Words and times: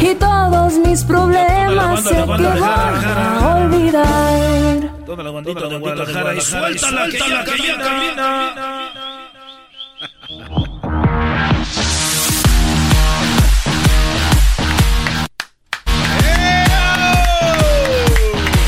Y 0.00 0.14
todos 0.14 0.74
mis 0.74 1.02
problemas 1.04 2.02
que 2.06 2.20
voy 2.22 2.44
a 2.44 3.56
olvidar. 3.64 5.04
Toda 5.06 5.22
la 5.22 5.30
bandita 5.30 5.66
de 5.68 5.78
Guadalajara 5.78 6.34
y 6.34 6.40
suéltala, 6.40 7.08
que 7.08 7.18
ya 7.18 7.44
camina. 7.44 8.54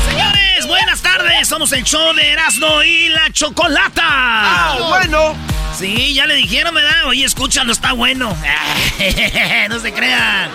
Señores, 0.09 0.67
buenas 0.67 1.01
tardes. 1.01 1.47
Somos 1.47 1.71
el 1.71 1.83
show 1.83 2.13
de 2.13 2.31
Erasmo 2.31 2.83
y 2.83 3.09
la 3.09 3.31
Chocolata. 3.31 4.01
Ah, 4.03 4.77
bueno. 4.89 5.35
Sí, 5.77 6.13
ya 6.13 6.25
le 6.25 6.35
dijeron, 6.35 6.73
¿verdad? 6.75 7.05
Oye, 7.07 7.25
escuchando, 7.25 7.73
está 7.73 7.93
bueno. 7.93 8.29
no 9.69 9.79
se 9.79 9.93
crean. 9.93 10.49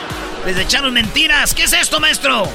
Les 0.47 0.57
echaron 0.59 0.95
mentiras. 0.95 1.55
¿Qué 1.55 1.65
es 1.65 1.73
esto, 1.73 1.99
maestro? 2.01 2.49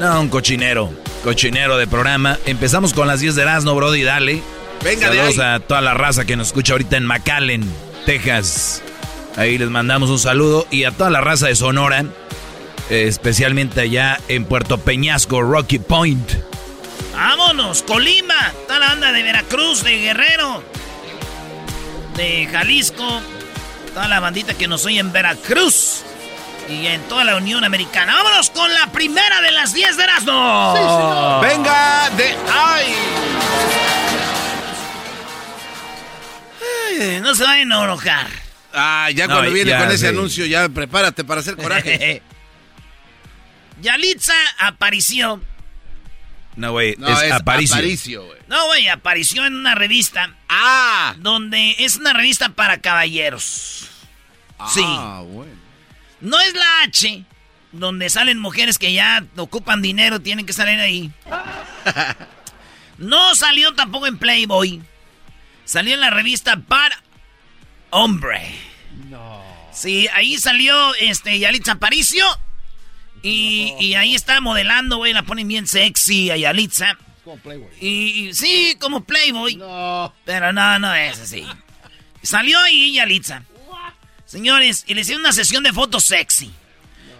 No, 0.00 0.20
un 0.20 0.28
cochinero. 0.28 0.90
Cochinero 1.22 1.76
de 1.76 1.86
programa. 1.86 2.38
Empezamos 2.46 2.94
con 2.94 3.06
las 3.06 3.20
10 3.20 3.34
de 3.34 3.42
Erasmo, 3.42 3.74
Brody, 3.74 4.02
dale. 4.02 4.42
Venga 4.82 5.10
de 5.10 5.18
Saludos 5.18 5.38
ahí. 5.38 5.54
a 5.56 5.60
toda 5.60 5.82
la 5.82 5.92
raza 5.92 6.24
que 6.24 6.36
nos 6.36 6.48
escucha 6.48 6.72
ahorita 6.72 6.96
en 6.96 7.04
McAllen, 7.04 7.70
Texas. 8.06 8.82
Ahí 9.36 9.58
les 9.58 9.68
mandamos 9.68 10.08
un 10.08 10.18
saludo. 10.18 10.66
Y 10.70 10.84
a 10.84 10.92
toda 10.92 11.10
la 11.10 11.20
raza 11.20 11.48
de 11.48 11.54
Sonora, 11.56 12.06
especialmente 12.88 13.82
allá 13.82 14.18
en 14.28 14.46
Puerto 14.46 14.78
Peñasco, 14.78 15.42
Rocky 15.42 15.78
Point. 15.78 16.32
Vámonos, 17.12 17.82
Colima. 17.82 18.52
Está 18.62 18.78
la 18.78 18.88
banda 18.88 19.12
de 19.12 19.22
Veracruz, 19.22 19.84
de 19.84 19.98
Guerrero, 19.98 20.62
de 22.16 22.48
Jalisco. 22.50 23.20
Toda 23.92 24.08
la 24.08 24.20
bandita 24.20 24.54
que 24.54 24.66
nos 24.66 24.86
oye 24.86 25.00
en 25.00 25.12
Veracruz. 25.12 26.04
Y 26.70 26.86
en 26.86 27.02
toda 27.08 27.24
la 27.24 27.36
Unión 27.36 27.64
Americana. 27.64 28.14
Vámonos 28.14 28.50
con 28.50 28.72
la 28.72 28.86
primera 28.92 29.40
de 29.40 29.50
las 29.50 29.74
10 29.74 29.96
de 29.96 30.02
Erasmo. 30.04 31.40
Venga 31.42 32.10
de 32.10 32.28
ahí. 32.52 32.94
Ay, 37.00 37.20
No 37.20 37.34
se 37.34 37.42
vayan 37.44 37.72
a 37.72 37.84
enojar. 37.84 38.26
Ah, 38.72 39.08
ya 39.12 39.26
No, 39.26 39.34
cuando 39.34 39.52
viene 39.52 39.70
ya, 39.70 39.78
con 39.78 39.88
ese 39.88 39.98
sí. 39.98 40.06
anuncio, 40.06 40.46
ya 40.46 40.68
prepárate 40.68 41.24
para 41.24 41.40
hacer 41.40 41.56
coraje. 41.56 42.22
Yalitza 43.82 44.34
apareció. 44.58 45.42
No, 46.56 46.72
güey, 46.72 46.94
No, 46.98 47.08
es, 47.08 47.22
es 47.22 47.32
Aparicio. 47.32 48.24
No, 48.48 48.66
güey, 48.66 48.88
apareció 48.88 49.44
en 49.46 49.54
una 49.56 49.74
revista 49.74 50.34
Ah. 50.48 51.14
donde 51.18 51.74
es 51.78 51.96
una 51.96 52.12
revista 52.12 52.50
para 52.50 52.78
caballeros. 52.80 53.88
Sí. 54.72 54.84
Ah, 54.84 55.22
bueno. 55.26 55.59
No 56.20 56.38
es 56.40 56.54
la 56.54 56.82
H, 56.84 57.24
donde 57.72 58.10
salen 58.10 58.38
mujeres 58.38 58.78
que 58.78 58.92
ya 58.92 59.24
ocupan 59.36 59.82
dinero, 59.82 60.20
tienen 60.20 60.46
que 60.46 60.52
salir 60.52 60.78
ahí. 60.80 61.10
No 63.00 63.34
salió 63.34 63.74
tampoco 63.74 64.06
en 64.06 64.18
Playboy. 64.18 64.82
Salió 65.64 65.94
en 65.94 66.00
la 66.00 66.10
revista 66.10 66.56
para 66.56 67.02
Hombre. 67.88 68.54
No. 69.08 69.42
Sí, 69.72 70.06
ahí 70.12 70.36
salió 70.36 70.94
este 70.96 71.38
Yalitza 71.38 71.72
Aparicio. 71.72 72.24
Y, 73.22 73.74
y 73.80 73.94
ahí 73.94 74.14
está 74.14 74.40
modelando, 74.42 74.98
güey. 74.98 75.14
La 75.14 75.22
ponen 75.22 75.48
bien 75.48 75.66
sexy 75.66 76.30
a 76.30 76.36
Yalitza. 76.36 76.98
Y, 77.80 78.28
y 78.28 78.34
sí, 78.34 78.76
como 78.78 79.04
Playboy. 79.04 79.56
No. 79.56 80.14
Pero 80.24 80.52
no, 80.52 80.78
no 80.78 80.94
es 80.94 81.18
así. 81.20 81.46
Salió 82.22 82.58
ahí 82.60 82.92
Yalitza. 82.94 83.44
Señores, 84.30 84.84
y 84.86 84.94
le 84.94 85.00
hicieron 85.00 85.22
una 85.22 85.32
sesión 85.32 85.64
de 85.64 85.72
fotos 85.72 86.04
sexy. 86.04 86.52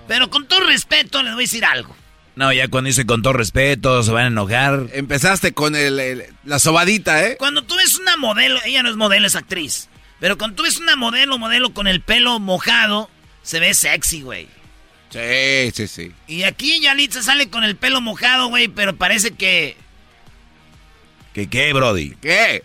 Pero 0.07 0.31
con 0.31 0.47
todo 0.47 0.61
respeto, 0.61 1.23
les 1.25 1.33
voy 1.35 1.43
a 1.43 1.47
decir 1.47 1.65
algo. 1.65 1.97
No, 2.37 2.53
ya 2.53 2.69
cuando 2.69 2.87
dice 2.87 3.05
con 3.05 3.21
todo 3.23 3.33
respeto, 3.33 4.03
se 4.05 4.13
van 4.13 4.25
a 4.25 4.29
enojar. 4.29 4.87
Empezaste 4.93 5.53
con 5.53 5.75
el, 5.75 5.99
el- 5.99 6.25
la 6.45 6.61
sobadita, 6.61 7.27
¿eh? 7.27 7.37
Cuando 7.37 7.63
tú 7.63 7.75
ves 7.75 7.99
una 7.99 8.17
modelo, 8.17 8.61
ella 8.65 8.85
no 8.85 8.91
es 8.91 8.97
modelo, 8.97 9.27
es 9.27 9.35
actriz. 9.35 9.89
Pero 10.21 10.39
cuando 10.39 10.55
tú 10.57 10.63
ves 10.63 10.79
una 10.79 10.95
modelo, 10.95 11.37
modelo 11.37 11.75
con 11.75 11.89
el 11.89 12.01
pelo 12.01 12.39
mojado, 12.39 13.11
se 13.43 13.59
ve 13.59 13.75
sexy, 13.75 14.23
güey. 14.23 14.47
Sí, 15.11 15.73
sí, 15.75 15.89
sí. 15.89 16.13
Y 16.29 16.45
aquí 16.45 16.79
Yalitza 16.81 17.23
sale 17.25 17.51
con 17.51 17.65
el 17.65 17.75
pelo 17.75 18.01
mojado, 18.01 18.47
güey, 18.47 18.69
pero 18.69 18.95
parece 18.95 19.33
que, 19.33 19.77
¿Qué 21.35 21.49
qué, 21.49 21.73
Brody? 21.73 22.15
¿Qué? 22.23 22.63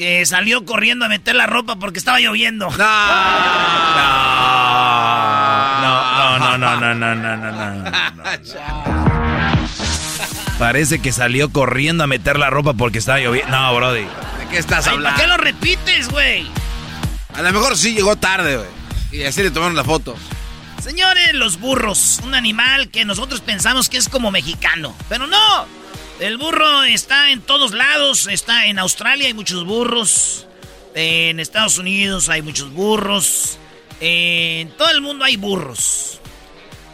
Que 0.00 0.24
salió 0.24 0.64
corriendo 0.64 1.04
a 1.04 1.10
meter 1.10 1.34
la 1.34 1.46
ropa 1.46 1.76
porque 1.76 1.98
estaba 1.98 2.20
lloviendo. 2.20 2.70
No, 5.80 6.38
no, 6.38 6.58
no, 6.58 6.76
no, 6.76 6.94
no, 6.94 7.14
no, 7.14 7.36
no, 7.36 7.52
no. 7.52 7.90
Parece 10.58 11.00
que 11.00 11.12
salió 11.12 11.50
corriendo 11.50 12.04
a 12.04 12.06
meter 12.06 12.38
la 12.38 12.50
ropa 12.50 12.74
porque 12.74 12.98
estaba 12.98 13.18
lloviendo. 13.18 13.50
No, 13.50 13.74
Brody. 13.74 14.02
¿De 14.02 14.46
qué 14.50 14.58
estás 14.58 14.86
hablando? 14.86 15.16
¿Para 15.16 15.22
qué 15.22 15.26
lo 15.26 15.36
repites, 15.36 16.08
güey? 16.08 16.46
A 17.34 17.42
lo 17.42 17.52
mejor 17.52 17.76
sí 17.76 17.94
llegó 17.94 18.16
tarde, 18.16 18.56
güey. 18.56 18.68
Y 19.12 19.24
así 19.24 19.42
le 19.42 19.50
tomaron 19.50 19.76
la 19.76 19.84
foto. 19.84 20.16
Señores, 20.82 21.34
los 21.34 21.58
burros, 21.58 22.20
un 22.24 22.34
animal 22.34 22.90
que 22.90 23.04
nosotros 23.04 23.40
pensamos 23.40 23.88
que 23.88 23.98
es 23.98 24.08
como 24.08 24.30
mexicano, 24.30 24.94
pero 25.08 25.26
no. 25.26 25.79
El 26.20 26.36
burro 26.36 26.82
está 26.82 27.30
en 27.30 27.40
todos 27.40 27.72
lados, 27.72 28.26
está 28.26 28.66
en 28.66 28.78
Australia 28.78 29.28
hay 29.28 29.32
muchos 29.32 29.64
burros, 29.64 30.46
en 30.94 31.40
Estados 31.40 31.78
Unidos 31.78 32.28
hay 32.28 32.42
muchos 32.42 32.70
burros, 32.72 33.56
en 34.00 34.68
todo 34.76 34.90
el 34.90 35.00
mundo 35.00 35.24
hay 35.24 35.36
burros. 35.36 36.20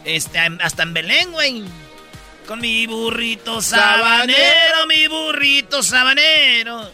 Este, 0.05 0.39
hasta 0.39 0.83
en 0.83 0.93
Belén, 0.93 1.33
güey. 1.33 1.61
Con 2.47 2.61
mi 2.61 2.87
burrito 2.87 3.61
sabanero, 3.61 4.87
mi 4.87 5.07
burrito 5.07 5.83
sabanero. 5.83 6.89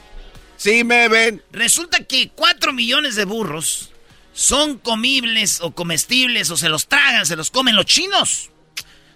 Sí 0.57 0.83
me 0.83 1.07
ven. 1.09 1.43
Resulta 1.51 2.03
que 2.03 2.29
4 2.29 2.73
millones 2.73 3.13
de 3.13 3.25
burros 3.25 3.91
son 4.33 4.79
comibles 4.79 5.61
o 5.61 5.75
comestibles 5.75 6.49
o 6.49 6.57
se 6.57 6.69
los 6.69 6.87
tragan, 6.87 7.27
se 7.27 7.35
los 7.35 7.51
comen 7.51 7.75
los 7.75 7.85
chinos. 7.85 8.49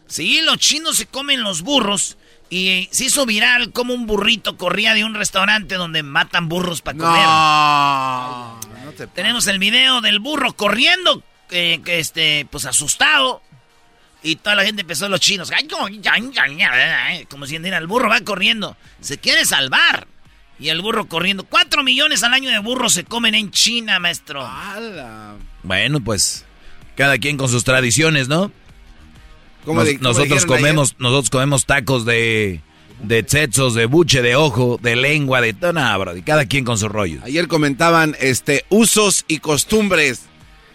Sí, 0.06 0.42
los 0.42 0.58
chinos 0.58 0.98
se 0.98 1.08
comen 1.08 1.42
los 1.42 1.64
burros. 1.64 2.16
Y 2.50 2.88
se 2.92 3.06
hizo 3.06 3.26
viral 3.26 3.72
como 3.74 3.94
un 3.94 4.08
burrito 4.08 4.56
corría 4.58 4.94
de 4.94 5.04
un 5.04 5.16
restaurante 5.16 5.76
donde 5.76 6.02
matan 6.04 6.48
burros 6.48 6.82
para 6.82 6.98
comer. 6.98 7.22
No, 7.22 8.60
no 8.86 8.92
te 8.94 9.08
Tenemos 9.08 9.48
el 9.48 9.60
video 9.60 10.00
del 10.00 10.20
burro 10.20 10.54
corriendo, 10.54 11.24
eh, 11.50 11.82
que 11.84 12.00
este, 12.00 12.48
pues 12.50 12.66
asustado. 12.66 13.42
Y 14.24 14.38
toda 14.38 14.56
la 14.56 14.64
gente 14.64 14.82
empezó 14.82 15.10
los 15.10 15.20
chinos. 15.20 15.52
Eh, 15.52 17.26
Como 17.30 17.46
si 17.46 17.56
el 17.56 17.88
burro 17.88 18.10
va 18.10 18.22
corriendo. 18.22 18.78
Se 19.02 19.18
quiere 19.18 19.46
salvar. 19.46 20.08
Y 20.60 20.70
el 20.70 20.82
burro 20.82 21.08
corriendo. 21.08 21.44
Cuatro 21.44 21.84
millones 21.84 22.24
al 22.24 22.34
año 22.34 22.50
de 22.50 22.60
burros 22.60 22.94
se 22.94 23.04
comen 23.04 23.36
en 23.36 23.52
China, 23.52 24.00
maestro. 24.00 24.46
¡Hala! 24.46 25.36
Bueno, 25.64 26.00
pues 26.00 26.46
cada 26.96 27.18
quien 27.20 27.38
con 27.38 27.48
sus 27.48 27.64
tradiciones, 27.64 28.28
¿no? 28.28 28.52
¿Cómo 29.68 29.82
Nos- 29.82 29.90
di- 29.90 29.98
cómo 29.98 30.10
nosotros 30.10 30.46
comemos, 30.46 30.96
nosotros 30.98 31.30
comemos 31.30 31.66
tacos 31.66 32.06
de 32.06 32.62
de 33.04 33.22
de 33.22 33.86
buche, 33.86 34.22
de 34.22 34.38
ojo, 34.38 34.80
de 34.82 34.96
lengua, 34.96 35.42
de 35.42 35.54
todo, 35.54 35.74
nada, 35.74 35.98
brody. 35.98 36.22
Cada 36.22 36.46
quien 36.46 36.64
con 36.64 36.78
sus 36.78 36.90
rollos. 36.90 37.22
Ayer, 37.24 37.42
ayer 37.42 37.48
comentaban 37.50 38.16
este 38.22 38.64
usos 38.70 39.26
y 39.28 39.40
costumbres. 39.40 40.22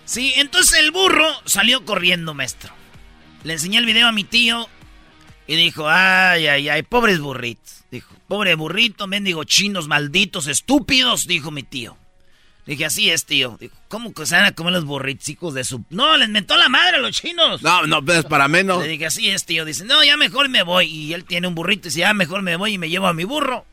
Sí, 0.05 0.35
entonces 0.37 0.79
el 0.79 0.91
burro 0.91 1.27
salió 1.47 1.87
corriendo, 1.87 2.35
maestro. 2.35 2.71
Le 3.45 3.55
enseñé 3.55 3.79
el 3.79 3.87
video 3.87 4.09
a 4.09 4.13
mi 4.13 4.25
tío 4.25 4.69
y 5.47 5.57
dijo, 5.57 5.89
ay, 5.89 6.47
ay, 6.49 6.69
ay, 6.69 6.83
pobres 6.83 7.19
burritos. 7.19 7.85
Dijo, 7.91 8.15
pobre 8.29 8.55
burrito, 8.57 9.07
mendigo 9.07 9.45
chinos, 9.45 9.89
malditos, 9.89 10.49
estúpidos, 10.49 11.27
dijo 11.27 11.51
mi 11.51 11.63
tío. 11.63 11.97
Dije, 12.65 12.85
así 12.85 13.11
es, 13.11 13.27
tío. 13.27 13.57
Dijo, 13.61 13.75
¿cómo 13.89 14.15
que 14.15 14.25
se 14.25 14.37
van 14.37 14.45
a 14.45 14.53
comer 14.53 14.73
los 14.73 14.85
burritos, 14.85 15.29
hijos 15.29 15.53
de 15.55 15.65
su...? 15.65 15.85
No, 15.91 16.17
les 16.17 16.29
mentó 16.29 16.57
la 16.57 16.69
madre 16.69 16.97
a 16.97 17.01
los 17.01 17.11
chinos. 17.11 17.61
No, 17.63 17.87
no, 17.87 18.01
es 18.13 18.25
para 18.25 18.47
menos. 18.47 18.83
Le 18.83 18.89
dije, 18.89 19.07
así 19.07 19.29
es, 19.31 19.45
tío. 19.45 19.65
Dice, 19.65 19.85
no, 19.85 20.03
ya 20.05 20.17
mejor 20.17 20.49
me 20.49 20.63
voy. 20.63 20.87
Y 20.87 21.13
él 21.13 21.25
tiene 21.25 21.49
un 21.49 21.57
burrito 21.57 21.89
y 21.89 21.91
dice, 21.91 22.01
ya 22.01 22.15
mejor 22.15 22.43
me 22.43 22.55
voy 22.57 22.75
y 22.75 22.79
me 22.79 22.89
llevo 22.89 23.09
a 23.09 23.15
mi 23.15 23.25
burro. 23.25 23.65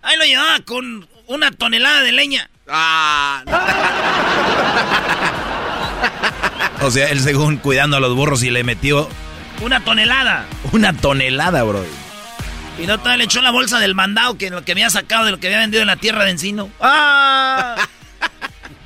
Ahí 0.00 0.16
lo 0.16 0.24
llevaba 0.24 0.58
con 0.60 1.06
una 1.26 1.50
tonelada 1.50 2.02
de 2.02 2.12
leña. 2.12 2.48
Ah, 2.68 3.42
O 6.80 6.90
sea, 6.90 7.08
él 7.10 7.20
según 7.20 7.58
cuidando 7.58 7.96
a 7.96 8.00
los 8.00 8.16
burros 8.16 8.42
y 8.42 8.50
le 8.50 8.64
metió 8.64 9.08
Una 9.60 9.84
tonelada. 9.84 10.46
una 10.72 10.92
tonelada, 10.92 11.62
bro. 11.62 11.84
Y 12.82 12.86
no 12.86 12.98
todavía 12.98 13.18
le 13.18 13.24
echó 13.24 13.40
la 13.42 13.50
bolsa 13.52 13.78
del 13.78 13.94
mandado 13.94 14.36
que 14.38 14.50
lo 14.50 14.64
que 14.64 14.72
había 14.72 14.90
sacado 14.90 15.26
de 15.26 15.30
lo 15.30 15.38
que 15.38 15.46
había 15.46 15.58
vendido 15.60 15.82
en 15.82 15.86
la 15.88 15.96
tierra 15.96 16.24
de 16.24 16.30
encino. 16.30 16.70
¡Ah! 16.80 17.76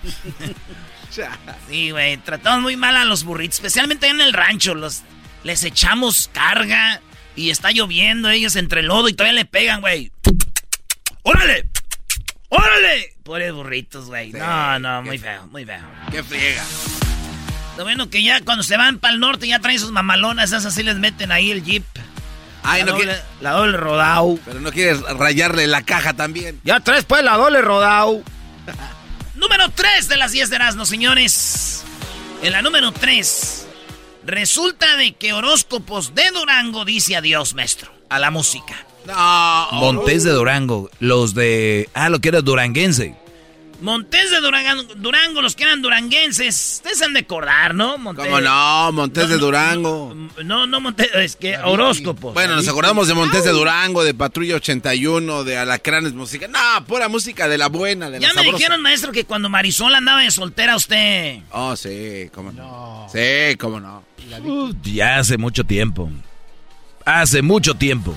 sí, 1.69 1.91
güey, 1.91 2.17
tratamos 2.19 2.63
muy 2.63 2.77
mal 2.77 2.97
a 2.97 3.05
los 3.05 3.25
burritos, 3.25 3.57
especialmente 3.57 4.09
en 4.09 4.21
el 4.21 4.33
rancho. 4.33 4.75
Los, 4.75 5.03
les 5.45 5.65
echamos 5.65 6.29
carga 6.33 7.01
y 7.35 7.51
está 7.51 7.71
lloviendo 7.71 8.29
ellos 8.31 8.57
entre 8.57 8.81
el 8.81 8.87
lodo 8.87 9.09
y 9.09 9.13
todavía 9.15 9.41
le 9.41 9.45
pegan, 9.45 9.81
güey. 9.81 10.11
¡Órale! 11.23 11.69
¡Órale! 12.49 13.15
Pobres 13.25 13.53
burritos, 13.53 14.07
güey. 14.07 14.33
No, 14.33 14.79
no, 14.79 15.03
muy 15.03 15.19
feo, 15.19 15.47
muy 15.49 15.65
feo. 15.65 15.81
qué 16.11 16.23
friega. 16.23 16.63
Lo 17.77 17.85
bueno 17.85 18.09
que 18.09 18.23
ya 18.23 18.41
cuando 18.43 18.63
se 18.63 18.77
van 18.77 18.99
para 18.99 19.13
el 19.13 19.21
norte 19.21 19.47
ya 19.49 19.59
traen 19.59 19.79
sus 19.79 19.91
mamalonas, 19.93 20.47
esas 20.51 20.65
así 20.65 20.83
les 20.83 20.97
meten 20.97 21.31
ahí 21.33 21.51
el 21.51 21.63
jeep. 21.63 21.85
Ay, 22.63 22.81
la, 22.81 22.87
no 22.87 22.93
doble, 22.93 23.05
quiere- 23.07 23.23
la 23.43 23.51
doble 23.53 23.77
rodao. 23.77 24.39
pero 24.45 24.61
no 24.61 24.73
quieres 24.73 25.01
rayarle 25.03 25.67
la 25.67 25.83
caja 25.83 26.15
también. 26.15 26.61
Ya 26.65 26.81
traes 26.81 27.05
pues 27.05 27.23
la 27.23 27.37
doble 27.37 27.61
rodao. 27.61 28.23
número 29.49 29.71
3 29.73 30.09
de 30.09 30.17
las 30.17 30.33
10 30.33 30.51
de 30.51 30.57
Erasmo, 30.57 30.85
señores. 30.85 31.85
En 32.43 32.51
la 32.51 32.63
número 32.63 32.91
3. 32.91 33.67
Resulta 34.25 34.97
de 34.97 35.13
que 35.13 35.33
horóscopos 35.33 36.17
de 36.17 36.29
Durango 36.35 36.85
dice 36.85 37.15
adiós, 37.15 37.55
maestro, 37.55 37.93
a 38.09 38.19
la 38.19 38.33
música. 38.33 38.75
No. 39.07 39.69
Montés 39.73 40.25
de 40.25 40.33
Durango, 40.33 40.91
los 40.99 41.35
de... 41.35 41.89
Ah, 41.95 42.09
lo 42.09 42.19
que 42.19 42.31
era 42.31 42.41
duranguense. 42.41 43.15
Montés 43.81 44.31
de 44.31 44.41
Durango, 44.41 44.83
Durango, 44.97 45.43
los 45.43 45.55
que 45.55 45.65
eran 45.65 45.83
duranguenses. 45.83 46.77
Ustedes 46.77 47.03
han 47.03 47.13
de 47.13 47.21
acordar, 47.21 47.75
¿no? 47.75 47.99
Montés. 47.99 48.25
¿Cómo 48.25 48.41
no? 48.41 48.93
Montés 48.93 49.29
de 49.29 49.37
Durango. 49.37 50.15
No, 50.45 50.67
no 50.67 50.81
Montés, 50.81 51.11
es 51.15 51.37
que 51.37 51.59
horóscopos. 51.59 52.33
Bueno, 52.33 52.57
nos 52.57 52.67
acordamos 52.69 53.07
de 53.09 53.15
Montés 53.15 53.45
de 53.45 53.51
Durango, 53.51 54.03
de 54.03 54.15
Patrulla 54.15 54.57
81, 54.57 55.45
de 55.45 55.59
Alacranes 55.59 56.15
Música. 56.15 56.49
No, 56.49 56.85
pura 56.87 57.09
música 57.09 57.49
de 57.49 57.59
la 57.59 57.69
buena, 57.69 58.07
de 58.11 58.19
la 58.19 58.27
Ya 58.27 58.29
me 58.29 58.35
sabrosa. 58.43 58.57
dijeron, 58.57 58.83
maestro, 58.83 59.13
que 59.13 59.25
cuando 59.25 59.49
Marisol 59.51 59.95
andaba 59.95 60.23
de 60.23 60.31
soltera, 60.31 60.75
usted. 60.77 61.41
Oh, 61.51 61.77
sí, 61.77 62.31
cómo 62.35 62.53
no. 62.53 63.07
Sí, 63.13 63.57
cómo 63.59 63.79
no. 63.79 64.05
Uh, 64.43 64.73
ya 64.83 65.19
hace 65.19 65.37
mucho 65.37 65.65
tiempo. 65.65 66.11
Hace 67.05 67.43
mucho 67.43 67.75
tiempo. 67.75 68.15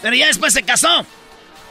Pero 0.00 0.14
ya 0.16 0.28
después 0.28 0.52
se 0.52 0.62
casó. 0.62 1.04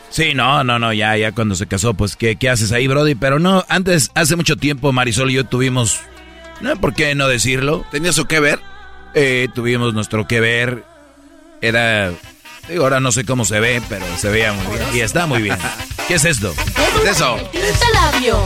Sí, 0.09 0.33
no, 0.33 0.63
no, 0.63 0.79
no, 0.79 0.93
ya, 0.93 1.17
ya 1.17 1.31
cuando 1.33 1.55
se 1.55 1.67
casó, 1.67 1.93
pues, 1.93 2.15
¿qué, 2.15 2.37
qué 2.37 2.49
haces 2.49 2.71
ahí, 2.71 2.87
Brody? 2.87 3.15
Pero 3.15 3.39
no, 3.39 3.65
antes, 3.67 4.11
hace 4.15 4.35
mucho 4.35 4.55
tiempo, 4.55 4.91
Marisol 4.93 5.29
y 5.31 5.33
yo 5.33 5.43
tuvimos, 5.45 5.99
no, 6.61 6.75
¿por 6.79 6.93
qué 6.93 7.15
no 7.15 7.27
decirlo? 7.27 7.85
¿Tenía 7.91 8.13
su 8.13 8.25
que 8.25 8.39
ver? 8.39 8.59
Eh, 9.13 9.49
tuvimos 9.53 9.93
nuestro 9.93 10.25
que 10.27 10.39
ver, 10.39 10.83
era, 11.61 12.11
digo, 12.69 12.83
ahora 12.83 12.99
no 12.99 13.11
sé 13.11 13.25
cómo 13.25 13.43
se 13.43 13.59
ve, 13.59 13.81
pero 13.89 14.05
se 14.17 14.29
veía 14.29 14.53
muy 14.53 14.65
bien, 14.67 14.87
y 14.93 14.99
está 15.01 15.25
muy 15.25 15.41
bien. 15.41 15.57
¿Qué 16.07 16.15
es 16.15 16.25
esto? 16.25 16.53
¿Qué 16.75 17.09
es 17.09 17.17
eso? 17.17 17.35
Tinta 17.51 17.89
labio, 17.93 18.39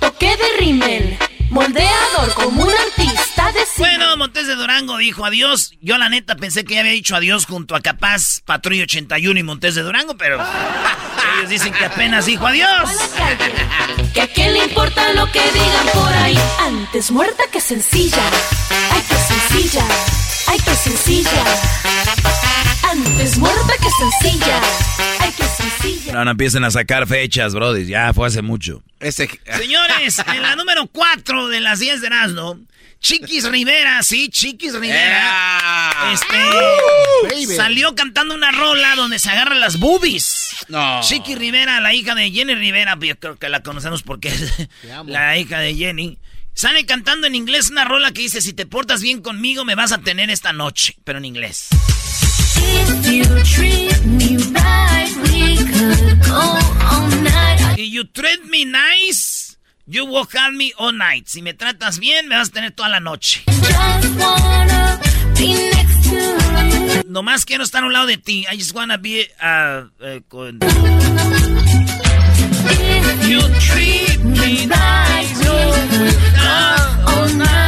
toque 0.00 0.26
de 0.36 0.58
rímel, 0.58 1.18
moldeador 1.54 2.34
como 2.34 2.64
un 2.64 2.70
artista 2.70 3.52
de 3.52 3.60
cine. 3.64 3.78
Bueno, 3.78 4.16
Montes 4.16 4.46
de 4.46 4.56
Durango 4.56 4.96
dijo 4.98 5.24
adiós. 5.24 5.70
Yo 5.80 5.96
la 5.98 6.08
neta 6.08 6.34
pensé 6.36 6.64
que 6.64 6.74
ya 6.74 6.80
había 6.80 6.92
dicho 6.92 7.14
adiós 7.16 7.46
junto 7.46 7.76
a 7.76 7.80
Capaz, 7.80 8.40
Patrulla 8.44 8.82
81 8.82 9.38
y 9.38 9.42
Montes 9.42 9.74
de 9.76 9.82
Durango, 9.82 10.16
pero 10.16 10.36
ellos 11.38 11.48
dicen 11.48 11.72
que 11.72 11.84
apenas 11.84 12.26
dijo 12.26 12.46
adiós. 12.46 12.90
calle. 13.16 13.52
Que 14.12 14.20
a 14.22 14.26
quién 14.28 14.52
le 14.52 14.64
importa 14.64 15.12
lo 15.12 15.30
que 15.30 15.40
digan 15.40 15.86
por 15.94 16.12
ahí. 16.12 16.38
Antes 16.60 17.10
muerta 17.10 17.44
que 17.52 17.60
sencilla. 17.60 18.22
Ay, 18.92 19.02
que 19.08 19.14
sencilla. 19.14 19.84
Ay, 20.48 20.58
que 20.58 20.74
sencilla. 20.74 21.44
Antes 22.90 23.38
muerta 23.38 23.72
que 23.80 23.88
sencilla. 23.90 24.60
Ay, 25.20 25.30
que 25.32 25.42
sencilla. 25.44 25.53
No, 26.12 26.24
no 26.24 26.30
empiecen 26.30 26.64
a 26.64 26.70
sacar 26.70 27.06
fechas, 27.06 27.54
Brody, 27.54 27.86
ya 27.86 28.12
fue 28.12 28.28
hace 28.28 28.42
mucho. 28.42 28.82
Ese. 29.00 29.28
Señores, 29.58 30.18
en 30.26 30.42
la 30.42 30.56
número 30.56 30.86
4 30.86 31.48
de 31.48 31.60
las 31.60 31.80
10 31.80 32.00
de 32.00 32.06
Erasmo, 32.06 32.60
Chiquis 33.00 33.44
Rivera, 33.50 34.02
sí, 34.02 34.28
Chiquis 34.30 34.74
Rivera. 34.74 36.12
Este 36.12 37.54
salió 37.54 37.94
cantando 37.94 38.34
una 38.34 38.50
rola 38.50 38.94
donde 38.96 39.18
se 39.18 39.30
agarran 39.30 39.60
las 39.60 39.78
boobies. 39.78 40.64
No. 40.68 41.00
Chiqui 41.02 41.34
Rivera, 41.34 41.80
la 41.80 41.92
hija 41.92 42.14
de 42.14 42.30
Jenny 42.30 42.54
Rivera, 42.54 42.96
yo 43.00 43.18
creo 43.18 43.36
que 43.36 43.48
la 43.48 43.62
conocemos 43.62 44.02
porque 44.02 44.28
es 44.28 44.68
la 45.06 45.36
hija 45.36 45.58
de 45.58 45.74
Jenny. 45.74 46.18
Sale 46.54 46.86
cantando 46.86 47.26
en 47.26 47.34
inglés 47.34 47.68
una 47.70 47.84
rola 47.84 48.12
que 48.12 48.22
dice, 48.22 48.40
si 48.40 48.52
te 48.52 48.64
portas 48.64 49.02
bien 49.02 49.20
conmigo 49.20 49.64
me 49.64 49.74
vas 49.74 49.92
a 49.92 49.98
tener 49.98 50.30
esta 50.30 50.52
noche, 50.52 50.96
pero 51.04 51.18
en 51.18 51.24
inglés. 51.24 51.68
If 52.56 53.06
you 53.06 53.24
treat 53.42 54.04
me 54.04 54.36
right, 54.38 55.33
you 57.76 58.04
treat 58.04 58.44
me 58.50 58.64
nice, 58.64 59.56
you 59.86 60.04
will 60.04 60.26
have 60.34 60.52
me 60.54 60.72
all 60.78 60.92
night. 60.92 61.28
Si 61.28 61.42
me 61.42 61.54
tratas 61.54 61.98
bien, 61.98 62.28
me 62.28 62.36
vas 62.36 62.48
a 62.48 62.52
tener 62.52 62.72
toda 62.72 62.88
la 62.88 63.00
noche. 63.00 63.42
You. 65.38 65.84
Nomás 67.06 67.44
quiero 67.44 67.64
estar 67.64 67.82
a 67.82 67.86
un 67.86 67.92
lado 67.92 68.06
de 68.06 68.16
ti. 68.16 68.44
I 68.50 68.56
just 68.56 68.74
wanna 68.74 68.98
be 68.98 69.28
uh. 69.40 69.84
If 72.66 73.28
you 73.28 73.40
treat 73.60 74.24
me 74.24 74.66
could 74.66 75.34
go 75.44 75.56
all 77.06 77.28
night. 77.36 77.64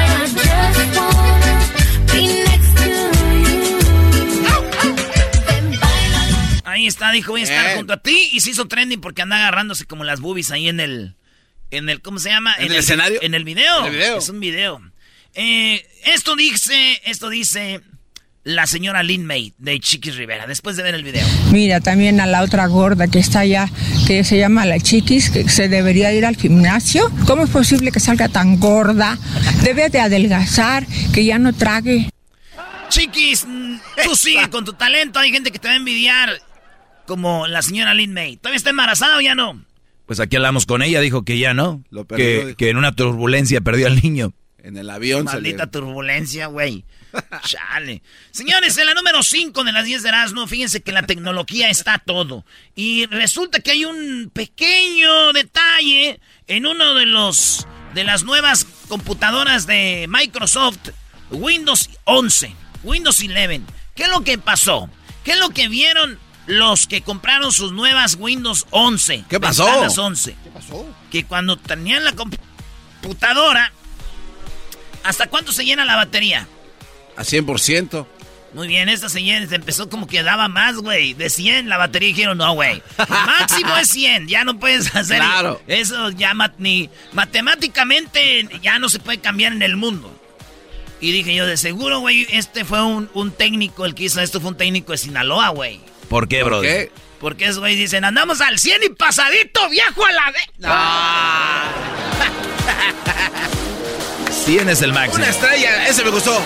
Ahí 6.86 6.90
está, 6.90 7.10
dijo, 7.10 7.32
voy 7.32 7.40
a 7.40 7.44
estar 7.44 7.64
Bien. 7.64 7.78
junto 7.78 7.94
a 7.94 7.96
ti. 7.96 8.28
Y 8.30 8.38
se 8.38 8.50
hizo 8.50 8.68
trending 8.68 9.00
porque 9.00 9.20
anda 9.20 9.36
agarrándose 9.38 9.86
como 9.86 10.04
las 10.04 10.20
boobies 10.20 10.52
ahí 10.52 10.68
en 10.68 10.78
el... 10.78 11.16
En 11.72 11.88
el, 11.88 12.00
¿cómo 12.00 12.20
se 12.20 12.28
llama? 12.28 12.54
¿En 12.60 12.70
el 12.70 12.76
escenario? 12.76 13.18
En 13.22 13.34
el 13.34 13.42
video. 13.42 13.80
¿En 13.80 13.86
el 13.86 13.90
video? 13.90 14.18
Es 14.18 14.28
un 14.28 14.38
video. 14.38 14.80
Eh, 15.34 15.84
esto 16.04 16.36
dice, 16.36 17.02
esto 17.04 17.28
dice 17.28 17.80
la 18.44 18.68
señora 18.68 19.02
Lin 19.02 19.26
May 19.26 19.52
de 19.58 19.80
Chiquis 19.80 20.14
Rivera, 20.14 20.46
después 20.46 20.76
de 20.76 20.84
ver 20.84 20.94
el 20.94 21.02
video. 21.02 21.26
Mira, 21.50 21.80
también 21.80 22.20
a 22.20 22.26
la 22.26 22.42
otra 22.42 22.68
gorda 22.68 23.08
que 23.08 23.18
está 23.18 23.40
allá, 23.40 23.68
que 24.06 24.22
se 24.22 24.38
llama 24.38 24.64
la 24.64 24.78
chiquis, 24.78 25.28
que 25.30 25.48
se 25.48 25.68
debería 25.68 26.12
ir 26.12 26.24
al 26.24 26.36
gimnasio. 26.36 27.10
¿Cómo 27.26 27.42
es 27.42 27.50
posible 27.50 27.90
que 27.90 27.98
salga 27.98 28.28
tan 28.28 28.60
gorda? 28.60 29.18
Debe 29.64 29.88
de 29.88 29.98
adelgazar, 29.98 30.86
que 31.12 31.24
ya 31.24 31.40
no 31.40 31.52
trague. 31.52 32.10
Chiquis, 32.90 33.44
mm, 33.44 33.76
tú 34.04 34.14
sigue 34.14 34.48
con 34.50 34.64
tu 34.64 34.74
talento. 34.74 35.18
Hay 35.18 35.32
gente 35.32 35.50
que 35.50 35.58
te 35.58 35.66
va 35.66 35.74
a 35.74 35.78
envidiar 35.78 36.40
como 37.06 37.46
la 37.46 37.62
señora 37.62 37.94
Lin 37.94 38.12
May. 38.12 38.36
¿Todavía 38.36 38.56
está 38.56 38.70
embarazada 38.70 39.16
o 39.16 39.20
ya 39.20 39.34
no? 39.34 39.64
Pues 40.06 40.20
aquí 40.20 40.36
hablamos 40.36 40.66
con 40.66 40.82
ella, 40.82 41.00
dijo 41.00 41.24
que 41.24 41.38
ya 41.38 41.54
no, 41.54 41.82
Lo 41.90 42.04
perdió, 42.04 42.48
que, 42.48 42.54
que 42.56 42.70
en 42.70 42.76
una 42.76 42.92
turbulencia 42.92 43.60
perdió 43.60 43.86
al 43.86 44.00
niño. 44.00 44.32
En 44.58 44.76
el 44.76 44.90
avión. 44.90 45.24
Maldita 45.24 45.70
turbulencia, 45.70 46.46
güey. 46.46 46.84
Chale. 47.42 48.02
Señores, 48.30 48.76
en 48.78 48.86
la 48.86 48.94
número 48.94 49.22
5 49.22 49.64
de 49.64 49.72
las 49.72 49.84
10 49.84 50.02
de 50.02 50.08
Erasmo, 50.08 50.46
fíjense 50.46 50.80
que 50.82 50.92
la 50.92 51.04
tecnología 51.04 51.70
está 51.70 51.98
todo. 51.98 52.44
Y 52.74 53.06
resulta 53.06 53.60
que 53.60 53.72
hay 53.72 53.84
un 53.84 54.30
pequeño 54.32 55.32
detalle 55.32 56.20
en 56.46 56.66
uno 56.66 56.94
de 56.94 57.06
los 57.06 57.66
de 57.94 58.04
las 58.04 58.24
nuevas 58.24 58.66
computadoras 58.88 59.66
de 59.66 60.06
Microsoft, 60.08 60.90
Windows 61.30 61.88
11, 62.04 62.54
Windows 62.82 63.20
11. 63.20 63.62
¿Qué 63.94 64.02
es 64.02 64.08
lo 64.08 64.22
que 64.22 64.36
pasó? 64.36 64.90
¿Qué 65.24 65.32
es 65.32 65.38
lo 65.38 65.50
que 65.50 65.68
vieron 65.68 66.18
los 66.46 66.86
que 66.86 67.02
compraron 67.02 67.52
sus 67.52 67.72
nuevas 67.72 68.16
Windows 68.18 68.66
11? 68.70 69.24
¿Qué 69.28 69.40
pasó? 69.40 69.66
11. 69.66 70.36
¿Qué 70.42 70.50
pasó? 70.50 70.86
Que 71.10 71.24
cuando 71.24 71.56
tenían 71.56 72.04
la 72.04 72.12
computadora, 72.12 73.72
¿hasta 75.02 75.26
cuánto 75.26 75.52
se 75.52 75.64
llena 75.64 75.84
la 75.84 75.96
batería? 75.96 76.46
A 77.16 77.22
100%. 77.22 78.06
Muy 78.56 78.68
bien, 78.68 78.88
esta 78.88 79.10
señal 79.10 79.52
empezó 79.52 79.90
como 79.90 80.06
que 80.06 80.22
daba 80.22 80.48
más, 80.48 80.76
güey. 80.76 81.12
De 81.12 81.28
100 81.28 81.68
la 81.68 81.76
batería 81.76 82.08
dijeron, 82.08 82.38
no, 82.38 82.54
güey. 82.54 82.82
Máximo 83.08 83.76
es 83.76 83.88
100, 83.88 84.28
ya 84.28 84.44
no 84.44 84.58
puedes 84.58 84.86
hacer 84.96 85.18
claro. 85.18 85.60
eso. 85.66 86.10
Ya 86.10 86.32
ni 86.56 86.88
matemáticamente 87.12 88.48
ya 88.62 88.78
no 88.78 88.88
se 88.88 88.98
puede 88.98 89.18
cambiar 89.18 89.52
en 89.52 89.62
el 89.62 89.76
mundo. 89.76 90.10
Y 91.00 91.12
dije 91.12 91.34
yo, 91.34 91.46
de 91.46 91.58
seguro, 91.58 92.00
güey, 92.00 92.26
este 92.30 92.64
fue 92.64 92.82
un, 92.82 93.10
un, 93.12 93.30
técnico, 93.30 93.84
el 93.84 93.94
que 93.94 94.04
hizo 94.04 94.22
esto 94.22 94.40
fue 94.40 94.52
un 94.52 94.56
técnico 94.56 94.92
de 94.92 94.98
Sinaloa, 94.98 95.50
güey. 95.50 95.78
¿Por 96.08 96.28
qué, 96.28 96.42
bro? 96.42 96.60
qué? 96.60 96.90
Porque 97.20 97.44
esos 97.44 97.58
güey 97.58 97.76
dicen, 97.76 98.04
andamos 98.04 98.40
al 98.40 98.58
100 98.58 98.82
y 98.84 98.88
pasadito, 98.90 99.68
viejo 99.70 100.04
a 100.04 100.12
la 100.12 100.30
vez. 100.32 100.46
No. 100.58 100.68
100 104.44 104.68
es 104.68 104.82
el 104.82 104.92
máximo. 104.92 105.16
Una 105.16 105.28
estrella, 105.30 105.86
ese 105.88 106.04
me 106.04 106.10
gustó. 106.10 106.40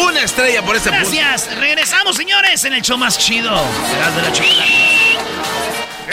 Una 0.00 0.22
estrella 0.22 0.62
por 0.62 0.76
ese 0.76 0.90
Gracias. 0.90 1.54
Regresamos, 1.56 2.16
señores, 2.16 2.64
en 2.64 2.72
el 2.72 2.82
show 2.82 2.98
más 2.98 3.18
chido. 3.18 3.50
de 3.50 4.22
la 4.22 4.32
chiquita. 4.32 4.64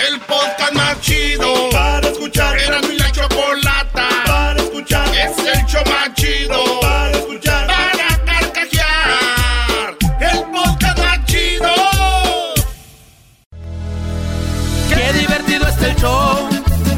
El 0.08 0.20
podcast 0.22 0.74
más 0.74 1.00
chido 1.02 1.70
para 1.70 2.08
escuchar. 2.10 2.58
Era 2.60 2.82
mi 2.82 2.96
la 2.98 3.12
chocolata 3.12 4.10
para 4.26 4.62
escuchar. 4.62 5.08
Es 5.16 5.38
el 5.38 5.66
show 5.66 5.84
más 5.86 6.14
chido 6.16 6.23
divertido 15.74 15.77
es 15.77 15.84
el 15.84 15.96
show. 15.96 16.50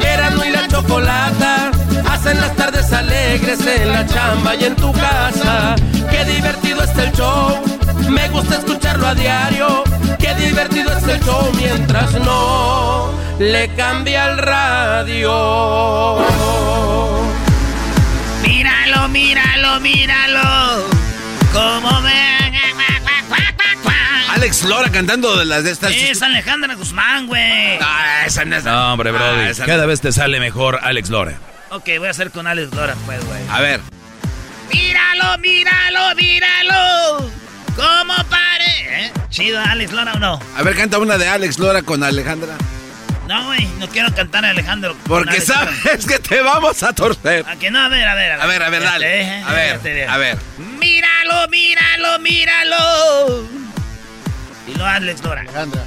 Era 0.02 0.30
mi 0.32 0.50
la 0.50 0.68
chocolata. 0.68 1.72
Hacen 2.10 2.40
las 2.40 2.56
tardes 2.56 2.92
alegres 2.92 3.60
en 3.66 3.92
la 3.92 4.06
chamba 4.06 4.56
y 4.56 4.66
en 4.66 4.76
tu 4.76 4.92
casa. 4.94 5.76
Qué 6.10 6.26
divertido 6.26 6.84
es 6.84 6.98
el 6.98 7.12
show. 7.14 7.62
Me 8.10 8.28
gusta 8.30 8.58
escucharlo 8.58 9.08
a 9.08 9.16
diario. 9.16 9.84
Qué 10.20 10.34
divertido 10.36 10.92
es 10.98 11.08
el 11.08 11.20
show 11.24 11.52
mientras 11.56 12.14
no 12.14 13.12
le 13.40 13.68
cambia 13.76 14.32
el 14.32 14.38
radio. 14.38 16.18
Míralo, 18.44 19.08
míralo, 19.10 19.80
míralo. 19.80 20.86
Como 21.54 22.02
ve. 22.02 22.55
Alex 24.46 24.62
Lora 24.66 24.92
cantando 24.92 25.40
de 25.40 25.44
las 25.46 25.64
de 25.64 25.72
estas. 25.72 25.92
Es 25.92 26.22
Alejandra 26.22 26.76
Guzmán, 26.76 27.26
güey. 27.26 27.80
Ah, 27.82 28.26
esa 28.28 28.46
no 28.46 28.56
es. 28.56 28.64
No, 28.64 28.94
hombre, 28.94 29.10
Brody. 29.10 29.50
Ah, 29.50 29.66
Cada 29.66 29.82
no. 29.82 29.88
vez 29.88 30.02
te 30.02 30.12
sale 30.12 30.40
mejor 30.40 30.78
Alex 30.84 31.10
Lora. 31.10 31.40
Ok, 31.72 31.90
voy 31.98 32.10
a 32.10 32.12
hacer 32.12 32.30
con 32.30 32.46
Alex 32.46 32.72
Lora, 32.72 32.94
pues, 33.08 33.26
güey. 33.26 33.42
A 33.50 33.60
ver. 33.62 33.80
Míralo, 34.72 35.40
míralo, 35.40 36.16
míralo. 36.16 37.32
¿Cómo 37.76 38.14
pare? 38.30 39.06
¿Eh? 39.06 39.12
¿Chido 39.32 39.60
Alex 39.60 39.92
Lora 39.94 40.14
o 40.14 40.20
no? 40.20 40.40
A 40.56 40.62
ver, 40.62 40.76
canta 40.76 41.00
una 41.00 41.18
de 41.18 41.28
Alex 41.28 41.58
Lora 41.58 41.82
con 41.82 42.04
Alejandra. 42.04 42.54
No, 43.28 43.48
güey, 43.48 43.66
no 43.80 43.90
quiero 43.90 44.14
cantar 44.14 44.46
a 44.46 44.52
Alejandro. 44.52 44.96
Porque 45.08 45.32
Alex 45.38 45.50
Lora. 45.50 45.72
sabes 45.84 46.06
que 46.06 46.20
te 46.20 46.42
vamos 46.42 46.84
a 46.84 46.94
torcer. 46.94 47.44
¿A 47.50 47.56
que 47.56 47.72
no? 47.72 47.80
A 47.80 47.88
ver, 47.90 48.08
a 48.08 48.14
ver. 48.14 48.34
A 48.34 48.46
ver, 48.46 48.62
a 48.62 48.70
ver, 48.70 48.84
dale. 48.84 49.44
A 49.44 49.52
ver, 49.54 50.08
a 50.08 50.18
ver. 50.18 50.38
Míralo, 50.80 51.48
míralo, 51.50 52.20
míralo. 52.20 53.65
Y 54.68 54.74
lo 54.78 54.86
Alex 54.86 55.24
Lora. 55.24 55.42
Alejandra. 55.42 55.84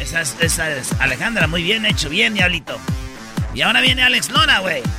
Esa 0.00 0.20
es, 0.20 0.36
esa 0.40 0.70
es 0.70 0.92
Alejandra, 1.00 1.46
muy 1.46 1.62
bien 1.62 1.86
hecho, 1.86 2.08
bien, 2.08 2.34
diablito. 2.34 2.78
Y 3.54 3.62
ahora 3.62 3.80
viene 3.80 4.02
Alex 4.02 4.30
Lora, 4.30 4.58
güey. 4.60 4.82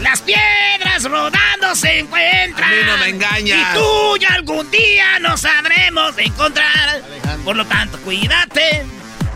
Las 0.00 0.20
piedras 0.22 1.04
rodando 1.04 1.74
se 1.74 2.00
encuentran. 2.00 2.72
A 2.72 2.74
mí 2.74 2.82
no 2.86 2.96
me 2.98 3.08
engañas. 3.10 3.58
Y 3.58 3.78
tú 3.78 4.16
ya 4.18 4.34
algún 4.34 4.70
día 4.70 5.18
nos 5.20 5.40
sabremos 5.42 6.16
encontrar. 6.18 7.02
Por 7.44 7.56
lo 7.56 7.64
tanto, 7.66 7.98
cuídate. 8.00 8.84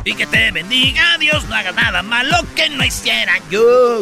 Y 0.05 0.15
que 0.15 0.27
te 0.27 0.51
bendiga 0.51 1.17
Dios. 1.19 1.45
No 1.45 1.55
hagas 1.55 1.75
nada 1.75 2.03
malo 2.03 2.37
que 2.55 2.69
no 2.71 2.85
hiciera 2.85 3.35
yo. 3.51 4.01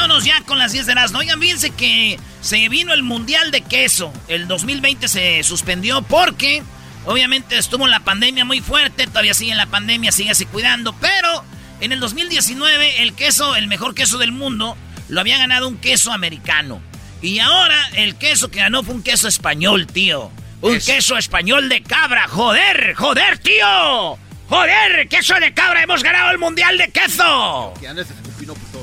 Vámonos 0.00 0.24
ya 0.24 0.40
con 0.42 0.58
las 0.60 0.70
10 0.70 0.86
de 0.86 0.94
las. 0.94 1.12
Oigan, 1.12 1.40
fíjense 1.40 1.70
que 1.70 2.20
se 2.40 2.68
vino 2.68 2.94
el 2.94 3.02
Mundial 3.02 3.50
de 3.50 3.62
Queso. 3.62 4.12
El 4.28 4.46
2020 4.46 5.08
se 5.08 5.42
suspendió 5.42 6.02
porque, 6.02 6.62
obviamente, 7.04 7.58
estuvo 7.58 7.84
la 7.88 7.98
pandemia 8.00 8.44
muy 8.44 8.60
fuerte. 8.60 9.08
Todavía 9.08 9.34
sigue 9.34 9.56
la 9.56 9.66
pandemia, 9.66 10.12
síguese 10.12 10.46
cuidando. 10.46 10.92
Pero 11.00 11.44
en 11.80 11.90
el 11.90 11.98
2019, 11.98 13.02
el 13.02 13.12
queso, 13.14 13.56
el 13.56 13.66
mejor 13.66 13.96
queso 13.96 14.18
del 14.18 14.30
mundo, 14.30 14.76
lo 15.08 15.20
había 15.20 15.36
ganado 15.36 15.66
un 15.66 15.78
queso 15.78 16.12
americano. 16.12 16.80
Y 17.20 17.40
ahora 17.40 17.76
el 17.94 18.14
queso 18.14 18.52
que 18.52 18.60
ganó 18.60 18.84
fue 18.84 18.94
un 18.94 19.02
queso 19.02 19.26
español, 19.26 19.88
tío. 19.88 20.30
Un 20.60 20.76
Es- 20.76 20.86
queso 20.86 21.16
español 21.18 21.68
de 21.68 21.82
cabra. 21.82 22.28
¡Joder! 22.28 22.94
¡Joder, 22.94 23.38
tío! 23.38 24.16
¡Joder! 24.48 25.08
¡Queso 25.08 25.34
de 25.40 25.52
cabra! 25.52 25.82
¡Hemos 25.82 26.04
ganado 26.04 26.30
el 26.30 26.38
Mundial 26.38 26.78
de 26.78 26.88
Queso! 26.92 27.74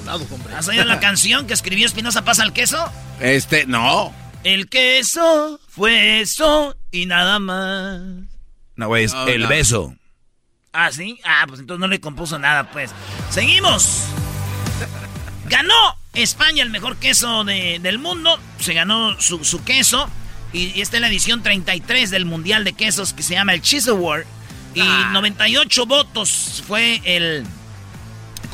Lados, 0.06 0.28
hombre. 0.32 0.54
¿Has 0.56 0.68
oído 0.68 0.84
la 0.86 1.00
canción 1.00 1.48
que 1.48 1.54
escribió 1.54 1.86
Espinosa 1.86 2.24
Pasa 2.24 2.44
al 2.44 2.54
queso? 2.54 2.92
Este, 3.20 3.66
no. 3.66 4.14
El 4.44 4.70
queso 4.70 5.60
fue 5.68 6.22
eso 6.22 6.76
y 6.92 7.06
nada 7.08 7.40
más. 7.40 8.02
No, 8.76 8.88
güey, 8.88 9.06
es 9.06 9.14
No, 9.14 9.28
el 9.28 9.42
no. 9.44 9.48
beso. 9.48 9.96
¿Ah, 10.74 10.92
sí? 10.92 11.20
Ah, 11.24 11.46
pues 11.48 11.60
entonces 11.62 11.80
no 11.80 11.88
le 11.88 12.00
compuso 12.00 12.38
nada, 12.38 12.70
pues. 12.72 12.92
Seguimos. 13.32 14.02
Ganó 15.48 15.74
España 16.14 16.64
el 16.64 16.70
mejor 16.70 16.98
queso 16.98 17.44
de- 17.44 17.80
del 17.82 18.00
mundo. 18.00 18.40
Se 18.60 18.74
ganó 18.74 19.20
su, 19.22 19.44
su 19.44 19.64
queso. 19.64 20.10
Y, 20.54 20.68
y 20.78 20.82
esta 20.82 20.98
es 20.98 21.02
la 21.02 21.08
edición 21.08 21.44
33 21.44 22.10
del 22.12 22.26
Mundial 22.26 22.64
de 22.64 22.74
Quesos 22.74 23.14
que 23.14 23.24
se 23.24 23.34
llama 23.34 23.54
el 23.54 23.62
Cheese 23.62 23.90
Award. 23.90 24.26
Y 24.74 24.82
98 25.14 25.86
votos 25.86 26.62
fue 26.68 27.02
el... 27.06 27.46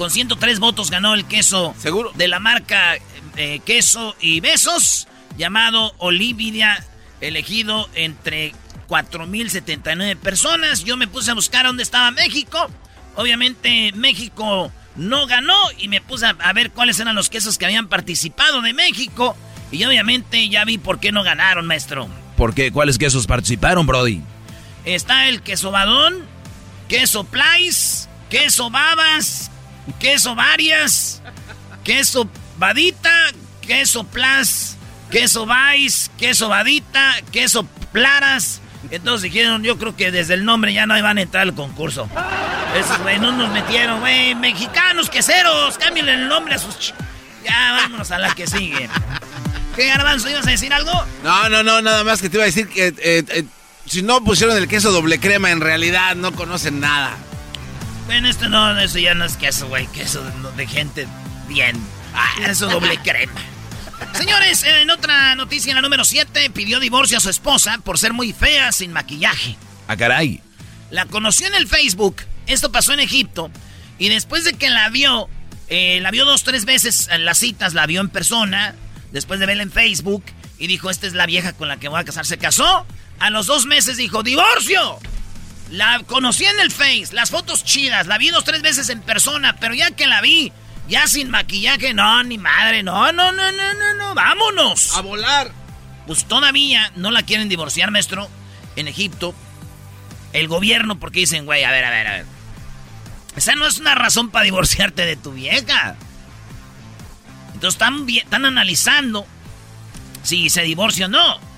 Con 0.01 0.10
103 0.10 0.60
votos 0.60 0.89
ganó 0.89 1.13
el 1.13 1.25
queso 1.25 1.75
¿Seguro? 1.77 2.12
de 2.15 2.27
la 2.27 2.39
marca 2.39 2.96
eh, 3.38 3.62
Queso 3.63 4.15
y 4.20 4.39
Besos, 4.39 5.08
llamado 5.38 5.93
Olivia, 6.00 6.84
elegido 7.22 7.88
entre 7.93 8.55
4.079 8.89 10.17
personas. 10.17 10.84
Yo 10.84 10.98
me 10.98 11.08
puse 11.08 11.29
a 11.29 11.36
buscar 11.36 11.67
dónde 11.67 11.84
estaba 11.84 12.10
México. 12.10 12.67
Obviamente 13.15 13.91
México 13.91 14.72
no 14.96 15.27
ganó 15.27 15.55
y 15.77 15.88
me 15.88 16.01
puse 16.01 16.25
a, 16.25 16.53
ver 16.53 16.72
cuáles 16.72 17.00
eran 17.00 17.13
los 17.13 17.29
quesos 17.29 17.60
que 17.60 17.65
habían 17.65 17.88
participado 17.88 18.63
de 18.63 18.74
México. 18.74 19.38
Y 19.72 19.86
obviamente 19.86 20.50
ya 20.50 20.65
vi 20.65 20.79
por 20.79 21.00
qué 21.00 21.12
no 21.12 21.22
ganaron, 21.22 21.67
maestro. 21.67 22.08
¿Por 22.38 22.55
qué? 22.55 22.72
¿Cuáles 22.72 22.98
quesos 22.98 23.27
participaron, 23.27 23.86
Brody? 23.86 24.24
Está 24.84 25.29
el 25.29 25.43
queso 25.43 25.70
badón, 25.70 26.25
queso 26.88 27.24
plais, 27.25 28.10
queso 28.31 28.72
babas, 28.72 29.50
queso 30.00 30.35
varias, 30.35 31.21
queso 31.83 32.29
badita, 32.57 33.11
queso 33.61 34.03
plas, 34.05 34.77
queso 35.09 35.45
vais, 35.45 36.11
queso 36.17 36.50
badita, 36.50 37.15
queso 37.31 37.65
plaras. 37.91 38.61
Entonces 38.89 39.23
dijeron, 39.31 39.63
yo 39.63 39.77
creo 39.77 39.95
que 39.95 40.11
desde 40.11 40.33
el 40.33 40.43
nombre 40.43 40.73
ya 40.73 40.85
no 40.85 40.97
iban 40.97 41.17
a 41.17 41.21
entrar 41.21 41.43
al 41.43 41.53
concurso. 41.53 42.09
Esos 42.77 42.97
güey 43.00 43.19
no 43.19 43.31
nos 43.31 43.50
metieron, 43.51 44.00
güey. 44.00 44.33
Mexicanos, 44.35 45.09
queseros, 45.09 45.77
cámbienle 45.77 46.13
el 46.15 46.27
nombre 46.27 46.55
a 46.55 46.57
sus... 46.57 46.75
ch- 46.77 46.93
Ya, 47.45 47.73
vámonos 47.81 48.09
a 48.11 48.17
la 48.17 48.33
que 48.33 48.47
sigue. 48.47 48.89
¿Qué, 49.75 49.88
Garbanzo, 49.88 50.29
ibas 50.29 50.47
a 50.47 50.51
decir 50.51 50.73
algo? 50.73 50.91
No, 51.23 51.47
no, 51.50 51.63
no, 51.63 51.81
nada 51.81 52.03
más 52.03 52.21
que 52.21 52.29
te 52.29 52.38
iba 52.38 52.43
a 52.43 52.47
decir 52.47 52.67
que 52.67 52.88
eh, 52.88 52.93
eh, 53.29 53.45
si 53.85 54.01
no 54.01 54.23
pusieron 54.23 54.57
el 54.57 54.67
queso 54.67 54.91
doble 54.91 55.19
crema, 55.19 55.51
en 55.51 55.61
realidad 55.61 56.15
no 56.15 56.31
conocen 56.33 56.79
nada. 56.79 57.15
Bueno, 58.12 58.27
esto 58.27 58.50
no, 58.50 58.77
eso 58.77 59.00
ya 59.00 59.13
no 59.13 59.24
es 59.24 59.38
queso, 59.38 59.70
güey. 59.70 59.88
Queso 59.88 60.22
de, 60.58 60.68
gente 60.68 61.08
bien. 61.48 61.77
Ah, 62.13 62.50
eso 62.50 62.68
doble 62.68 62.98
crema. 62.98 63.39
Señores, 64.12 64.65
en 64.65 64.89
otra 64.89 65.34
noticia, 65.36 65.72
en 65.72 65.77
la 65.77 65.82
número 65.82 66.03
7, 66.03 66.50
pidió 66.50 66.82
divorcio 66.82 67.20
a 67.20 67.22
su 67.22 67.30
esposa 67.30 67.77
por 67.77 67.98
ser 67.98 68.12
muy 68.12 68.34
fea 68.34 68.74
sin 68.74 68.91
maquillaje. 68.91 69.56
Ah, 69.88 69.96
caray. 69.96 70.41
La 70.89 71.06
conoció 71.06 71.48
en 71.48 71.56
el 71.56 71.70
Facebook. 71.70 72.18
Esto 72.48 72.70
pasó 72.70 72.91
en 72.91 73.00
Egipto. 73.00 73.50
Y 73.98 74.10
después 74.10 74.44
de 74.44 74.56
que 74.56 74.70
la 74.70 74.89
vio 74.89 75.30
Eh, 75.70 76.00
la 76.01 76.12
vio 76.12 76.25
dos, 76.25 76.44
tres 76.44 76.65
veces 76.65 77.08
en 77.13 77.24
las 77.24 77.38
citas, 77.38 77.74
la 77.74 77.86
vio 77.86 78.01
en 78.01 78.10
persona, 78.10 78.75
después 79.13 79.39
de 79.39 79.46
verla 79.46 79.63
en 79.63 79.72
Facebook, 79.72 80.25
y 80.60 80.68
dijo, 80.68 80.89
esta 80.89 81.08
es 81.08 81.13
la 81.13 81.25
vieja 81.25 81.53
con 81.53 81.70
la 81.70 81.77
que 81.77 81.88
voy 81.88 82.01
a 82.01 82.03
casar. 82.03 82.25
Se 82.25 82.38
casó, 82.38 82.86
a 83.20 83.30
los 83.30 83.46
dos 83.46 83.65
meses 83.68 83.96
dijo, 83.96 84.22
divorcio. 84.22 85.00
La 85.72 86.01
conocí 86.06 86.44
en 86.44 86.60
el 86.60 86.70
Face, 86.70 87.10
las 87.13 87.32
fotos 87.32 87.63
chidas, 87.63 88.06
la 88.06 88.18
vi 88.18 88.30
dos, 88.30 88.44
tres 88.44 88.62
veces 88.62 88.90
en 88.90 89.01
persona, 89.01 89.56
pero 89.56 89.74
ya 89.74 89.92
que 89.92 90.06
la 90.06 90.20
vi, 90.20 90.51
ya 90.90 91.08
sin 91.08 91.30
maquillaje, 91.30 91.94
no, 91.94 92.24
ni 92.24 92.38
madre, 92.38 92.84
no, 92.84 93.13
no, 93.13 93.32
no, 93.32 93.51
no, 93.54 93.74
no, 93.74 93.94
no, 93.94 94.13
vámonos. 94.13 94.96
A 94.98 95.01
volar. 95.01 95.51
Pues 96.08 96.25
todavía 96.25 96.92
no 96.98 97.10
la 97.10 97.24
quieren 97.24 97.48
divorciar, 97.48 97.90
maestro, 97.90 98.30
en 98.75 98.90
Egipto. 98.90 99.34
El 100.34 100.50
gobierno, 100.50 101.00
porque 101.00 101.22
dicen, 101.22 101.46
güey, 101.46 101.63
a 101.63 101.72
ver, 101.72 101.86
a 101.86 101.90
ver, 101.90 102.08
a 102.08 102.12
ver. 102.18 102.25
Esa 103.38 103.56
no 103.56 103.66
es 103.66 103.80
una 103.80 103.96
razón 103.96 104.30
para 104.30 104.44
divorciarte 104.44 105.06
de 105.06 105.16
tu 105.16 105.32
vieja. 105.32 105.96
Entonces 107.54 107.75
están, 107.75 108.10
están 108.10 108.46
analizando 108.46 109.25
si 110.24 110.50
se 110.50 110.63
divorcia 110.63 111.06
o 111.06 111.10
no. 111.10 111.50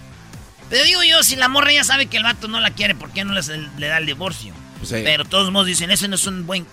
Pero 0.73 0.85
digo 0.85 1.03
yo, 1.03 1.21
si 1.21 1.35
la 1.35 1.49
morra 1.49 1.71
ya 1.71 1.83
sabe 1.83 2.07
que 2.07 2.17
el 2.17 2.23
vato 2.23 2.47
no 2.47 2.59
la 2.59 2.71
quiere, 2.71 2.95
¿por 2.95 3.11
qué 3.11 3.23
no 3.23 3.35
le 3.35 3.87
da 3.87 3.97
el 3.99 4.07
divorcio? 4.07 4.55
Pues 4.79 4.89
Pero 4.91 5.23
todos 5.23 5.51
modos 5.51 5.67
dicen, 5.67 5.91
eso 5.91 6.07
no 6.07 6.15
es 6.15 6.25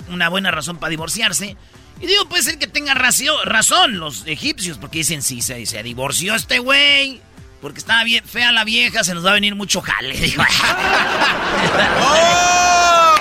una 0.08 0.30
buena 0.30 0.50
razón 0.50 0.78
para 0.78 0.88
divorciarse. 0.88 1.54
Y 2.00 2.06
digo, 2.06 2.26
puede 2.26 2.42
ser 2.42 2.58
que 2.58 2.66
tenga 2.66 2.94
razón 2.94 3.98
los 3.98 4.26
egipcios, 4.26 4.78
porque 4.78 4.96
dicen, 5.00 5.20
si 5.20 5.42
se, 5.42 5.66
se 5.66 5.82
divorció 5.82 6.34
este 6.34 6.60
güey, 6.60 7.20
porque 7.60 7.78
estaba 7.78 8.02
bien 8.04 8.24
fea 8.24 8.52
la 8.52 8.64
vieja, 8.64 9.04
se 9.04 9.12
nos 9.12 9.22
va 9.22 9.32
a 9.32 9.34
venir 9.34 9.54
mucho 9.54 9.82
jale. 9.82 10.14
Digo, 10.18 10.42
¡Oh! 12.00 13.16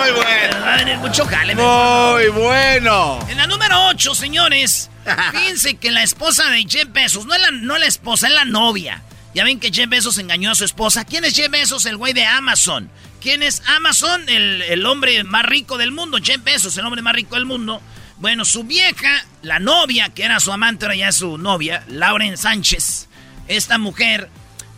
Muy 0.00 0.12
bueno. 0.12 0.50
Se 0.50 0.54
nos 0.54 0.66
va 0.66 0.72
a 0.72 0.76
venir 0.78 0.96
mucho 0.96 1.26
jale. 1.26 1.54
Muy 1.54 2.28
bueno. 2.28 3.18
En 3.28 3.36
la 3.36 3.46
número 3.46 3.88
8, 3.88 4.14
señores, 4.14 4.88
fíjense 5.32 5.74
que 5.74 5.90
la 5.90 6.02
esposa 6.02 6.48
de 6.48 6.64
Jeff 6.66 6.88
Bezos, 6.90 7.26
no 7.26 7.34
es 7.34 7.40
la, 7.42 7.50
no 7.50 7.76
la 7.76 7.84
esposa, 7.84 8.28
es 8.28 8.32
la 8.32 8.46
novia. 8.46 9.02
Ya 9.34 9.44
ven 9.44 9.60
que 9.60 9.72
Jeff 9.72 9.88
Bezos 9.88 10.18
engañó 10.18 10.50
a 10.50 10.54
su 10.54 10.64
esposa. 10.64 11.04
¿Quién 11.04 11.24
es 11.24 11.36
Jeff 11.36 11.50
Bezos? 11.50 11.86
El 11.86 11.96
güey 11.96 12.12
de 12.12 12.24
Amazon. 12.24 12.90
¿Quién 13.20 13.42
es 13.42 13.62
Amazon? 13.66 14.28
El, 14.28 14.84
hombre 14.86 15.22
más 15.24 15.44
rico 15.44 15.78
del 15.78 15.92
mundo. 15.92 16.18
Jeff 16.22 16.42
Bezos, 16.42 16.76
el 16.76 16.84
hombre 16.84 17.02
más 17.02 17.14
rico 17.14 17.36
del 17.36 17.46
mundo. 17.46 17.80
Bueno, 18.18 18.44
su 18.44 18.64
vieja, 18.64 19.24
la 19.42 19.60
novia, 19.60 20.08
que 20.10 20.24
era 20.24 20.40
su 20.40 20.52
amante, 20.52 20.84
ahora 20.84 20.96
ya 20.96 21.12
su 21.12 21.38
novia, 21.38 21.84
Lauren 21.88 22.36
Sánchez. 22.36 23.08
Esta 23.46 23.78
mujer, 23.78 24.28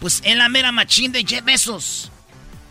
pues 0.01 0.21
es 0.25 0.37
la 0.37 0.49
mera 0.49 0.71
machín 0.71 1.13
de 1.13 1.25
Jeff 1.25 1.45
Bezos. 1.45 2.13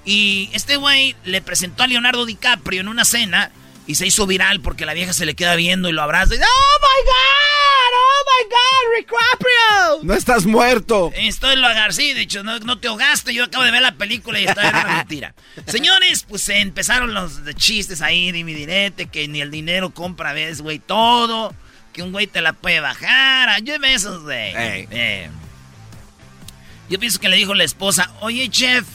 Y 0.06 0.50
este 0.54 0.78
güey 0.78 1.16
le 1.26 1.42
presentó 1.42 1.84
a 1.84 1.88
Leonardo 1.88 2.26
DiCaprio 2.26 2.82
en 2.82 2.88
una 2.88 3.06
cena 3.06 3.52
y 3.92 3.96
se 3.96 4.08
hizo 4.08 4.26
viral 4.26 4.62
porque 4.62 4.86
la 4.86 4.94
vieja 4.94 5.12
se 5.12 5.26
le 5.26 5.36
queda 5.36 5.56
viendo 5.56 5.90
y 5.90 5.92
lo 5.92 6.02
abraza. 6.02 6.34
Y, 6.34 6.38
¡Oh, 6.38 6.42
my 6.42 7.06
God! 7.06 7.94
¡Oh, 7.94 8.24
my 8.26 8.50
God! 8.50 8.96
¡Ricaprio! 8.96 10.04
¡No 10.04 10.14
estás 10.14 10.46
muerto! 10.46 11.12
Estoy 11.14 11.58
lo 11.58 11.68
agarcí, 11.68 12.14
de 12.14 12.22
hecho, 12.22 12.42
no, 12.42 12.80
te 12.80 12.88
ahogaste. 12.88 13.34
Yo 13.34 13.44
acabo 13.44 13.66
de 13.66 13.72
ver 13.72 13.82
la 13.82 13.96
película 13.96 14.40
y 14.40 14.46
está 14.46 14.70
en 14.70 14.76
una 14.76 14.96
mentira. 14.96 15.36
Señores, 15.68 16.26
pues 16.28 16.42
se 16.42 16.60
empezaron 16.60 17.14
los 17.14 17.42
chistes 17.56 18.02
ahí, 18.02 18.32
de 18.32 18.46
mi 18.46 18.54
direte, 18.54 19.08
que 19.08 19.28
ni 19.28 19.42
el 19.42 19.52
dinero 19.52 19.90
compra, 19.90 20.32
ves, 20.32 20.62
güey, 20.62 20.80
todo. 20.80 21.54
Que 21.92 22.02
un 22.02 22.14
güey 22.14 22.28
te 22.28 22.42
la 22.42 22.54
puede 22.54 22.80
bajar. 22.80 23.62
Yo 23.62 23.78
besos, 23.78 24.24
güey. 24.24 24.54
Eh. 24.56 25.30
Yo 26.90 26.98
pienso 26.98 27.20
que 27.20 27.28
le 27.28 27.36
dijo 27.36 27.54
la 27.56 27.66
esposa, 27.66 28.10
oye, 28.22 28.50
chef. 28.50 28.86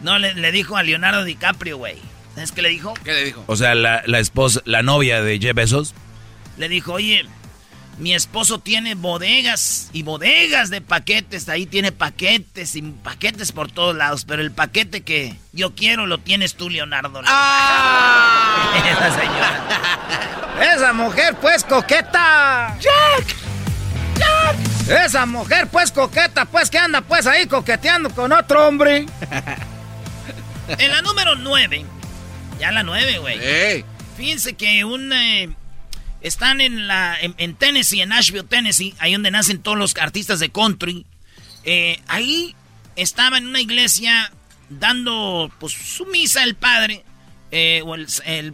No, 0.00 0.18
le, 0.18 0.34
le 0.34 0.50
dijo 0.50 0.76
a 0.76 0.82
Leonardo 0.82 1.22
DiCaprio, 1.22 1.76
güey. 1.76 2.11
¿Sabes 2.34 2.52
qué 2.52 2.62
le 2.62 2.70
dijo? 2.70 2.94
¿Qué 3.04 3.12
le 3.12 3.24
dijo? 3.24 3.44
O 3.46 3.56
sea, 3.56 3.74
la, 3.74 4.00
esposa, 4.18 4.60
la 4.64 4.82
novia 4.82 5.22
de 5.22 5.38
Jeff 5.38 5.54
Bezos. 5.54 5.94
Le 6.56 6.68
dijo, 6.68 6.94
oye, 6.94 7.26
mi 7.98 8.14
esposo 8.14 8.58
tiene 8.58 8.94
bodegas 8.94 9.90
y 9.92 10.02
bodegas 10.02 10.70
de 10.70 10.80
paquetes. 10.80 11.48
Ahí 11.48 11.66
tiene 11.66 11.92
paquetes 11.92 12.74
y 12.76 12.82
paquetes 12.82 13.52
por 13.52 13.70
todos 13.70 13.94
lados. 13.94 14.24
Pero 14.24 14.40
el 14.40 14.50
paquete 14.50 15.02
que 15.02 15.36
yo 15.52 15.74
quiero 15.74 16.06
lo 16.06 16.18
tienes 16.18 16.54
tú, 16.54 16.70
Leonardo. 16.70 17.20
¡Ah! 17.26 18.82
Esa 18.90 19.20
señora. 19.20 20.74
Esa 20.74 20.92
mujer, 20.92 21.36
pues, 21.40 21.64
coqueta. 21.64 22.76
¡Jack! 22.80 23.36
¡Jack! 24.16 25.04
Esa 25.04 25.26
mujer, 25.26 25.68
pues, 25.68 25.92
coqueta, 25.92 26.46
pues, 26.46 26.70
que 26.70 26.78
anda, 26.78 27.02
pues, 27.02 27.26
ahí 27.26 27.46
coqueteando 27.46 28.10
con 28.10 28.32
otro 28.32 28.66
hombre. 28.66 29.06
en 30.78 30.90
la 30.90 31.02
número 31.02 31.34
9 31.36 31.84
ya 32.62 32.70
la 32.70 32.84
nueve, 32.84 33.18
güey. 33.18 33.84
Fíjense 34.16 34.54
que 34.54 34.84
un... 34.84 35.12
Eh, 35.12 35.50
están 36.20 36.60
en, 36.60 36.86
la, 36.86 37.18
en, 37.20 37.56
Tennessee, 37.56 38.02
en 38.02 38.10
Nashville, 38.10 38.44
Tennessee, 38.44 38.94
ahí 39.00 39.14
donde 39.14 39.32
nacen 39.32 39.60
todos 39.60 39.76
los 39.76 39.96
artistas 39.96 40.38
de 40.38 40.50
country. 40.50 41.04
Eh, 41.64 42.00
ahí 42.06 42.54
estaba 42.94 43.38
en 43.38 43.48
una 43.48 43.60
iglesia 43.60 44.30
dando 44.68 45.50
pues 45.58 45.72
su 45.72 46.06
misa 46.06 46.44
el 46.44 46.54
padre. 46.54 47.04
Eh, 47.50 47.82
o 47.84 47.96
el, 47.96 48.06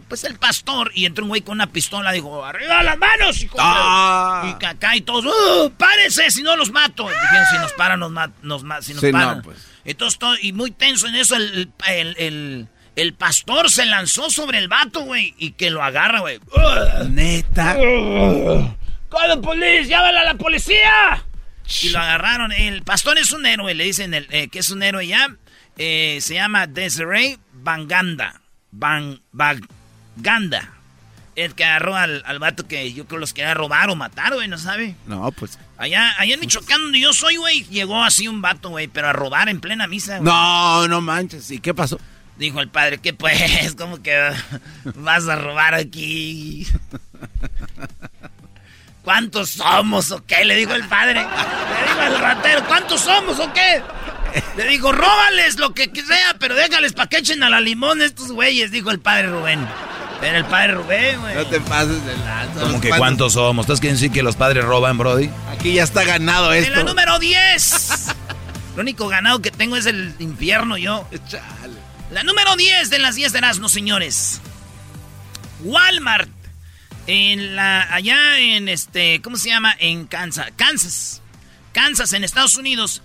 pues 0.09 0.25
el 0.25 0.37
pastor 0.37 0.91
y 0.93 1.05
entró 1.05 1.23
un 1.23 1.29
güey 1.29 1.41
con 1.41 1.53
una 1.53 1.71
pistola 1.71 2.11
dijo 2.11 2.43
arriba 2.43 2.83
las 2.83 2.97
manos 2.97 3.41
hijo 3.41 3.55
ah. 3.57 4.57
y 4.61 4.65
acá 4.65 4.93
y 4.93 4.99
todos 4.99 5.23
uh, 5.25 5.71
párese 5.77 6.29
si 6.29 6.43
no 6.43 6.57
los 6.57 6.69
mato 6.69 7.07
dijeron 7.07 7.45
si 7.49 7.57
nos 7.59 7.71
paran 7.71 8.01
nos, 8.01 8.11
nos 8.41 8.85
si 8.85 8.93
nos 8.93 9.05
paran 9.05 9.41
pues. 9.41 9.57
entonces 9.85 10.19
todo, 10.19 10.35
y 10.41 10.51
muy 10.51 10.71
tenso 10.71 11.07
en 11.07 11.15
eso 11.15 11.37
el, 11.37 11.71
el 11.87 12.15
el 12.17 12.67
pastor 13.13 13.69
se 13.69 13.85
lanzó 13.85 14.29
sobre 14.29 14.57
el 14.57 14.67
vato, 14.67 15.01
güey, 15.01 15.33
y 15.37 15.51
que 15.51 15.69
lo 15.69 15.83
agarra, 15.83 16.19
güey. 16.19 16.39
Neta. 17.09 17.75
¡Call 17.75 19.41
policía! 19.41 19.81
¡Llámala 19.83 20.21
a 20.21 20.23
la 20.25 20.35
policía! 20.35 21.23
Y 21.81 21.89
lo 21.89 21.99
agarraron. 21.99 22.51
El 22.51 22.83
pastor 22.83 23.17
es 23.17 23.31
un 23.31 23.45
héroe, 23.45 23.73
le 23.73 23.83
dicen 23.83 24.13
el, 24.13 24.27
eh, 24.31 24.49
que 24.49 24.59
es 24.59 24.69
un 24.69 24.83
héroe 24.83 25.07
ya. 25.07 25.35
Eh, 25.77 26.17
se 26.21 26.33
llama 26.35 26.67
Desiree 26.67 27.37
Banganda. 27.53 28.41
Bang, 28.71 29.19
Banganda. 29.31 30.73
El 31.35 31.55
que 31.55 31.63
agarró 31.63 31.95
al, 31.95 32.21
al, 32.25 32.39
vato 32.39 32.67
que 32.67 32.91
yo 32.91 33.05
creo 33.05 33.19
los 33.19 33.33
quería 33.33 33.53
robar 33.53 33.89
o 33.89 33.95
matar, 33.95 34.33
güey, 34.33 34.49
¿no 34.49 34.57
sabe? 34.57 34.95
No, 35.07 35.31
pues. 35.31 35.57
Allá, 35.77 36.13
allá 36.19 36.33
en 36.33 36.39
Michoacán, 36.41 36.81
donde 36.81 36.99
yo 36.99 37.13
soy, 37.13 37.37
güey, 37.37 37.63
llegó 37.65 38.03
así 38.03 38.27
un 38.27 38.41
vato, 38.41 38.69
güey, 38.69 38.89
pero 38.89 39.07
a 39.07 39.13
robar 39.13 39.47
en 39.47 39.61
plena 39.61 39.87
misa. 39.87 40.19
No, 40.19 40.85
no 40.89 40.99
manches. 40.99 41.49
¿Y 41.49 41.59
qué 41.59 41.73
pasó? 41.73 41.97
Dijo 42.39 42.61
el 42.61 42.69
padre, 42.69 42.99
¿qué 42.99 43.13
pues? 43.13 43.75
¿Cómo 43.77 44.01
que 44.01 44.31
vas 44.95 45.27
a 45.27 45.35
robar 45.35 45.75
aquí? 45.75 46.65
¿Cuántos 49.03 49.49
somos 49.49 50.11
o 50.11 50.25
qué? 50.25 50.45
Le 50.45 50.55
dijo 50.55 50.73
el 50.73 50.87
padre. 50.87 51.15
Le 51.15 51.89
dijo 51.89 52.01
el 52.01 52.17
ratero, 52.17 52.65
¿cuántos 52.65 53.01
somos 53.01 53.39
o 53.39 53.51
qué? 53.51 53.83
Le 54.55 54.67
dijo, 54.67 54.93
róbales 54.93 55.59
lo 55.59 55.73
que 55.73 55.91
sea, 55.93 56.35
pero 56.39 56.55
déjales 56.55 56.93
pa' 56.93 57.07
que 57.07 57.17
echen 57.17 57.43
a 57.43 57.49
la 57.49 57.59
limón 57.59 58.01
estos 58.01 58.31
güeyes, 58.31 58.71
dijo 58.71 58.89
el 58.89 59.01
padre 59.01 59.27
Rubén. 59.27 59.67
Era 60.21 60.37
el 60.37 60.45
padre 60.45 60.75
Rubén, 60.75 61.19
güey. 61.19 61.35
No 61.35 61.45
te 61.45 61.59
pases 61.59 62.05
de 62.05 62.15
lanza. 62.19 62.61
¿Cómo 62.61 62.79
que 62.79 62.89
cuántos 62.89 63.33
somos? 63.33 63.65
¿Estás 63.65 63.81
queriendo 63.81 63.99
decir 63.99 64.13
que 64.13 64.23
los 64.23 64.37
padres 64.37 64.63
roban, 64.63 64.97
Brody? 64.97 65.29
Aquí 65.51 65.73
ya 65.73 65.83
está 65.83 66.05
ganado 66.05 66.53
esto. 66.53 66.71
En 66.71 66.77
la 66.79 66.83
número 66.85 67.19
10. 67.19 68.15
Lo 68.77 68.81
único 68.81 69.09
ganado 69.09 69.41
que 69.41 69.51
tengo 69.51 69.75
es 69.75 69.85
el 69.85 70.15
infierno 70.19 70.77
yo. 70.77 71.05
La 72.11 72.23
número 72.23 72.55
10 72.55 72.89
de 72.89 72.99
las 72.99 73.15
10 73.15 73.33
de 73.33 73.41
no 73.41 73.69
señores. 73.69 74.41
Walmart. 75.63 76.29
En 77.05 77.55
la, 77.55 77.93
allá 77.93 78.39
en 78.39 78.69
este, 78.69 79.21
¿cómo 79.21 79.35
se 79.37 79.49
llama? 79.49 79.75
En 79.79 80.05
Kansas. 80.05 80.51
Kansas. 80.55 81.21
Kansas, 81.71 82.13
en 82.13 82.23
Estados 82.23 82.55
Unidos. 82.55 83.01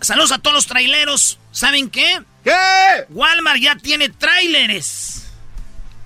Saludos 0.00 0.32
a 0.32 0.38
todos 0.38 0.54
los 0.54 0.66
traileros. 0.66 1.38
¿Saben 1.50 1.90
qué? 1.90 2.22
¿Qué? 2.44 2.52
Walmart 3.10 3.60
ya 3.60 3.76
tiene 3.76 4.08
tráileres. 4.08 5.28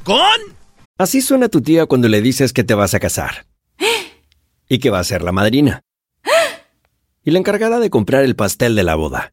¿Con? 0.05 0.57
Así 0.97 1.21
suena 1.21 1.49
tu 1.49 1.61
tía 1.61 1.87
cuando 1.87 2.09
le 2.09 2.23
dices 2.23 2.53
que 2.53 2.65
te 2.65 2.75
vas 2.75 2.95
a 2.95 3.01
casar. 3.01 3.47
Y 4.69 4.79
que 4.79 4.91
va 4.91 5.01
a 5.01 5.05
ser 5.05 5.23
la 5.23 5.33
madrina. 5.33 5.83
Y 7.23 7.33
la 7.33 7.39
encargada 7.39 7.81
de 7.81 7.91
comprar 7.91 8.25
el 8.25 8.37
pastel 8.37 8.77
de 8.77 8.83
la 8.83 8.95
boda. 8.95 9.33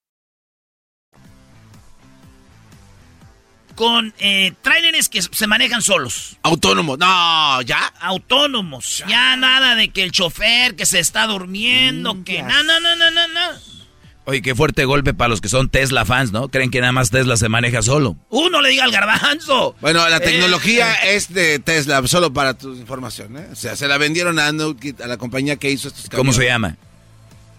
con 3.81 4.13
eh, 4.19 4.53
tráileres 4.61 5.09
que 5.09 5.23
se 5.23 5.47
manejan 5.47 5.81
solos. 5.81 6.37
Autónomos, 6.43 6.99
no, 6.99 7.61
ya. 7.63 7.87
Autónomos. 7.99 9.03
Ya. 9.07 9.35
nada 9.35 9.73
de 9.73 9.89
que 9.89 10.03
el 10.03 10.11
chofer 10.11 10.75
que 10.75 10.85
se 10.85 10.99
está 10.99 11.25
durmiendo, 11.25 12.13
Mm, 12.13 12.23
que 12.23 12.43
no, 12.43 12.61
no, 12.63 12.79
no, 12.79 12.95
no, 12.95 13.09
no, 13.09 13.27
no. 13.29 13.41
Oye, 14.25 14.43
qué 14.43 14.53
fuerte 14.53 14.85
golpe 14.85 15.15
para 15.15 15.29
los 15.29 15.41
que 15.41 15.49
son 15.49 15.67
Tesla 15.67 16.05
fans, 16.05 16.31
¿no? 16.31 16.47
Creen 16.49 16.69
que 16.69 16.79
nada 16.79 16.91
más 16.91 17.09
Tesla 17.09 17.37
se 17.37 17.49
maneja 17.49 17.81
solo. 17.81 18.15
Uno 18.29 18.61
le 18.61 18.69
diga 18.69 18.83
al 18.83 18.91
garbanzo. 18.91 19.75
Bueno, 19.81 20.07
la 20.07 20.17
Eh, 20.17 20.19
tecnología 20.19 20.93
eh. 21.03 21.15
es 21.15 21.33
de 21.33 21.57
Tesla, 21.57 22.05
solo 22.07 22.31
para 22.31 22.53
tu 22.53 22.75
información, 22.75 23.35
¿eh? 23.35 23.47
O 23.51 23.55
sea, 23.55 23.75
se 23.75 23.87
la 23.87 23.97
vendieron 23.97 24.37
a 24.37 24.51
Nutgate, 24.51 25.03
a 25.03 25.07
la 25.07 25.17
compañía 25.17 25.55
que 25.55 25.71
hizo 25.71 25.87
estos 25.87 26.03
¿Cómo 26.03 26.17
camiones. 26.17 26.35
se 26.35 26.45
llama? 26.45 26.77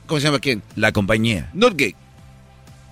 ¿Cómo 0.06 0.20
se 0.20 0.26
llama 0.28 0.38
quién? 0.38 0.62
La 0.76 0.92
compañía. 0.92 1.50
Nutgate. 1.52 1.96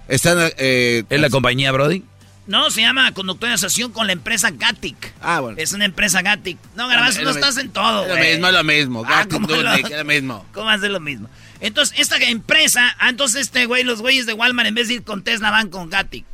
Están, 0.09 0.51
eh, 0.59 1.05
¿Es 1.09 1.21
la 1.21 1.31
compañía, 1.31 1.71
Brody? 1.71 2.03
No, 2.46 2.70
se 2.70 2.81
llama 2.81 3.12
conductor 3.14 3.48
de 3.48 3.55
asociación 3.55 3.92
con 3.92 4.07
la 4.07 4.12
empresa 4.12 4.50
Gatic. 4.50 5.14
Ah, 5.20 5.40
bueno. 5.40 5.59
Es 5.59 5.72
una 5.72 5.85
empresa 5.85 6.20
Gatic. 6.22 6.59
No, 6.74 6.88
garbanzo, 6.88 7.20
Es 7.20 7.24
no 7.24 7.31
estás 7.31 7.57
en 7.59 7.70
todo, 7.70 8.03
Es 8.05 8.09
lo 8.09 8.16
mismo, 8.16 8.46
es 8.48 8.53
lo 8.55 8.64
mismo. 8.64 9.03
Ah, 9.07 9.11
Gatic, 9.11 9.33
¿cómo 9.33 9.46
Nutgate, 9.46 9.83
lo- 9.83 9.88
es 9.88 9.96
lo 9.98 10.05
mismo. 10.05 10.46
¿Cómo 10.53 10.68
hace 10.70 10.88
lo 10.88 11.00
mismo? 11.00 11.29
Entonces, 11.61 11.98
esta 11.98 12.16
empresa, 12.16 12.96
ah, 12.98 13.09
entonces 13.11 13.42
este 13.42 13.66
güey, 13.66 13.85
los 13.85 14.00
güeyes 14.00 14.26
de 14.26 14.33
Walmart, 14.33 14.68
en 14.68 14.74
vez 14.74 14.88
de 14.88 14.94
ir 14.94 15.05
con 15.05 15.22
Tesla, 15.22 15.50
van 15.50 15.68
con 15.68 15.90
Gatic. 15.90 16.24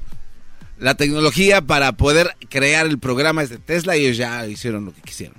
La 0.78 0.94
tecnología 0.94 1.62
para 1.62 1.92
poder 1.92 2.36
crear 2.48 2.86
el 2.86 2.98
programa 2.98 3.42
es 3.42 3.50
de 3.50 3.58
Tesla 3.58 3.96
y 3.96 4.04
ellos 4.04 4.16
ya 4.18 4.46
hicieron 4.46 4.84
lo 4.84 4.94
que 4.94 5.00
quisieron. 5.02 5.36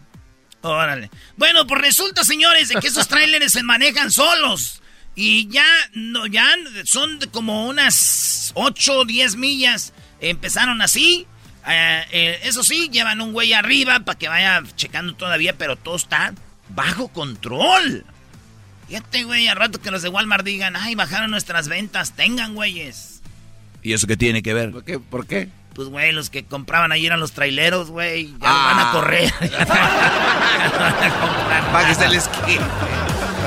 Órale. 0.62 1.10
Bueno, 1.38 1.66
pues 1.68 1.82
resulta, 1.82 2.24
señores, 2.24 2.70
de 2.70 2.76
que 2.76 2.88
esos 2.88 3.08
trailers 3.08 3.54
se 3.54 3.64
manejan 3.64 4.12
solos. 4.12 4.82
Y 5.16 5.48
ya, 5.50 5.66
no, 5.94 6.28
ya 6.28 6.48
son 6.84 7.20
de 7.20 7.28
como 7.28 7.68
unas 7.68 8.52
8 8.56 9.00
o 9.00 9.06
10 9.06 9.36
millas. 9.36 9.94
Empezaron 10.22 10.82
así. 10.82 11.28
Eh, 11.68 12.04
eh, 12.12 12.40
eso 12.44 12.64
sí, 12.64 12.90
llevan 12.90 13.22
un 13.22 13.34
güey 13.34 13.54
arriba 13.54 14.00
para 14.00 14.18
que 14.18 14.30
vaya 14.30 14.64
checando 14.76 15.16
todavía, 15.16 15.58
pero 15.58 15.76
todo 15.76 15.96
está 15.96 16.34
bajo 16.70 17.10
control. 17.10 18.06
Fíjate, 18.88 19.24
güey, 19.24 19.48
al 19.48 19.58
rato 19.58 19.82
que 19.82 19.92
los 19.92 20.02
de 20.02 20.10
Walmart 20.10 20.46
digan, 20.46 20.76
ay, 20.78 20.96
bajaron 20.96 21.30
nuestras 21.30 21.68
ventas, 21.68 22.14
tengan, 22.16 22.56
güeyes. 22.56 23.22
¿Y 23.84 23.94
eso 23.94 24.08
qué 24.08 24.16
tiene 24.16 24.42
que 24.42 24.54
ver? 24.54 24.72
¿Por 24.72 24.84
qué? 24.86 25.00
¿Por 25.00 25.28
qué? 25.28 25.50
Pues, 25.78 25.90
güey, 25.90 26.12
los 26.12 26.30
que 26.32 26.44
compraban 26.44 26.92
ayer 26.92 27.06
eran 27.06 27.20
los 27.20 27.34
traileros, 27.34 27.90
güey. 27.92 28.32
Ya 28.42 28.48
Ah. 28.50 28.74
van 28.74 28.88
a 28.88 28.92
correr. 28.92 29.32
Para 31.72 31.88
que 31.88 31.94
se 31.96 32.08
les 32.10 32.28
quite. 32.46 32.60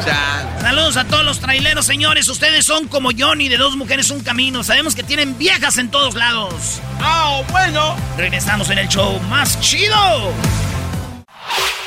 Ya. 0.06 0.58
Saludos 0.62 0.96
a 0.96 1.04
todos 1.04 1.24
los 1.24 1.40
traileros, 1.40 1.84
señores. 1.84 2.28
Ustedes 2.28 2.64
son 2.64 2.86
como 2.86 3.10
Johnny 3.18 3.48
de 3.48 3.56
Dos 3.56 3.76
Mujeres 3.76 4.10
Un 4.10 4.20
Camino. 4.20 4.62
Sabemos 4.62 4.94
que 4.94 5.02
tienen 5.02 5.36
viejas 5.38 5.76
en 5.78 5.90
todos 5.90 6.14
lados. 6.14 6.80
¡Ah, 7.00 7.42
bueno! 7.50 7.96
Regresamos 8.16 8.70
en 8.70 8.78
el 8.78 8.88
show 8.88 9.18
más 9.28 9.60
chido. 9.60 10.32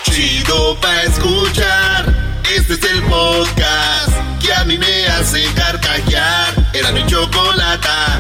Chido 0.04 0.78
pa' 0.82 1.04
escuchar. 1.04 2.14
Este 2.54 2.74
es 2.74 2.84
el 2.84 3.02
podcast 3.04 4.12
que 4.42 4.54
a 4.54 4.66
mí 4.66 4.78
me 4.78 5.06
hace 5.08 5.46
carcajear. 5.56 6.54
Era 6.74 6.92
mi 6.92 7.06
chocolata. 7.08 8.20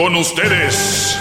Con 0.00 0.16
ustedes. 0.16 1.14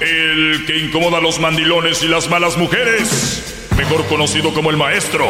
El 0.00 0.64
que 0.66 0.78
incomoda 0.78 1.18
a 1.18 1.20
los 1.20 1.38
mandilones 1.38 2.02
y 2.02 2.08
las 2.08 2.30
malas 2.30 2.56
mujeres. 2.56 3.68
Mejor 3.76 4.06
conocido 4.06 4.54
como 4.54 4.70
el 4.70 4.78
maestro. 4.78 5.26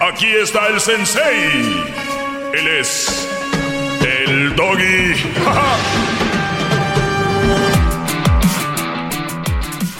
Aquí 0.00 0.28
está 0.42 0.68
el 0.68 0.80
sensei. 0.80 1.84
Él 2.54 2.68
es. 2.80 3.28
El 4.00 4.56
doggy. 4.56 5.14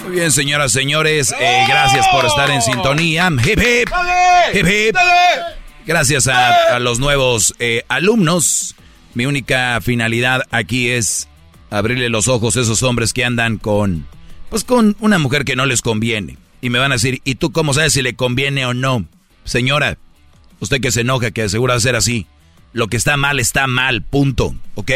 Muy 0.03 0.15
bien, 0.15 0.31
señoras, 0.31 0.71
señores, 0.71 1.31
eh, 1.39 1.65
gracias 1.69 2.07
por 2.07 2.25
estar 2.25 2.49
en 2.49 2.63
sintonía. 2.63 3.29
Hip, 3.45 3.61
hip. 3.61 3.89
Hip, 4.51 4.65
hip. 4.67 4.97
Gracias 5.85 6.27
a, 6.27 6.79
los 6.79 6.99
nuevos 6.99 7.55
eh, 7.59 7.83
alumnos. 7.89 8.75
Mi 9.15 9.25
única 9.25 9.81
finalidad 9.81 10.43
aquí 10.49 10.89
es 10.89 11.27
abrirle 11.69 12.09
los 12.09 12.29
ojos 12.29 12.55
a 12.55 12.61
esos 12.61 12.83
hombres 12.83 13.11
que 13.11 13.25
andan 13.25 13.57
con, 13.57 14.07
pues 14.49 14.63
con 14.63 14.95
una 15.01 15.19
mujer 15.19 15.43
que 15.43 15.57
no 15.57 15.65
les 15.65 15.81
conviene. 15.81 16.37
Y 16.61 16.69
me 16.69 16.79
van 16.79 16.93
a 16.93 16.95
decir, 16.95 17.21
¿y 17.25 17.35
tú 17.35 17.51
cómo 17.51 17.73
sabes 17.73 17.93
si 17.93 18.01
le 18.01 18.15
conviene 18.15 18.65
o 18.65 18.73
no? 18.73 19.05
Señora, 19.43 19.97
usted 20.61 20.79
que 20.79 20.91
se 20.91 21.01
enoja, 21.01 21.31
que 21.31 21.43
asegura 21.43 21.77
ser 21.81 21.97
así. 21.97 22.27
Lo 22.71 22.87
que 22.87 22.95
está 22.95 23.17
mal 23.17 23.39
está 23.39 23.67
mal, 23.67 24.03
punto, 24.03 24.55
¿ok? 24.75 24.91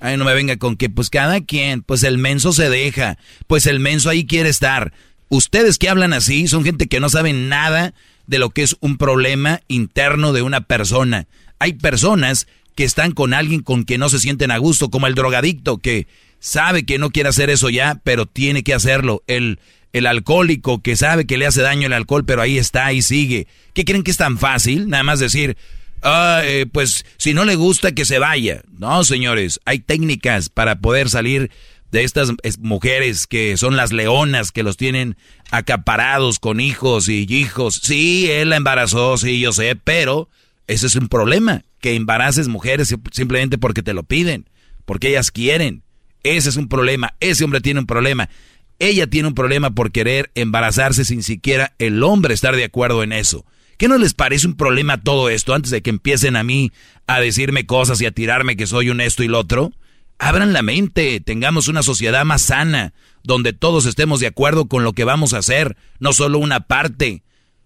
Ay, 0.00 0.16
no 0.16 0.24
me 0.24 0.34
venga 0.34 0.56
con 0.56 0.76
que, 0.76 0.88
pues 0.88 1.10
cada 1.10 1.42
quien, 1.42 1.82
pues 1.82 2.02
el 2.04 2.16
menso 2.16 2.52
se 2.52 2.70
deja, 2.70 3.18
pues 3.46 3.66
el 3.66 3.80
menso 3.80 4.08
ahí 4.08 4.26
quiere 4.26 4.48
estar. 4.48 4.94
Ustedes 5.28 5.78
que 5.78 5.90
hablan 5.90 6.14
así 6.14 6.48
son 6.48 6.64
gente 6.64 6.86
que 6.86 7.00
no 7.00 7.10
saben 7.10 7.48
nada 7.50 7.92
de 8.26 8.38
lo 8.38 8.50
que 8.50 8.62
es 8.62 8.76
un 8.80 8.96
problema 8.96 9.60
interno 9.68 10.32
de 10.32 10.42
una 10.42 10.62
persona. 10.62 11.26
Hay 11.58 11.74
personas 11.74 12.46
que 12.74 12.84
están 12.84 13.12
con 13.12 13.34
alguien 13.34 13.62
con 13.62 13.84
que 13.84 13.98
no 13.98 14.08
se 14.08 14.18
sienten 14.18 14.50
a 14.50 14.58
gusto, 14.58 14.90
como 14.90 15.06
el 15.06 15.14
drogadicto 15.14 15.78
que 15.78 16.06
sabe 16.38 16.84
que 16.84 16.98
no 16.98 17.10
quiere 17.10 17.28
hacer 17.28 17.50
eso 17.50 17.70
ya, 17.70 18.00
pero 18.04 18.26
tiene 18.26 18.62
que 18.62 18.74
hacerlo. 18.74 19.22
El, 19.26 19.58
el 19.92 20.06
alcohólico 20.06 20.82
que 20.82 20.94
sabe 20.94 21.26
que 21.26 21.38
le 21.38 21.46
hace 21.46 21.62
daño 21.62 21.86
el 21.86 21.92
alcohol, 21.94 22.24
pero 22.26 22.42
ahí 22.42 22.58
está, 22.58 22.86
ahí 22.86 23.00
sigue. 23.00 23.46
¿Qué 23.72 23.84
creen 23.84 24.02
que 24.02 24.10
es 24.10 24.16
tan 24.18 24.38
fácil? 24.38 24.88
Nada 24.88 25.02
más 25.02 25.20
decir, 25.20 25.56
ah, 26.02 26.42
eh, 26.44 26.66
pues 26.70 27.06
si 27.16 27.32
no 27.32 27.44
le 27.44 27.54
gusta 27.54 27.92
que 27.92 28.04
se 28.04 28.18
vaya. 28.18 28.62
No, 28.78 29.04
señores, 29.04 29.60
hay 29.64 29.78
técnicas 29.78 30.50
para 30.50 30.80
poder 30.80 31.08
salir 31.08 31.50
de 31.92 32.04
estas 32.04 32.32
es, 32.42 32.58
mujeres 32.58 33.26
que 33.26 33.56
son 33.56 33.76
las 33.76 33.92
leonas, 33.92 34.52
que 34.52 34.62
los 34.62 34.76
tienen 34.76 35.16
acaparados 35.50 36.38
con 36.38 36.60
hijos 36.60 37.08
y 37.08 37.26
hijos. 37.28 37.80
Sí, 37.82 38.30
él 38.30 38.50
la 38.50 38.56
embarazó, 38.56 39.16
sí, 39.16 39.40
yo 39.40 39.52
sé, 39.52 39.76
pero 39.76 40.28
ese 40.66 40.86
es 40.86 40.96
un 40.96 41.08
problema, 41.08 41.62
que 41.80 41.94
embaraces 41.94 42.48
mujeres 42.48 42.94
simplemente 43.12 43.58
porque 43.58 43.82
te 43.82 43.94
lo 43.94 44.02
piden, 44.02 44.48
porque 44.84 45.08
ellas 45.08 45.30
quieren. 45.30 45.82
Ese 46.22 46.48
es 46.48 46.56
un 46.56 46.68
problema, 46.68 47.14
ese 47.20 47.44
hombre 47.44 47.60
tiene 47.60 47.80
un 47.80 47.86
problema. 47.86 48.28
Ella 48.78 49.06
tiene 49.06 49.28
un 49.28 49.34
problema 49.34 49.70
por 49.70 49.90
querer 49.90 50.30
embarazarse 50.34 51.04
sin 51.04 51.22
siquiera 51.22 51.74
el 51.78 52.02
hombre 52.02 52.34
estar 52.34 52.54
de 52.56 52.64
acuerdo 52.64 53.02
en 53.02 53.12
eso. 53.12 53.46
¿Qué 53.78 53.88
no 53.88 53.96
les 53.96 54.14
parece 54.14 54.46
un 54.46 54.56
problema 54.56 55.02
todo 55.02 55.28
esto 55.28 55.54
antes 55.54 55.70
de 55.70 55.82
que 55.82 55.90
empiecen 55.90 56.36
a 56.36 56.42
mí 56.42 56.72
a 57.06 57.20
decirme 57.20 57.66
cosas 57.66 58.00
y 58.00 58.06
a 58.06 58.10
tirarme 58.10 58.56
que 58.56 58.66
soy 58.66 58.90
un 58.90 59.00
esto 59.00 59.22
y 59.22 59.28
lo 59.28 59.38
otro? 59.38 59.72
Abran 60.18 60.52
la 60.52 60.62
mente, 60.62 61.20
tengamos 61.20 61.68
una 61.68 61.82
sociedad 61.82 62.24
más 62.24 62.42
sana, 62.42 62.94
donde 63.22 63.52
todos 63.52 63.86
estemos 63.86 64.20
de 64.20 64.28
acuerdo 64.28 64.66
con 64.66 64.82
lo 64.82 64.92
que 64.92 65.04
vamos 65.04 65.34
a 65.34 65.38
hacer, 65.38 65.76
no 65.98 66.12
solo 66.12 66.38
una 66.38 66.60
parte. 66.60 67.22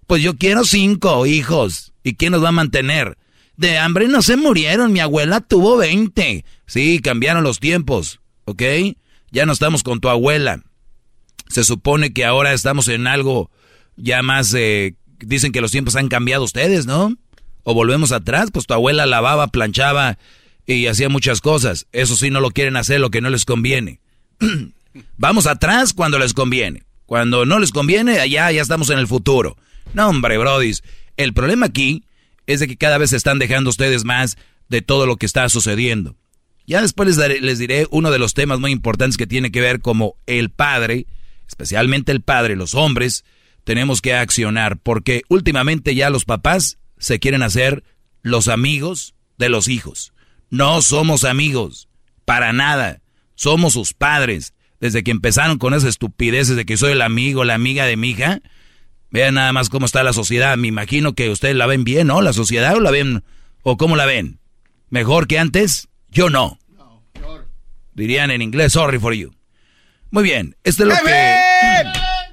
Pues 0.07 0.23
yo 0.23 0.37
quiero 0.37 0.65
cinco 0.65 1.27
hijos. 1.27 1.93
¿Y 2.03 2.15
quién 2.15 2.33
nos 2.33 2.43
va 2.43 2.49
a 2.49 2.53
mantener? 2.53 3.19
De 3.57 3.79
hambre 3.79 4.09
no 4.09 4.23
se 4.23 4.37
murieron, 4.37 4.93
mi 4.93 5.01
abuela 5.01 5.41
tuvo 5.41 5.77
20. 5.77 6.45
Sí, 6.67 7.01
cambiaron 7.01 7.45
los 7.45 7.61
tiempos, 7.61 8.21
¿ok? 8.47 8.63
Ya 9.31 9.47
no 9.47 9.53
estamos 9.53 9.83
con 9.83 10.01
tu 10.01 10.09
abuela. 10.09 10.63
Se 11.49 11.63
supone 11.63 12.13
que 12.13 12.25
ahora 12.25 12.53
estamos 12.53 12.89
en 12.89 13.07
algo 13.07 13.51
ya 13.97 14.23
más... 14.23 14.55
Eh, 14.55 14.97
dicen 15.19 15.53
que 15.53 15.61
los 15.61 15.71
tiempos 15.71 15.95
han 15.97 16.09
cambiado 16.09 16.43
ustedes, 16.43 16.87
¿no? 16.87 17.15
O 17.63 17.75
volvemos 17.75 18.13
atrás, 18.13 18.51
pues 18.51 18.67
tu 18.67 18.75
abuela 18.75 19.05
lavaba, 19.07 19.49
planchaba 19.49 20.19
y 20.75 20.87
hacía 20.87 21.09
muchas 21.09 21.41
cosas. 21.41 21.87
Eso 21.93 22.17
sí, 22.17 22.31
no 22.31 22.41
lo 22.41 22.51
quieren 22.51 22.77
hacer, 22.77 23.01
lo 23.01 23.11
que 23.11 23.21
no 23.21 23.31
les 23.31 23.45
conviene. 23.45 24.01
Vamos 25.17 25.47
atrás 25.47 25.93
cuando 25.93 26.19
les 26.19 26.35
conviene. 26.35 26.85
Cuando 27.07 27.45
no 27.45 27.59
les 27.59 27.73
conviene, 27.73 28.21
allá 28.21 28.51
ya 28.53 28.63
estamos 28.63 28.91
en 28.91 28.99
el 28.99 29.09
futuro. 29.09 29.57
No, 29.95 30.09
hombre, 30.09 30.39
brodis. 30.39 30.83
El 31.17 31.33
problema 31.33 31.67
aquí 31.67 32.05
es 32.47 32.61
de 32.61 32.69
que 32.69 32.77
cada 32.77 32.99
vez 32.99 33.11
se 33.11 33.17
están 33.17 33.39
dejando 33.39 33.71
ustedes 33.71 34.05
más 34.05 34.39
de 34.69 34.83
todo 34.83 35.07
lo 35.07 35.17
que 35.17 35.27
está 35.27 35.49
sucediendo. 35.49 36.17
Ya 36.67 36.83
después 36.83 37.17
les, 37.17 37.41
les 37.43 37.59
diré 37.59 37.89
uno 37.91 38.13
de 38.13 38.21
los 38.21 38.35
temas 38.35 38.61
muy 38.61 38.71
importantes 38.71 39.17
que 39.17 39.27
tiene 39.27 39.51
que 39.51 39.61
ver 39.61 39.81
como 39.81 40.15
el 40.27 40.51
padre, 40.51 41.07
especialmente 41.49 42.13
el 42.13 42.21
padre, 42.21 42.55
los 42.55 42.75
hombres, 42.75 43.25
tenemos 43.65 44.01
que 44.01 44.15
accionar 44.15 44.79
porque 44.79 45.23
últimamente 45.29 45.97
ya 45.97 46.11
los 46.11 46.25
papás 46.25 46.79
se 46.99 47.19
quieren 47.19 47.43
hacer 47.43 47.83
los 48.23 48.47
amigos 48.47 49.15
de 49.37 49.49
los 49.49 49.67
hijos. 49.67 50.13
No 50.51 50.83
somos 50.83 51.25
amigos, 51.25 51.89
para 52.25 52.53
nada. 52.53 53.01
Somos 53.35 53.73
sus 53.73 53.95
padres. 53.95 54.53
Desde 54.81 55.05
que 55.05 55.11
empezaron 55.11 55.59
con 55.59 55.75
esas 55.75 55.91
estupideces 55.91 56.57
de 56.57 56.65
que 56.65 56.77
soy 56.77 56.93
el 56.93 57.03
amigo, 57.03 57.45
la 57.45 57.55
amiga 57.55 57.85
de 57.85 57.97
mi 57.97 58.11
hija, 58.11 58.41
vean 59.11 59.35
nada 59.35 59.53
más 59.53 59.69
cómo 59.69 59.87
está 59.87 60.03
la 60.03 60.13
sociedad. 60.13 60.57
Me 60.57 60.69
imagino 60.69 61.15
que 61.15 61.31
ustedes 61.31 61.55
la 61.55 61.67
ven 61.67 61.85
bien, 61.85 62.09
¿no? 62.09 62.23
La 62.23 62.33
sociedad 62.33 62.75
o 62.75 62.81
la 62.81 62.91
ven, 62.91 63.23
o 63.63 63.77
cómo 63.77 63.95
la 63.95 64.07
ven. 64.07 64.41
¿Mejor 64.89 65.29
que 65.29 65.39
antes? 65.39 65.89
Yo 66.09 66.31
no. 66.31 66.59
Dirían 67.93 68.31
en 68.31 68.43
inglés, 68.43 68.73
sorry 68.73 68.99
for 68.99 69.15
you. 69.15 69.33
Muy 70.11 70.25
bien, 70.25 70.57
esto 70.65 70.83
es 70.83 70.89
lo 70.89 70.95
que... 71.05 71.85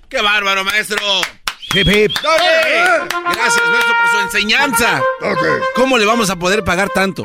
¡Qué 0.10 0.22
bárbaro, 0.22 0.64
maestro! 0.64 0.98
Hip, 1.74 1.88
hip. 1.88 2.12
Gracias, 2.24 3.70
maestro, 3.72 3.96
por 4.02 4.10
su 4.12 4.20
enseñanza. 4.24 5.02
¿Cómo 5.76 5.98
le 5.98 6.06
vamos 6.06 6.30
a 6.30 6.38
poder 6.38 6.64
pagar 6.64 6.90
tanto? 6.90 7.24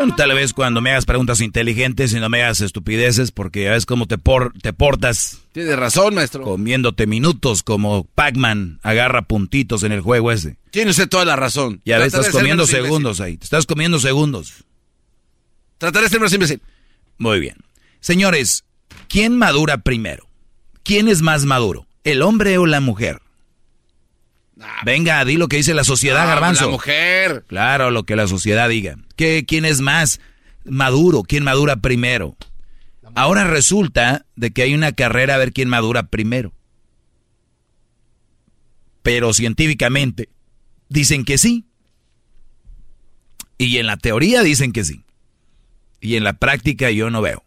Bueno, 0.00 0.16
tal 0.16 0.32
vez 0.32 0.54
cuando 0.54 0.80
me 0.80 0.92
hagas 0.92 1.04
preguntas 1.04 1.42
inteligentes 1.42 2.14
y 2.14 2.20
no 2.20 2.30
me 2.30 2.42
hagas 2.42 2.62
estupideces, 2.62 3.32
porque 3.32 3.64
ya 3.64 3.72
ves 3.72 3.84
cómo 3.84 4.06
te, 4.06 4.16
por, 4.16 4.54
te 4.54 4.72
portas. 4.72 5.42
Tienes 5.52 5.78
razón, 5.78 6.14
maestro. 6.14 6.42
Comiéndote 6.42 7.06
minutos 7.06 7.62
como 7.62 8.04
Pac-Man 8.14 8.80
agarra 8.82 9.20
puntitos 9.20 9.82
en 9.82 9.92
el 9.92 10.00
juego 10.00 10.32
ese. 10.32 10.56
Tiene 10.70 10.92
usted 10.92 11.06
toda 11.06 11.26
la 11.26 11.36
razón. 11.36 11.82
Ya 11.84 11.98
ves, 11.98 12.14
estás 12.14 12.30
comiendo 12.30 12.66
segundos 12.66 13.20
ahí. 13.20 13.36
Te 13.36 13.44
estás 13.44 13.66
comiendo 13.66 14.00
segundos. 14.00 14.64
Trataré 15.76 16.04
de 16.04 16.10
ser 16.10 16.20
más 16.20 16.32
imbécil. 16.32 16.62
Muy 17.18 17.38
bien. 17.38 17.56
Señores, 18.00 18.64
¿quién 19.06 19.36
madura 19.36 19.82
primero? 19.82 20.26
¿Quién 20.82 21.08
es 21.08 21.20
más 21.20 21.44
maduro? 21.44 21.86
¿El 22.04 22.22
hombre 22.22 22.56
o 22.56 22.64
la 22.64 22.80
mujer? 22.80 23.20
Venga, 24.84 25.24
di 25.24 25.36
lo 25.36 25.48
que 25.48 25.56
dice 25.56 25.74
la 25.74 25.84
sociedad, 25.84 26.26
Garbanzo. 26.26 26.66
La 26.66 26.70
mujer. 26.70 27.44
Claro, 27.46 27.90
lo 27.90 28.04
que 28.04 28.16
la 28.16 28.26
sociedad 28.26 28.68
diga. 28.68 28.96
¿Qué, 29.16 29.44
¿Quién 29.46 29.64
es 29.64 29.80
más 29.80 30.20
maduro? 30.64 31.22
¿Quién 31.22 31.44
madura 31.44 31.76
primero? 31.76 32.36
Ahora 33.14 33.44
resulta 33.44 34.26
de 34.36 34.50
que 34.52 34.62
hay 34.62 34.74
una 34.74 34.92
carrera 34.92 35.34
a 35.34 35.38
ver 35.38 35.52
quién 35.52 35.68
madura 35.68 36.04
primero. 36.04 36.52
Pero 39.02 39.32
científicamente 39.32 40.28
dicen 40.88 41.24
que 41.24 41.38
sí. 41.38 41.66
Y 43.58 43.78
en 43.78 43.86
la 43.86 43.96
teoría 43.96 44.42
dicen 44.42 44.72
que 44.72 44.84
sí. 44.84 45.04
Y 46.00 46.16
en 46.16 46.24
la 46.24 46.34
práctica 46.34 46.90
yo 46.90 47.10
no 47.10 47.20
veo. 47.20 47.42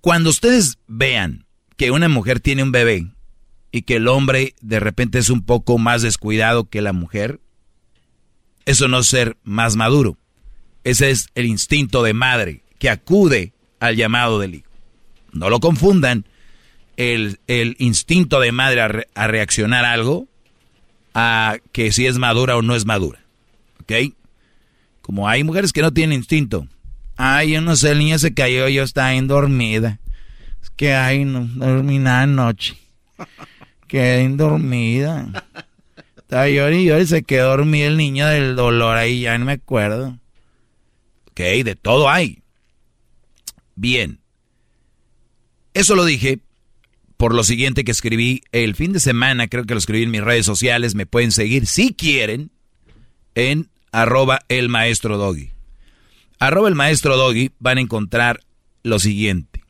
Cuando 0.00 0.30
ustedes 0.30 0.78
vean 0.86 1.46
que 1.76 1.90
una 1.90 2.08
mujer 2.08 2.40
tiene 2.40 2.62
un 2.62 2.72
bebé 2.72 3.08
y 3.70 3.82
que 3.82 3.96
el 3.96 4.08
hombre 4.08 4.54
de 4.60 4.80
repente 4.80 5.18
es 5.18 5.30
un 5.30 5.42
poco 5.42 5.78
más 5.78 6.02
descuidado 6.02 6.68
que 6.68 6.80
la 6.80 6.92
mujer, 6.92 7.40
eso 8.64 8.88
no 8.88 8.98
es 8.98 9.06
ser 9.06 9.36
más 9.44 9.76
maduro. 9.76 10.16
Ese 10.84 11.10
es 11.10 11.28
el 11.34 11.46
instinto 11.46 12.02
de 12.02 12.14
madre 12.14 12.62
que 12.78 12.90
acude 12.90 13.52
al 13.80 13.96
llamado 13.96 14.38
del 14.38 14.56
hijo. 14.56 14.70
No 15.32 15.50
lo 15.50 15.60
confundan. 15.60 16.24
El, 16.96 17.38
instinto 17.78 18.40
de 18.40 18.50
madre 18.50 19.06
a, 19.14 19.26
reaccionar 19.28 19.84
a 19.84 19.92
algo, 19.92 20.26
a 21.14 21.58
que 21.70 21.92
si 21.92 22.06
es 22.06 22.18
madura 22.18 22.56
o 22.56 22.62
no 22.62 22.74
es 22.74 22.86
madura. 22.86 23.20
¿Ok? 23.80 24.14
Como 25.00 25.28
hay 25.28 25.44
mujeres 25.44 25.72
que 25.72 25.82
no 25.82 25.92
tienen 25.92 26.18
instinto. 26.18 26.66
Ay, 27.16 27.52
yo 27.52 27.60
no 27.60 27.76
sé, 27.76 27.92
el 27.92 27.98
niño 27.98 28.18
se 28.18 28.34
cayó, 28.34 28.68
yo 28.68 28.82
estaba 28.82 29.18
dormida. 29.22 30.00
Es 30.60 30.70
que, 30.70 30.94
ay, 30.94 31.24
no 31.24 31.46
dormí 31.54 31.98
nada 31.98 32.22
anoche. 32.22 32.76
Quedé 33.88 34.28
dormida. 34.28 35.44
Estaba 36.16 36.48
y 36.48 37.06
se 37.06 37.22
quedó 37.22 37.48
dormido 37.48 37.88
el 37.88 37.96
niño 37.96 38.26
del 38.26 38.54
dolor 38.54 38.96
ahí, 38.96 39.22
ya 39.22 39.38
no 39.38 39.46
me 39.46 39.52
acuerdo. 39.52 40.18
Ok, 41.30 41.40
de 41.40 41.74
todo 41.74 42.08
hay. 42.10 42.42
Bien. 43.74 44.20
Eso 45.72 45.94
lo 45.94 46.04
dije 46.04 46.40
por 47.16 47.34
lo 47.34 47.42
siguiente 47.42 47.82
que 47.82 47.90
escribí 47.90 48.42
el 48.52 48.76
fin 48.76 48.92
de 48.92 49.00
semana, 49.00 49.48
creo 49.48 49.64
que 49.64 49.74
lo 49.74 49.78
escribí 49.78 50.04
en 50.04 50.10
mis 50.10 50.22
redes 50.22 50.46
sociales, 50.46 50.94
me 50.94 51.06
pueden 51.06 51.32
seguir 51.32 51.66
si 51.66 51.92
quieren 51.92 52.50
en 53.34 53.70
arroba 53.90 54.40
el 54.48 54.68
maestro 54.68 55.18
doggy. 55.18 55.50
Arroba 56.38 56.68
el 56.68 56.74
maestro 56.76 57.16
doggy 57.16 57.50
van 57.58 57.78
a 57.78 57.80
encontrar 57.80 58.40
lo 58.82 58.98
siguiente. 58.98 59.64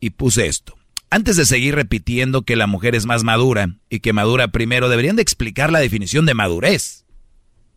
Y 0.00 0.10
puse 0.10 0.46
esto. 0.46 0.76
Antes 1.12 1.36
de 1.36 1.44
seguir 1.44 1.74
repitiendo 1.74 2.40
que 2.40 2.56
la 2.56 2.66
mujer 2.66 2.94
es 2.94 3.04
más 3.04 3.22
madura 3.22 3.76
y 3.90 4.00
que 4.00 4.14
madura 4.14 4.48
primero, 4.48 4.88
deberían 4.88 5.14
de 5.14 5.20
explicar 5.20 5.70
la 5.70 5.78
definición 5.78 6.24
de 6.24 6.32
madurez. 6.32 7.04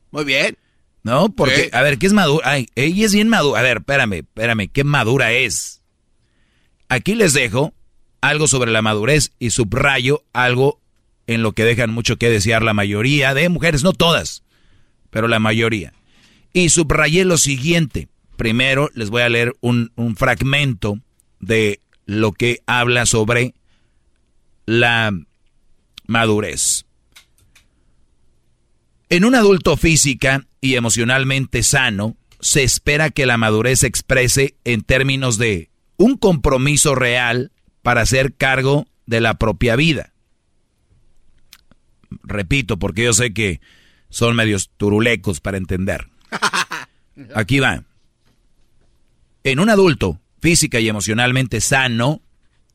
Muy 0.09 0.23
bien. 0.23 0.57
¿No? 1.03 1.27
Porque, 1.27 1.69
a 1.73 1.81
ver, 1.81 1.97
¿qué 1.97 2.07
es 2.07 2.13
madura? 2.13 2.49
Ay, 2.49 2.69
ella 2.75 3.05
es 3.05 3.13
bien 3.13 3.27
madura. 3.27 3.59
A 3.59 3.63
ver, 3.63 3.79
espérame, 3.79 4.13
espérame, 4.19 4.69
¿qué 4.71 4.85
madura 4.85 5.33
es? 5.33 5.81
Aquí 6.87 7.13
les 7.13 7.33
dejo 7.33 7.73
algo 8.21 8.47
sobre 8.47 8.71
la 8.71 8.81
madurez 8.81 9.33
y 9.37 9.49
subrayo 9.49 10.23
algo 10.31 10.79
en 11.27 11.43
lo 11.43 11.51
que 11.51 11.65
dejan 11.65 11.89
mucho 11.91 12.15
que 12.15 12.29
desear 12.29 12.63
la 12.63 12.73
mayoría 12.73 13.33
de 13.33 13.49
mujeres, 13.49 13.83
no 13.83 13.91
todas, 13.91 14.43
pero 15.09 15.27
la 15.27 15.39
mayoría. 15.39 15.91
Y 16.53 16.69
subrayé 16.69 17.25
lo 17.25 17.37
siguiente. 17.37 18.07
Primero 18.37 18.89
les 18.93 19.09
voy 19.09 19.23
a 19.23 19.29
leer 19.29 19.57
un, 19.59 19.91
un 19.97 20.15
fragmento 20.15 21.01
de 21.41 21.81
lo 22.05 22.31
que 22.31 22.61
habla 22.65 23.05
sobre 23.05 23.53
la 24.65 25.11
madurez. 26.07 26.85
En 29.09 29.25
un 29.25 29.35
adulto 29.35 29.77
física 29.77 30.45
y 30.61 30.75
emocionalmente 30.75 31.63
sano, 31.63 32.17
se 32.39 32.63
espera 32.63 33.09
que 33.09 33.25
la 33.25 33.37
madurez 33.37 33.79
se 33.79 33.87
exprese 33.87 34.55
en 34.63 34.81
términos 34.81 35.37
de 35.37 35.69
un 35.97 36.17
compromiso 36.17 36.95
real 36.95 37.51
para 37.81 38.01
hacer 38.01 38.33
cargo 38.35 38.87
de 39.05 39.21
la 39.21 39.35
propia 39.35 39.75
vida. 39.75 40.13
Repito, 42.23 42.77
porque 42.77 43.03
yo 43.03 43.13
sé 43.13 43.33
que 43.33 43.61
son 44.09 44.35
medios 44.35 44.71
turulecos 44.77 45.39
para 45.39 45.57
entender. 45.57 46.07
Aquí 47.35 47.59
va. 47.59 47.83
En 49.43 49.59
un 49.59 49.69
adulto 49.69 50.19
física 50.45 50.79
y 50.79 50.87
emocionalmente 50.87 51.59
sano, 51.59 52.21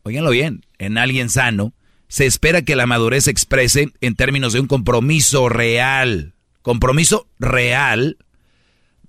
oiganlo 0.02 0.30
bien, 0.30 0.66
en 0.78 0.98
alguien 0.98 1.30
sano, 1.30 1.72
se 2.08 2.26
espera 2.26 2.62
que 2.62 2.74
la 2.74 2.88
madurez 2.88 3.26
se 3.26 3.30
exprese 3.30 3.92
en 4.00 4.16
términos 4.16 4.52
de 4.52 4.58
un 4.58 4.66
compromiso 4.66 5.48
real, 5.48 6.34
compromiso 6.62 7.28
real 7.38 8.18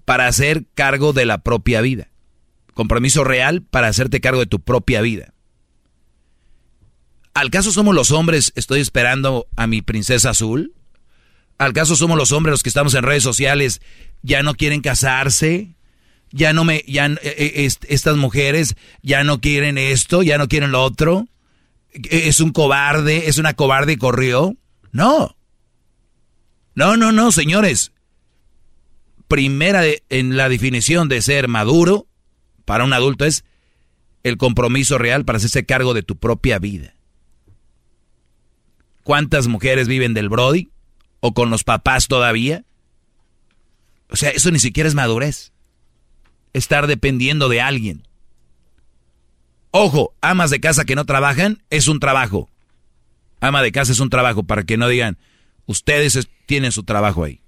para 0.06 0.28
hacer 0.28 0.65
cargo 0.76 1.12
de 1.12 1.26
la 1.26 1.39
propia 1.39 1.82
vida. 1.82 2.12
Compromiso 2.76 3.24
real 3.24 3.63
para 3.63 3.88
hacerte 3.88 4.21
cargo 4.21 4.41
de 4.41 4.45
tu 4.45 4.60
propia 4.60 5.02
vida. 5.02 5.34
¿Al 7.34 7.50
caso 7.50 7.71
somos 7.71 7.95
los 7.95 8.12
hombres, 8.12 8.54
estoy 8.56 8.80
esperando 8.80 9.47
a 9.56 9.65
mi 9.65 9.82
princesa 9.82 10.30
azul? 10.30 10.76
¿Al 11.58 11.74
caso 11.74 11.95
somos 11.95 12.15
los 12.15 12.32
hombres 12.32 12.52
los 12.52 12.62
que 12.62 12.69
estamos 12.69 12.93
en 12.93 13.02
redes 13.02 13.24
sociales, 13.24 13.82
ya 14.21 14.43
no 14.43 14.54
quieren 14.54 14.82
casarse? 14.82 15.74
Ya 16.32 16.54
no 16.54 16.63
me, 16.63 16.84
ya 16.88 17.08
eh, 17.08 17.20
eh, 17.24 17.70
estas 17.88 18.17
mujeres 18.17 18.76
ya 19.02 19.24
no 19.24 19.41
quieren 19.41 19.78
esto, 19.78 20.24
ya 20.24 20.38
no 20.38 20.48
quieren 20.48 20.72
lo 20.72 20.84
otro. 20.84 21.28
E, 21.94 22.28
es 22.28 22.39
un 22.39 22.52
cobarde, 22.52 23.28
es 23.28 23.38
una 23.38 23.54
cobarde 23.54 23.94
y 23.94 23.98
corrió. 23.98 24.56
No. 24.91 25.36
No, 26.74 26.98
no, 26.98 27.12
no, 27.12 27.32
señores. 27.32 27.91
Primera 29.28 29.84
en 30.10 30.38
la 30.38 30.50
definición 30.50 31.08
de 31.08 31.22
ser 31.22 31.48
maduro 31.48 32.08
para 32.65 32.84
un 32.84 32.94
adulto 32.94 33.26
es 33.26 33.44
el 34.24 34.38
compromiso 34.38 34.98
real 34.98 35.26
para 35.26 35.38
hacerse 35.38 35.65
cargo 35.65 35.94
de 35.94 36.04
tu 36.04 36.17
propia 36.17 36.60
vida. 36.60 36.96
¿Cuántas 39.04 39.48
mujeres 39.48 39.88
viven 39.88 40.13
del 40.13 40.30
Brody? 40.30 40.70
¿O 41.20 41.34
con 41.34 41.50
los 41.50 41.63
papás 41.63 42.08
todavía? 42.08 42.65
O 44.10 44.15
sea, 44.15 44.30
eso 44.30 44.52
ni 44.52 44.60
siquiera 44.60 44.88
es 44.88 44.96
madurez. 44.96 45.51
Estar 46.54 46.88
dependiendo 46.88 47.50
de 47.50 47.62
alguien. 47.62 48.04
Ojo, 49.72 50.14
amas 50.22 50.50
de 50.50 50.60
casa 50.60 50.86
que 50.86 50.96
no 50.96 51.06
trabajan 51.06 51.64
es 51.70 51.88
un 51.88 52.00
trabajo. 52.00 52.50
Ama 53.40 53.64
de 53.64 53.72
casa 53.72 53.94
es 53.94 54.00
un 54.00 54.10
trabajo 54.10 54.44
para 54.44 54.64
que 54.64 54.78
no 54.78 54.88
digan, 54.88 55.18
ustedes 55.66 56.28
tienen 56.46 56.72
su 56.72 56.84
trabajo 56.84 57.24
ahí. 57.24 57.42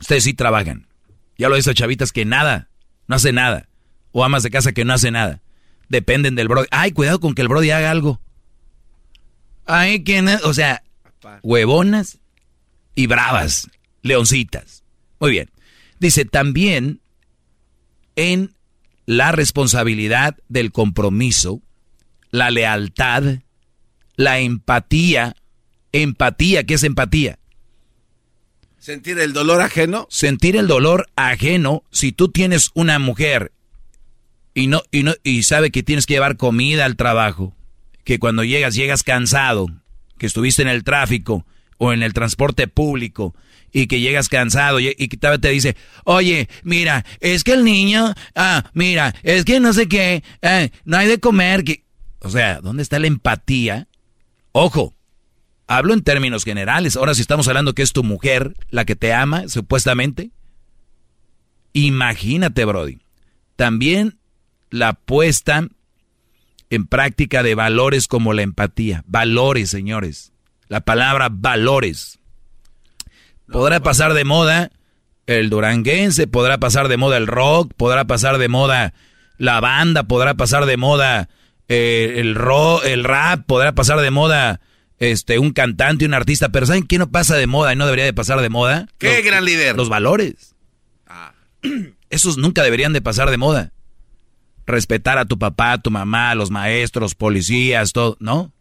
Ustedes 0.00 0.24
sí 0.24 0.34
trabajan. 0.34 0.88
Ya 1.36 1.48
lo 1.48 1.54
he 1.54 1.58
dicho 1.58 1.72
chavitas 1.72 2.12
que 2.12 2.24
nada, 2.24 2.68
no 3.06 3.16
hace 3.16 3.32
nada. 3.32 3.68
O 4.10 4.24
amas 4.24 4.42
de 4.42 4.50
casa 4.50 4.72
que 4.72 4.84
no 4.84 4.94
hace 4.94 5.10
nada. 5.10 5.42
Dependen 5.88 6.34
del 6.34 6.48
brody. 6.48 6.66
Ay, 6.70 6.92
cuidado 6.92 7.20
con 7.20 7.34
que 7.34 7.42
el 7.42 7.48
brody 7.48 7.70
haga 7.70 7.90
algo. 7.90 8.20
Ay, 9.66 10.02
¿quién? 10.02 10.28
O 10.44 10.54
sea, 10.54 10.82
huevonas 11.42 12.18
y 12.94 13.06
bravas, 13.06 13.68
leoncitas. 14.02 14.82
Muy 15.20 15.30
bien. 15.30 15.50
Dice, 16.00 16.24
también 16.24 17.00
en 18.18 18.52
la 19.06 19.30
responsabilidad 19.30 20.36
del 20.48 20.72
compromiso, 20.72 21.62
la 22.30 22.50
lealtad, 22.50 23.38
la 24.16 24.40
empatía. 24.40 25.36
Empatía, 25.92 26.64
¿qué 26.64 26.74
es 26.74 26.82
empatía? 26.82 27.38
Sentir 28.78 29.20
el 29.20 29.32
dolor 29.32 29.62
ajeno. 29.62 30.08
Sentir 30.10 30.56
el 30.56 30.66
dolor 30.66 31.06
ajeno. 31.14 31.84
Si 31.92 32.10
tú 32.10 32.28
tienes 32.28 32.70
una 32.74 32.98
mujer 32.98 33.52
y 34.52 34.66
no, 34.66 34.82
y 34.90 35.04
no, 35.04 35.14
y 35.22 35.44
sabe 35.44 35.70
que 35.70 35.84
tienes 35.84 36.04
que 36.04 36.14
llevar 36.14 36.36
comida 36.36 36.84
al 36.84 36.96
trabajo, 36.96 37.54
que 38.02 38.18
cuando 38.18 38.42
llegas, 38.42 38.74
llegas 38.74 39.04
cansado, 39.04 39.68
que 40.18 40.26
estuviste 40.26 40.62
en 40.62 40.68
el 40.68 40.82
tráfico 40.82 41.46
o 41.78 41.92
en 41.92 42.02
el 42.02 42.12
transporte 42.12 42.66
público 42.66 43.34
y 43.72 43.86
que 43.86 44.00
llegas 44.00 44.28
cansado 44.28 44.80
y, 44.80 44.94
que 44.94 45.16
te 45.16 45.48
dice, 45.50 45.76
oye, 46.04 46.48
mira, 46.62 47.04
es 47.20 47.44
que 47.44 47.52
el 47.52 47.64
niño, 47.64 48.14
ah, 48.34 48.70
mira, 48.74 49.14
es 49.22 49.44
que 49.44 49.60
no 49.60 49.72
sé 49.72 49.88
qué, 49.88 50.22
eh, 50.42 50.70
no 50.84 50.96
hay 50.96 51.08
de 51.08 51.20
comer. 51.20 51.64
Que... 51.64 51.84
O 52.20 52.30
sea, 52.30 52.60
¿dónde 52.60 52.82
está 52.82 52.98
la 52.98 53.06
empatía? 53.06 53.88
Ojo, 54.52 54.94
hablo 55.66 55.94
en 55.94 56.02
términos 56.02 56.44
generales. 56.44 56.96
Ahora 56.96 57.14
si 57.14 57.20
estamos 57.20 57.48
hablando 57.48 57.74
que 57.74 57.82
es 57.82 57.92
tu 57.92 58.02
mujer 58.02 58.54
la 58.70 58.84
que 58.84 58.96
te 58.96 59.12
ama, 59.12 59.48
supuestamente. 59.48 60.30
Imagínate, 61.72 62.64
Brody. 62.64 62.98
También 63.56 64.18
la 64.70 64.94
puesta 64.94 65.68
en 66.70 66.86
práctica 66.86 67.42
de 67.42 67.54
valores 67.54 68.08
como 68.08 68.32
la 68.32 68.42
empatía. 68.42 69.04
Valores, 69.06 69.70
señores. 69.70 70.32
La 70.68 70.80
palabra 70.80 71.28
valores. 71.30 72.17
Podrá 73.50 73.80
pasar 73.80 74.14
de 74.14 74.24
moda 74.24 74.70
el 75.26 75.50
duranguense, 75.50 76.26
podrá 76.26 76.58
pasar 76.58 76.88
de 76.88 76.96
moda 76.96 77.16
el 77.16 77.26
rock, 77.26 77.72
podrá 77.76 78.06
pasar 78.06 78.38
de 78.38 78.48
moda 78.48 78.94
la 79.36 79.60
banda, 79.60 80.04
podrá 80.04 80.34
pasar 80.34 80.66
de 80.66 80.76
moda 80.76 81.28
eh, 81.68 82.14
el 82.16 82.34
rock, 82.34 82.84
el 82.84 83.04
rap, 83.04 83.44
podrá 83.46 83.72
pasar 83.72 84.00
de 84.00 84.10
moda 84.10 84.60
este 84.98 85.38
un 85.38 85.52
cantante, 85.52 86.06
un 86.06 86.14
artista, 86.14 86.48
pero 86.48 86.66
¿saben 86.66 86.86
qué 86.86 86.98
no 86.98 87.10
pasa 87.10 87.36
de 87.36 87.46
moda 87.46 87.72
y 87.72 87.76
no 87.76 87.84
debería 87.84 88.04
de 88.04 88.14
pasar 88.14 88.40
de 88.40 88.48
moda? 88.48 88.88
¿Qué 88.98 89.22
gran 89.22 89.44
líder? 89.44 89.76
Los 89.76 89.88
valores. 89.88 90.54
Ah. 91.06 91.32
Esos 92.10 92.38
nunca 92.38 92.62
deberían 92.62 92.92
de 92.92 93.02
pasar 93.02 93.30
de 93.30 93.36
moda 93.36 93.72
respetar 94.68 95.18
a 95.18 95.24
tu 95.24 95.38
papá, 95.38 95.72
a 95.72 95.78
tu 95.78 95.90
mamá, 95.90 96.30
a 96.30 96.34
los 96.34 96.50
maestros, 96.50 97.14
policías, 97.14 97.92
todo, 97.92 98.16
¿no? 98.20 98.52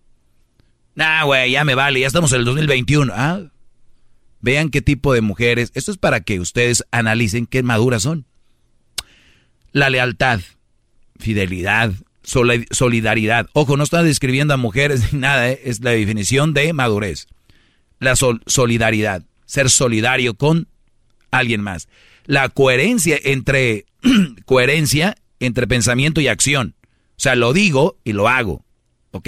Nah, 0.96 1.24
güey, 1.26 1.52
ya 1.52 1.64
me 1.64 1.76
vale, 1.76 2.00
ya 2.00 2.08
estamos 2.08 2.32
en 2.32 2.40
el 2.40 2.46
2021. 2.46 3.14
Ah, 3.16 3.42
vean 4.42 4.70
qué 4.70 4.82
tipo 4.82 5.14
de 5.14 5.22
mujeres. 5.22 5.72
Esto 5.76 5.92
es 5.92 5.98
para 5.98 6.22
que 6.22 6.40
ustedes 6.40 6.84
analicen 6.92 7.46
qué 7.46 7.64
maduras 7.64 8.04
son. 8.04 8.26
La 9.72 9.90
lealtad, 9.90 10.42
fidelidad, 11.20 11.94
solidaridad. 12.24 13.48
Ojo, 13.54 13.78
no 13.78 13.84
está 13.84 14.04
describiendo 14.04 14.54
a 14.54 14.58
mujeres 14.58 15.14
ni 15.14 15.20
nada, 15.20 15.50
¿eh? 15.50 15.62
es 15.64 15.82
la 15.82 15.92
definición 15.92 16.54
de 16.54 16.74
madurez. 16.74 17.28
La 18.00 18.16
solidaridad, 18.16 19.24
ser 19.46 19.70
solidario 19.70 20.36
con 20.36 20.68
alguien 21.32 21.62
más. 21.62 21.88
La 22.26 22.50
coherencia 22.50 23.18
entre 23.24 23.86
coherencia 24.46 25.16
entre 25.40 25.68
pensamiento 25.68 26.22
y 26.22 26.28
acción. 26.28 26.76
O 27.12 27.20
sea, 27.20 27.36
lo 27.36 27.54
digo 27.54 27.98
y 28.04 28.14
lo 28.14 28.28
hago. 28.28 28.64
¿Ok? 29.12 29.28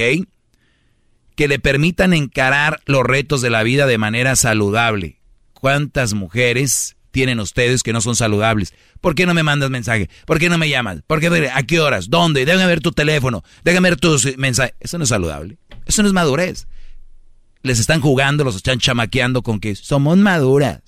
Que 1.40 1.48
le 1.48 1.58
permitan 1.58 2.14
encarar 2.14 2.82
los 2.86 3.06
retos 3.06 3.42
de 3.42 3.50
la 3.50 3.64
vida 3.64 3.88
de 3.88 3.98
manera 3.98 4.36
saludable. 4.36 5.22
¿Cuántas 5.54 6.14
mujeres 6.14 6.98
tienen 7.12 7.40
ustedes 7.40 7.82
que 7.82 7.94
no 7.94 8.02
son 8.02 8.18
saludables? 8.18 8.74
¿Por 9.00 9.16
qué 9.16 9.26
no 9.26 9.34
me 9.34 9.42
mandas 9.42 9.70
mensaje? 9.70 10.10
¿Por 10.26 10.38
qué 10.38 10.50
no 10.50 10.58
me 10.58 10.68
llamas? 10.68 11.02
¿Por 11.08 11.22
qué? 11.22 11.50
¿A 11.54 11.64
qué 11.64 11.80
horas? 11.80 12.10
¿Dónde? 12.10 12.44
Déjame 12.44 12.66
ver 12.66 12.82
tu 12.82 12.92
teléfono. 12.92 13.42
Déjame 13.64 13.90
ver 13.90 13.98
tus 13.98 14.38
mensajes. 14.38 14.76
Eso 14.82 14.98
no 14.98 15.06
es 15.06 15.10
saludable. 15.12 15.58
Eso 15.86 16.02
no 16.02 16.10
es 16.10 16.14
madurez. 16.14 16.68
Les 17.62 17.80
están 17.80 18.02
jugando, 18.02 18.44
los 18.44 18.58
están 18.58 18.80
chamaqueando 18.80 19.42
con 19.42 19.62
que 19.62 19.76
somos 19.76 20.18
maduras. 20.18 20.82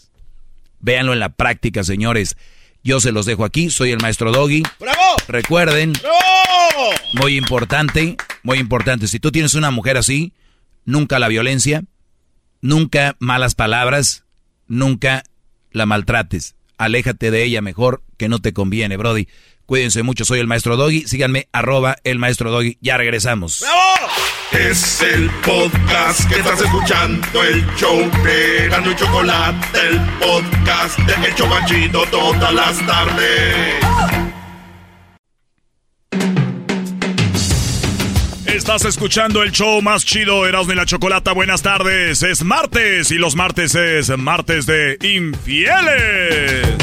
Véanlo 0.81 1.13
en 1.13 1.21
la 1.21 1.29
práctica, 1.29 1.85
señores. 1.85 2.35
Yo 2.83 2.99
se 2.99 3.13
los 3.13 3.25
dejo 3.25 3.45
aquí, 3.45 3.69
soy 3.69 3.91
el 3.91 4.01
maestro 4.01 4.33
Doggy. 4.33 4.63
¡Bravo! 4.81 5.15
Recuerden, 5.29 5.93
¡Bravo! 5.93 6.91
muy 7.13 7.37
importante, 7.37 8.17
muy 8.43 8.57
importante, 8.57 9.07
si 9.07 9.21
tú 9.21 9.31
tienes 9.31 9.53
una 9.53 9.71
mujer 9.71 9.95
así, 9.95 10.33
nunca 10.85 11.19
la 11.19 11.27
violencia, 11.27 11.83
nunca 12.61 13.15
malas 13.19 13.55
palabras, 13.55 14.25
nunca 14.67 15.23
la 15.71 15.85
maltrates. 15.85 16.55
Aléjate 16.77 17.31
de 17.31 17.43
ella 17.43 17.61
mejor 17.61 18.03
que 18.17 18.29
no 18.29 18.39
te 18.39 18.53
conviene, 18.53 18.97
Brody. 18.97 19.27
Cuídense 19.65 20.03
mucho, 20.03 20.25
soy 20.25 20.39
el 20.39 20.47
maestro 20.47 20.75
Doggy. 20.75 21.07
Síganme, 21.07 21.47
arroba 21.53 21.95
el 22.03 22.19
maestro 22.19 22.51
Doggy. 22.51 22.77
Ya 22.81 22.97
regresamos. 22.97 23.61
¡Bravo! 23.61 24.11
Es 24.51 25.01
el 25.01 25.29
podcast 25.45 26.27
que 26.27 26.39
estás 26.39 26.59
escuchando, 26.59 27.41
el 27.41 27.65
show 27.77 27.97
de 28.21 28.67
Gano 28.67 28.91
y 28.91 28.95
Chocolate, 28.95 29.79
el 29.79 30.01
podcast 30.19 30.99
de 30.99 31.27
El 31.27 31.35
Chocachito 31.35 32.03
todas 32.11 32.53
las 32.53 32.85
tardes. 32.85 34.20
Estás 38.53 38.83
escuchando 38.83 39.43
el 39.43 39.53
show 39.53 39.81
más 39.81 40.03
chido, 40.03 40.45
Erasmo 40.45 40.73
y 40.73 40.75
la 40.75 40.85
Chocolata. 40.85 41.31
Buenas 41.31 41.61
tardes. 41.61 42.21
Es 42.21 42.43
martes 42.43 43.09
y 43.09 43.15
los 43.15 43.33
martes 43.37 43.75
es 43.75 44.09
martes 44.17 44.65
de 44.65 44.97
infieles. 45.01 46.77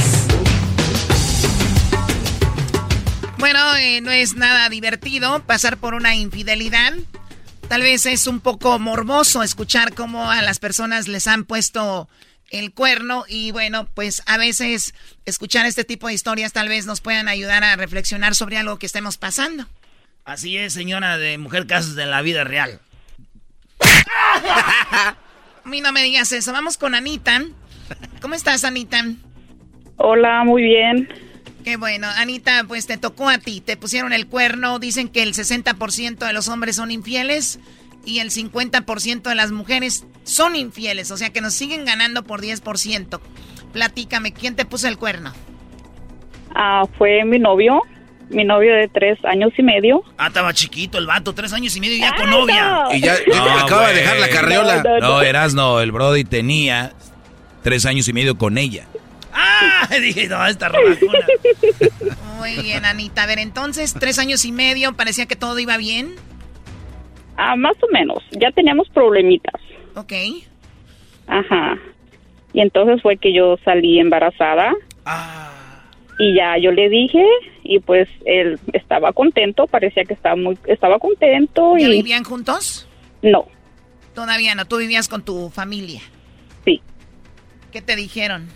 Bueno, 3.36 3.76
eh, 3.76 4.00
no 4.00 4.10
es 4.10 4.34
nada 4.34 4.70
divertido 4.70 5.44
pasar 5.44 5.76
por 5.76 5.92
una 5.92 6.14
infidelidad. 6.14 6.94
Tal 7.68 7.82
vez 7.82 8.06
es 8.06 8.26
un 8.26 8.40
poco 8.40 8.78
morboso 8.78 9.42
escuchar 9.42 9.92
cómo 9.92 10.30
a 10.30 10.40
las 10.40 10.60
personas 10.60 11.06
les 11.06 11.26
han 11.26 11.44
puesto 11.44 12.08
el 12.48 12.72
cuerno 12.72 13.26
y 13.28 13.50
bueno, 13.50 13.86
pues 13.94 14.22
a 14.24 14.38
veces 14.38 14.94
escuchar 15.26 15.66
este 15.66 15.84
tipo 15.84 16.08
de 16.08 16.14
historias 16.14 16.54
tal 16.54 16.70
vez 16.70 16.86
nos 16.86 17.02
puedan 17.02 17.28
ayudar 17.28 17.62
a 17.62 17.76
reflexionar 17.76 18.34
sobre 18.34 18.56
algo 18.56 18.78
que 18.78 18.86
estemos 18.86 19.18
pasando. 19.18 19.66
Así 20.28 20.58
es, 20.58 20.74
señora 20.74 21.16
de 21.16 21.38
mujer 21.38 21.66
casos 21.66 21.94
de 21.94 22.04
la 22.04 22.20
vida 22.20 22.44
real. 22.44 22.80
a 23.80 25.16
mí 25.64 25.80
no 25.80 25.90
me 25.90 26.02
digas 26.02 26.32
eso. 26.32 26.52
Vamos 26.52 26.76
con 26.76 26.94
Anita. 26.94 27.40
¿Cómo 28.20 28.34
estás, 28.34 28.62
Anita? 28.64 29.06
Hola, 29.96 30.44
muy 30.44 30.64
bien. 30.64 31.08
Qué 31.64 31.78
bueno, 31.78 32.08
Anita, 32.14 32.64
pues 32.68 32.86
te 32.86 32.98
tocó 32.98 33.30
a 33.30 33.38
ti, 33.38 33.62
te 33.62 33.78
pusieron 33.78 34.12
el 34.12 34.26
cuerno, 34.26 34.78
dicen 34.78 35.08
que 35.08 35.22
el 35.22 35.32
60% 35.32 36.18
de 36.18 36.32
los 36.34 36.48
hombres 36.48 36.76
son 36.76 36.90
infieles 36.90 37.58
y 38.04 38.18
el 38.18 38.30
50% 38.30 39.22
de 39.22 39.34
las 39.34 39.50
mujeres 39.50 40.06
son 40.24 40.56
infieles, 40.56 41.10
o 41.10 41.16
sea 41.16 41.30
que 41.30 41.40
nos 41.40 41.54
siguen 41.54 41.86
ganando 41.86 42.22
por 42.24 42.42
10%. 42.42 43.18
Platícame, 43.72 44.34
¿quién 44.34 44.56
te 44.56 44.66
puso 44.66 44.88
el 44.88 44.98
cuerno? 44.98 45.32
Ah, 46.54 46.84
fue 46.98 47.24
mi 47.24 47.38
novio, 47.38 47.82
mi 48.30 48.44
novio 48.44 48.74
de 48.74 48.88
tres 48.88 49.18
años 49.24 49.52
y 49.56 49.62
medio. 49.62 50.02
Ah, 50.16 50.28
estaba 50.28 50.52
chiquito 50.52 50.98
el 50.98 51.06
vato, 51.06 51.34
tres 51.34 51.52
años 51.52 51.74
y 51.76 51.80
medio 51.80 51.96
y 51.96 52.00
ya 52.00 52.14
con 52.14 52.30
novia. 52.30 52.84
Y 52.92 53.00
ya, 53.00 53.14
acaba 53.64 53.88
de 53.88 53.94
dejar 53.94 54.18
la 54.18 54.28
carriola. 54.28 54.82
No, 55.00 55.22
eras 55.22 55.54
no, 55.54 55.80
el 55.80 55.92
Brody 55.92 56.24
tenía 56.24 56.92
tres 57.62 57.86
años 57.86 58.08
y 58.08 58.12
medio 58.12 58.36
con 58.36 58.58
ella. 58.58 58.86
¡Ah! 59.32 59.88
Dije, 60.00 60.28
no, 60.28 60.44
esta 60.46 60.70
Muy 62.36 62.56
bien, 62.62 62.84
Anita. 62.84 63.24
A 63.24 63.26
ver, 63.26 63.38
entonces, 63.38 63.94
tres 63.98 64.18
años 64.18 64.44
y 64.44 64.52
medio, 64.52 64.94
parecía 64.94 65.26
que 65.26 65.36
todo 65.36 65.58
iba 65.58 65.76
bien. 65.76 66.14
Ah, 67.36 67.56
más 67.56 67.76
o 67.82 67.86
menos. 67.92 68.22
Ya 68.32 68.50
teníamos 68.50 68.88
problemitas. 68.90 69.60
Ok. 69.94 70.12
Ajá. 71.26 71.78
Y 72.52 72.60
entonces 72.60 73.00
fue 73.02 73.16
que 73.16 73.32
yo 73.32 73.56
salí 73.64 74.00
embarazada. 74.00 74.74
Ah. 75.04 75.47
Y 76.18 76.34
ya 76.34 76.58
yo 76.58 76.72
le 76.72 76.88
dije 76.88 77.24
y 77.62 77.78
pues 77.78 78.08
él 78.24 78.58
estaba 78.72 79.12
contento, 79.12 79.66
parecía 79.66 80.04
que 80.04 80.14
estaba 80.14 80.34
muy 80.34 80.58
estaba 80.66 80.98
contento 80.98 81.76
¿Ya 81.78 81.86
y 81.86 81.90
vivían 81.90 82.24
juntos? 82.24 82.88
No. 83.22 83.46
Todavía 84.14 84.54
no, 84.56 84.66
tú 84.66 84.78
vivías 84.78 85.08
con 85.08 85.24
tu 85.24 85.48
familia. 85.50 86.00
Sí. 86.64 86.80
¿Qué 87.70 87.80
te 87.82 87.94
dijeron? 87.94 88.48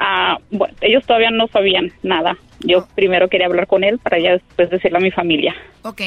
Ah, 0.00 0.38
bueno, 0.50 0.74
ellos 0.80 1.06
todavía 1.06 1.30
no 1.30 1.46
sabían 1.46 1.92
nada. 2.02 2.36
Yo 2.60 2.88
primero 2.96 3.28
quería 3.28 3.46
hablar 3.46 3.68
con 3.68 3.84
él 3.84 3.98
para 3.98 4.18
ya 4.18 4.32
después 4.32 4.68
decirle 4.68 4.98
a 4.98 5.00
mi 5.00 5.12
familia. 5.12 5.54
Ok. 5.82 6.00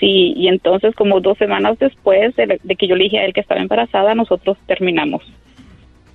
Sí, 0.00 0.32
y 0.36 0.48
entonces 0.48 0.96
como 0.96 1.20
dos 1.20 1.38
semanas 1.38 1.78
después 1.78 2.34
de, 2.34 2.58
de 2.60 2.74
que 2.74 2.88
yo 2.88 2.96
le 2.96 3.04
dije 3.04 3.20
a 3.20 3.24
él 3.24 3.32
que 3.32 3.40
estaba 3.40 3.60
embarazada, 3.60 4.16
nosotros 4.16 4.58
terminamos. 4.66 5.22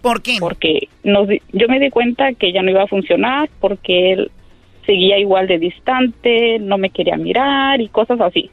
¿Por 0.04 0.22
qué? 0.22 0.36
Porque 0.38 0.90
nos, 1.06 1.30
yo 1.54 1.70
me 1.70 1.80
di 1.80 1.90
cuenta 1.90 2.34
que 2.34 2.52
ya 2.52 2.62
no 2.62 2.70
iba 2.70 2.84
a 2.84 2.88
funcionar 2.88 3.50
porque 3.62 4.12
él 4.12 4.32
seguía 4.86 5.18
igual 5.18 5.48
de 5.48 5.60
distante, 5.60 6.60
no 6.60 6.78
me 6.78 6.90
quería 6.90 7.16
mirar 7.16 7.80
y 7.80 7.88
cosas 7.88 8.20
así. 8.20 8.52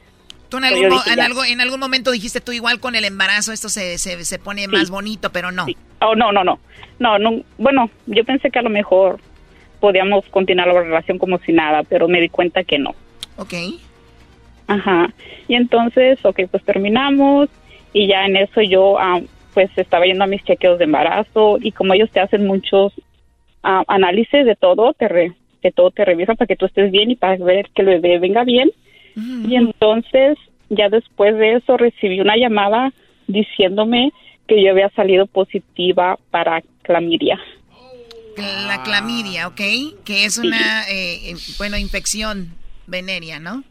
Tú 0.49 0.59
en 0.59 0.65
algún, 0.65 0.91
dije, 0.91 1.13
en, 1.13 1.21
algo, 1.21 1.45
en 1.45 1.61
algún 1.61 1.81
momento 1.81 2.13
dijiste 2.13 2.41
tú 2.41 2.53
igual 2.53 2.79
con 2.79 2.95
el 2.95 3.05
embarazo, 3.05 3.53
esto 3.53 3.69
se, 3.69 3.99
se, 3.99 4.25
se 4.25 4.39
pone 4.39 4.69
más 4.69 4.91
bonito, 4.91 5.31
pero 5.33 5.51
no. 5.51 5.67
Oh, 6.01 6.15
no, 6.15 6.31
no, 6.31 6.45
no. 6.45 6.61
No, 7.01 7.19
no. 7.19 7.41
Bueno, 7.59 7.91
yo 8.07 8.25
pensé 8.25 8.53
que 8.53 8.61
a 8.61 8.63
lo 8.63 8.71
mejor 8.71 9.19
podíamos 9.81 10.25
continuar 10.27 10.69
la 10.69 10.81
relación 10.81 11.19
como 11.19 11.39
si 11.39 11.53
nada, 11.53 11.83
pero 11.83 12.07
me 12.07 12.21
di 12.21 12.29
cuenta 12.29 12.63
que 12.63 12.79
no. 12.79 12.95
Ok. 13.39 13.55
Ajá. 14.69 15.13
Y 15.49 15.57
entonces, 15.57 16.25
ok, 16.25 16.43
pues 16.49 16.65
terminamos 16.65 17.49
y 17.93 18.07
ya 18.07 18.25
en 18.25 18.37
eso 18.37 18.61
yo 18.61 19.01
ah, 19.01 19.21
pues 19.55 19.71
estaba 19.77 20.05
yendo 20.07 20.25
a 20.25 20.29
mis 20.29 20.43
chequeos 20.45 20.79
de 20.79 20.85
embarazo 20.85 21.59
y 21.61 21.73
como 21.73 21.95
ellos 21.95 22.11
te 22.11 22.21
hacen 22.21 22.47
muchos 22.47 22.93
ah, 23.63 23.83
análisis 23.89 24.45
de 24.45 24.57
todo, 24.57 24.93
te 24.95 25.09
re- 25.09 25.33
de 25.63 25.73
todo 25.73 25.91
te 25.91 26.05
revisan 26.05 26.37
para 26.37 26.47
que 26.47 26.57
tú 26.57 26.67
estés 26.67 26.91
bien 26.91 27.11
y 27.11 27.17
para 27.17 27.37
ver 27.37 27.69
que 27.75 27.83
el 27.83 27.89
bebé 27.89 28.19
venga 28.19 28.45
bien. 28.45 28.71
Y 29.17 29.57
entonces, 29.57 30.39
ya 30.71 30.89
después 30.89 31.37
de 31.37 31.55
eso 31.57 31.77
recibí 31.77 32.21
una 32.21 32.37
llamada 32.37 32.93
diciéndome 33.27 34.13
que 34.47 34.63
yo 34.63 34.71
había 34.71 34.89
salido 34.91 35.27
positiva 35.27 36.19
para 36.31 36.63
clamidia. 36.83 37.39
La 38.37 38.83
clamidia, 38.85 39.49
¿ok? 39.49 39.61
Que 40.05 40.25
es 40.25 40.39
una, 40.39 40.89
eh, 40.89 41.31
eh, 41.31 41.35
bueno, 41.59 41.77
infección 41.77 42.49
venérea, 42.87 43.39
¿no? 43.41 43.63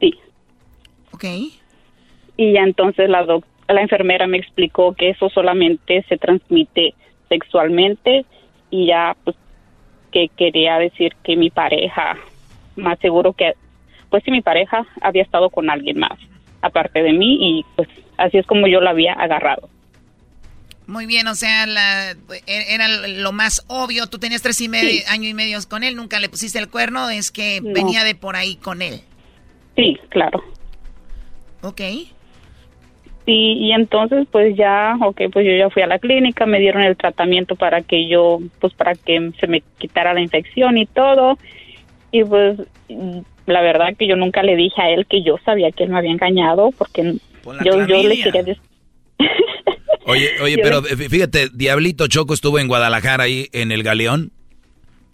Sí. 0.00 0.14
Ok. 1.12 1.24
Y 2.36 2.52
ya 2.54 2.62
entonces 2.62 3.08
la 3.08 3.24
doc- 3.24 3.44
la 3.68 3.80
enfermera 3.82 4.26
me 4.26 4.38
explicó 4.38 4.94
que 4.94 5.10
eso 5.10 5.28
solamente 5.30 6.04
se 6.08 6.16
transmite 6.18 6.94
sexualmente 7.28 8.24
y 8.70 8.86
ya 8.86 9.16
pues 9.24 9.36
que 10.10 10.28
quería 10.36 10.78
decir 10.78 11.14
que 11.24 11.36
mi 11.36 11.50
pareja, 11.50 12.16
más 12.76 12.98
seguro 13.00 13.32
que, 13.32 13.54
pues 14.10 14.22
si 14.24 14.30
mi 14.30 14.42
pareja 14.42 14.84
había 15.00 15.22
estado 15.22 15.48
con 15.50 15.70
alguien 15.70 15.98
más 15.98 16.18
aparte 16.60 17.02
de 17.02 17.12
mí 17.12 17.38
y 17.40 17.64
pues 17.76 17.88
así 18.18 18.38
es 18.38 18.46
como 18.46 18.66
yo 18.68 18.80
la 18.80 18.90
había 18.90 19.14
agarrado. 19.14 19.68
Muy 20.86 21.06
bien, 21.06 21.26
o 21.28 21.34
sea, 21.34 21.66
la, 21.66 22.10
e- 22.10 22.74
era 22.74 22.88
lo 22.88 23.32
más 23.32 23.64
obvio. 23.68 24.06
Tú 24.08 24.18
tenías 24.18 24.42
tres 24.42 24.60
y 24.60 24.68
medio, 24.68 24.90
Sí. 24.90 25.02
año 25.08 25.28
y 25.28 25.34
medio 25.34 25.58
con 25.68 25.84
él, 25.84 25.96
nunca 25.96 26.18
le 26.20 26.28
pusiste 26.28 26.58
el 26.58 26.68
cuerno, 26.68 27.08
es 27.08 27.30
que 27.30 27.60
No. 27.62 27.72
venía 27.72 28.04
de 28.04 28.14
por 28.14 28.36
ahí 28.36 28.56
con 28.56 28.82
él. 28.82 29.00
Sí, 29.76 29.96
claro. 30.10 30.42
Ok. 31.62 31.80
Sí, 33.24 33.32
y 33.58 33.72
entonces 33.72 34.26
pues 34.32 34.56
ya, 34.56 34.96
ok, 35.00 35.20
pues 35.32 35.46
yo 35.46 35.52
ya 35.56 35.70
fui 35.70 35.82
a 35.82 35.86
la 35.86 35.98
clínica, 36.00 36.44
me 36.44 36.58
dieron 36.58 36.82
el 36.82 36.96
tratamiento 36.96 37.54
para 37.54 37.80
que 37.82 38.08
yo, 38.08 38.40
pues 38.60 38.74
para 38.74 38.94
que 38.94 39.30
se 39.38 39.46
me 39.46 39.62
quitara 39.78 40.12
la 40.12 40.20
infección 40.20 40.76
y 40.76 40.86
todo. 40.86 41.38
Y 42.10 42.24
pues 42.24 42.58
la 43.46 43.60
verdad 43.62 43.94
que 43.98 44.06
yo 44.08 44.16
nunca 44.16 44.42
le 44.42 44.56
dije 44.56 44.80
a 44.82 44.90
él 44.90 45.06
que 45.08 45.22
yo 45.22 45.36
sabía 45.44 45.70
que 45.70 45.84
él 45.84 45.90
me 45.90 45.98
había 45.98 46.10
engañado 46.10 46.70
porque 46.76 47.14
yo, 47.64 47.86
yo 47.86 48.02
le 48.02 48.22
quería 48.22 48.42
decir... 48.42 48.62
Oye, 50.04 50.30
oye, 50.42 50.58
pero 50.58 50.82
fí- 50.82 51.08
fíjate, 51.08 51.48
Diablito 51.54 52.08
Choco 52.08 52.34
estuvo 52.34 52.58
en 52.58 52.66
Guadalajara 52.66 53.22
ahí 53.24 53.46
en 53.52 53.70
el 53.70 53.84
Galeón. 53.84 54.32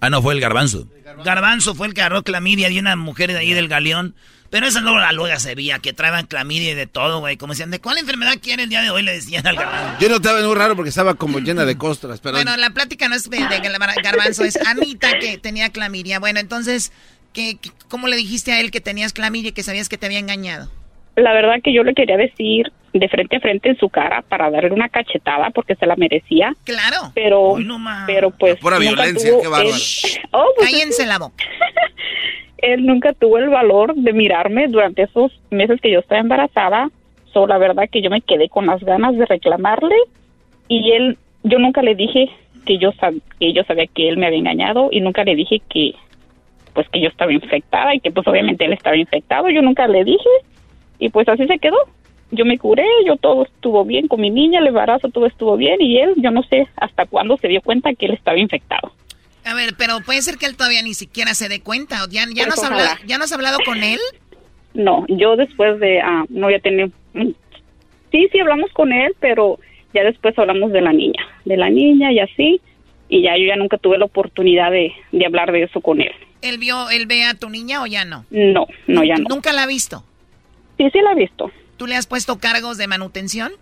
Ah, 0.01 0.09
no, 0.09 0.23
fue 0.23 0.33
el 0.33 0.41
Garbanzo. 0.41 0.87
Garbanzo 1.25 1.75
fue 1.75 1.89
el 1.89 1.95
que 1.95 2.01
agarró 2.01 2.23
clamidia 2.23 2.71
de 2.71 2.79
una 2.79 2.97
mujer 2.97 3.31
de 3.33 3.39
ahí 3.39 3.53
del 3.53 3.69
galeón. 3.69 4.15
Pero 4.51 4.67
esa 4.67 4.81
luego 4.81 4.99
la 4.99 5.13
luega 5.13 5.39
se 5.39 5.55
veía, 5.55 5.79
que 5.79 5.93
traían 5.93 6.27
clamidia 6.27 6.71
y 6.71 6.75
de 6.75 6.87
todo, 6.87 7.21
güey. 7.21 7.37
Como 7.37 7.53
decían, 7.53 7.71
¿de 7.71 7.81
cuál 7.81 7.99
enfermedad 7.99 8.33
quiere 8.43 8.63
el 8.63 8.71
día 8.71 8.81
de 8.81 8.89
hoy? 8.91 9.03
Le 9.03 9.13
decían 9.13 9.47
al 9.47 9.57
garbanzo. 9.57 9.97
Yo 10.01 10.09
notaba 10.09 10.41
muy 10.41 10.55
raro 10.55 10.75
porque 10.75 10.89
estaba 10.89 11.15
como 11.15 11.39
llena 11.39 11.67
de 11.67 11.77
costras, 11.77 12.21
pero 12.21 12.37
Bueno, 12.37 12.57
la 12.57 12.71
plática 12.71 13.09
no 13.11 13.15
es 13.15 13.29
de, 13.29 13.37
de 13.39 13.45
Gar- 13.45 14.03
garbanzo, 14.03 14.45
es 14.45 14.57
Anita 14.67 15.19
que 15.19 15.37
tenía 15.37 15.69
clamidia. 15.71 16.19
Bueno, 16.19 16.41
entonces, 16.41 16.93
¿qué, 17.35 17.59
qué- 17.61 17.71
cómo 17.89 18.09
le 18.09 18.17
dijiste 18.17 18.53
a 18.53 18.61
él 18.61 18.71
que 18.71 18.81
tenías 18.81 19.13
clamidia 19.13 19.51
y 19.51 19.53
que 19.53 19.63
sabías 19.63 19.89
que 19.91 19.99
te 19.99 20.07
había 20.07 20.19
engañado? 20.19 20.71
La 21.17 21.33
verdad 21.35 21.57
que 21.63 21.75
yo 21.75 21.83
le 21.83 21.93
quería 21.95 22.17
decir 22.17 22.73
de 22.95 23.07
frente 23.11 23.37
a 23.37 23.41
frente 23.41 23.69
en 23.69 23.77
su 23.77 23.91
cara 23.91 24.23
para 24.23 24.51
darle 24.51 24.71
una 24.71 24.89
cachetada 24.89 25.51
porque 25.51 25.75
se 25.75 25.85
la 25.85 25.95
merecía. 25.97 26.55
Claro. 26.65 27.13
Pero, 27.15 27.57
pero 28.07 28.31
pues... 28.31 28.57
pura 28.61 28.79
nunca 28.79 28.93
violencia, 28.93 29.31
tuvo 29.31 29.43
qué 29.43 29.49
bárbaro. 29.49 29.75
él- 29.77 29.83
Oh, 30.33 30.47
pues, 30.57 30.71
Cállense 30.71 31.05
la 31.07 31.19
boca. 31.19 31.45
él 32.59 32.85
nunca 32.87 33.13
tuvo 33.13 33.39
el 33.39 33.49
valor 33.49 33.95
de 33.95 34.13
mirarme 34.13 34.67
durante 34.69 35.03
esos 35.03 35.33
meses 35.51 35.81
que 35.81 35.91
yo 35.91 36.01
estaba 36.01 36.21
embarazada. 36.21 36.91
So, 37.33 37.47
la 37.47 37.59
verdad 37.59 37.89
que 37.91 38.03
yo 38.03 38.11
me 38.11 38.21
quedé 38.21 38.49
con 38.49 38.67
las 38.67 38.83
ganas 38.83 39.17
de 39.17 39.27
reclamarle 39.27 39.95
y 40.69 40.93
él, 40.93 41.19
yo 41.43 41.59
nunca 41.59 41.83
le 41.83 41.95
dije 41.95 42.31
que 42.65 42.79
yo, 42.79 42.93
sab- 42.93 43.21
que 43.39 43.53
yo 43.53 43.63
sabía 43.65 43.87
que 43.87 44.09
él 44.09 44.17
me 44.17 44.27
había 44.27 44.39
engañado 44.39 44.89
y 44.91 45.01
nunca 45.01 45.25
le 45.25 45.35
dije 45.35 45.61
que, 45.69 45.95
pues 46.75 46.89
que 46.89 47.01
yo 47.01 47.09
estaba 47.09 47.33
infectada 47.33 47.95
y 47.95 48.01
que 48.01 48.11
pues 48.11 48.27
obviamente 48.27 48.65
él 48.65 48.73
estaba 48.73 48.97
infectado. 48.97 49.49
Yo 49.51 49.63
nunca 49.63 49.87
le 49.89 50.05
dije 50.05 50.29
y 50.99 51.09
pues 51.11 51.29
así 51.29 51.47
se 51.47 51.59
quedó. 51.59 51.77
Yo 52.31 52.45
me 52.45 52.59
curé, 52.59 52.85
yo 53.07 53.17
todo 53.17 53.45
estuvo 53.45 53.85
bien 53.87 54.07
con 54.07 54.21
mi 54.21 54.29
niña, 54.31 54.61
el 54.61 54.67
embarazo 54.67 55.09
todo 55.09 55.25
estuvo 55.27 55.57
bien 55.57 55.81
y 55.81 55.97
él, 55.99 56.13
yo 56.17 56.31
no 56.31 56.43
sé 56.43 56.67
hasta 56.77 57.07
cuándo 57.07 57.39
se 57.39 57.49
dio 57.49 57.63
cuenta 57.63 57.95
que 57.95 58.05
él 58.07 58.13
estaba 58.13 58.39
infectado. 58.39 58.93
A 59.49 59.55
ver, 59.55 59.75
pero 59.79 60.01
puede 60.05 60.21
ser 60.21 60.37
que 60.37 60.45
él 60.45 60.57
todavía 60.57 60.83
ni 60.83 60.93
siquiera 60.93 61.33
se 61.33 61.49
dé 61.49 61.63
cuenta. 61.63 62.05
¿o 62.05 62.09
¿Ya, 62.09 62.27
ya, 62.35 62.45
Pues 62.45 62.49
no, 62.49 62.53
has 62.53 62.65
hablado, 62.65 62.97
¿Ya 63.07 63.17
no 63.17 63.25
has 63.25 63.33
hablado 63.33 63.59
con 63.65 63.83
él? 63.83 63.99
No, 64.75 65.07
yo 65.09 65.37
después 65.37 65.81
de, 65.81 66.01
ah, 66.03 66.27
no 66.29 66.51
ya 66.51 66.59
tenía, 66.59 66.87
mm, 67.15 67.31
sí, 68.13 68.29
sí 68.31 68.41
hablamos 68.41 68.71
con 68.73 68.93
él, 68.93 69.15
pero 69.21 69.59
ya 69.95 70.05
después 70.05 70.39
hablamos 70.39 70.71
de 70.73 70.83
la 70.83 70.93
niña, 70.93 71.27
de 71.47 71.57
la 71.57 71.71
niña 71.71 72.13
y 72.13 72.21
así, 72.21 72.61
y 73.09 73.23
ya 73.23 73.39
yo 73.39 73.47
ya 73.47 73.57
nunca 73.57 73.79
tuve 73.79 73.97
la 73.97 74.05
oportunidad 74.05 74.71
de, 74.71 74.93
de 75.13 75.25
hablar 75.25 75.51
de 75.51 75.63
eso 75.63 75.81
con 75.81 76.03
él. 76.03 76.13
¿Él 76.43 76.59
vio, 76.59 76.91
él 76.91 77.07
ve 77.07 77.25
a 77.25 77.33
tu 77.33 77.49
niña 77.49 77.83
o 77.83 77.87
ya 77.87 78.05
no? 78.05 78.27
No, 78.31 78.67
no, 78.87 79.03
ya 79.03 79.17
no. 79.17 79.31
¿Nunca 79.31 79.55
la 79.55 79.63
ha 79.63 79.67
visto? 79.67 80.05
Sí, 80.77 80.91
sí 80.93 81.01
la 81.01 81.13
he 81.13 81.17
visto. 81.17 81.51
¿Tú 81.79 81.87
le 81.87 81.97
has 81.97 82.07
puesto 82.07 82.39
cargos 82.39 82.77
de 82.77 82.87
manutención? 82.87 83.53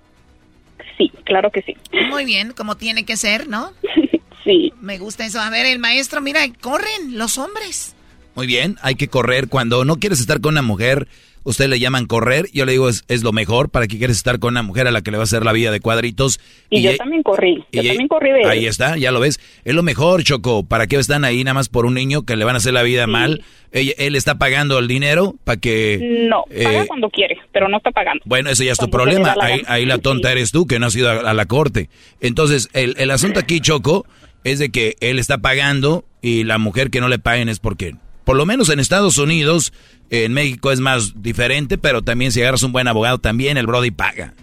Sí, 0.99 1.12
claro 1.24 1.53
que 1.53 1.62
sí. 1.62 1.76
Muy 2.11 2.24
bien, 2.24 2.53
como 2.53 2.76
tiene 2.76 3.05
que 3.05 3.16
ser, 3.16 3.49
¿no? 3.49 3.70
sí. 4.47 4.72
Me 4.80 4.97
gusta 4.99 5.26
eso. 5.26 5.40
A 5.40 5.51
ver, 5.51 5.66
el 5.66 5.78
maestro, 5.78 6.22
mira, 6.22 6.40
corren 6.62 7.18
los 7.18 7.36
hombres. 7.36 7.94
Muy 8.34 8.47
bien, 8.47 8.76
hay 8.82 8.94
que 8.94 9.09
correr. 9.09 9.49
Cuando 9.49 9.84
no 9.84 9.97
quieres 9.97 10.20
estar 10.20 10.40
con 10.42 10.55
una 10.55 10.61
mujer, 10.62 11.09
usted 11.42 11.68
le 11.68 11.78
llaman 11.78 12.05
correr. 12.05 12.49
Yo 12.53 12.66
le 12.66 12.72
digo, 12.72 12.90
es, 12.90 13.03
es 13.09 13.22
lo 13.22 13.32
mejor. 13.32 13.70
¿Para 13.70 13.86
qué 13.86 13.97
quieres 13.97 14.18
estar 14.18 14.38
con 14.38 14.53
una 14.53 14.62
mujer 14.62 14.86
a 14.86 14.90
la 14.90 15.01
que 15.01 15.11
le 15.11 15.16
va 15.16 15.22
a 15.22 15.24
hacer 15.24 15.42
la 15.42 15.53
vida 15.53 15.70
de 15.70 15.80
cuadritos? 15.80 16.38
Y, 16.68 16.82
yo 16.82 16.94
también 16.99 17.22
corrí, 17.22 17.64
yo 17.72 17.82
y- 17.82 17.86
también 17.88 18.09
corrí 18.09 18.32
de 18.32 18.42
él. 18.42 18.49
Ahí 18.51 18.66
está, 18.66 18.99
ya 18.99 19.11
lo 19.11 19.20
ves. 19.20 19.40
Es 19.64 19.74
lo 19.74 19.82
mejor, 19.82 20.22
Choco. 20.22 20.64
¿Para 20.64 20.86
qué 20.86 20.97
están 20.97 21.24
ahí 21.24 21.42
nada 21.44 21.55
más 21.55 21.70
por 21.70 21.86
un 21.86 21.94
niño 21.94 22.24
que 22.26 22.36
le 22.36 22.44
van 22.44 22.57
a 22.57 22.59
hacer 22.59 22.74
la 22.74 22.82
vida 22.82 23.07
mal? 23.07 23.42
Ella- 23.72 23.94
él 23.97 24.16
está 24.16 24.36
pagando 24.36 24.78
el 24.78 24.86
dinero 24.86 25.34
para 25.44 25.59
que... 25.59 26.26
No, 26.28 26.44
paga 26.44 26.82
eh, 26.82 26.86
cuando 26.86 27.09
quiere, 27.09 27.38
pero 27.55 27.70
no 27.70 27.78
está 27.78 27.90
pagando. 27.90 28.22
Bueno, 28.26 28.51
eso 28.51 28.64
ya 28.64 28.72
es 28.72 28.78
tu 28.78 28.90
Cuando 28.90 29.12
problema. 29.14 29.34
la 29.34 29.44
Ahí, 29.47 29.62
ahí 29.66 29.86
la 29.86 29.97
tonta 29.97 30.30
eres 30.30 30.53
tú, 30.53 30.66
que 30.66 30.78
no 30.78 30.86
has 30.88 30.94
ido 30.97 31.09
a, 31.11 31.30
a 31.30 31.32
la 31.32 31.47
corte. 31.47 31.88
Entonces, 32.20 32.68
el, 32.74 32.94
el 32.99 33.11
asunto 33.11 33.40
aquí, 33.40 33.61
Choco, 33.61 34.05
es 34.47 34.61
de 34.61 34.70
que 34.70 34.97
él 35.01 35.18
está 35.18 35.38
pagando 35.38 36.05
y 36.22 36.44
la 36.44 36.59
mujer 36.59 36.90
que 36.90 37.01
no 37.01 37.09
le 37.09 37.18
paguen 37.18 37.49
es 37.49 37.59
porque, 37.59 37.97
por 38.24 38.36
lo 38.36 38.47
menos 38.47 38.68
en 38.68 38.78
Estados 38.78 39.18
Unidos, 39.18 39.72
en 40.09 40.32
México 40.32 40.70
es 40.70 40.78
más 40.78 41.20
diferente, 41.20 41.78
pero 41.78 42.03
también 42.03 42.30
si 42.30 42.42
agarras 42.42 42.62
un 42.62 42.70
buen 42.70 42.86
abogado, 42.86 43.18
también 43.18 43.57
el 43.57 43.66
Brody 43.66 43.90
paga. 43.90 44.34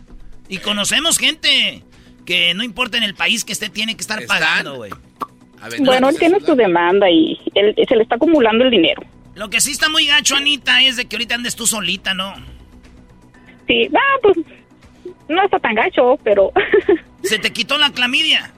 Y 0.50 0.58
conocemos 0.58 1.18
gente 1.18 1.84
que 2.26 2.54
no 2.54 2.64
importa 2.64 2.98
en 2.98 3.04
el 3.04 3.16
país 3.16 3.46
que 3.46 3.54
esté, 3.54 3.70
tiene 3.70 3.96
que 3.96 4.02
estar 4.02 4.26
pagando, 4.26 4.76
güey. 4.76 4.92
Bueno, 5.80 6.10
él 6.10 6.20
tiene 6.20 6.42
su 6.42 6.54
demanda 6.54 7.10
y 7.10 7.40
él, 7.56 7.74
se 7.88 7.96
le 7.96 8.04
está 8.04 8.16
acumulando 8.16 8.66
el 8.66 8.72
dinero. 8.72 9.02
Lo 9.36 9.50
que 9.50 9.62
sí 9.62 9.72
está 9.72 9.88
muy 9.88 10.06
gacho, 10.06 10.36
Anita, 10.36 10.82
es 10.82 10.98
de 10.98 11.06
que 11.06 11.16
ahorita 11.16 11.36
andes 11.36 11.56
tú 11.56 11.66
solita, 11.66 12.14
¿no? 12.14 12.34
Sí, 13.68 13.90
ah, 13.96 14.20
pues 14.22 14.38
no 15.30 15.46
está 15.46 15.60
tan 15.60 15.76
gacho, 15.76 16.20
pero 16.26 16.52
¿Se 17.24 17.40
te 17.40 17.54
quitó 17.54 17.78
la 17.78 17.92
clamidia? 17.92 18.54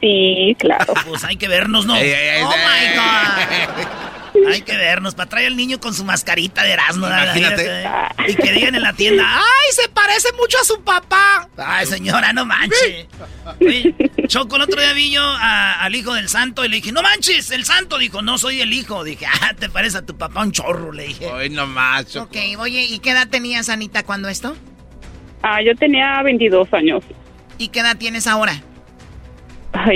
Sí, 0.00 0.56
claro. 0.58 0.94
Pues 1.06 1.24
hay 1.24 1.36
que 1.36 1.48
vernos, 1.48 1.86
¿no? 1.86 1.96
Ey, 1.96 2.08
ey, 2.10 2.28
ey, 2.38 2.42
¡Oh, 2.42 2.52
ey. 2.52 2.58
my 2.58 2.96
God! 2.96 4.48
Hay 4.52 4.62
que 4.62 4.76
vernos, 4.76 5.14
para 5.16 5.28
traer 5.28 5.48
al 5.48 5.56
niño 5.56 5.80
con 5.80 5.92
su 5.94 6.04
mascarita 6.04 6.62
de 6.62 6.70
Erasmo. 6.72 7.06
¿verdad? 7.06 7.34
Imagínate. 7.34 7.88
Y 8.28 8.34
que 8.36 8.52
digan 8.52 8.74
en 8.76 8.82
la 8.82 8.92
tienda, 8.92 9.24
¡ay, 9.26 9.72
se 9.72 9.88
parece 9.88 10.28
mucho 10.38 10.58
a 10.60 10.64
su 10.64 10.80
papá! 10.84 11.48
¡Ay, 11.56 11.86
señora, 11.86 12.32
no 12.32 12.44
manches! 12.44 13.06
Oye, 13.60 13.94
Choco, 14.28 14.56
el 14.56 14.62
otro 14.62 14.80
día 14.80 14.92
vi 14.92 15.10
yo 15.10 15.22
a- 15.22 15.82
al 15.82 15.94
hijo 15.96 16.14
del 16.14 16.28
santo 16.28 16.64
y 16.64 16.68
le 16.68 16.76
dije, 16.76 16.92
¡no 16.92 17.02
manches! 17.02 17.50
El 17.50 17.64
santo 17.64 17.98
dijo, 17.98 18.22
no 18.22 18.38
soy 18.38 18.60
el 18.60 18.72
hijo. 18.72 19.02
Dije, 19.02 19.26
¡ah, 19.26 19.54
te 19.58 19.68
parece 19.68 19.98
a 19.98 20.06
tu 20.06 20.16
papá 20.16 20.42
un 20.42 20.52
chorro! 20.52 20.92
Le 20.92 21.08
dije. 21.08 21.26
Hoy 21.26 21.50
nomás, 21.50 22.06
Choco. 22.06 22.26
Ok, 22.26 22.36
oye, 22.60 22.82
¿y 22.82 23.00
qué 23.00 23.10
edad 23.10 23.26
tenías, 23.28 23.68
Anita, 23.68 24.04
cuando 24.04 24.28
esto? 24.28 24.56
Ah, 25.42 25.60
yo 25.62 25.74
tenía 25.74 26.22
22 26.22 26.72
años. 26.74 27.02
¿Y 27.58 27.68
qué 27.68 27.80
edad 27.80 27.96
tienes 27.96 28.26
ahora? 28.28 28.62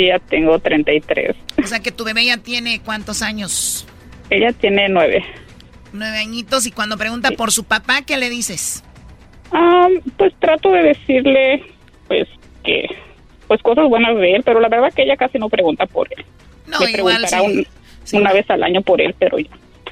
Ya 0.08 0.18
tengo 0.18 0.58
33. 0.58 1.36
O 1.62 1.66
sea 1.66 1.80
que 1.80 1.92
tu 1.92 2.04
bebé 2.04 2.24
ya 2.24 2.38
tiene 2.38 2.80
cuántos 2.80 3.22
años? 3.22 3.86
Ella 4.30 4.52
tiene 4.52 4.88
nueve. 4.88 5.24
Nueve 5.92 6.18
añitos 6.18 6.66
y 6.66 6.72
cuando 6.72 6.96
pregunta 6.96 7.30
por 7.32 7.52
su 7.52 7.64
papá, 7.64 8.02
¿qué 8.02 8.16
le 8.16 8.30
dices? 8.30 8.82
Ah, 9.52 9.88
pues 10.16 10.32
trato 10.38 10.70
de 10.70 10.82
decirle, 10.82 11.62
pues, 12.08 12.26
que, 12.64 12.86
pues 13.46 13.60
cosas 13.62 13.86
buenas 13.88 14.16
de 14.16 14.36
él, 14.36 14.42
pero 14.44 14.60
la 14.60 14.68
verdad 14.68 14.92
que 14.94 15.02
ella 15.02 15.16
casi 15.16 15.38
no 15.38 15.50
pregunta 15.50 15.84
por 15.86 16.08
él. 16.16 16.24
No, 16.66 16.88
igual 16.88 17.26
sí. 18.04 18.16
una 18.16 18.32
vez 18.32 18.48
al 18.48 18.62
año 18.62 18.80
por 18.80 19.02
él, 19.02 19.14
pero 19.18 19.38
ya. 19.38 19.50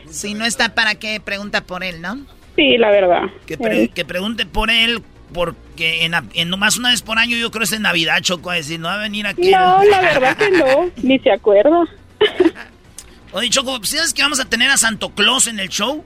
Si 0.09 0.33
no 0.33 0.47
está, 0.47 0.75
¿para 0.75 0.95
qué 0.95 1.21
pregunta 1.21 1.61
por 1.61 1.85
él, 1.85 2.01
no? 2.01 2.25
Sí, 2.57 2.79
la 2.79 2.91
verdad. 2.91 3.25
Que, 3.47 3.91
que 3.95 4.05
pregunte 4.05 4.47
por 4.47 4.71
él 4.71 5.03
porque 5.33 6.05
en, 6.05 6.15
en, 6.35 6.49
nomás 6.49 6.77
una 6.77 6.91
vez 6.91 7.03
por 7.03 7.19
año 7.19 7.37
yo 7.37 7.51
creo 7.51 7.65
es 7.65 7.73
en 7.73 7.83
Navidad, 7.83 8.21
Choco, 8.21 8.51
a 8.51 8.55
decir, 8.55 8.81
no 8.81 8.89
va 8.89 8.95
a 8.95 8.99
venir 8.99 9.27
aquí. 9.27 9.51
No, 9.51 9.85
la 9.85 10.01
verdad 10.01 10.37
que 10.37 10.51
no, 10.51 10.91
ni 11.03 11.19
se 11.19 11.31
acuerda. 11.31 11.85
Oye, 13.33 13.49
Choco, 13.51 13.79
¿sabes 13.85 14.13
que 14.13 14.23
vamos 14.23 14.41
a 14.41 14.45
tener 14.45 14.71
a 14.71 14.77
Santo 14.77 15.11
Claus 15.11 15.47
en 15.47 15.61
el 15.61 15.69
show? 15.69 16.05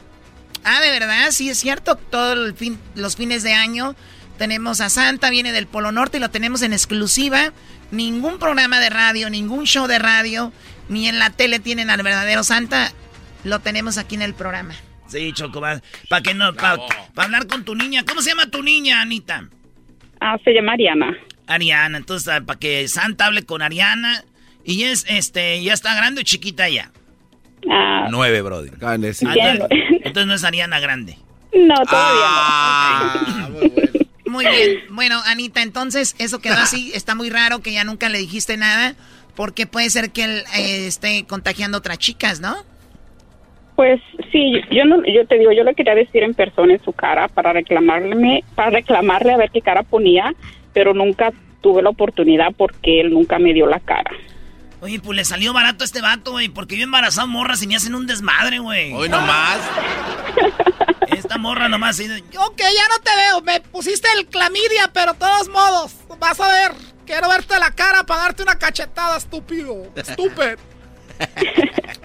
Ah, 0.65 0.81
de 0.81 0.91
verdad, 0.91 1.31
sí 1.31 1.49
es 1.51 1.59
cierto. 1.59 1.97
Todos 1.97 2.55
fin, 2.57 2.79
los 2.95 3.17
fines 3.17 3.43
de 3.43 3.53
año 3.53 3.95
tenemos 4.39 4.81
a 4.81 4.89
Santa, 4.89 5.31
viene 5.31 5.53
del 5.53 5.67
Polo 5.67 5.93
Norte 5.93 6.19
y 6.19 6.21
lo 6.21 6.31
tenemos 6.31 6.63
en 6.63 6.73
exclusiva. 6.73 7.53
Ningún 7.91 8.39
programa 8.39 8.81
de 8.81 8.91
radio, 8.91 9.31
ningún 9.31 9.65
show 9.65 9.87
de 9.87 9.99
radio, 9.99 10.53
ni 10.89 11.09
en 11.09 11.19
la 11.19 11.31
tele 11.31 11.61
tienen 11.61 11.91
al 11.91 12.03
verdadero 12.03 12.43
Santa. 12.45 12.93
Lo 13.45 13.61
tenemos 13.61 13.99
aquí 13.99 14.15
en 14.15 14.23
el 14.23 14.35
programa. 14.35 14.75
Sí, 15.07 15.33
Choco, 15.33 15.61
para 15.61 16.23
que 16.23 16.35
no, 16.35 16.55
para 16.55 16.79
hablar 17.17 17.47
con 17.47 17.65
tu 17.65 17.75
niña. 17.75 18.05
¿Cómo 18.07 18.23
se 18.23 18.31
llama 18.31 18.47
tu 18.47 18.63
niña, 18.63 19.01
Anita? 19.01 19.49
Ah, 20.21 20.37
se 20.43 20.53
llama 20.53 20.73
Ariana. 20.73 21.17
Ariana, 21.47 21.99
entonces 21.99 22.29
ah, 22.29 22.41
para 22.45 22.59
que 22.59 22.89
Santa 22.89 23.27
hable 23.27 23.45
con 23.45 23.63
Ariana. 23.63 24.25
Y 24.65 24.85
es, 24.85 25.05
este, 25.09 25.63
ya 25.63 25.75
está 25.75 25.95
grande 25.95 26.23
o 26.23 26.25
chiquita 26.25 26.69
ya. 26.69 26.91
Ah, 27.71 28.09
Nueve, 28.11 28.43
brother. 28.43 28.73
Ah, 28.83 28.95
entonces, 28.95 30.27
no 30.27 30.35
es 30.35 30.45
Ariana 30.45 30.81
grande. 30.81 31.19
No, 31.53 31.75
todavía 31.85 32.21
no. 32.21 32.27
Ah, 32.27 33.49
muy 34.27 34.47
bien. 34.47 34.83
Bueno, 34.91 35.21
Anita, 35.27 35.63
entonces 35.63 36.15
eso 36.19 36.41
quedó 36.41 36.55
así. 36.55 36.93
Está 36.95 37.15
muy 37.15 37.31
raro 37.31 37.61
que 37.61 37.73
ya 37.73 37.85
nunca 37.85 38.09
le 38.09 38.19
dijiste 38.19 38.57
nada. 38.57 38.95
Porque 39.35 39.67
puede 39.67 39.91
ser 39.91 40.13
que 40.13 40.25
él 40.25 40.45
eh, 40.57 40.87
esté 40.87 41.25
contagiando 41.27 41.77
a 41.77 41.81
otras 41.81 41.99
chicas, 41.99 42.41
¿no? 42.41 42.57
Pues 43.77 44.01
sí, 44.31 44.53
yo 44.71 44.85
no, 44.85 45.05
yo 45.05 45.27
te 45.27 45.39
digo, 45.39 45.51
yo 45.53 45.65
le 45.65 45.75
quería 45.75 45.95
decir 45.95 46.23
en 46.23 46.35
persona 46.35 46.75
en 46.75 46.85
su 46.85 46.93
cara 46.93 47.29
para 47.29 47.53
reclamarle, 47.53 48.45
para 48.55 48.71
reclamarle 48.71 49.33
a 49.33 49.37
ver 49.37 49.51
qué 49.51 49.61
cara 49.61 49.83
ponía, 49.83 50.33
pero 50.73 50.95
nunca 50.95 51.33
tuve 51.61 51.83
la 51.83 51.91
oportunidad 51.91 52.53
porque 52.57 53.01
él 53.01 53.11
nunca 53.11 53.39
me 53.39 53.53
dio 53.53 53.67
la 53.67 53.81
cara. 53.81 54.13
Oye, 54.81 55.01
pues 55.01 55.17
le 55.17 55.25
salió 55.25 55.55
barato 55.55 55.83
a 55.83 55.87
este 55.87 56.03
vato, 56.03 56.33
güey, 56.33 56.51
porque 56.51 56.77
yo 56.77 56.85
embarazado 56.85 57.27
morras 57.27 57.63
y 57.63 57.67
me 57.67 57.75
hacen 57.75 57.95
un 57.95 58.07
desmadre, 58.07 58.59
güey. 58.59 58.93
Hoy 58.93 59.09
nomás. 59.09 59.59
Esta 61.17 61.39
morra 61.39 61.69
nomás. 61.71 61.99
Ok, 62.01 62.59
ya 62.59 62.89
no 62.89 63.03
te 63.03 63.11
veo, 63.17 63.41
me 63.41 63.61
pusiste 63.61 64.09
el 64.19 64.27
clamidia, 64.27 64.91
pero 64.93 65.15
todos 65.15 65.49
modos, 65.49 65.95
vas 66.19 66.39
a 66.39 66.49
ver, 66.49 66.73
quiero 67.07 67.31
verte 67.31 67.59
la 67.59 67.71
cara 67.71 68.05
para 68.05 68.23
darte 68.23 68.43
una 68.43 68.59
cachetada, 68.59 69.17
estúpido, 69.17 69.91
estúpido. 69.97 70.57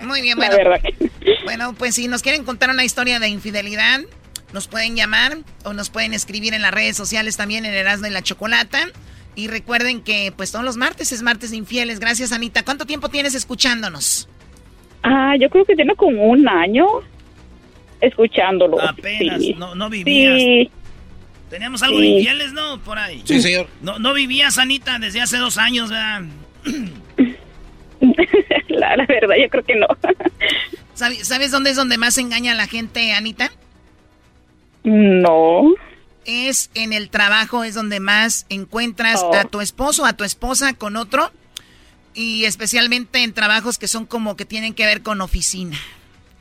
Muy 0.01 0.21
bien, 0.21 0.37
bueno. 0.37 0.55
Bueno, 1.43 1.73
pues 1.77 1.95
si 1.95 2.07
nos 2.07 2.21
quieren 2.21 2.43
contar 2.43 2.69
una 2.69 2.83
historia 2.83 3.19
de 3.19 3.27
infidelidad, 3.27 4.01
nos 4.53 4.67
pueden 4.67 4.95
llamar 4.95 5.37
o 5.63 5.73
nos 5.73 5.89
pueden 5.89 6.13
escribir 6.13 6.53
en 6.53 6.61
las 6.61 6.71
redes 6.73 6.97
sociales 6.97 7.37
también 7.37 7.65
en 7.65 7.73
Erasmo 7.73 8.07
y 8.07 8.11
la 8.11 8.21
Chocolata. 8.21 8.79
Y 9.35 9.47
recuerden 9.47 10.01
que 10.01 10.33
pues 10.35 10.51
todos 10.51 10.65
los 10.65 10.77
martes 10.77 11.11
es 11.11 11.21
martes 11.21 11.51
de 11.51 11.57
infieles. 11.57 11.99
Gracias, 11.99 12.31
Anita. 12.31 12.63
¿Cuánto 12.63 12.85
tiempo 12.85 13.09
tienes 13.09 13.35
escuchándonos? 13.35 14.27
Ah, 15.03 15.35
yo 15.39 15.49
creo 15.49 15.65
que 15.65 15.75
tiene 15.75 15.95
como 15.95 16.23
un 16.25 16.47
año 16.47 16.85
escuchándolo. 18.01 18.81
Apenas, 18.81 19.41
no, 19.57 19.75
no 19.75 19.89
vivías. 19.89 20.41
Sí. 20.41 20.71
Teníamos 21.49 21.81
algo 21.81 21.99
de 21.99 22.07
infieles, 22.07 22.53
¿no? 22.53 22.79
Por 22.79 22.99
ahí. 22.99 23.21
Sí, 23.25 23.41
señor. 23.41 23.67
No, 23.81 23.97
no 23.97 24.13
vivías, 24.13 24.57
Anita, 24.57 24.99
desde 24.99 25.21
hace 25.21 25.37
dos 25.37 25.57
años, 25.57 25.89
¿verdad? 25.89 26.21
la, 28.69 28.95
verdad, 29.07 29.35
yo 29.41 29.49
creo 29.49 29.63
que 29.63 29.75
no. 29.75 29.87
¿Sabes, 30.93 31.51
dónde 31.51 31.69
es 31.69 31.75
donde 31.75 31.97
más 31.97 32.17
engaña 32.17 32.53
a 32.53 32.55
la 32.55 32.67
gente, 32.67 33.13
Anita? 33.13 33.51
No. 34.83 35.73
Es 36.25 36.71
en 36.75 36.93
el 36.93 37.09
trabajo, 37.09 37.63
es 37.63 37.75
donde 37.75 37.99
más 37.99 38.45
encuentras 38.49 39.23
a 39.33 39.45
tu 39.45 39.61
esposo, 39.61 40.05
a 40.05 40.13
tu 40.13 40.23
esposa 40.23 40.73
con 40.73 40.97
otro. 40.97 41.31
Y 42.13 42.45
especialmente 42.45 43.23
en 43.23 43.33
trabajos 43.33 43.77
que 43.77 43.87
son 43.87 44.05
como 44.05 44.35
que 44.35 44.45
tienen 44.45 44.73
que 44.73 44.85
ver 44.85 45.01
con 45.01 45.21
oficina. 45.21 45.77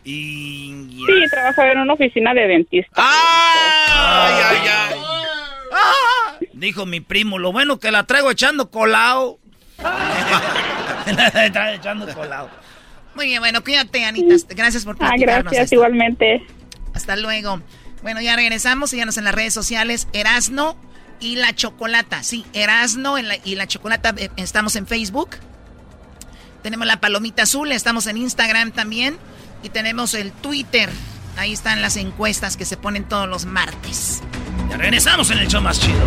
Y... 0.05 1.05
Sí, 1.07 1.25
trabajo 1.31 1.63
en 1.63 1.79
una 1.79 1.93
oficina 1.93 2.35
de 2.35 2.49
dentista. 2.49 2.91
¡Ay, 2.97 4.43
ay, 4.45 4.69
ay! 4.69 4.99
¡Ah! 5.73 6.39
Dijo 6.53 6.87
mi 6.87 7.01
primo, 7.01 7.39
lo 7.39 7.53
bueno 7.53 7.79
que 7.79 7.91
la 7.91 8.05
traigo 8.05 8.31
echando 8.31 8.71
colado. 8.71 9.39
Está 11.09 11.75
echando 11.75 12.13
colado. 12.15 12.51
Muy 13.15 13.27
bien, 13.27 13.41
bueno, 13.41 13.63
cuídate, 13.65 14.05
Anita. 14.05 14.35
Gracias 14.51 14.85
por 14.85 14.97
ah, 15.01 15.15
gracias, 15.19 15.73
igualmente. 15.73 16.47
Hasta 16.95 17.17
luego. 17.17 17.61
Bueno, 18.03 18.21
ya 18.21 18.37
regresamos. 18.37 18.91
Síganos 18.91 19.17
en 19.19 19.25
las 19.25 19.35
redes 19.35 19.53
sociales. 19.53 20.09
Erasno 20.13 20.77
y 21.21 21.37
la 21.37 21.55
Chocolata. 21.55 22.23
Sí, 22.23 22.45
Erasno 22.53 23.17
y 23.19 23.55
la 23.57 23.67
Chocolata. 23.67 24.15
Eh, 24.17 24.31
estamos 24.37 24.77
en 24.77 24.87
Facebook. 24.87 25.31
Tenemos 26.63 26.87
la 26.87 27.01
palomita 27.01 27.43
azul. 27.43 27.73
Estamos 27.73 28.07
en 28.07 28.19
Instagram 28.19 28.71
también. 28.73 29.17
Y 29.63 29.71
tenemos 29.71 30.15
el 30.15 30.31
Twitter. 30.31 30.89
Ahí 31.37 31.53
están 31.53 31.83
las 31.83 31.97
encuestas 31.97 32.57
que 32.57 32.65
se 32.65 32.77
ponen 32.77 33.05
todos 33.05 33.29
los 33.29 33.47
martes. 33.47 34.23
Ya 34.71 34.77
regresamos 34.77 35.31
en 35.31 35.39
el 35.39 35.49
show 35.49 35.63
más 35.63 35.81
chido. 35.81 36.07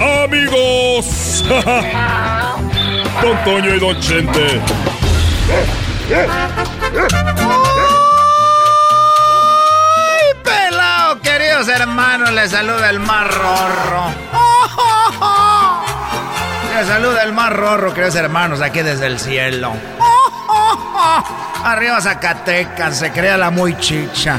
amigos. 0.00 1.44
Don 3.22 3.44
Toño 3.44 3.74
y 3.74 3.78
Don 3.78 4.00
Chente. 4.00 4.60
¡Ay, 10.06 10.34
pelado, 10.42 11.20
queridos 11.20 11.68
hermanos! 11.68 12.32
Les 12.32 12.50
saluda 12.50 12.90
el 12.90 13.00
mar 13.00 13.28
rorro. 13.28 14.10
Les 16.74 16.86
saluda 16.86 17.22
el 17.22 17.36
rorro, 17.56 17.92
queridos 17.92 18.14
hermanos, 18.14 18.60
aquí 18.62 18.80
desde 18.80 19.06
el 19.06 19.18
cielo. 19.18 19.74
Arriba 21.64 22.00
Zacatecas, 22.00 22.98
se 22.98 23.10
crea 23.12 23.36
la 23.36 23.50
muy 23.50 23.76
chicha. 23.78 24.38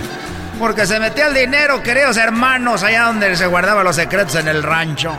Porque 0.57 0.85
se 0.85 0.99
metía 0.99 1.27
el 1.27 1.33
dinero, 1.33 1.81
queridos 1.81 2.17
hermanos, 2.17 2.83
allá 2.83 3.03
donde 3.05 3.35
se 3.35 3.45
guardaban 3.47 3.83
los 3.83 3.95
secretos 3.95 4.35
en 4.35 4.47
el 4.47 4.63
rancho. 4.63 5.15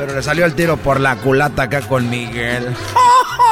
Pero 0.00 0.14
le 0.14 0.22
salió 0.22 0.46
el 0.46 0.54
tiro 0.54 0.78
por 0.78 0.98
la 0.98 1.16
culata 1.16 1.64
acá 1.64 1.82
con 1.82 2.08
Miguel. 2.08 2.74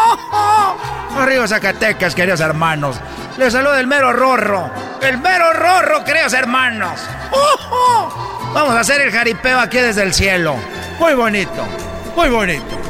Arriba 1.19 1.47
Zacatecas, 1.47 2.15
queridos 2.15 2.41
hermanos. 2.41 2.99
Le 3.37 3.51
saluda 3.51 3.79
el 3.79 3.87
mero 3.87 4.15
rorro. 4.15 4.71
El 5.03 5.19
mero 5.19 5.53
rorro, 5.53 6.03
queridos 6.05 6.33
hermanos. 6.33 7.01
Vamos 8.55 8.75
a 8.75 8.81
hacer 8.81 9.03
el 9.03 9.13
jaripeo 9.13 9.61
aquí 9.61 9.77
desde 9.77 10.03
el 10.03 10.15
cielo. 10.15 10.57
Muy 10.99 11.13
bonito, 11.13 11.69
muy 12.17 12.31
bonito. 12.31 12.81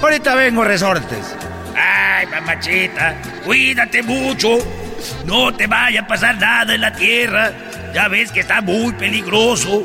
Ahorita 0.00 0.34
vengo, 0.34 0.64
resortes. 0.64 1.36
Ay, 1.76 2.26
mamachita, 2.28 3.14
cuídate 3.44 4.02
mucho. 4.02 4.56
No 5.26 5.54
te 5.54 5.66
vaya 5.66 6.00
a 6.00 6.06
pasar 6.06 6.38
nada 6.38 6.74
en 6.74 6.80
la 6.80 6.94
tierra. 6.94 7.52
Ya 7.92 8.08
ves 8.08 8.32
que 8.32 8.40
está 8.40 8.62
muy 8.62 8.94
peligroso. 8.94 9.84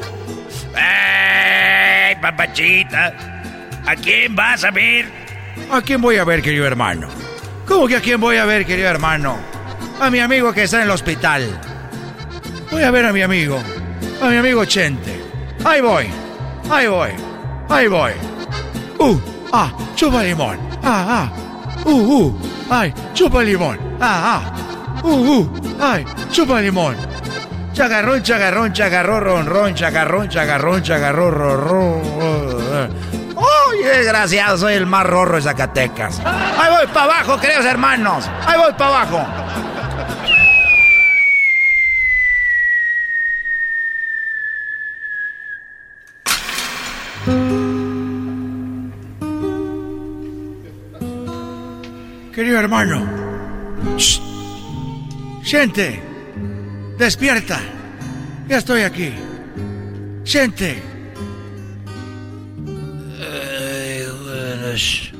¡Ay, 0.73 1.40
papachita! 2.15 3.13
¿A 3.85 3.95
quién 3.95 4.35
vas 4.35 4.63
a 4.63 4.71
ver? 4.71 5.05
¿A 5.71 5.81
quién 5.81 6.01
voy 6.01 6.17
a 6.17 6.23
ver, 6.23 6.41
querido 6.41 6.65
hermano? 6.65 7.07
¿Cómo 7.65 7.87
que 7.87 7.95
a 7.95 8.01
quién 8.01 8.19
voy 8.19 8.37
a 8.37 8.45
ver, 8.45 8.65
querido 8.65 8.89
hermano? 8.89 9.37
A 9.99 10.09
mi 10.09 10.19
amigo 10.19 10.53
que 10.53 10.63
está 10.63 10.77
en 10.77 10.83
el 10.83 10.91
hospital. 10.91 11.59
Voy 12.71 12.83
a 12.83 12.91
ver 12.91 13.05
a 13.05 13.13
mi 13.13 13.21
amigo. 13.21 13.61
A 14.21 14.29
mi 14.29 14.37
amigo 14.37 14.65
Chente. 14.65 15.19
Ahí 15.63 15.81
voy. 15.81 16.07
Ahí 16.69 16.87
voy. 16.87 17.09
Ahí 17.69 17.87
voy. 17.87 18.11
Uh, 18.99 19.17
ah, 19.51 19.73
chupa 19.95 20.21
limón, 20.21 20.59
ah, 20.83 21.25
ah, 21.25 21.27
uh, 21.85 21.89
uh, 21.89 22.29
ay, 22.69 22.93
chupa 23.13 23.41
limón, 23.41 23.79
ah, 23.99 24.37
ah, 24.37 25.01
uh, 25.03 25.41
uh, 25.41 25.49
ay, 25.79 26.05
chupa 26.31 26.61
limón. 26.61 26.95
Chagarrón, 27.81 28.21
chagarrón, 28.21 28.73
chagarrón, 28.73 29.23
ron, 29.23 29.45
ron, 29.47 29.73
chagarrón, 29.73 30.29
chagarrón, 30.29 30.83
ron, 31.33 31.67
ron. 31.67 32.01
¡Uy, 33.35 33.83
desgraciado! 33.83 34.55
Soy 34.55 34.75
el 34.75 34.85
más 34.85 35.03
rorro 35.03 35.37
de 35.37 35.41
Zacatecas. 35.41 36.21
¡Ahí 36.23 36.71
voy 36.77 36.85
para 36.93 37.05
abajo, 37.05 37.39
queridos 37.39 37.65
hermanos! 37.65 38.29
¡Ahí 38.45 38.59
voy 38.59 38.71
para 38.73 39.01
abajo! 39.01 39.27
Querido 52.31 52.59
hermano, 52.59 53.07
¡Shh! 53.97 54.21
Despierta. 57.01 57.59
Ya 58.47 58.57
estoy 58.57 58.81
aquí. 58.81 59.11
Ay, 63.19 64.03
buenas. 64.23 65.11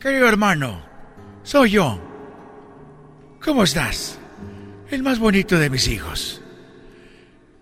Querido 0.00 0.28
hermano, 0.28 0.82
soy 1.44 1.70
yo. 1.70 2.00
¿Cómo 3.40 3.62
estás? 3.62 4.18
El 4.90 5.04
más 5.04 5.20
bonito 5.20 5.58
de 5.58 5.70
mis 5.70 5.86
hijos. 5.88 6.42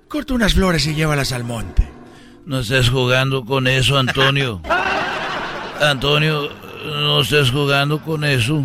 Corta 0.09 0.33
unas 0.35 0.55
flores 0.55 0.87
y 0.87 0.95
llévalas 0.95 1.33
al 1.33 1.45
monte. 1.45 1.87
No 2.47 2.61
estés 2.61 2.89
jugando 2.89 3.45
con 3.45 3.67
eso, 3.67 3.99
Antonio. 3.99 4.63
Antonio, 5.81 6.51
no 6.85 7.21
estés 7.21 7.51
jugando 7.51 8.01
con 8.01 8.25
eso. 8.25 8.65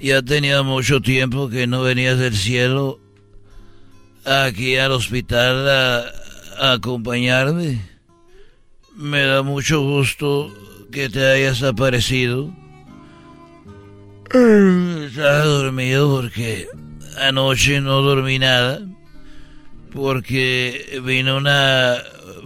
Ya 0.00 0.20
tenía 0.22 0.62
mucho 0.62 1.00
tiempo 1.00 1.48
que 1.48 1.66
no 1.66 1.82
venías 1.82 2.18
del 2.18 2.36
cielo 2.36 3.00
aquí 4.24 4.76
al 4.76 4.92
hospital 4.92 5.68
a, 5.68 6.04
a 6.58 6.72
acompañarme. 6.72 7.80
Me 8.94 9.22
da 9.22 9.42
mucho 9.42 9.80
gusto 9.80 10.52
que 10.90 11.08
te 11.08 11.24
hayas 11.24 11.62
aparecido. 11.62 12.52
Estaba 14.26 15.44
dormido 15.44 16.14
porque 16.14 16.68
anoche 17.20 17.80
no 17.80 18.02
dormí 18.02 18.38
nada. 18.38 18.80
Porque 19.92 21.00
vino 21.04 21.36
una, 21.36 21.96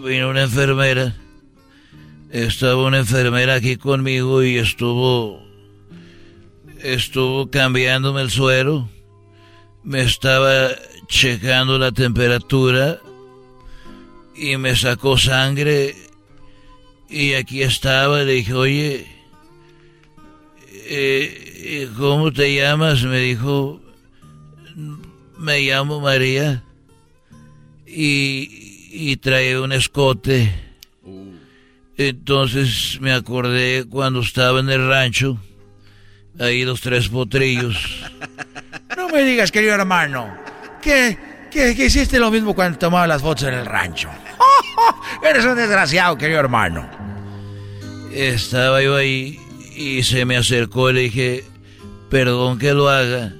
vino 0.04 0.28
una 0.28 0.42
enfermera. 0.42 1.14
Estaba 2.30 2.86
una 2.86 2.98
enfermera 2.98 3.54
aquí 3.54 3.76
conmigo 3.76 4.44
y 4.44 4.56
estuvo, 4.56 5.42
estuvo 6.80 7.50
cambiándome 7.50 8.22
el 8.22 8.30
suero. 8.30 8.88
Me 9.82 10.02
estaba 10.02 10.68
checando 11.08 11.76
la 11.76 11.90
temperatura 11.90 13.00
y 14.36 14.56
me 14.58 14.76
sacó 14.76 15.18
sangre 15.18 15.96
y 17.08 17.32
aquí 17.32 17.62
estaba. 17.62 18.22
Le 18.22 18.34
dije, 18.34 18.54
oye, 18.54 19.06
eh, 20.86 21.90
¿cómo 21.98 22.32
te 22.32 22.54
llamas? 22.54 23.02
Me 23.02 23.18
dijo, 23.18 23.80
me 25.36 25.62
llamo 25.62 26.00
María 26.00 26.62
y, 27.88 28.86
y 28.92 29.16
trae 29.16 29.58
un 29.58 29.72
escote. 29.72 30.69
Entonces 32.02 32.96
me 33.02 33.12
acordé 33.12 33.84
cuando 33.84 34.20
estaba 34.20 34.60
en 34.60 34.70
el 34.70 34.88
rancho, 34.88 35.36
ahí 36.38 36.64
los 36.64 36.80
tres 36.80 37.08
potrillos. 37.08 37.76
No 38.96 39.08
me 39.08 39.22
digas, 39.22 39.52
querido 39.52 39.74
hermano, 39.74 40.36
que, 40.82 41.16
que, 41.50 41.74
que 41.74 41.86
hiciste 41.86 42.18
lo 42.18 42.30
mismo 42.30 42.54
cuando 42.54 42.78
tomaba 42.78 43.06
las 43.06 43.22
fotos 43.22 43.48
en 43.48 43.54
el 43.54 43.66
rancho. 43.66 44.08
Eres 45.22 45.44
un 45.44 45.56
desgraciado, 45.56 46.16
querido 46.18 46.40
hermano. 46.40 46.88
Estaba 48.12 48.82
yo 48.82 48.96
ahí 48.96 49.38
y 49.76 50.02
se 50.02 50.24
me 50.24 50.36
acercó 50.36 50.90
y 50.90 50.94
le 50.94 51.00
dije, 51.02 51.44
perdón 52.08 52.58
que 52.58 52.72
lo 52.72 52.88
haga, 52.88 53.32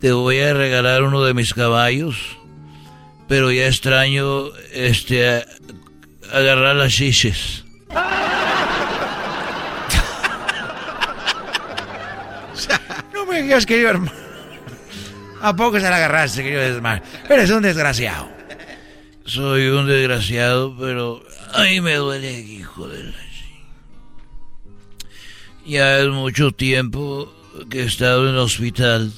te 0.00 0.12
voy 0.12 0.38
a 0.40 0.54
regalar 0.54 1.02
uno 1.02 1.24
de 1.24 1.34
mis 1.34 1.52
caballos, 1.52 2.16
pero 3.26 3.50
ya 3.50 3.66
extraño 3.66 4.46
este 4.72 5.44
agarrar 6.32 6.76
las 6.76 6.92
chiches. 6.92 7.65
No 13.14 13.26
me 13.26 13.42
digas, 13.42 13.66
querido 13.66 13.90
hermano. 13.90 14.12
¿A 15.42 15.54
poco 15.54 15.78
se 15.78 15.88
la 15.88 15.96
agarraste, 15.96 16.42
querido 16.42 16.62
hermano? 16.62 17.02
Eres 17.28 17.50
un 17.50 17.62
desgraciado. 17.62 18.28
Soy 19.24 19.68
un 19.68 19.86
desgraciado, 19.86 20.76
pero 20.78 21.22
ay 21.52 21.80
me 21.80 21.96
duele, 21.96 22.40
hijo 22.40 22.88
de 22.88 23.04
la... 23.04 23.12
Ya 25.66 25.98
es 25.98 26.08
mucho 26.08 26.52
tiempo 26.52 27.32
que 27.68 27.80
he 27.80 27.84
estado 27.84 28.28
en 28.28 28.34
el 28.34 28.38
hospital. 28.38 29.12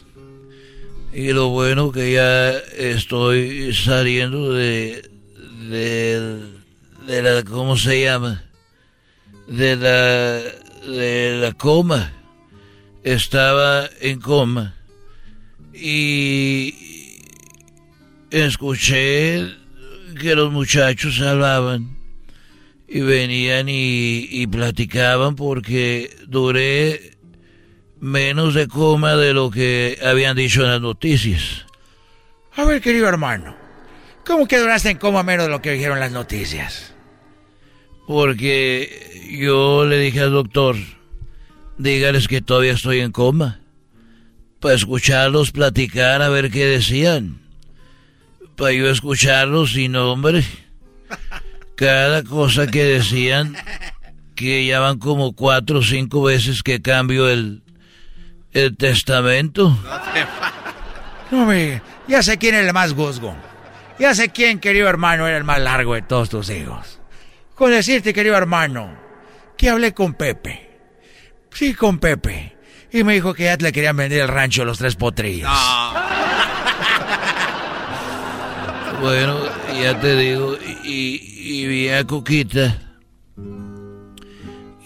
Y 1.12 1.32
lo 1.32 1.48
bueno 1.48 1.92
que 1.92 2.12
ya 2.12 2.50
estoy 2.52 3.74
saliendo 3.74 4.52
de... 4.52 5.10
de... 5.68 6.40
de 7.06 7.22
la... 7.22 7.42
¿cómo 7.42 7.76
se 7.76 8.02
llama? 8.02 8.47
De 9.48 9.76
la... 9.76 10.42
de 10.90 11.38
la 11.40 11.52
coma. 11.52 12.12
Estaba 13.02 13.88
en 14.00 14.20
coma. 14.20 14.74
Y... 15.72 16.74
escuché 18.30 19.54
que 20.20 20.34
los 20.34 20.52
muchachos 20.52 21.20
hablaban 21.20 21.96
y 22.88 23.00
venían 23.00 23.68
y, 23.68 24.26
y 24.30 24.46
platicaban 24.46 25.36
porque 25.36 26.16
duré 26.26 27.18
menos 28.00 28.54
de 28.54 28.68
coma 28.68 29.16
de 29.16 29.34
lo 29.34 29.50
que 29.50 29.98
habían 30.04 30.36
dicho 30.36 30.62
en 30.62 30.70
las 30.70 30.80
noticias. 30.80 31.66
A 32.56 32.64
ver, 32.64 32.80
querido 32.80 33.08
hermano, 33.08 33.54
¿cómo 34.26 34.48
que 34.48 34.58
duraste 34.58 34.90
en 34.90 34.98
coma 34.98 35.22
menos 35.22 35.46
de 35.46 35.52
lo 35.52 35.62
que 35.62 35.72
dijeron 35.72 36.00
las 36.00 36.12
noticias? 36.12 36.94
Porque 38.08 39.28
yo 39.38 39.84
le 39.84 39.98
dije 39.98 40.20
al 40.20 40.32
doctor, 40.32 40.76
dígales 41.76 42.26
que 42.26 42.40
todavía 42.40 42.72
estoy 42.72 43.00
en 43.00 43.12
coma, 43.12 43.60
para 44.60 44.74
escucharlos 44.74 45.50
platicar 45.50 46.22
a 46.22 46.30
ver 46.30 46.50
qué 46.50 46.64
decían. 46.64 47.38
Para 48.56 48.72
yo 48.72 48.88
escucharlos 48.88 49.76
y 49.76 49.88
no, 49.88 50.10
hombre. 50.10 50.42
Cada 51.74 52.24
cosa 52.24 52.66
que 52.66 52.82
decían, 52.82 53.54
que 54.34 54.64
ya 54.64 54.80
van 54.80 54.98
como 54.98 55.34
cuatro 55.34 55.80
o 55.80 55.82
cinco 55.82 56.22
veces 56.22 56.62
que 56.62 56.80
cambio 56.80 57.28
el, 57.28 57.62
el 58.54 58.74
testamento. 58.78 59.78
No 61.30 61.44
me... 61.44 61.82
Ya 62.08 62.22
sé 62.22 62.38
quién 62.38 62.54
es 62.54 62.64
el 62.64 62.72
más 62.72 62.94
guzgo. 62.94 63.36
Ya 63.98 64.14
sé 64.14 64.30
quién, 64.30 64.60
querido 64.60 64.88
hermano, 64.88 65.26
era 65.28 65.36
el 65.36 65.44
más 65.44 65.60
largo 65.60 65.92
de 65.92 66.00
todos 66.00 66.30
tus 66.30 66.48
hijos. 66.48 66.97
Con 67.58 67.72
decirte, 67.72 68.14
querido 68.14 68.36
hermano, 68.36 68.96
que 69.56 69.68
hablé 69.68 69.92
con 69.92 70.14
Pepe. 70.14 70.70
Sí, 71.52 71.74
con 71.74 71.98
Pepe. 71.98 72.56
Y 72.92 73.02
me 73.02 73.14
dijo 73.14 73.34
que 73.34 73.44
ya 73.44 73.56
le 73.56 73.72
querían 73.72 73.96
vender 73.96 74.20
el 74.20 74.28
rancho 74.28 74.62
a 74.62 74.64
los 74.64 74.78
tres 74.78 74.94
potrillos. 74.94 75.50
Bueno, 79.00 79.40
ya 79.80 79.98
te 80.00 80.16
digo, 80.16 80.56
y, 80.84 81.20
y 81.62 81.66
vi 81.66 81.88
a 81.88 82.04
Cuquita. 82.04 82.78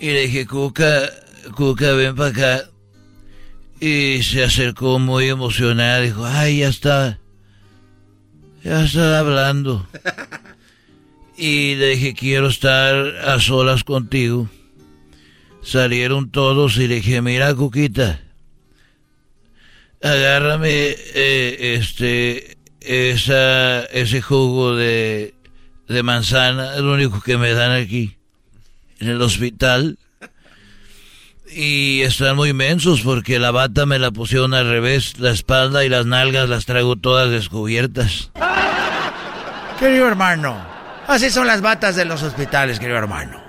Y 0.00 0.06
le 0.06 0.20
dije, 0.22 0.46
Cuca, 0.46 1.10
Cuca, 1.54 1.92
ven 1.92 2.16
para 2.16 2.30
acá. 2.30 2.64
Y 3.80 4.22
se 4.22 4.44
acercó 4.44 4.98
muy 4.98 5.28
emocionada, 5.28 6.00
dijo, 6.00 6.24
ay, 6.24 6.60
ya 6.60 6.68
está. 6.68 7.18
Ya 8.64 8.84
está 8.84 9.18
hablando. 9.18 9.86
Y 11.44 11.74
le 11.74 11.88
dije, 11.88 12.14
quiero 12.14 12.46
estar 12.46 12.94
a 12.94 13.40
solas 13.40 13.82
contigo. 13.82 14.48
Salieron 15.60 16.30
todos 16.30 16.76
y 16.76 16.86
le 16.86 16.94
dije, 16.94 17.20
mira, 17.20 17.52
Cuquita, 17.52 18.20
agárrame 20.00 20.70
eh, 20.70 21.76
este 21.80 22.58
esa 22.80 23.82
ese 23.86 24.22
jugo 24.22 24.76
de, 24.76 25.34
de 25.88 26.02
manzana, 26.04 26.76
es 26.76 26.80
lo 26.80 26.92
único 26.92 27.20
que 27.20 27.36
me 27.36 27.54
dan 27.54 27.72
aquí 27.72 28.16
en 29.00 29.08
el 29.08 29.20
hospital. 29.20 29.98
Y 31.52 32.02
están 32.02 32.36
muy 32.36 32.52
mensos 32.52 33.00
porque 33.00 33.40
la 33.40 33.50
bata 33.50 33.84
me 33.84 33.98
la 33.98 34.12
pusieron 34.12 34.54
al 34.54 34.68
revés, 34.68 35.18
la 35.18 35.32
espalda 35.32 35.84
y 35.84 35.88
las 35.88 36.06
nalgas 36.06 36.48
las 36.48 36.66
traigo 36.66 36.94
todas 36.94 37.32
descubiertas. 37.32 38.30
Querido 39.80 40.06
hermano, 40.06 40.71
así 41.08 41.30
son 41.30 41.46
las 41.46 41.60
batas 41.60 41.96
de 41.96 42.04
los 42.04 42.22
hospitales, 42.22 42.78
querido 42.78 42.98
hermano. 42.98 43.42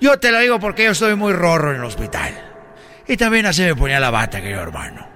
Yo 0.00 0.18
te 0.18 0.30
lo 0.30 0.40
digo 0.40 0.60
porque 0.60 0.84
yo 0.84 0.90
estoy 0.90 1.16
muy 1.16 1.32
rorro 1.32 1.70
en 1.70 1.78
el 1.78 1.84
hospital. 1.84 2.34
Y 3.08 3.16
también 3.16 3.46
así 3.46 3.62
me 3.62 3.74
ponía 3.74 4.00
la 4.00 4.10
bata, 4.10 4.40
querido 4.40 4.62
hermano. 4.62 5.06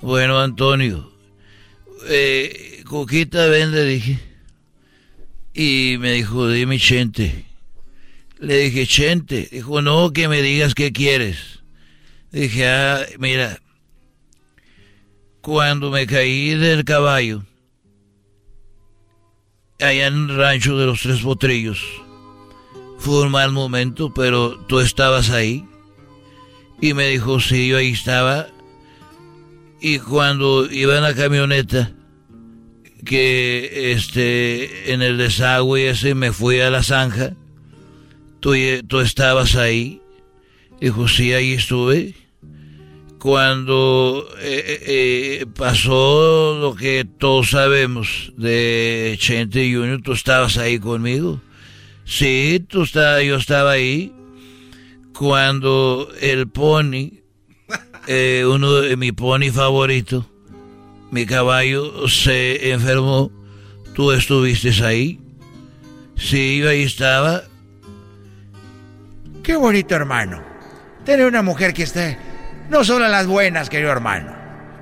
Bueno, 0.00 0.40
Antonio, 0.40 1.12
eh, 2.08 2.82
Cuquita, 2.86 3.46
ven, 3.46 3.72
le 3.72 3.84
dije. 3.84 4.18
Y 5.54 5.96
me 6.00 6.12
dijo, 6.12 6.48
dime, 6.48 6.78
Chente. 6.78 7.46
Le 8.38 8.58
dije, 8.58 8.86
Chente. 8.86 9.48
Dijo, 9.50 9.80
no, 9.80 10.12
que 10.12 10.28
me 10.28 10.42
digas 10.42 10.74
qué 10.74 10.92
quieres. 10.92 11.60
Dije, 12.32 12.68
ah, 12.68 13.00
mira, 13.18 13.58
cuando 15.40 15.90
me 15.90 16.06
caí 16.06 16.54
del 16.54 16.84
caballo, 16.84 17.44
allá 19.84 20.06
en 20.06 20.30
el 20.30 20.36
rancho 20.36 20.76
de 20.78 20.86
los 20.86 21.02
tres 21.02 21.20
potrillos, 21.20 21.82
fue 22.98 23.22
un 23.22 23.30
mal 23.30 23.52
momento, 23.52 24.12
pero 24.14 24.58
tú 24.66 24.80
estabas 24.80 25.30
ahí. 25.30 25.64
Y 26.80 26.94
me 26.94 27.08
dijo, 27.08 27.40
sí, 27.40 27.68
yo 27.68 27.76
ahí 27.76 27.90
estaba. 27.90 28.48
Y 29.80 29.98
cuando 29.98 30.70
iba 30.70 30.96
en 30.96 31.02
la 31.02 31.14
camioneta, 31.14 31.92
que 33.04 33.92
este, 33.92 34.92
en 34.92 35.02
el 35.02 35.18
desagüe 35.18 35.90
ese 35.90 36.14
me 36.14 36.32
fui 36.32 36.60
a 36.60 36.70
la 36.70 36.82
zanja, 36.82 37.34
tú, 38.40 38.54
tú 38.88 39.00
estabas 39.00 39.56
ahí. 39.56 40.00
Dijo, 40.80 41.06
sí, 41.08 41.32
ahí 41.32 41.52
estuve. 41.52 42.14
Cuando 43.24 44.28
eh, 44.38 44.62
eh, 44.66 44.82
eh, 45.40 45.46
pasó 45.56 46.58
lo 46.60 46.74
que 46.74 47.06
todos 47.06 47.52
sabemos 47.52 48.34
de 48.36 49.16
Chente 49.18 49.60
Junior, 49.72 50.02
tú 50.02 50.12
estabas 50.12 50.58
ahí 50.58 50.78
conmigo. 50.78 51.40
Sí, 52.04 52.62
tú 52.68 52.82
estaba, 52.82 53.22
yo 53.22 53.36
estaba 53.36 53.70
ahí. 53.70 54.12
Cuando 55.18 56.10
el 56.20 56.48
pony, 56.48 57.22
uno 58.46 58.72
de 58.74 58.94
mi 58.98 59.10
pony 59.12 59.50
favorito, 59.50 60.28
mi 61.10 61.24
caballo 61.24 62.06
se 62.08 62.72
enfermó, 62.72 63.32
tú 63.94 64.12
estuviste 64.12 64.68
ahí. 64.84 65.18
Sí, 66.14 66.58
yo 66.58 66.68
ahí 66.68 66.82
estaba. 66.82 67.44
Qué 69.42 69.56
bonito, 69.56 69.94
hermano. 69.94 70.42
Tener 71.06 71.24
una 71.24 71.40
mujer 71.40 71.72
que 71.72 71.84
esté 71.84 72.33
no 72.68 72.84
solo 72.84 73.04
en 73.04 73.10
las 73.10 73.26
buenas, 73.26 73.68
querido 73.68 73.90
hermano. 73.90 74.34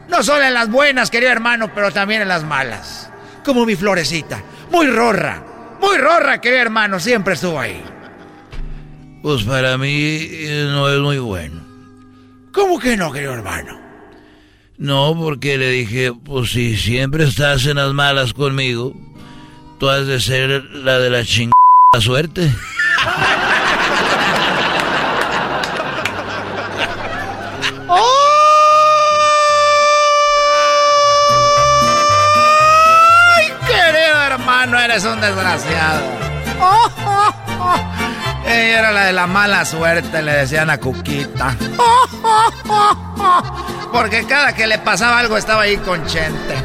No 0.09 0.23
solo 0.23 0.45
en 0.45 0.55
las 0.55 0.71
buenas, 0.71 1.11
querido 1.11 1.33
hermano, 1.33 1.73
pero 1.75 1.91
también 1.91 2.23
en 2.23 2.29
las 2.29 2.45
malas. 2.45 3.11
Como 3.45 3.65
mi 3.65 3.77
florecita. 3.77 4.43
Muy 4.71 4.87
rorra. 4.87 5.43
Muy 5.81 5.97
rorra, 5.97 6.41
querido 6.41 6.63
hermano. 6.63 7.01
Siempre 7.01 7.35
estuvo 7.35 7.59
ahí. 7.59 7.83
Pues 9.23 9.45
para 9.45 9.79
mí 9.79 9.89
eh, 9.91 10.69
no 10.71 10.89
es 10.89 10.99
muy 10.99 11.19
bueno. 11.19 11.61
¿Cómo 12.53 12.79
que 12.79 12.97
no, 12.97 13.11
querido 13.13 13.33
hermano? 13.33 13.81
No, 14.79 15.17
porque 15.17 15.59
le 15.59 15.71
dije, 15.71 16.13
pues 16.13 16.51
si 16.51 16.77
siempre 16.77 17.25
estás 17.25 17.67
en 17.67 17.77
las 17.77 17.93
malas 17.93 18.35
conmigo, 18.35 18.95
tú 19.79 19.89
has 19.89 20.07
de 20.07 20.21
ser 20.21 20.65
la 20.65 20.99
de 20.99 21.11
la 21.11 21.25
chingada 21.25 21.53
suerte. 22.01 22.53
Eres 34.93 35.05
un 35.07 35.21
desgraciado. 35.23 36.03
Ella 38.45 38.79
era 38.79 38.93
la 38.93 39.07
de 39.07 39.15
la 39.15 39.27
mala 39.27 39.65
suerte, 39.65 40.21
le 40.21 40.33
decían 40.33 40.69
a 40.69 40.77
Cuquita. 40.77 41.57
Porque 43.93 44.27
cada 44.27 44.55
que 44.55 44.67
le 44.67 44.79
pasaba 44.81 45.19
algo 45.19 45.39
estaba 45.39 45.63
ahí 45.63 45.79
con 45.79 46.05
Chente. 46.05 46.57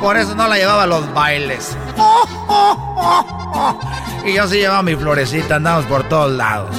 Por 0.00 0.16
eso 0.16 0.34
no 0.34 0.48
la 0.48 0.56
llevaba 0.56 0.82
a 0.82 0.88
los 0.88 1.14
bailes. 1.14 1.76
Y 4.26 4.34
yo 4.34 4.48
sí 4.48 4.56
llevaba 4.56 4.82
mi 4.82 4.96
florecita, 4.96 5.54
andamos 5.56 5.86
por 5.86 6.08
todos 6.08 6.32
lados. 6.32 6.74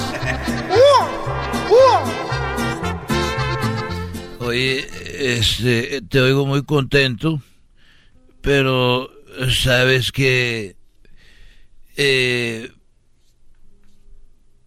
Oye, 4.42 4.86
este, 5.38 6.02
te 6.02 6.20
oigo 6.20 6.46
muy 6.46 6.64
contento, 6.64 7.40
pero 8.42 9.10
sabes 9.48 10.12
que 10.12 10.76
eh, 11.98 12.70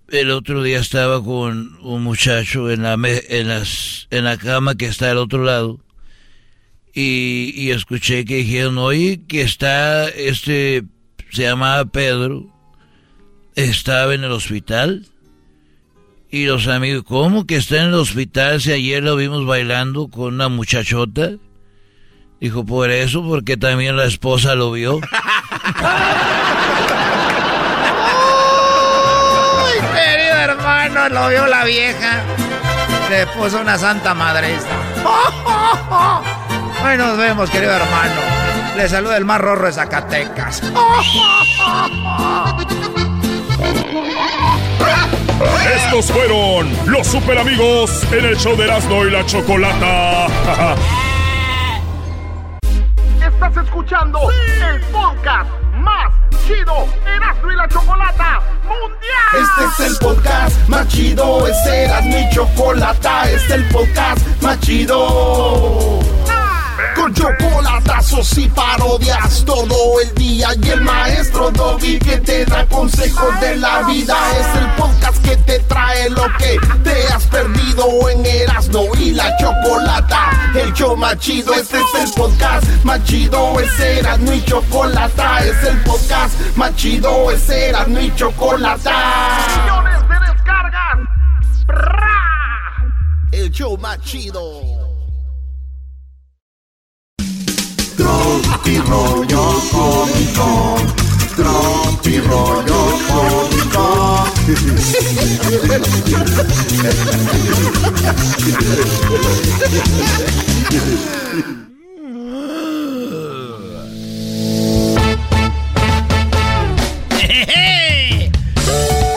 el 0.09 0.31
otro 0.31 0.63
día 0.63 0.79
estaba 0.79 1.23
con 1.23 1.79
un 1.81 2.03
muchacho 2.03 2.71
en 2.71 2.83
la, 2.83 2.95
en, 2.95 3.49
las, 3.49 4.07
en 4.11 4.25
la 4.25 4.37
cama 4.37 4.75
que 4.75 4.87
está 4.87 5.11
al 5.11 5.19
otro 5.19 5.45
lado 5.45 5.81
y, 6.95 7.53
y 7.57 7.71
escuché 7.71 8.25
que 8.25 8.37
dijeron, 8.37 8.79
oye, 8.79 9.23
que 9.27 9.43
está, 9.43 10.09
este, 10.09 10.85
se 11.31 11.43
llamaba 11.43 11.85
Pedro, 11.87 12.53
estaba 13.55 14.15
en 14.15 14.25
el 14.25 14.33
hospital. 14.33 15.07
Y 16.31 16.47
los 16.47 16.67
amigos, 16.69 17.05
¿cómo 17.05 17.47
que 17.47 17.57
está 17.57 17.79
en 17.79 17.89
el 17.89 17.95
hospital 17.95 18.61
si 18.61 18.73
ayer 18.73 19.03
lo 19.03 19.17
vimos 19.17 19.47
bailando 19.47 20.09
con 20.09 20.35
una 20.35 20.49
muchachota? 20.49 21.33
Dijo, 22.43 22.65
por 22.65 22.91
eso, 22.91 23.23
porque 23.23 23.57
también 23.57 23.97
la 23.97 24.05
esposa 24.05 24.57
lo 24.57 24.73
vio. 24.73 24.99
¡Ay, 29.61 29.79
querido 29.95 30.35
hermano! 30.35 31.09
Lo 31.11 31.29
vio 31.29 31.47
la 31.47 31.65
vieja. 31.65 32.25
Le 33.11 33.29
puso 33.29 33.61
una 33.61 33.79
santa 33.79 34.13
madrista. 34.13 34.75
Ay, 36.85 36.99
nos 36.99 37.17
vemos, 37.17 37.49
querido 37.49 37.75
hermano. 37.75 38.21
Le 38.77 38.89
saluda 38.89 39.19
el 39.19 39.25
más 39.25 39.41
rorro 39.41 39.67
de 39.67 39.75
Zacatecas. 39.75 40.65
Estos 45.77 46.11
fueron 46.11 46.69
los 46.87 47.07
super 47.07 47.39
amigos 47.39 48.03
en 48.11 48.25
el 48.25 48.37
show 48.37 48.57
de 48.57 48.65
Erasmo 48.65 49.07
y 49.07 49.13
la 49.13 49.25
Chocolata. 49.27 50.27
Estás 53.45 53.65
escuchando 53.65 54.21
el 54.31 54.81
podcast 54.93 55.51
más 55.75 56.13
chido 56.47 56.87
Erasmo 57.05 57.51
y 57.51 57.57
la 57.57 57.67
Chocolata 57.67 58.41
Mundial. 58.63 59.43
Este 59.43 59.83
es 59.85 59.91
el 59.91 59.97
podcast 59.99 60.69
más 60.69 60.87
chido, 60.87 61.49
este 61.49 61.83
era 61.83 62.01
mi 62.03 62.31
chocolata, 62.31 63.25
este 63.25 63.47
es 63.47 63.51
el 63.51 63.69
podcast 63.71 64.43
más 64.43 64.61
chido. 64.61 65.99
Con 66.95 67.13
chocolatazos 67.13 68.39
y 68.39 68.49
parodias 68.49 69.45
todo 69.45 70.01
el 70.01 70.15
día 70.15 70.51
y 70.63 70.69
el 70.69 70.83
maestro 70.83 71.51
Dobby 71.51 71.99
que 71.99 72.19
te 72.19 72.45
da 72.45 72.65
consejos 72.67 73.41
de 73.41 73.57
la 73.57 73.83
vida 73.83 74.17
es 74.39 74.57
el 74.57 74.71
podcast 74.77 75.21
que 75.25 75.37
te 75.39 75.59
trae 75.61 76.09
lo 76.11 76.29
que 76.39 76.61
te 76.85 77.13
has 77.13 77.27
perdido 77.27 78.09
en 78.09 78.25
Erasmo 78.25 78.85
y 79.01 79.11
la 79.11 79.37
Chocolata. 79.39 80.32
El 80.55 80.73
show 80.75 80.95
más 80.97 81.19
chido, 81.19 81.55
este 81.55 81.79
es 81.79 81.95
el 82.05 82.11
podcast 82.15 82.67
más 82.85 83.03
chido, 83.05 83.59
es 83.59 83.81
Erasmo 83.81 84.33
y 84.33 84.45
Chocolata, 84.45 85.39
es 85.45 85.65
el 85.65 85.79
podcast 85.79 86.39
más 86.57 86.77
chido, 86.77 87.31
es 87.31 87.49
Erasmo 87.49 87.99
y 87.99 88.15
Chocolata. 88.15 89.39
Millones 89.63 90.09
de 90.09 90.33
descargas. 90.33 90.99
El 93.33 93.51
show 93.51 93.79
más 93.79 93.99
chido. 94.03 94.43
Tropi 97.97 98.79
rollo 98.79 99.55
cómico. 99.71 101.02
Tropi 101.37 102.19
rollo 102.21 102.99
cómico. 103.09 104.25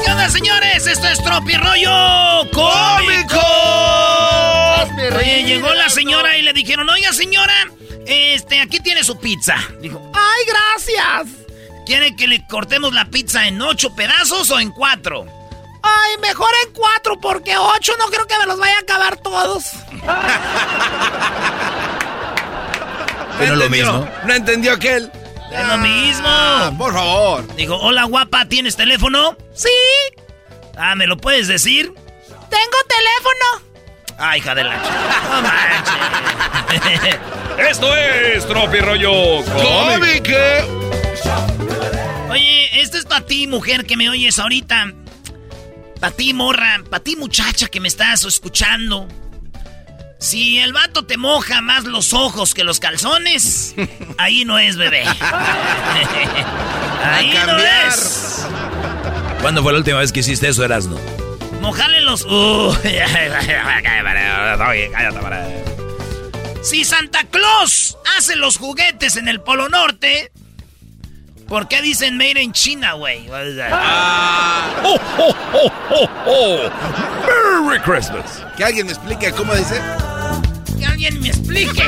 ¿Qué 0.03 0.11
onda, 0.11 0.29
señores? 0.29 0.87
Esto 0.87 1.07
es 1.07 1.21
Tropi 1.21 1.53
Rollo 1.57 2.49
Cómico. 2.53 3.41
Oye, 5.17 5.43
llegó 5.43 5.73
la 5.73 5.89
señora 5.89 6.37
y 6.37 6.43
le 6.43 6.53
dijeron, 6.53 6.89
oiga, 6.89 7.11
señora, 7.11 7.53
este, 8.05 8.61
aquí 8.61 8.79
tiene 8.79 9.03
su 9.03 9.19
pizza. 9.19 9.55
Dijo, 9.81 10.01
¡ay, 10.13 10.45
gracias! 10.47 11.44
¿Quiere 11.85 12.15
que 12.15 12.27
le 12.27 12.45
cortemos 12.47 12.93
la 12.93 13.05
pizza 13.05 13.47
en 13.47 13.61
ocho 13.61 13.93
pedazos 13.95 14.49
o 14.49 14.59
en 14.59 14.71
cuatro? 14.71 15.25
Ay, 15.83 16.17
mejor 16.19 16.49
en 16.65 16.73
cuatro, 16.73 17.19
porque 17.19 17.55
ocho 17.55 17.93
no 17.99 18.05
creo 18.07 18.25
que 18.25 18.39
me 18.39 18.47
los 18.47 18.57
vaya 18.59 18.77
a 18.77 18.79
acabar 18.79 19.17
todos. 19.17 19.65
no 23.39 23.55
lo 23.55 23.69
mismo. 23.69 24.09
No 24.25 24.33
entendió 24.33 24.73
aquel. 24.73 25.11
Es 25.51 25.67
lo 25.67 25.77
mismo. 25.77 26.25
Ah, 26.27 26.71
por 26.75 26.91
favor. 26.93 27.55
Digo, 27.55 27.77
hola 27.79 28.05
guapa, 28.05 28.45
¿tienes 28.45 28.75
teléfono? 28.75 29.37
Sí. 29.53 29.69
Ah, 30.75 30.95
¿me 30.95 31.05
lo 31.05 31.17
puedes 31.17 31.47
decir? 31.47 31.93
Tengo 32.49 32.77
teléfono. 32.87 33.75
Ay, 34.17 34.39
hija 34.39 34.55
de 34.55 34.63
la 34.63 34.77
No 34.77 35.41
manches. 35.41 37.19
Esto 37.69 37.95
es 37.95 38.45
Tropi 38.47 38.79
Rollo 38.79 39.43
Cómico. 39.45 41.04
Oye, 42.35 42.81
esto 42.81 42.97
es 42.97 43.05
para 43.05 43.25
ti, 43.25 43.47
mujer, 43.47 43.85
que 43.85 43.95
me 43.95 44.09
oyes 44.09 44.39
ahorita. 44.39 44.91
Para 46.01 46.13
ti, 46.13 46.33
morra. 46.33 46.81
Para 46.89 47.01
ti, 47.01 47.15
muchacha, 47.15 47.69
que 47.69 47.79
me 47.79 47.87
estás 47.87 48.25
escuchando. 48.25 49.07
Si 50.19 50.59
el 50.59 50.73
vato 50.73 51.05
te 51.05 51.15
moja 51.15 51.61
más 51.61 51.85
los 51.85 52.11
ojos 52.11 52.53
que 52.53 52.65
los 52.65 52.81
calzones, 52.81 53.73
ahí 54.17 54.43
no 54.43 54.59
es 54.59 54.75
bebé. 54.75 55.05
ahí 57.03 57.33
no 57.45 57.57
es. 57.57 58.45
¿Cuándo 59.39 59.63
fue 59.63 59.71
la 59.71 59.77
última 59.77 59.99
vez 59.99 60.11
que 60.11 60.19
hiciste 60.19 60.49
eso, 60.49 60.65
Erasno? 60.65 60.99
Mojarle 61.61 62.01
los. 62.01 62.25
Uh, 62.25 62.75
si 66.63 66.83
Santa 66.83 67.23
Claus 67.31 67.97
hace 68.17 68.35
los 68.35 68.57
juguetes 68.57 69.15
en 69.15 69.29
el 69.29 69.39
Polo 69.39 69.69
Norte, 69.69 70.33
¿por 71.47 71.67
qué 71.67 71.81
dicen 71.81 72.17
Made 72.17 72.41
in 72.41 72.53
China, 72.53 72.93
güey? 72.93 73.29
Ah. 73.71 74.81
Oh, 74.83 74.99
oh, 75.19 75.35
oh, 75.53 75.71
oh, 75.91 76.09
oh. 76.27 76.69
Merry 77.25 77.79
Christmas. 77.79 78.43
Que 78.57 78.63
alguien 78.63 78.87
me 78.87 78.93
explique 78.93 79.31
cómo 79.31 79.53
dice. 79.55 79.81
Que 80.77 80.85
alguien 80.85 81.19
me 81.21 81.29
explique. 81.29 81.83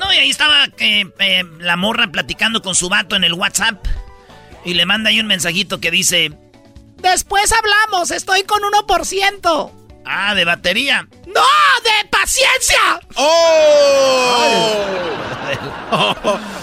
No, 0.00 0.12
y 0.12 0.16
ahí 0.16 0.30
estaba 0.30 0.66
eh, 0.78 1.04
eh, 1.18 1.44
la 1.58 1.76
morra 1.76 2.08
platicando 2.08 2.62
con 2.62 2.74
su 2.74 2.88
vato 2.88 3.16
en 3.16 3.24
el 3.24 3.34
WhatsApp. 3.34 3.84
Y 4.64 4.74
le 4.74 4.86
manda 4.86 5.10
ahí 5.10 5.20
un 5.20 5.26
mensajito 5.26 5.80
que 5.80 5.90
dice... 5.90 6.32
Después 6.96 7.52
hablamos, 7.52 8.12
estoy 8.12 8.44
con 8.44 8.62
1%. 8.62 9.72
Ah, 10.04 10.34
de 10.34 10.44
batería. 10.44 11.08
¡No! 11.26 11.42
¡De 11.82 12.08
paciencia! 12.10 13.00
¡Oh! 13.16 14.74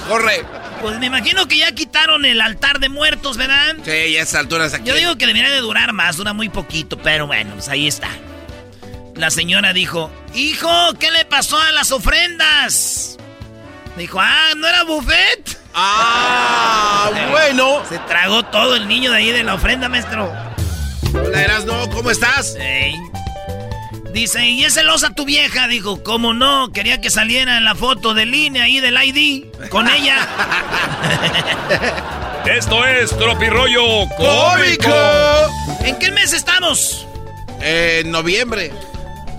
¡Corre! 0.07 0.58
Pues 0.81 0.97
me 0.99 1.07
imagino 1.07 1.47
que 1.47 1.57
ya 1.57 1.71
quitaron 1.73 2.25
el 2.25 2.39
altar 2.41 2.79
de 2.79 2.89
muertos, 2.89 3.37
¿verdad? 3.37 3.75
Sí, 3.83 4.13
ya 4.13 4.19
a 4.19 4.23
esas 4.23 4.35
alturas 4.35 4.73
aquí. 4.73 4.87
Yo 4.87 4.95
digo 4.95 5.17
que 5.17 5.27
debería 5.27 5.49
de 5.49 5.59
durar 5.59 5.93
más, 5.93 6.17
dura 6.17 6.33
muy 6.33 6.49
poquito, 6.49 6.97
pero 6.97 7.27
bueno, 7.27 7.53
pues 7.53 7.67
ahí 7.69 7.87
está. 7.87 8.09
La 9.15 9.29
señora 9.29 9.73
dijo, 9.73 10.09
hijo, 10.33 10.69
¿qué 10.97 11.11
le 11.11 11.25
pasó 11.25 11.59
a 11.59 11.71
las 11.73 11.91
ofrendas? 11.91 13.17
Dijo, 13.97 14.19
ah, 14.21 14.51
¿no 14.55 14.67
era 14.67 14.83
buffet? 14.83 15.59
Ah, 15.73 17.11
bueno. 17.31 17.83
Se 17.89 17.99
tragó 17.99 18.43
todo 18.43 18.75
el 18.75 18.87
niño 18.87 19.11
de 19.11 19.17
ahí 19.17 19.31
de 19.31 19.43
la 19.43 19.55
ofrenda, 19.55 19.89
maestro. 19.89 20.31
Hola, 21.13 21.41
Erasno, 21.41 21.89
¿cómo 21.89 22.09
estás? 22.11 22.55
Ey. 22.57 22.95
Dice, 24.13 24.43
¿y 24.47 24.63
es 24.63 24.73
celosa 24.73 25.11
tu 25.13 25.23
vieja? 25.25 25.67
Dijo, 25.67 26.03
¿cómo 26.03 26.33
no? 26.33 26.71
Quería 26.73 26.99
que 26.99 27.09
saliera 27.09 27.57
en 27.57 27.63
la 27.63 27.75
foto 27.75 28.13
de 28.13 28.25
línea 28.25 28.63
ahí 28.63 28.79
del 28.79 28.97
ID 29.01 29.45
con 29.69 29.87
ella. 29.89 30.27
Esto 32.45 32.85
es 32.85 33.15
Tropi 33.17 33.47
Rollo 33.49 34.07
Cómico. 34.17 34.95
¿En 35.83 35.97
qué 35.99 36.09
mes 36.11 36.33
estamos? 36.33 37.05
En 37.61 38.09
noviembre. 38.11 38.71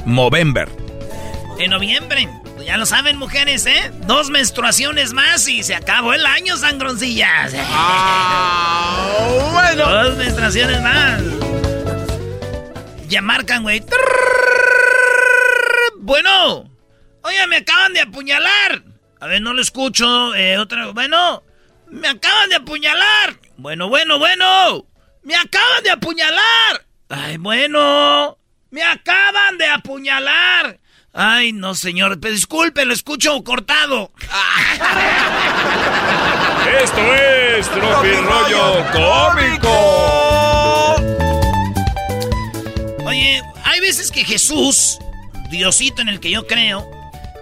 Movember. 0.04 0.68
En 1.58 1.70
noviembre. 1.70 2.28
Ya 2.64 2.76
lo 2.76 2.86
saben, 2.86 3.16
mujeres, 3.16 3.66
¿eh? 3.66 3.90
Dos 4.06 4.30
menstruaciones 4.30 5.12
más 5.12 5.48
y 5.48 5.62
se 5.64 5.74
acabó 5.74 6.12
el 6.12 6.24
año, 6.26 6.56
sangroncillas. 6.56 7.52
Ah, 7.56 9.08
bueno. 9.52 9.90
Dos 9.90 10.16
menstruaciones 10.16 10.80
más. 10.80 11.20
Ya 13.10 13.20
marcan, 13.20 13.64
güey. 13.64 13.82
Bueno. 15.98 16.70
Oye, 17.22 17.46
me 17.48 17.56
acaban 17.56 17.92
de 17.92 18.02
apuñalar. 18.02 18.84
A 19.18 19.26
ver, 19.26 19.42
no 19.42 19.52
lo 19.52 19.60
escucho. 19.60 20.32
Eh, 20.36 20.58
otra. 20.58 20.92
Bueno. 20.92 21.42
Me 21.88 22.06
acaban 22.06 22.48
de 22.50 22.54
apuñalar. 22.54 23.36
Bueno, 23.56 23.88
bueno, 23.88 24.20
bueno. 24.20 24.86
Me 25.24 25.34
acaban 25.34 25.82
de 25.82 25.90
apuñalar. 25.90 26.86
Ay, 27.08 27.36
bueno. 27.38 28.38
Me 28.70 28.84
acaban 28.84 29.58
de 29.58 29.66
apuñalar. 29.66 30.78
Ay, 31.12 31.52
no, 31.52 31.74
señor. 31.74 32.20
Pero 32.20 32.32
disculpe, 32.32 32.84
lo 32.84 32.92
escucho 32.94 33.42
cortado. 33.42 34.12
Esto 36.80 37.14
es 37.14 37.68
Tropi 37.68 38.12
Rollo 38.12 38.86
Cómico. 38.92 40.29
Oye, 43.20 43.42
hay 43.64 43.80
veces 43.80 44.10
que 44.10 44.24
Jesús, 44.24 44.98
Diosito 45.50 46.00
en 46.00 46.08
el 46.08 46.20
que 46.20 46.30
yo 46.30 46.46
creo, 46.46 46.90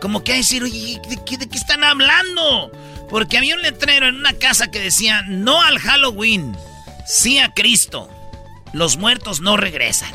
como 0.00 0.24
que 0.24 0.32
hay 0.32 0.38
decir, 0.38 0.64
oye, 0.64 1.00
¿de 1.08 1.18
qué, 1.24 1.36
¿de 1.38 1.48
qué 1.48 1.56
están 1.56 1.84
hablando? 1.84 2.72
Porque 3.08 3.38
había 3.38 3.54
un 3.54 3.62
letrero 3.62 4.08
en 4.08 4.16
una 4.16 4.32
casa 4.32 4.72
que 4.72 4.80
decía, 4.80 5.22
no 5.28 5.62
al 5.62 5.78
Halloween, 5.78 6.56
sí 7.06 7.38
a 7.38 7.54
Cristo. 7.54 8.10
Los 8.72 8.96
muertos 8.96 9.40
no 9.40 9.56
regresan. 9.56 10.10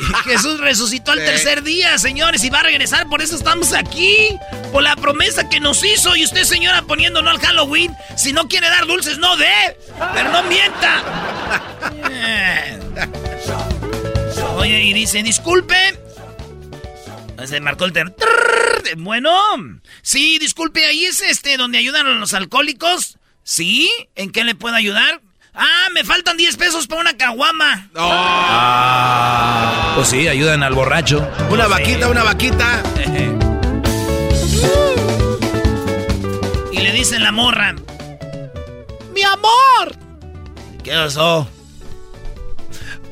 Y 0.00 0.14
Jesús 0.30 0.60
resucitó 0.60 1.10
al 1.10 1.18
Sí. 1.18 1.24
tercer 1.24 1.64
día, 1.64 1.98
señores, 1.98 2.44
y 2.44 2.50
va 2.50 2.60
a 2.60 2.64
regresar, 2.64 3.08
por 3.08 3.20
eso 3.20 3.34
estamos 3.34 3.72
aquí. 3.72 4.38
Por 4.70 4.84
la 4.84 4.94
promesa 4.94 5.48
que 5.48 5.58
nos 5.58 5.84
hizo. 5.84 6.14
Y 6.14 6.24
usted, 6.24 6.44
señora, 6.44 6.82
poniendo 6.82 7.20
no 7.20 7.30
al 7.30 7.40
Halloween. 7.40 7.94
Si 8.16 8.32
no 8.32 8.46
quiere 8.46 8.68
dar 8.68 8.86
dulces, 8.86 9.18
no 9.18 9.36
dé. 9.36 9.76
Pero 10.14 10.30
no 10.30 10.42
mienta. 10.44 11.02
Oye, 14.64 14.82
y 14.82 14.92
dice, 14.94 15.22
disculpe. 15.22 15.76
Se 17.44 17.60
marcó 17.60 17.84
el 17.84 17.92
ter- 17.92 18.10
trrr. 18.16 18.96
Bueno, 18.96 19.30
sí, 20.00 20.38
disculpe, 20.38 20.86
ahí 20.86 21.04
es 21.04 21.20
este 21.20 21.58
donde 21.58 21.76
ayudan 21.76 22.06
a 22.06 22.12
los 22.12 22.32
alcohólicos. 22.32 23.18
¿Sí? 23.42 23.90
¿En 24.14 24.30
qué 24.32 24.42
le 24.42 24.54
puedo 24.54 24.74
ayudar? 24.74 25.20
Ah, 25.52 25.88
me 25.92 26.02
faltan 26.02 26.38
10 26.38 26.56
pesos 26.56 26.86
para 26.86 27.02
una 27.02 27.14
caguama. 27.18 27.90
Ah, 27.94 29.92
pues 29.96 30.08
sí, 30.08 30.26
ayudan 30.28 30.62
al 30.62 30.72
borracho. 30.74 31.30
Una 31.50 31.66
vaquita, 31.66 32.08
una 32.08 32.22
vaquita. 32.24 32.82
Y 36.72 36.78
le 36.78 36.90
dice 36.92 37.18
la 37.20 37.30
morra, 37.32 37.74
Mi 39.14 39.22
amor, 39.22 39.94
¿qué 40.82 40.92
pasó? 40.92 41.48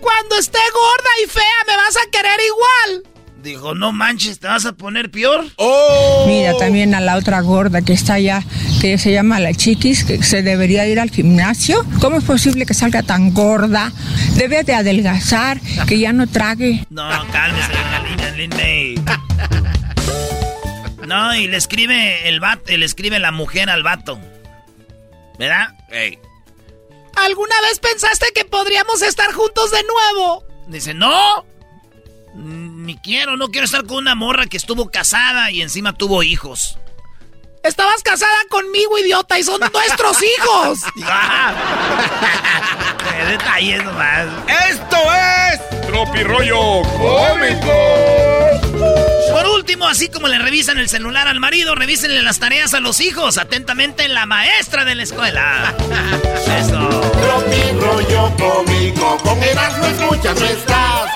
Cuando 0.03 0.37
esté 0.37 0.59
gorda 0.59 1.11
y 1.25 1.29
fea 1.29 1.65
me 1.67 1.77
vas 1.77 1.97
a 1.97 2.11
querer 2.11 2.39
igual. 2.47 3.13
Dijo, 3.43 3.75
no 3.75 3.91
manches, 3.91 4.39
¿te 4.39 4.47
vas 4.47 4.67
a 4.67 4.73
poner 4.73 5.11
peor? 5.11 5.45
¡Oh! 5.57 6.25
Mira 6.29 6.57
también 6.59 6.95
a 6.95 7.01
la 7.01 7.17
otra 7.17 7.41
gorda 7.41 7.83
que 7.83 7.93
está 7.93 8.15
allá, 8.15 8.45
que 8.81 8.99
se 8.99 9.11
llama 9.11 9.41
la 9.41 9.53
chiquis, 9.53 10.05
que 10.05 10.23
se 10.23 10.43
debería 10.43 10.87
ir 10.87 11.01
al 11.01 11.11
gimnasio. 11.11 11.85
¿Cómo 12.01 12.19
es 12.19 12.25
posible 12.25 12.67
que 12.67 12.75
salga 12.75 13.03
tan 13.03 13.35
gorda? 13.35 13.91
Debe 14.37 14.63
de 14.63 14.75
adelgazar, 14.75 15.61
que 15.89 15.99
ya 15.99 16.13
no 16.13 16.29
trague. 16.29 16.87
No, 16.91 17.09
cálmese. 17.33 17.73
No, 21.07 21.35
y 21.35 21.49
le 21.49 21.57
escribe 21.57 22.29
el 22.29 22.39
vato, 22.39 22.77
le 22.77 22.87
escribe 22.87 23.19
la 23.19 23.33
mujer 23.33 23.71
al 23.71 23.83
vato. 23.83 24.21
¿Verdad? 25.37 25.75
Ey. 25.91 26.19
¿Alguna 27.17 27.61
vez 27.63 27.79
pensaste 27.79 28.33
que 28.35 28.45
podríamos 28.45 29.03
estar 29.03 29.33
juntos 29.33 29.71
de 29.71 29.83
nuevo? 29.85 30.45
Dice, 30.69 30.95
no. 30.95 31.45
Ni 32.35 32.97
quiero, 32.99 33.37
no 33.37 33.49
quiero 33.49 33.67
estar 33.67 33.87
con 33.87 33.99
una 33.99 34.15
morra 34.15 34.47
que 34.47 34.57
estuvo 34.57 34.91
casada 34.91 35.51
y 35.51 35.61
encima 35.63 35.93
tuvo 35.93 36.23
hijos. 36.23 36.79
Estabas 37.63 38.03
casada 38.03 38.37
conmigo, 38.49 38.99
idiota, 38.99 39.39
y 39.39 39.45
son 39.45 39.61
nuestros 39.73 40.17
hijos. 40.23 40.81
Qué 43.11 43.25
detalles 43.27 43.85
nomás. 43.85 44.27
¡Esto 44.69 44.97
es! 44.97 45.82
Tropi 45.93 46.23
Rollo 46.23 46.81
Cómico. 46.97 47.71
Por 49.31 49.47
último, 49.49 49.87
así 49.87 50.09
como 50.09 50.27
le 50.27 50.39
revisan 50.39 50.79
el 50.79 50.89
celular 50.89 51.29
al 51.29 51.39
marido, 51.39 51.75
revísenle 51.75 52.23
las 52.23 52.39
tareas 52.39 52.73
a 52.73 52.81
los 52.81 52.99
hijos. 53.03 53.37
Atentamente, 53.37 54.09
la 54.09 54.25
maestra 54.25 54.87
de 54.87 54.95
la 54.95 55.03
escuela. 55.03 55.75
Eso. 56.59 56.89
Tropi 56.89 57.79
rollo 57.79 58.33
cómico, 58.39 59.19
con 59.19 59.43
Erasmo 59.43 59.85
escuchas 59.85 60.41
no 60.41 60.47
estás. 60.47 61.11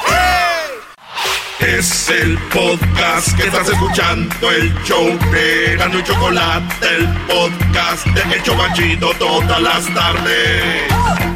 Es 1.61 2.11
el 2.11 2.37
podcast 2.53 3.35
que 3.35 3.47
estás 3.47 3.71
escuchando, 3.71 4.51
el 4.51 4.75
show 4.85 5.19
de 5.33 5.73
Erasmo 5.73 6.01
y 6.01 6.05
Chocolate, 6.05 6.87
el 6.87 7.09
podcast 7.27 8.07
de 8.09 8.35
El 8.35 8.43
Chobachito 8.43 9.11
todas 9.19 9.63
las 9.63 9.87
tardes. 9.95 11.36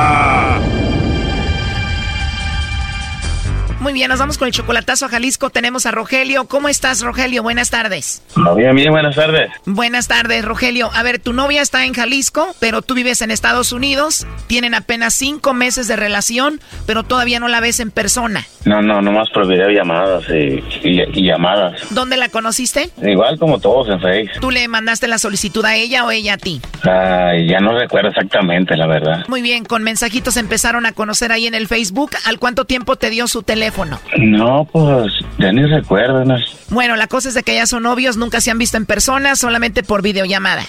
Muy 3.91 3.99
bien, 3.99 4.09
nos 4.09 4.19
vamos 4.19 4.37
con 4.37 4.47
el 4.47 4.53
chocolatazo 4.53 5.07
a 5.07 5.09
Jalisco. 5.09 5.49
Tenemos 5.49 5.85
a 5.85 5.91
Rogelio. 5.91 6.45
¿Cómo 6.45 6.69
estás, 6.69 7.01
Rogelio? 7.01 7.43
Buenas 7.43 7.69
tardes. 7.69 8.23
Bien, 8.55 8.73
bien, 8.73 8.89
buenas 8.89 9.17
tardes. 9.17 9.51
Buenas 9.65 10.07
tardes, 10.07 10.45
Rogelio. 10.45 10.89
A 10.93 11.03
ver, 11.03 11.19
tu 11.19 11.33
novia 11.33 11.61
está 11.61 11.83
en 11.83 11.93
Jalisco, 11.93 12.55
pero 12.61 12.81
tú 12.81 12.93
vives 12.93 13.21
en 13.21 13.31
Estados 13.31 13.73
Unidos. 13.73 14.25
Tienen 14.47 14.75
apenas 14.75 15.13
cinco 15.15 15.53
meses 15.53 15.89
de 15.89 15.97
relación, 15.97 16.61
pero 16.87 17.03
todavía 17.03 17.41
no 17.41 17.49
la 17.49 17.59
ves 17.59 17.81
en 17.81 17.91
persona. 17.91 18.45
No, 18.63 18.81
no, 18.81 19.01
nomás 19.01 19.29
por 19.31 19.45
videollamadas 19.45 20.23
y, 20.29 20.63
y, 20.87 21.25
llamadas. 21.25 21.81
¿Dónde 21.89 22.15
la 22.15 22.29
conociste? 22.29 22.91
Igual 23.03 23.39
como 23.39 23.59
todos 23.59 23.89
en 23.89 23.99
Facebook. 23.99 24.39
¿Tú 24.39 24.51
le 24.51 24.65
mandaste 24.69 25.09
la 25.09 25.17
solicitud 25.17 25.65
a 25.65 25.75
ella 25.75 26.05
o 26.05 26.11
ella 26.11 26.35
a 26.35 26.37
ti? 26.37 26.61
Ay, 26.83 27.49
ya 27.49 27.59
no 27.59 27.77
recuerdo 27.77 28.09
exactamente, 28.09 28.77
la 28.77 28.87
verdad. 28.87 29.25
Muy 29.27 29.41
bien, 29.41 29.65
con 29.65 29.83
mensajitos 29.83 30.37
empezaron 30.37 30.85
a 30.85 30.93
conocer 30.93 31.33
ahí 31.33 31.45
en 31.45 31.55
el 31.55 31.67
Facebook. 31.67 32.11
¿Al 32.25 32.39
cuánto 32.39 32.63
tiempo 32.63 32.95
te 32.95 33.09
dio 33.09 33.27
su 33.27 33.43
teléfono? 33.43 33.80
No, 34.17 34.67
pues 34.71 35.13
ya 35.37 35.51
ni 35.51 35.65
recuerdo. 35.65 36.23
Bueno, 36.69 36.95
la 36.95 37.07
cosa 37.07 37.29
es 37.29 37.35
de 37.35 37.43
que 37.43 37.55
ya 37.55 37.65
son 37.65 37.83
novios, 37.83 38.17
nunca 38.17 38.41
se 38.41 38.51
han 38.51 38.57
visto 38.57 38.77
en 38.77 38.85
persona, 38.85 39.35
solamente 39.35 39.83
por 39.83 40.01
videollamada. 40.01 40.63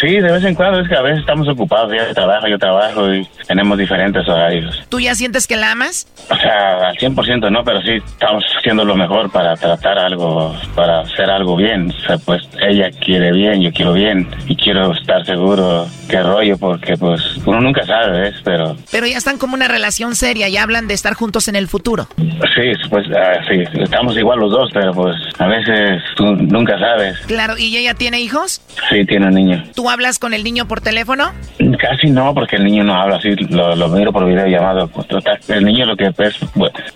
Sí, 0.00 0.08
de 0.08 0.32
vez 0.32 0.44
en 0.44 0.54
cuando, 0.54 0.80
es 0.80 0.88
que 0.88 0.96
a 0.96 1.02
veces 1.02 1.20
estamos 1.20 1.48
ocupados, 1.48 1.92
ella 1.92 2.12
trabaja, 2.12 2.48
yo 2.48 2.58
trabajo 2.58 3.12
y 3.12 3.26
tenemos 3.46 3.78
diferentes 3.78 4.26
horarios. 4.28 4.82
¿Tú 4.88 5.00
ya 5.00 5.14
sientes 5.14 5.46
que 5.46 5.56
la 5.56 5.72
amas? 5.72 6.06
O 6.28 6.36
sea, 6.36 6.88
al 6.88 6.96
100% 6.96 7.50
no, 7.50 7.64
pero 7.64 7.80
sí 7.82 7.92
estamos 8.04 8.44
haciendo 8.58 8.84
lo 8.84 8.96
mejor 8.96 9.30
para 9.30 9.56
tratar 9.56 9.98
algo, 9.98 10.56
para 10.74 11.00
hacer 11.00 11.30
algo 11.30 11.56
bien. 11.56 11.90
O 11.90 12.06
sea, 12.06 12.18
pues 12.18 12.42
ella 12.60 12.90
quiere 12.90 13.32
bien, 13.32 13.60
yo 13.60 13.72
quiero 13.72 13.92
bien 13.92 14.28
y 14.46 14.56
quiero 14.56 14.92
estar 14.92 15.24
seguro 15.24 15.86
qué 16.08 16.22
rollo, 16.22 16.58
porque 16.58 16.96
pues 16.96 17.20
uno 17.44 17.60
nunca 17.60 17.86
sabe, 17.86 18.20
¿ves? 18.20 18.34
Pero... 18.44 18.76
Pero 18.90 19.06
ya 19.06 19.18
están 19.18 19.38
como 19.38 19.54
una 19.54 19.68
relación 19.68 20.16
seria 20.16 20.48
y 20.48 20.56
hablan 20.56 20.88
de 20.88 20.94
estar 20.94 21.14
juntos 21.14 21.48
en 21.48 21.56
el 21.56 21.68
futuro. 21.68 22.08
Sí, 22.54 22.72
pues 22.88 23.06
ah, 23.16 23.40
sí, 23.48 23.62
estamos 23.80 24.16
igual 24.16 24.40
los 24.40 24.50
dos, 24.50 24.70
pero 24.72 24.92
pues 24.92 25.16
a 25.38 25.46
veces 25.46 26.02
tú 26.16 26.24
nunca 26.24 26.78
sabes. 26.78 27.18
Claro, 27.26 27.56
¿y 27.58 27.76
ella 27.76 27.94
tiene 27.94 28.20
hijos? 28.20 28.60
Sí, 28.88 29.04
tiene 29.04 29.26
un 29.26 29.34
niño. 29.34 29.62
¿Tú 29.74 29.88
hablas 29.88 30.18
con 30.18 30.34
el 30.34 30.42
niño 30.42 30.66
por 30.66 30.80
teléfono? 30.80 31.32
Casi 31.78 32.10
no, 32.10 32.34
porque 32.34 32.56
el 32.56 32.64
niño 32.64 32.84
no 32.84 32.94
habla 32.94 33.16
así, 33.16 33.30
lo, 33.50 33.88
miro 33.88 34.12
por 34.12 34.26
video 34.26 34.46
llamado. 34.46 34.88
Pues, 34.88 35.06
el 35.48 35.64
niño 35.64 35.86
lo 35.86 35.96
que 35.96 36.06
es 36.06 36.38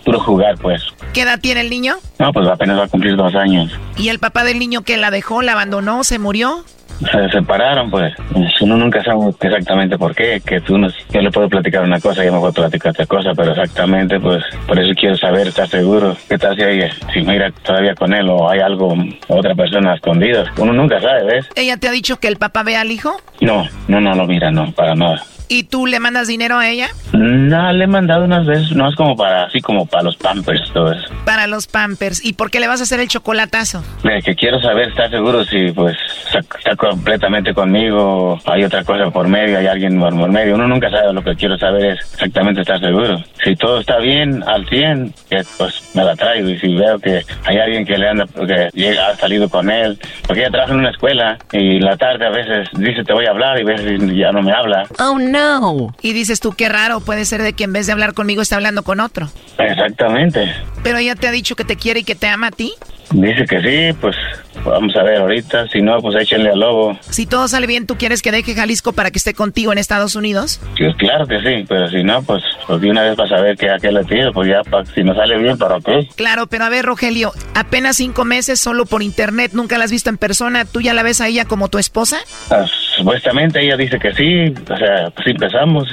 puro 0.03 0.19
jugar, 0.19 0.55
pues. 0.57 0.81
¿Qué 1.15 1.21
edad 1.21 1.39
tiene 1.39 1.61
el 1.61 1.69
niño? 1.69 1.95
No, 2.19 2.33
pues 2.33 2.45
apenas 2.45 2.77
va 2.77 2.83
a 2.83 2.87
cumplir 2.89 3.15
dos 3.15 3.33
años. 3.35 3.71
¿Y 3.95 4.09
el 4.09 4.19
papá 4.19 4.43
del 4.43 4.59
niño 4.59 4.81
que 4.81 4.97
la 4.97 5.11
dejó, 5.11 5.41
la 5.41 5.53
abandonó, 5.53 6.03
se 6.03 6.19
murió? 6.19 6.65
se 6.99 7.29
separaron, 7.29 7.89
pues. 7.89 8.13
Uno 8.59 8.75
nunca 8.75 9.01
sabe 9.01 9.29
exactamente 9.29 9.97
por 9.97 10.13
qué, 10.13 10.41
que 10.45 10.59
tú 10.59 10.77
no, 10.77 10.89
yo 11.11 11.21
le 11.21 11.31
puedo 11.31 11.47
platicar 11.47 11.83
una 11.83 11.99
cosa 12.01 12.23
yo 12.23 12.33
me 12.33 12.39
puedo 12.39 12.51
platicar 12.51 12.91
otra 12.91 13.05
cosa, 13.05 13.31
pero 13.33 13.51
exactamente, 13.51 14.19
pues, 14.19 14.43
por 14.67 14.77
eso 14.77 14.93
quiero 14.97 15.15
saber, 15.15 15.47
estar 15.47 15.69
seguro, 15.69 16.17
qué 16.27 16.37
tal 16.37 16.55
si 16.57 16.63
hay, 16.63 16.89
si 17.13 17.21
mira 17.21 17.49
todavía 17.63 17.95
con 17.95 18.13
él 18.13 18.29
o 18.29 18.49
hay 18.49 18.59
algo, 18.59 18.93
otra 19.29 19.55
persona 19.55 19.95
escondida. 19.95 20.51
Uno 20.57 20.73
nunca 20.73 20.99
sabe, 20.99 21.23
¿ves? 21.23 21.45
¿Ella 21.55 21.77
te 21.77 21.87
ha 21.87 21.91
dicho 21.91 22.17
que 22.17 22.27
el 22.27 22.35
papá 22.35 22.63
ve 22.63 22.75
al 22.75 22.91
hijo? 22.91 23.15
No, 23.39 23.65
no, 23.87 24.01
no 24.01 24.15
lo 24.15 24.27
mira, 24.27 24.51
no, 24.51 24.69
para 24.73 24.95
nada. 24.95 25.23
¿Y 25.47 25.63
tú 25.63 25.85
le 25.85 25.99
mandas 25.99 26.27
dinero 26.27 26.57
a 26.57 26.69
ella? 26.69 26.89
No, 27.13 27.71
le 27.71 27.83
he 27.83 27.87
mandado 27.87 28.25
unas 28.25 28.45
veces, 28.45 28.71
no 28.75 28.89
es 28.89 28.95
como 28.95 29.15
para, 29.15 29.45
así 29.45 29.61
como 29.61 29.85
para 29.85 30.03
los 30.03 30.17
pampers, 30.17 30.71
todo 30.73 30.91
eso. 30.91 31.07
Para 31.25 31.47
los 31.47 31.67
pampers. 31.67 32.23
¿Y 32.23 32.33
por 32.33 32.51
qué 32.51 32.59
le 32.59 32.67
vas 32.67 32.79
a 32.79 32.83
hacer 32.83 32.99
el 32.99 33.07
chocolatazo? 33.07 33.83
Eh, 34.03 34.21
que 34.23 34.35
quiero 34.35 34.59
saber, 34.59 34.89
estar 34.89 35.09
seguro 35.09 35.43
si 35.45 35.71
pues 35.71 35.95
está 36.33 36.75
completamente 36.75 37.53
conmigo, 37.53 38.39
hay 38.45 38.63
otra 38.63 38.83
cosa 38.83 39.09
por 39.11 39.27
medio, 39.27 39.57
hay 39.57 39.67
alguien 39.67 39.99
por, 39.99 40.13
medio. 40.13 40.55
Uno 40.55 40.67
nunca 40.67 40.89
sabe, 40.89 41.13
lo 41.13 41.23
que 41.23 41.35
quiero 41.35 41.57
saber 41.57 41.85
es 41.85 41.99
exactamente 42.13 42.61
estar 42.61 42.79
seguro. 42.79 43.21
Si 43.43 43.55
todo 43.55 43.79
está 43.79 43.99
bien, 43.99 44.43
al 44.47 44.67
100, 44.67 45.13
pues 45.57 45.91
me 45.93 46.03
la 46.03 46.15
traigo. 46.15 46.49
Y 46.49 46.59
si 46.59 46.75
veo 46.75 46.99
que 46.99 47.21
hay 47.45 47.57
alguien 47.57 47.85
que 47.85 47.97
le 47.97 48.09
anda, 48.09 48.25
que 48.25 48.69
llega, 48.73 49.09
ha 49.09 49.15
salido 49.15 49.49
con 49.49 49.69
él, 49.69 49.99
porque 50.25 50.41
ella 50.41 50.51
trabaja 50.51 50.73
en 50.73 50.79
una 50.79 50.89
escuela 50.89 51.37
y 51.51 51.79
la 51.79 51.95
tarde 51.97 52.25
a 52.25 52.29
veces 52.29 52.69
dice 52.73 53.03
te 53.03 53.13
voy 53.13 53.25
a 53.25 53.31
hablar 53.31 53.57
y 53.59 53.61
a 53.61 53.65
veces 53.65 54.01
ya 54.15 54.31
no 54.31 54.41
me 54.41 54.51
habla. 54.51 54.83
Oh, 54.99 55.17
no 55.17 55.34
no. 55.35 55.95
Y 56.01 56.13
dices 56.13 56.39
tú, 56.39 56.53
qué 56.53 56.69
raro, 56.69 56.99
puede 56.99 57.25
ser 57.25 57.41
de 57.41 57.53
que 57.53 57.65
en 57.65 57.73
vez 57.73 57.85
de 57.85 57.91
hablar 57.91 58.13
conmigo 58.13 58.41
está 58.41 58.55
hablando 58.55 58.83
con 58.83 58.99
otro. 58.99 59.29
Exactamente. 59.57 60.53
Pero 60.83 60.97
ella 60.97 61.15
te 61.15 61.27
ha 61.27 61.31
dicho 61.31 61.55
que 61.55 61.65
te 61.65 61.75
quiere 61.75 62.01
y 62.01 62.03
que 62.03 62.15
te 62.15 62.27
ama 62.27 62.47
a 62.47 62.51
ti. 62.51 62.73
Dice 63.11 63.45
que 63.45 63.61
sí, 63.61 63.97
pues 64.01 64.15
vamos 64.63 64.95
a 64.95 65.03
ver 65.03 65.17
ahorita. 65.17 65.67
Si 65.67 65.81
no, 65.81 65.99
pues 66.01 66.15
échenle 66.21 66.49
al 66.49 66.59
lobo. 66.59 66.97
Si 67.01 67.25
todo 67.25 67.47
sale 67.47 67.67
bien, 67.67 67.85
¿tú 67.85 67.95
quieres 67.95 68.21
que 68.21 68.31
deje 68.31 68.55
Jalisco 68.55 68.93
para 68.93 69.11
que 69.11 69.17
esté 69.17 69.33
contigo 69.33 69.71
en 69.71 69.77
Estados 69.77 70.15
Unidos? 70.15 70.59
Pues 70.77 70.95
claro 70.95 71.27
que 71.27 71.39
sí, 71.39 71.65
pero 71.67 71.89
si 71.89 72.03
no, 72.03 72.21
pues, 72.23 72.43
pues 72.67 72.81
de 72.81 72.89
una 72.89 73.03
vez 73.03 73.15
vas 73.15 73.31
a 73.31 73.41
ver 73.41 73.57
que 73.57 73.69
a 73.69 73.77
qué 73.77 73.91
le 73.91 74.03
tiro, 74.05 74.31
pues 74.33 74.49
ya, 74.49 74.61
si 74.93 75.03
no 75.03 75.13
sale 75.15 75.37
bien, 75.37 75.57
¿para 75.57 75.79
qué? 75.79 76.07
Claro, 76.15 76.47
pero 76.47 76.65
a 76.65 76.69
ver, 76.69 76.85
Rogelio, 76.85 77.31
apenas 77.53 77.97
cinco 77.97 78.25
meses 78.25 78.59
solo 78.59 78.85
por 78.85 79.03
internet, 79.03 79.51
nunca 79.53 79.77
la 79.77 79.85
has 79.85 79.91
visto 79.91 80.09
en 80.09 80.17
persona, 80.17 80.65
¿tú 80.65 80.81
ya 80.81 80.93
la 80.93 81.03
ves 81.03 81.21
a 81.21 81.27
ella 81.27 81.45
como 81.45 81.69
tu 81.69 81.77
esposa? 81.77 82.17
Ah, 82.49 82.65
supuestamente 82.97 83.63
ella 83.63 83.77
dice 83.77 83.99
que 83.99 84.13
sí, 84.13 84.53
o 84.69 84.77
sea, 84.77 85.09
pues 85.15 85.27
empezamos. 85.27 85.87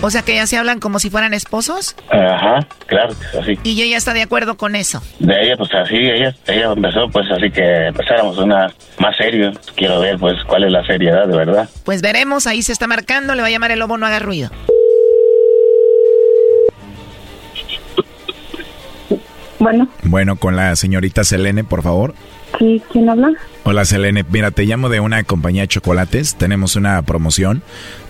O 0.00 0.10
sea 0.10 0.22
que 0.22 0.36
ya 0.36 0.46
se 0.46 0.56
hablan 0.56 0.78
como 0.78 1.00
si 1.00 1.10
fueran 1.10 1.34
esposos. 1.34 1.96
Ajá, 2.10 2.66
claro, 2.86 3.14
así. 3.40 3.58
Y 3.64 3.82
ella 3.82 3.96
está 3.96 4.12
de 4.14 4.22
acuerdo 4.22 4.56
con 4.56 4.76
eso. 4.76 5.02
De 5.18 5.34
ella, 5.42 5.56
pues 5.56 5.74
así, 5.74 5.96
ella, 5.96 6.34
ella 6.46 6.72
empezó, 6.72 7.08
pues 7.10 7.26
así 7.30 7.50
que 7.50 7.88
empezáramos 7.88 8.38
una 8.38 8.72
más 8.98 9.16
serio. 9.16 9.52
Quiero 9.74 10.00
ver, 10.00 10.18
pues, 10.18 10.36
cuál 10.44 10.64
es 10.64 10.72
la 10.72 10.86
seriedad, 10.86 11.26
de 11.26 11.36
verdad. 11.36 11.68
Pues 11.84 12.00
veremos, 12.00 12.46
ahí 12.46 12.62
se 12.62 12.72
está 12.72 12.86
marcando, 12.86 13.34
le 13.34 13.42
va 13.42 13.48
a 13.48 13.50
llamar 13.50 13.72
el 13.72 13.80
lobo, 13.80 13.98
no 13.98 14.06
haga 14.06 14.20
ruido. 14.20 14.50
Bueno. 19.58 19.88
Bueno, 20.04 20.36
con 20.36 20.54
la 20.54 20.76
señorita 20.76 21.24
Selene, 21.24 21.64
por 21.64 21.82
favor. 21.82 22.14
Sí, 22.58 22.82
¿quién 22.90 23.08
habla? 23.08 23.32
Hola 23.62 23.84
Selene, 23.84 24.24
mira, 24.30 24.50
te 24.50 24.64
llamo 24.64 24.88
de 24.88 24.98
una 24.98 25.22
compañía 25.22 25.62
de 25.62 25.68
chocolates. 25.68 26.34
Tenemos 26.34 26.74
una 26.74 27.00
promoción 27.02 27.62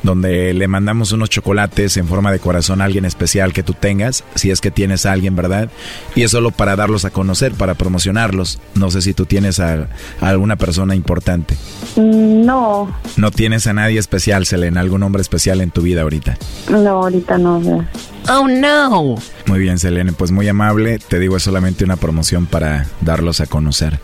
donde 0.02 0.54
le 0.54 0.68
mandamos 0.68 1.12
unos 1.12 1.28
chocolates 1.28 1.96
en 1.96 2.06
forma 2.06 2.32
de 2.32 2.38
corazón 2.38 2.80
a 2.80 2.84
alguien 2.84 3.04
especial 3.04 3.52
que 3.52 3.62
tú 3.62 3.74
tengas, 3.74 4.24
si 4.36 4.50
es 4.50 4.60
que 4.60 4.70
tienes 4.70 5.04
a 5.04 5.12
alguien, 5.12 5.36
¿verdad? 5.36 5.68
Y 6.14 6.22
es 6.22 6.30
solo 6.30 6.50
para 6.50 6.76
darlos 6.76 7.04
a 7.04 7.10
conocer, 7.10 7.52
para 7.52 7.74
promocionarlos. 7.74 8.60
No 8.74 8.90
sé 8.90 9.02
si 9.02 9.14
tú 9.14 9.26
tienes 9.26 9.60
a, 9.60 9.88
alguna 10.20 10.56
persona 10.56 10.94
importante. 10.94 11.56
Mm, 11.96 12.46
no. 12.46 12.94
¿No 13.16 13.30
tienes 13.30 13.66
a 13.66 13.74
nadie 13.74 13.98
especial, 13.98 14.46
Selene? 14.46 14.80
¿Algún 14.80 15.02
hombre 15.02 15.20
especial 15.20 15.60
en 15.60 15.70
tu 15.70 15.82
vida 15.82 16.02
ahorita? 16.02 16.38
No, 16.70 17.02
ahorita 17.02 17.36
no. 17.36 17.84
Oh, 18.30 18.46
no. 18.46 19.16
Muy 19.46 19.58
bien, 19.58 19.78
Selene, 19.78 20.12
pues 20.12 20.30
muy 20.30 20.48
amable. 20.48 20.98
Te 20.98 21.18
digo, 21.18 21.36
es 21.36 21.42
solamente 21.42 21.84
una 21.84 21.96
promoción 21.96 22.46
para 22.46 22.86
darlos 23.00 23.40
a 23.40 23.46
conocer. 23.46 23.98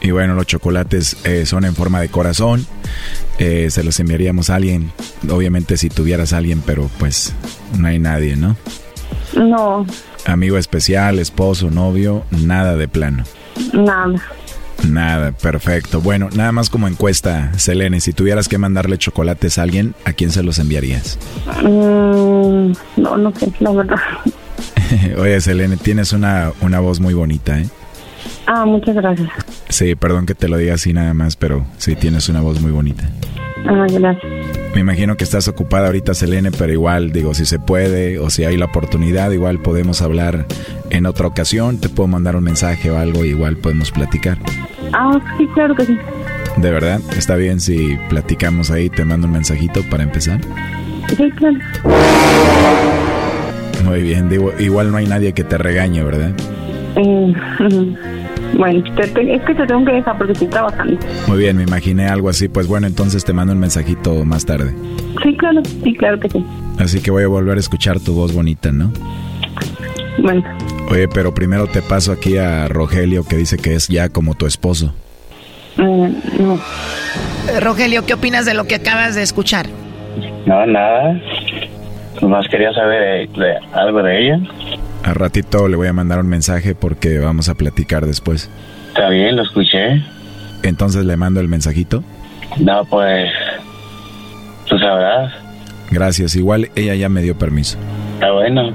Y 0.00 0.10
bueno, 0.10 0.34
los 0.34 0.46
chocolates 0.46 1.16
eh, 1.24 1.44
son 1.46 1.64
en 1.64 1.74
forma 1.74 2.00
de 2.00 2.08
corazón. 2.08 2.66
Eh, 3.38 3.68
se 3.70 3.82
los 3.84 3.98
enviaríamos 4.00 4.50
a 4.50 4.56
alguien. 4.56 4.92
Obviamente 5.30 5.76
si 5.76 5.88
tuvieras 5.88 6.32
a 6.32 6.38
alguien, 6.38 6.62
pero 6.64 6.90
pues 6.98 7.34
no 7.78 7.88
hay 7.88 7.98
nadie, 7.98 8.36
¿no? 8.36 8.56
No. 9.34 9.86
Amigo 10.26 10.58
especial, 10.58 11.18
esposo, 11.18 11.70
novio, 11.70 12.24
nada 12.30 12.76
de 12.76 12.88
plano. 12.88 13.24
Nada. 13.72 14.22
Nada, 14.86 15.32
perfecto. 15.32 16.00
Bueno, 16.00 16.28
nada 16.34 16.52
más 16.52 16.70
como 16.70 16.88
encuesta, 16.88 17.52
Selene, 17.56 18.00
si 18.00 18.12
tuvieras 18.12 18.48
que 18.48 18.58
mandarle 18.58 18.98
chocolates 18.98 19.58
a 19.58 19.62
alguien, 19.62 19.94
¿a 20.04 20.12
quién 20.12 20.30
se 20.30 20.42
los 20.42 20.58
enviarías? 20.58 21.18
Mm, 21.62 22.72
no, 22.96 23.16
no 23.16 23.32
sé, 23.34 23.52
la 23.60 23.70
verdad. 23.72 23.96
Oye, 25.18 25.40
Selene, 25.40 25.76
tienes 25.76 26.12
una, 26.12 26.52
una 26.60 26.80
voz 26.80 27.00
muy 27.00 27.14
bonita, 27.14 27.58
¿eh? 27.58 27.68
Ah, 28.46 28.64
muchas 28.64 28.94
gracias. 28.94 29.28
Sí, 29.68 29.94
perdón 29.94 30.26
que 30.26 30.34
te 30.34 30.48
lo 30.48 30.56
diga 30.56 30.74
así 30.74 30.92
nada 30.92 31.12
más, 31.12 31.36
pero 31.36 31.66
sí 31.76 31.96
tienes 31.96 32.28
una 32.28 32.40
voz 32.40 32.60
muy 32.60 32.70
bonita. 32.70 33.10
Ah, 33.66 33.86
gracias. 33.90 34.32
Me 34.74 34.80
imagino 34.80 35.16
que 35.16 35.24
estás 35.24 35.48
ocupada 35.48 35.86
ahorita, 35.86 36.14
Selene, 36.14 36.50
pero 36.52 36.72
igual, 36.72 37.12
digo, 37.12 37.34
si 37.34 37.44
se 37.44 37.58
puede 37.58 38.18
o 38.18 38.30
si 38.30 38.44
hay 38.44 38.56
la 38.56 38.66
oportunidad, 38.66 39.30
igual 39.32 39.60
podemos 39.60 40.00
hablar 40.02 40.46
en 40.90 41.06
otra 41.06 41.26
ocasión. 41.26 41.78
Te 41.78 41.88
puedo 41.88 42.06
mandar 42.08 42.36
un 42.36 42.44
mensaje 42.44 42.90
o 42.90 42.98
algo, 42.98 43.24
igual 43.24 43.56
podemos 43.56 43.90
platicar. 43.90 44.38
Ah, 44.92 45.18
sí, 45.38 45.46
claro 45.54 45.74
que 45.74 45.86
sí. 45.86 45.98
¿De 46.56 46.70
verdad? 46.70 47.00
¿Está 47.16 47.36
bien 47.36 47.60
si 47.60 47.96
platicamos 48.08 48.70
ahí? 48.70 48.88
Te 48.90 49.04
mando 49.04 49.26
un 49.26 49.32
mensajito 49.34 49.82
para 49.90 50.02
empezar. 50.02 50.40
Sí, 51.16 51.30
claro. 51.36 51.56
Muy 53.84 54.02
bien, 54.02 54.28
digo, 54.28 54.52
igual 54.58 54.90
no 54.90 54.96
hay 54.98 55.06
nadie 55.06 55.32
que 55.32 55.44
te 55.44 55.56
regañe, 55.56 56.02
¿verdad? 56.02 56.32
Eh, 56.96 57.32
bueno, 58.58 58.82
te- 58.96 59.06
te- 59.08 59.34
es 59.34 59.42
que 59.42 59.54
te 59.54 59.66
tengo 59.66 59.84
que 59.84 59.92
dejar 59.92 60.18
porque 60.18 60.32
estoy 60.32 60.48
trabajando. 60.48 60.98
Muy 61.26 61.38
bien, 61.38 61.56
me 61.56 61.62
imaginé 61.62 62.06
algo 62.08 62.28
así. 62.28 62.48
Pues 62.48 62.66
bueno, 62.66 62.86
entonces 62.86 63.24
te 63.24 63.32
mando 63.32 63.52
un 63.52 63.60
mensajito 63.60 64.24
más 64.24 64.44
tarde. 64.44 64.74
Sí, 65.22 65.36
claro, 65.36 65.62
sí, 65.84 65.94
claro 65.94 66.18
que 66.20 66.28
sí. 66.28 66.44
Así 66.78 67.00
que 67.00 67.10
voy 67.10 67.22
a 67.22 67.28
volver 67.28 67.56
a 67.56 67.60
escuchar 67.60 68.00
tu 68.00 68.14
voz 68.14 68.34
bonita, 68.34 68.72
¿no? 68.72 68.92
Bueno, 70.18 70.42
Oye, 70.90 71.06
pero 71.08 71.34
primero 71.34 71.66
te 71.66 71.82
paso 71.82 72.12
aquí 72.12 72.38
a 72.38 72.66
Rogelio 72.68 73.24
que 73.24 73.36
dice 73.36 73.56
que 73.58 73.74
es 73.74 73.88
ya 73.88 74.08
como 74.08 74.34
tu 74.34 74.46
esposo. 74.46 74.94
eh, 75.78 76.12
no. 76.38 76.54
Eh, 77.52 77.60
Rogelio, 77.60 78.04
¿qué 78.06 78.14
opinas 78.14 78.46
de 78.46 78.54
lo 78.54 78.64
que 78.64 78.76
acabas 78.76 79.14
de 79.14 79.22
escuchar? 79.22 79.66
No, 80.46 80.66
nada. 80.66 81.20
Nomás 82.22 82.46
quería 82.48 82.72
saber 82.72 83.28
de, 83.30 83.40
de 83.40 83.54
algo 83.72 84.02
de 84.02 84.18
ella. 84.26 84.38
Al 85.04 85.14
ratito 85.14 85.68
le 85.68 85.76
voy 85.76 85.86
a 85.88 85.92
mandar 85.92 86.18
un 86.20 86.26
mensaje 86.28 86.74
porque 86.74 87.18
vamos 87.18 87.48
a 87.48 87.54
platicar 87.54 88.06
después. 88.06 88.50
Está 88.88 89.08
bien, 89.10 89.36
lo 89.36 89.42
escuché. 89.42 90.02
Entonces 90.62 91.04
le 91.04 91.16
mando 91.16 91.40
el 91.40 91.48
mensajito. 91.48 92.02
No, 92.58 92.84
pues. 92.86 93.30
Tú 94.66 94.78
sabrás. 94.78 95.32
Gracias. 95.90 96.34
Igual 96.34 96.70
ella 96.74 96.94
ya 96.94 97.08
me 97.08 97.22
dio 97.22 97.38
permiso. 97.38 97.78
Está 98.14 98.32
bueno. 98.32 98.72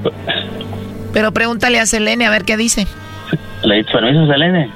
Pero 1.14 1.32
pregúntale 1.32 1.80
a 1.80 1.86
Selene 1.86 2.26
a 2.26 2.32
ver 2.32 2.44
qué 2.44 2.58
dice. 2.58 2.88
¿Le 3.64 3.76
diste 3.78 3.92
permiso, 3.94 4.28
Selene? 4.28 4.70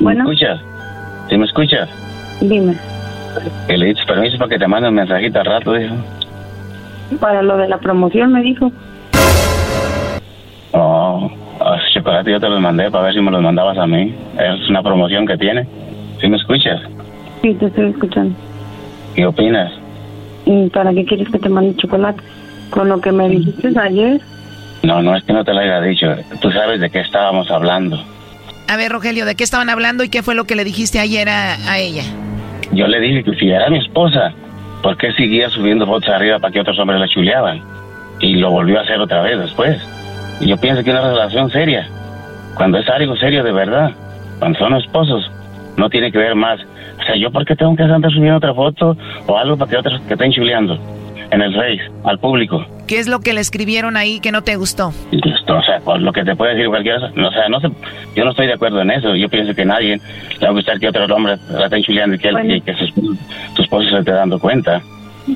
¿Me 0.00 0.12
escuchas? 0.12 0.60
¿Sí 1.28 1.36
me 1.36 1.44
escuchas? 1.46 1.88
Dime, 2.40 2.76
Que 3.66 3.76
le 3.76 3.86
diste 3.86 4.04
permiso 4.06 4.38
para 4.38 4.48
que 4.50 4.58
te 4.58 4.68
mande 4.68 4.88
un 4.88 4.94
mensajito 4.94 5.40
al 5.40 5.46
rato, 5.46 5.72
dijo. 5.74 5.94
para 7.18 7.42
lo 7.42 7.56
de 7.56 7.68
la 7.68 7.78
promoción 7.78 8.32
me 8.32 8.42
dijo. 8.42 8.70
Oh, 10.72 11.30
ah, 11.60 11.76
chocolate 11.92 12.30
yo 12.30 12.40
te 12.40 12.48
los 12.48 12.60
mandé 12.60 12.90
para 12.90 13.04
ver 13.04 13.14
si 13.14 13.20
me 13.20 13.30
los 13.30 13.42
mandabas 13.42 13.76
a 13.78 13.86
mí. 13.86 14.14
Es 14.38 14.68
una 14.68 14.82
promoción 14.82 15.26
que 15.26 15.36
tiene. 15.36 15.66
¿Sí 16.20 16.28
me 16.28 16.36
escuchas? 16.36 16.80
Sí, 17.42 17.54
te 17.54 17.66
estoy 17.66 17.90
escuchando. 17.90 18.34
¿Qué 19.14 19.26
opinas? 19.26 19.72
¿Y 20.46 20.68
para 20.70 20.92
qué 20.92 21.04
quieres 21.04 21.28
que 21.30 21.38
te 21.38 21.48
mande 21.48 21.74
chocolate? 21.76 22.22
Con 22.70 22.88
lo 22.88 23.00
que 23.00 23.10
me 23.12 23.28
dijiste 23.28 23.72
ayer. 23.78 24.20
No, 24.82 25.02
no 25.02 25.14
es 25.14 25.24
que 25.24 25.32
no 25.32 25.44
te 25.44 25.52
lo 25.52 25.60
haya 25.60 25.80
dicho. 25.80 26.14
Tú 26.40 26.50
sabes 26.50 26.80
de 26.80 26.90
qué 26.90 27.00
estábamos 27.00 27.50
hablando. 27.50 28.02
A 28.68 28.76
ver, 28.76 28.92
Rogelio, 28.92 29.26
¿de 29.26 29.34
qué 29.34 29.44
estaban 29.44 29.68
hablando 29.68 30.04
y 30.04 30.08
qué 30.08 30.22
fue 30.22 30.34
lo 30.34 30.44
que 30.44 30.54
le 30.54 30.64
dijiste 30.64 31.00
ayer 31.00 31.28
a, 31.28 31.54
a 31.70 31.78
ella? 31.78 32.04
Yo 32.72 32.86
le 32.86 33.00
dije 33.00 33.24
que 33.24 33.34
si 33.34 33.50
era 33.50 33.68
mi 33.68 33.78
esposa, 33.78 34.32
¿por 34.82 34.96
qué 34.96 35.12
seguía 35.12 35.50
subiendo 35.50 35.86
fotos 35.86 36.08
arriba 36.08 36.38
para 36.38 36.52
que 36.52 36.60
otros 36.60 36.78
hombres 36.78 37.00
la 37.00 37.08
chuleaban? 37.08 37.62
Y 38.20 38.36
lo 38.36 38.50
volvió 38.50 38.78
a 38.78 38.82
hacer 38.82 39.00
otra 39.00 39.22
vez 39.22 39.38
después. 39.38 39.76
Y 40.40 40.46
yo 40.46 40.56
pienso 40.56 40.82
que 40.82 40.90
una 40.90 41.02
relación 41.02 41.50
seria, 41.50 41.86
cuando 42.54 42.78
es 42.78 42.88
algo 42.88 43.16
serio 43.16 43.42
de 43.42 43.52
verdad, 43.52 43.90
cuando 44.38 44.58
son 44.58 44.76
esposos, 44.76 45.30
no 45.76 45.90
tiene 45.90 46.12
que 46.12 46.18
ver 46.18 46.34
más. 46.34 46.60
O 47.00 47.02
sea, 47.04 47.16
¿yo 47.16 47.30
por 47.30 47.44
qué 47.44 47.56
tengo 47.56 47.74
que 47.76 47.82
andar 47.82 48.10
subiendo 48.10 48.36
otra 48.36 48.54
foto 48.54 48.96
o 49.26 49.36
algo 49.36 49.56
para 49.56 49.70
que 49.70 49.76
otros 49.76 50.00
que 50.06 50.14
estén 50.14 50.32
chuleando 50.32 50.78
en 51.30 51.42
el 51.42 51.54
Face, 51.54 51.80
al 52.04 52.18
público? 52.18 52.64
¿Qué 52.86 52.98
es 52.98 53.08
lo 53.08 53.20
que 53.20 53.32
le 53.32 53.40
escribieron 53.40 53.96
ahí 53.96 54.20
que 54.20 54.32
no 54.32 54.42
te 54.42 54.56
gustó? 54.56 54.92
Esto, 55.12 55.56
o 55.58 55.62
sea, 55.62 55.78
por 55.80 56.00
lo 56.00 56.12
que 56.12 56.24
te 56.24 56.34
puede 56.34 56.54
decir 56.54 56.68
cualquiera, 56.68 56.98
o 56.98 57.30
sea, 57.30 57.48
no 57.48 57.60
sé, 57.60 57.68
yo 58.16 58.24
no 58.24 58.30
estoy 58.30 58.46
de 58.48 58.54
acuerdo 58.54 58.80
en 58.80 58.90
eso. 58.90 59.14
Yo 59.14 59.28
pienso 59.28 59.54
que 59.54 59.64
nadie 59.64 60.00
le 60.40 60.46
va 60.46 60.48
a 60.48 60.52
gustar 60.52 60.78
que 60.80 60.88
otro 60.88 61.04
hombre 61.14 61.36
la 61.50 61.64
estén 61.66 61.82
chuleando 61.82 62.16
y 62.16 62.18
que, 62.18 62.28
él- 62.28 62.56
y 62.56 62.60
que 62.60 62.74
su, 62.74 63.16
tu 63.54 63.62
esposo 63.62 63.88
se 63.90 63.98
esté 63.98 64.10
dando 64.12 64.38
cuenta. 64.40 64.80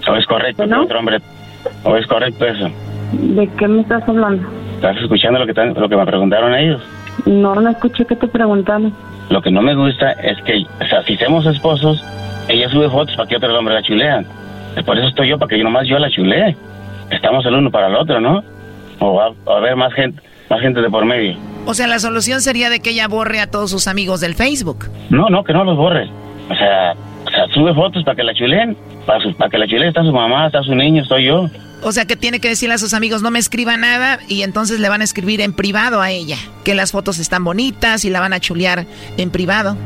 ¿O 0.08 0.14
es 0.16 0.26
correcto 0.26 0.64
que 0.66 0.74
otro 0.74 0.98
hombre, 0.98 1.18
o 1.84 1.96
es 1.96 2.06
correcto 2.06 2.44
eso? 2.46 2.68
¿De 3.12 3.48
qué 3.56 3.68
me 3.68 3.82
estás 3.82 4.02
hablando? 4.08 4.42
¿Estás 4.76 4.96
escuchando 5.00 5.38
lo 5.38 5.46
que, 5.46 5.54
te- 5.54 5.66
lo 5.66 5.88
que 5.88 5.96
me 5.96 6.04
preguntaron 6.06 6.54
ellos? 6.54 6.82
No, 7.26 7.54
no 7.54 7.70
escuché 7.70 8.04
que 8.04 8.16
te 8.16 8.26
preguntaron. 8.26 8.92
Lo 9.30 9.40
que 9.40 9.50
no 9.52 9.62
me 9.62 9.74
gusta 9.76 10.10
es 10.12 10.36
que, 10.42 10.64
o 10.82 10.86
sea, 10.88 11.02
si 11.04 11.16
somos 11.16 11.46
esposos, 11.46 12.02
ella 12.48 12.68
sube 12.68 12.90
fotos 12.90 13.14
para 13.16 13.28
que 13.28 13.36
otro 13.36 13.56
hombre 13.56 13.74
la 13.74 13.82
chulean. 13.82 14.26
Por 14.82 14.98
eso 14.98 15.08
estoy 15.08 15.28
yo, 15.28 15.38
para 15.38 15.48
que 15.50 15.58
yo 15.58 15.64
nomás 15.64 15.86
yo 15.88 15.98
la 15.98 16.10
chulee. 16.10 16.56
Estamos 17.10 17.44
el 17.46 17.54
uno 17.54 17.70
para 17.70 17.86
el 17.88 17.94
otro, 17.96 18.20
¿no? 18.20 18.42
O 18.98 19.14
va 19.14 19.26
a 19.54 19.56
haber 19.58 19.76
más 19.76 19.92
gente, 19.94 20.20
más 20.50 20.60
gente 20.60 20.80
de 20.80 20.90
por 20.90 21.04
medio. 21.04 21.36
O 21.66 21.74
sea, 21.74 21.86
la 21.86 21.98
solución 21.98 22.40
sería 22.40 22.70
de 22.70 22.80
que 22.80 22.90
ella 22.90 23.08
borre 23.08 23.40
a 23.40 23.50
todos 23.50 23.70
sus 23.70 23.88
amigos 23.88 24.20
del 24.20 24.34
Facebook. 24.34 24.86
No, 25.10 25.28
no, 25.30 25.44
que 25.44 25.52
no 25.52 25.64
los 25.64 25.76
borre. 25.76 26.08
O 26.50 26.54
sea, 26.54 26.92
o 27.26 27.30
sea 27.30 27.46
sube 27.54 27.72
fotos 27.74 28.02
para 28.04 28.16
que 28.16 28.22
la 28.24 28.34
chuleen. 28.34 28.76
Para, 29.06 29.20
su- 29.20 29.34
para 29.36 29.50
que 29.50 29.58
la 29.58 29.66
chuleen 29.66 29.88
está 29.88 30.02
su 30.02 30.12
mamá, 30.12 30.46
está 30.46 30.62
su 30.62 30.74
niño, 30.74 31.02
estoy 31.02 31.24
yo. 31.26 31.48
O 31.82 31.92
sea, 31.92 32.06
que 32.06 32.16
tiene 32.16 32.40
que 32.40 32.48
decirle 32.48 32.74
a 32.74 32.78
sus 32.78 32.94
amigos, 32.94 33.22
no 33.22 33.30
me 33.30 33.38
escriba 33.38 33.76
nada, 33.76 34.18
y 34.28 34.42
entonces 34.42 34.80
le 34.80 34.88
van 34.88 35.02
a 35.02 35.04
escribir 35.04 35.42
en 35.42 35.52
privado 35.54 36.00
a 36.00 36.10
ella, 36.10 36.36
que 36.64 36.74
las 36.74 36.92
fotos 36.92 37.18
están 37.18 37.44
bonitas 37.44 38.06
y 38.06 38.10
la 38.10 38.20
van 38.20 38.32
a 38.32 38.40
chulear 38.40 38.86
en 39.18 39.30
privado. 39.30 39.76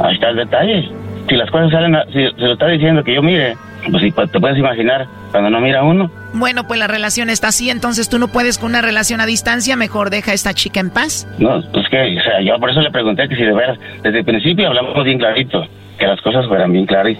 Ahí 0.00 0.14
está 0.14 0.30
el 0.30 0.36
detalle. 0.36 0.88
Si 1.28 1.36
las 1.36 1.48
cosas 1.50 1.70
salen, 1.70 1.94
a- 1.94 2.04
si 2.06 2.14
se 2.14 2.32
lo 2.38 2.52
está 2.54 2.66
diciendo 2.68 3.04
que 3.04 3.14
yo 3.14 3.22
mire, 3.22 3.56
pues 3.90 4.02
sí, 4.02 4.10
pues, 4.10 4.30
te 4.30 4.40
puedes 4.40 4.58
imaginar, 4.58 5.06
cuando 5.30 5.50
no 5.50 5.60
mira 5.60 5.82
uno, 5.82 6.10
Bueno, 6.32 6.66
pues 6.66 6.78
la 6.80 6.86
relación 6.86 7.30
está 7.30 7.48
así, 7.48 7.70
entonces 7.70 8.08
tú 8.08 8.18
no 8.18 8.28
puedes 8.28 8.58
con 8.58 8.70
una 8.70 8.82
relación 8.82 9.20
a 9.20 9.26
distancia, 9.26 9.76
mejor 9.76 10.10
deja 10.10 10.32
a 10.32 10.34
esta 10.34 10.54
chica 10.54 10.80
en 10.80 10.90
paz. 10.90 11.26
no, 11.38 11.62
pues 11.72 11.86
que, 11.90 12.18
o 12.18 12.22
sea, 12.22 12.40
yo 12.40 12.58
por 12.58 12.70
eso 12.70 12.80
le 12.80 12.90
pregunté 12.90 13.28
que 13.28 13.36
si 13.36 13.42
de 13.42 13.52
veras, 13.52 13.78
desde 14.02 14.18
el 14.20 14.24
principio 14.24 14.68
hablamos 14.68 15.04
bien 15.04 15.18
clarito, 15.18 15.64
que 15.98 16.06
las 16.06 16.20
cosas 16.20 16.46
fueran 16.46 16.72
bien 16.72 16.84
claras, 16.86 17.16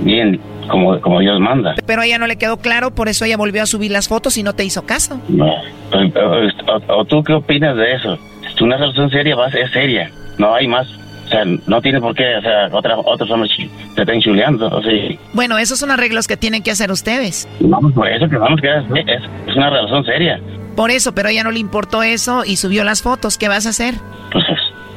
bien 0.00 0.40
como, 0.68 1.00
como 1.00 1.20
Dios 1.20 1.38
manda. 1.38 1.74
Pero 1.86 2.02
a 2.02 2.06
ella 2.06 2.18
no 2.18 2.26
le 2.26 2.36
quedó 2.36 2.56
claro, 2.56 2.92
por 2.92 3.08
eso 3.08 3.24
ella 3.24 3.36
volvió 3.36 3.62
a 3.62 3.66
subir 3.66 3.90
las 3.92 4.08
fotos 4.08 4.36
y 4.36 4.42
no 4.42 4.52
te 4.54 4.64
hizo 4.64 4.84
caso. 4.84 5.20
No. 5.28 5.52
Pues, 5.92 6.12
o, 6.16 6.72
o- 6.72 7.00
o 7.00 7.04
tú 7.04 7.22
qué 7.22 7.34
opinas 7.34 7.76
de 7.76 7.94
eso? 7.94 8.18
Si 8.56 8.64
una 8.64 8.76
relación 8.76 9.10
seria 9.10 9.36
va 9.36 9.48
ser 9.50 9.70
seria, 9.70 10.10
no 10.38 10.54
hay 10.54 10.66
más. 10.66 10.88
O 11.26 11.28
sea, 11.28 11.44
no 11.44 11.82
tiene 11.82 12.00
por 12.00 12.14
qué, 12.14 12.36
o 12.36 12.40
sea, 12.40 12.68
otra, 12.70 12.96
otros 12.98 13.28
hombres 13.30 13.50
te 13.96 14.02
estén 14.02 14.20
chuleando, 14.20 14.68
o 14.68 14.80
sea, 14.80 14.92
Bueno, 15.32 15.58
esos 15.58 15.76
son 15.78 15.90
arreglos 15.90 16.28
que 16.28 16.36
tienen 16.36 16.62
que 16.62 16.70
hacer 16.70 16.92
ustedes. 16.92 17.48
vamos 17.58 17.92
por 17.92 18.08
eso 18.08 18.28
que 18.28 18.36
vamos 18.36 18.60
que 18.60 18.68
es, 18.68 18.84
es, 19.08 19.22
es 19.48 19.56
una 19.56 19.70
relación 19.70 20.04
seria. 20.04 20.40
Por 20.76 20.90
eso, 20.92 21.14
pero 21.14 21.28
a 21.28 21.32
ella 21.32 21.42
no 21.42 21.50
le 21.50 21.58
importó 21.58 22.02
eso 22.04 22.44
y 22.44 22.56
subió 22.56 22.84
las 22.84 23.02
fotos. 23.02 23.38
¿Qué 23.38 23.48
vas 23.48 23.66
a 23.66 23.70
hacer? 23.70 23.94
Pues, 24.30 24.44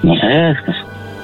no 0.03 0.13
sé, 0.15 0.55
pues, 0.65 0.77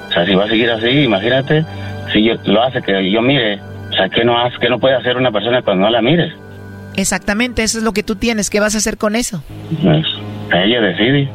o 0.09 0.13
sea, 0.13 0.25
si 0.25 0.33
va 0.33 0.45
a 0.45 0.47
seguir 0.47 0.71
así, 0.71 0.87
imagínate, 0.87 1.63
si 2.11 2.23
yo, 2.23 2.33
lo 2.45 2.63
hace 2.63 2.81
que 2.81 3.11
yo 3.11 3.21
mire, 3.21 3.59
o 3.91 3.93
sea, 3.93 4.09
¿qué 4.09 4.23
no, 4.23 4.39
hace, 4.39 4.57
qué 4.59 4.69
no 4.69 4.79
puede 4.79 4.95
hacer 4.95 5.17
una 5.17 5.31
persona 5.31 5.61
cuando 5.61 5.85
no 5.85 5.91
la 5.91 6.01
mires? 6.01 6.33
Exactamente, 6.95 7.61
eso 7.63 7.77
es 7.77 7.83
lo 7.83 7.91
que 7.91 8.03
tú 8.03 8.15
tienes. 8.15 8.49
¿Qué 8.49 8.59
vas 8.59 8.73
a 8.73 8.77
hacer 8.79 8.97
con 8.97 9.15
eso? 9.15 9.43
Pues, 9.83 10.05
ella 10.53 10.81
decide. 10.81 11.29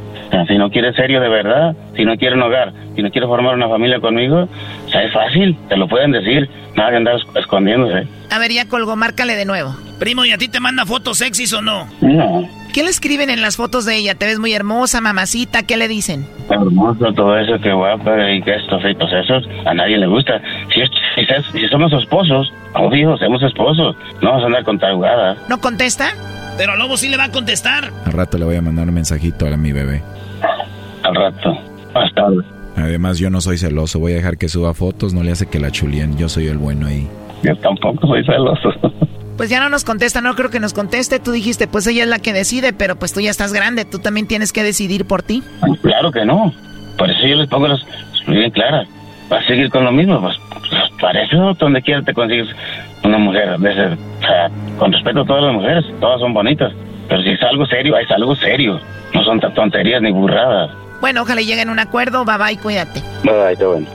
Si 0.49 0.57
no 0.59 0.71
quiere 0.71 0.93
serio 0.95 1.21
de 1.21 1.29
verdad, 1.29 1.75
si 1.97 2.05
no 2.05 2.17
quiere 2.17 2.35
un 2.37 2.43
hogar, 2.43 2.73
si 2.95 3.03
no 3.03 3.11
quiere 3.11 3.27
formar 3.27 3.55
una 3.55 3.69
familia 3.69 4.01
conmigo, 4.01 4.49
o 4.87 4.89
sea, 4.91 5.03
es 5.05 5.13
fácil, 5.13 5.57
te 5.69 5.77
lo 5.77 5.89
pueden 5.89 6.13
decir, 6.13 6.49
nada 6.77 6.91
de 6.91 6.97
andar 6.99 7.17
es- 7.17 7.27
escondiéndose. 7.37 8.07
A 8.31 8.39
ver, 8.39 8.53
ya 8.53 8.67
colgó, 8.69 8.95
márcale 8.97 9.35
de 9.37 9.45
nuevo. 9.45 9.75
Primo, 9.99 10.25
¿y 10.25 10.33
a 10.33 10.39
ti 10.39 10.49
te 10.49 10.61
manda 10.61 10.87
fotos 10.87 11.19
sexys 11.19 11.53
o 11.53 11.63
no? 11.63 11.87
No, 12.01 12.49
¿Qué 12.73 12.85
le 12.85 12.91
escriben 12.91 13.31
en 13.31 13.43
las 13.43 13.57
fotos 13.57 13.85
de 13.85 13.97
ella? 13.97 14.15
¿Te 14.15 14.27
ves 14.27 14.39
muy 14.39 14.53
hermosa, 14.55 15.01
mamacita? 15.01 15.65
¿Qué 15.65 15.77
le 15.77 15.89
dicen? 15.89 16.25
hermoso 16.49 17.13
todo 17.13 17.37
eso, 17.39 17.61
que 17.61 17.73
guapa 17.73 18.31
y 18.31 18.41
que 18.43 18.55
esto, 18.55 18.77
y 18.89 18.95
pues 18.95 19.13
eso 19.13 19.41
a 19.67 19.75
nadie 19.75 19.99
le 19.99 20.07
gusta. 20.07 20.41
Si, 20.73 20.81
si, 20.81 21.59
si 21.61 21.69
somos 21.69 21.93
esposos, 21.93 22.53
obvio, 22.75 23.17
somos 23.19 23.43
esposos, 23.43 23.97
no 24.23 24.29
vamos 24.31 24.43
a 24.45 24.47
andar 24.47 24.63
con 24.65 24.79
tarugadas. 24.79 25.39
¿No 25.49 25.59
contesta? 25.61 26.11
Pero 26.57 26.73
a 26.73 26.77
Lobo 26.77 26.97
sí 26.97 27.09
le 27.09 27.17
va 27.17 27.25
a 27.25 27.31
contestar. 27.33 27.91
Al 28.07 28.13
rato 28.13 28.39
le 28.39 28.45
voy 28.45 28.57
a 28.57 28.63
mandar 28.63 28.87
un 28.89 28.95
mensajito 28.95 29.47
a 29.47 29.57
mi 29.57 29.73
bebé. 29.73 30.03
Al 31.03 31.15
rato, 31.15 31.59
más 31.95 32.13
tarde. 32.15 32.39
Además, 32.77 33.19
yo 33.19 33.31
no 33.31 33.41
soy 33.41 33.59
celoso. 33.59 33.99
Voy 33.99 34.13
a 34.13 34.17
dejar 34.17 34.37
que 34.39 34.49
suba 34.49 34.75
fotos. 34.75 35.13
No 35.13 35.23
le 35.23 35.33
hace 35.33 35.47
que 35.47 35.59
la 35.59 35.71
chulien. 35.71 36.17
Yo 36.17 36.29
soy 36.29 36.47
el 36.47 36.59
bueno 36.59 36.87
ahí. 36.87 37.09
Yo 37.43 37.55
tampoco 37.57 38.07
soy 38.07 38.25
celoso. 38.25 38.71
Pues 39.37 39.49
ya 39.49 39.59
no 39.61 39.71
nos 39.71 39.85
contesta, 39.85 40.21
no 40.21 40.35
creo 40.35 40.51
que 40.51 40.61
nos 40.61 40.75
conteste. 40.75 41.19
Tú 41.19 41.33
dijiste, 41.33 41.67
pues 41.67 41.87
ella 41.87 42.03
es 42.03 42.09
la 42.09 42.19
que 42.19 42.33
decide, 42.35 42.73
pero 42.75 42.97
pues 42.97 43.13
tú 43.15 43.21
ya 43.21 43.31
estás 43.31 43.53
grande, 43.55 43.85
tú 43.87 43.99
también 43.99 44.27
tienes 44.27 44.53
que 44.53 44.63
decidir 44.63 45.07
por 45.07 45.23
ti. 45.23 45.43
Claro 45.83 46.13
que 46.13 46.25
no. 46.27 46.53
Por 46.99 47.11
eso 47.11 47.27
yo 47.27 47.37
les 47.37 47.49
pongo 47.49 47.67
las 47.69 47.81
bien 48.27 48.51
claras. 48.51 48.87
¿Vas 49.31 49.45
a 49.45 49.47
seguir 49.49 49.71
con 49.71 49.85
lo 49.85 49.93
mismo? 49.93 50.21
Pues, 50.21 50.37
pues, 50.51 50.83
para 51.01 51.23
eso 51.23 51.55
donde 51.59 51.81
quiera 51.81 52.03
te 52.03 52.13
consigues 52.13 52.49
una 53.03 53.17
mujer. 53.17 53.59
De 53.59 53.71
ese- 53.73 53.87
o 53.95 54.21
sea, 54.21 54.51
con 54.79 54.93
respeto 54.93 55.21
a 55.21 55.25
todas 55.25 55.43
las 55.45 55.55
mujeres, 55.55 55.85
todas 56.01 56.21
son 56.21 56.35
bonitas. 56.35 56.73
Pero 57.11 57.23
si 57.23 57.31
es 57.31 57.43
algo 57.43 57.67
serio, 57.67 57.99
es 57.99 58.09
algo 58.11 58.35
serio. 58.37 58.81
No 59.13 59.25
son 59.25 59.41
tan 59.41 59.53
tonterías 59.53 60.01
ni 60.01 60.13
burradas. 60.13 60.71
Bueno, 61.01 61.23
ojalá 61.23 61.41
lleguen 61.41 61.69
a 61.69 61.73
un 61.73 61.81
acuerdo, 61.81 62.25
bye 62.25 62.39
bye, 62.39 62.57
cuídate. 62.57 63.03
Bye, 63.25 63.57
bye, 63.57 63.67
bueno. 63.67 63.87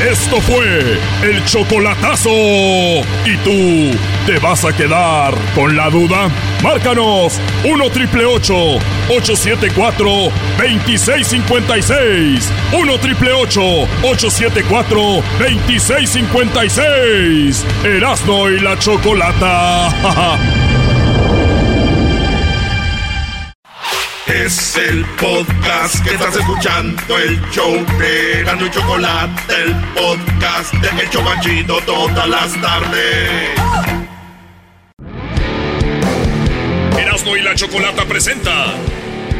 Esto 0.00 0.40
fue 0.40 0.96
el 1.24 1.44
chocolatazo. 1.44 2.30
¿Y 2.30 3.36
tú 3.42 3.98
te 4.26 4.38
vas 4.38 4.64
a 4.64 4.72
quedar 4.72 5.34
con 5.56 5.76
la 5.76 5.90
duda? 5.90 6.28
Márcanos 6.62 7.40
1 7.64 7.90
triple 7.90 8.24
874 8.24 10.30
2656. 10.56 12.52
1 12.74 12.98
triple 12.98 13.32
874 13.32 15.00
2656. 15.40 17.66
Erasno 17.84 18.50
y 18.50 18.60
la 18.60 18.78
chocolata. 18.78 19.88
Es 24.28 24.76
el 24.76 25.06
podcast 25.18 26.04
que 26.04 26.10
estás 26.12 26.36
escuchando, 26.36 27.16
el 27.16 27.40
show 27.50 27.72
de 27.98 28.42
Gano 28.44 28.66
y 28.66 28.70
Chocolate, 28.70 29.42
el 29.64 29.74
podcast 29.94 30.74
de 30.74 31.02
El 31.02 31.08
Chobachito 31.08 31.80
todas 31.86 32.28
las 32.28 32.52
tardes. 32.60 33.58
Erasmo 36.98 37.36
y 37.36 37.42
la 37.42 37.54
Chocolata 37.54 38.04
presenta 38.04 38.74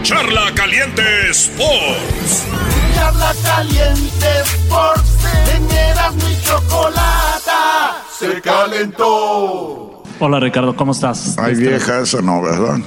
Charla 0.03 0.53
Caliente 0.55 1.03
Sports. 1.33 2.47
Charla 2.95 3.35
Caliente 3.45 4.27
Sports. 4.43 5.11
En 5.55 5.71
Erasmo 5.71 6.29
y 6.31 6.43
Chocolata 6.45 8.05
se 8.19 8.41
calentó. 8.41 10.03
Hola 10.19 10.41
Ricardo, 10.41 10.75
¿cómo 10.75 10.93
estás? 10.93 11.37
Hay 11.39 11.57
viejas 11.57 12.15
o 12.15 12.23
no, 12.23 12.41
¿verdad? 12.41 12.79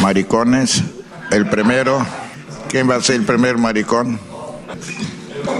Maricones. 0.00 0.82
El 1.30 1.48
primero. 1.48 2.04
¿Quién 2.68 2.88
va 2.88 2.96
a 2.96 3.02
ser 3.02 3.16
el 3.16 3.26
primer 3.26 3.58
maricón? 3.58 4.20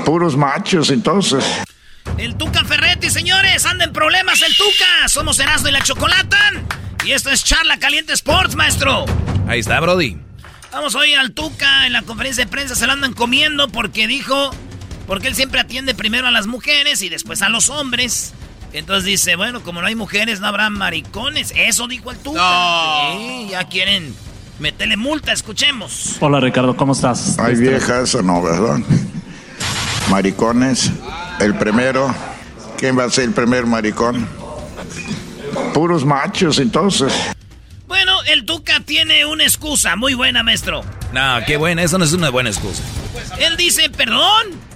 Puros 0.04 0.36
machos, 0.36 0.90
entonces. 0.90 1.44
El 2.18 2.36
Tuca 2.36 2.64
Ferretti, 2.64 3.10
señores, 3.10 3.66
anda 3.66 3.84
en 3.84 3.92
problemas 3.92 4.42
el 4.42 4.56
Tuca. 4.56 5.08
Somos 5.08 5.38
Erasmo 5.38 5.68
y 5.68 5.72
la 5.72 5.82
Chocolata. 5.82 6.38
Y 7.04 7.12
esto 7.12 7.30
es 7.30 7.44
Charla 7.44 7.78
Caliente 7.78 8.12
Sports, 8.12 8.54
maestro. 8.56 9.04
Ahí 9.46 9.60
está, 9.60 9.80
Brody. 9.80 10.18
Vamos 10.72 10.94
hoy 10.94 11.14
al 11.14 11.32
Tuca 11.32 11.86
en 11.86 11.92
la 11.92 12.02
conferencia 12.02 12.44
de 12.44 12.50
prensa. 12.50 12.74
Se 12.74 12.86
lo 12.86 12.92
andan 12.92 13.12
comiendo 13.12 13.68
porque 13.68 14.06
dijo. 14.06 14.50
Porque 15.06 15.28
él 15.28 15.34
siempre 15.34 15.60
atiende 15.60 15.94
primero 15.94 16.28
a 16.28 16.30
las 16.30 16.46
mujeres 16.46 17.02
y 17.02 17.08
después 17.08 17.42
a 17.42 17.48
los 17.48 17.68
hombres. 17.68 18.32
Entonces 18.72 19.04
dice, 19.04 19.34
bueno, 19.34 19.62
como 19.62 19.80
no 19.80 19.88
hay 19.88 19.96
mujeres, 19.96 20.38
no 20.38 20.46
habrá 20.46 20.70
maricones. 20.70 21.52
Eso 21.56 21.88
dijo 21.88 22.12
el 22.12 22.18
Tuca. 22.18 23.12
Sí, 23.16 23.48
ya 23.50 23.64
quieren 23.64 24.14
meterle 24.60 24.96
multa, 24.96 25.32
escuchemos. 25.32 26.16
Hola 26.20 26.38
Ricardo, 26.40 26.76
¿cómo 26.76 26.92
estás? 26.92 27.38
Hay 27.38 27.56
viejas 27.56 28.14
o 28.14 28.22
no, 28.22 28.42
¿verdad? 28.42 28.78
Maricones. 30.10 30.90
El 31.40 31.54
primero. 31.56 32.14
¿Quién 32.76 32.98
va 32.98 33.04
a 33.04 33.10
ser 33.10 33.24
el 33.24 33.32
primer 33.32 33.66
maricón? 33.66 34.28
Puros 35.74 36.04
machos, 36.04 36.58
entonces. 36.58 37.12
Bueno, 37.86 38.22
el 38.24 38.44
Tuca 38.44 38.80
tiene 38.80 39.26
una 39.26 39.44
excusa 39.44 39.96
muy 39.96 40.14
buena, 40.14 40.42
maestro. 40.42 40.82
No, 41.12 41.38
qué 41.46 41.56
buena, 41.56 41.82
eso 41.82 41.98
no 41.98 42.04
es 42.04 42.12
una 42.12 42.30
buena 42.30 42.50
excusa. 42.50 42.82
Él 43.38 43.56
dice, 43.56 43.90
perdón. 43.90 44.70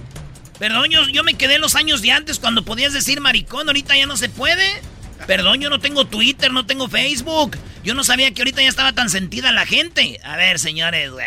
Perdón, 0.59 0.89
yo, 0.89 1.03
yo 1.09 1.23
me 1.23 1.33
quedé 1.33 1.55
en 1.55 1.61
los 1.61 1.75
años 1.75 2.01
de 2.01 2.11
antes 2.11 2.39
cuando 2.39 2.63
podías 2.63 2.93
decir 2.93 3.19
maricón, 3.19 3.67
ahorita 3.67 3.97
ya 3.97 4.05
no 4.05 4.17
se 4.17 4.29
puede. 4.29 4.81
Perdón, 5.27 5.59
yo 5.59 5.69
no 5.69 5.79
tengo 5.79 6.05
Twitter, 6.05 6.51
no 6.51 6.65
tengo 6.65 6.87
Facebook. 6.87 7.57
Yo 7.83 7.93
no 7.93 8.03
sabía 8.03 8.31
que 8.33 8.41
ahorita 8.41 8.61
ya 8.61 8.69
estaba 8.69 8.93
tan 8.93 9.09
sentida 9.09 9.51
la 9.51 9.65
gente. 9.65 10.19
A 10.23 10.35
ver, 10.37 10.59
señores, 10.59 11.11
güey. 11.11 11.25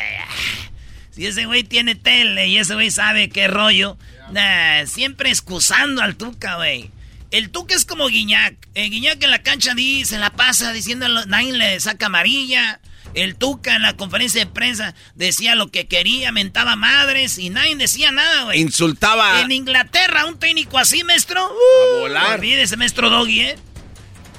Si 1.10 1.26
ese 1.26 1.46
güey 1.46 1.64
tiene 1.64 1.96
tele 1.96 2.46
y 2.46 2.58
ese 2.58 2.74
güey 2.74 2.90
sabe 2.90 3.28
qué 3.28 3.48
rollo. 3.48 3.96
Nah, 4.30 4.86
siempre 4.86 5.30
excusando 5.30 6.02
al 6.02 6.16
Tuca, 6.16 6.56
güey. 6.56 6.90
El 7.30 7.50
Tuca 7.50 7.74
es 7.74 7.84
como 7.84 8.08
Guiñac. 8.08 8.54
El 8.74 8.90
Guiñac 8.90 9.22
en 9.22 9.30
la 9.30 9.42
cancha 9.42 9.74
dice, 9.74 10.14
se 10.14 10.18
la 10.18 10.30
pasa 10.30 10.72
diciendo, 10.72 11.08
nadie 11.26 11.52
le 11.52 11.80
saca 11.80 12.06
amarilla. 12.06 12.80
El 13.14 13.36
Tuca 13.36 13.74
en 13.74 13.82
la 13.82 13.96
conferencia 13.96 14.44
de 14.44 14.50
prensa 14.50 14.94
decía 15.14 15.54
lo 15.54 15.70
que 15.70 15.88
quería, 15.88 16.30
mentaba 16.30 16.76
madres 16.76 17.38
y 17.38 17.50
nadie 17.50 17.74
decía 17.76 18.12
nada, 18.12 18.44
güey. 18.44 18.60
Insultaba. 18.60 19.40
En 19.40 19.50
Inglaterra, 19.50 20.26
un 20.26 20.38
técnico 20.38 20.78
así, 20.78 21.02
maestro. 21.04 21.50
Uh, 21.50 22.00
volar. 22.00 22.38
Olvídese, 22.38 22.76
maestro 22.76 23.10
Doggy, 23.10 23.40
¿eh? 23.40 23.58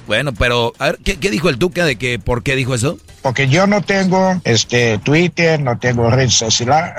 Bueno, 0.06 0.32
pero, 0.32 0.72
a 0.78 0.86
ver, 0.86 0.98
¿qué, 1.04 1.18
qué 1.18 1.30
dijo 1.30 1.48
el 1.48 1.58
Tuca 1.58 1.84
de 1.84 1.96
que 1.96 2.18
por 2.18 2.42
qué 2.42 2.56
dijo 2.56 2.74
eso? 2.74 2.98
Porque 3.22 3.48
yo 3.48 3.66
no 3.66 3.82
tengo 3.82 4.40
este 4.44 4.98
Twitter, 4.98 5.60
no 5.60 5.78
tengo 5.78 6.10
redes 6.10 6.42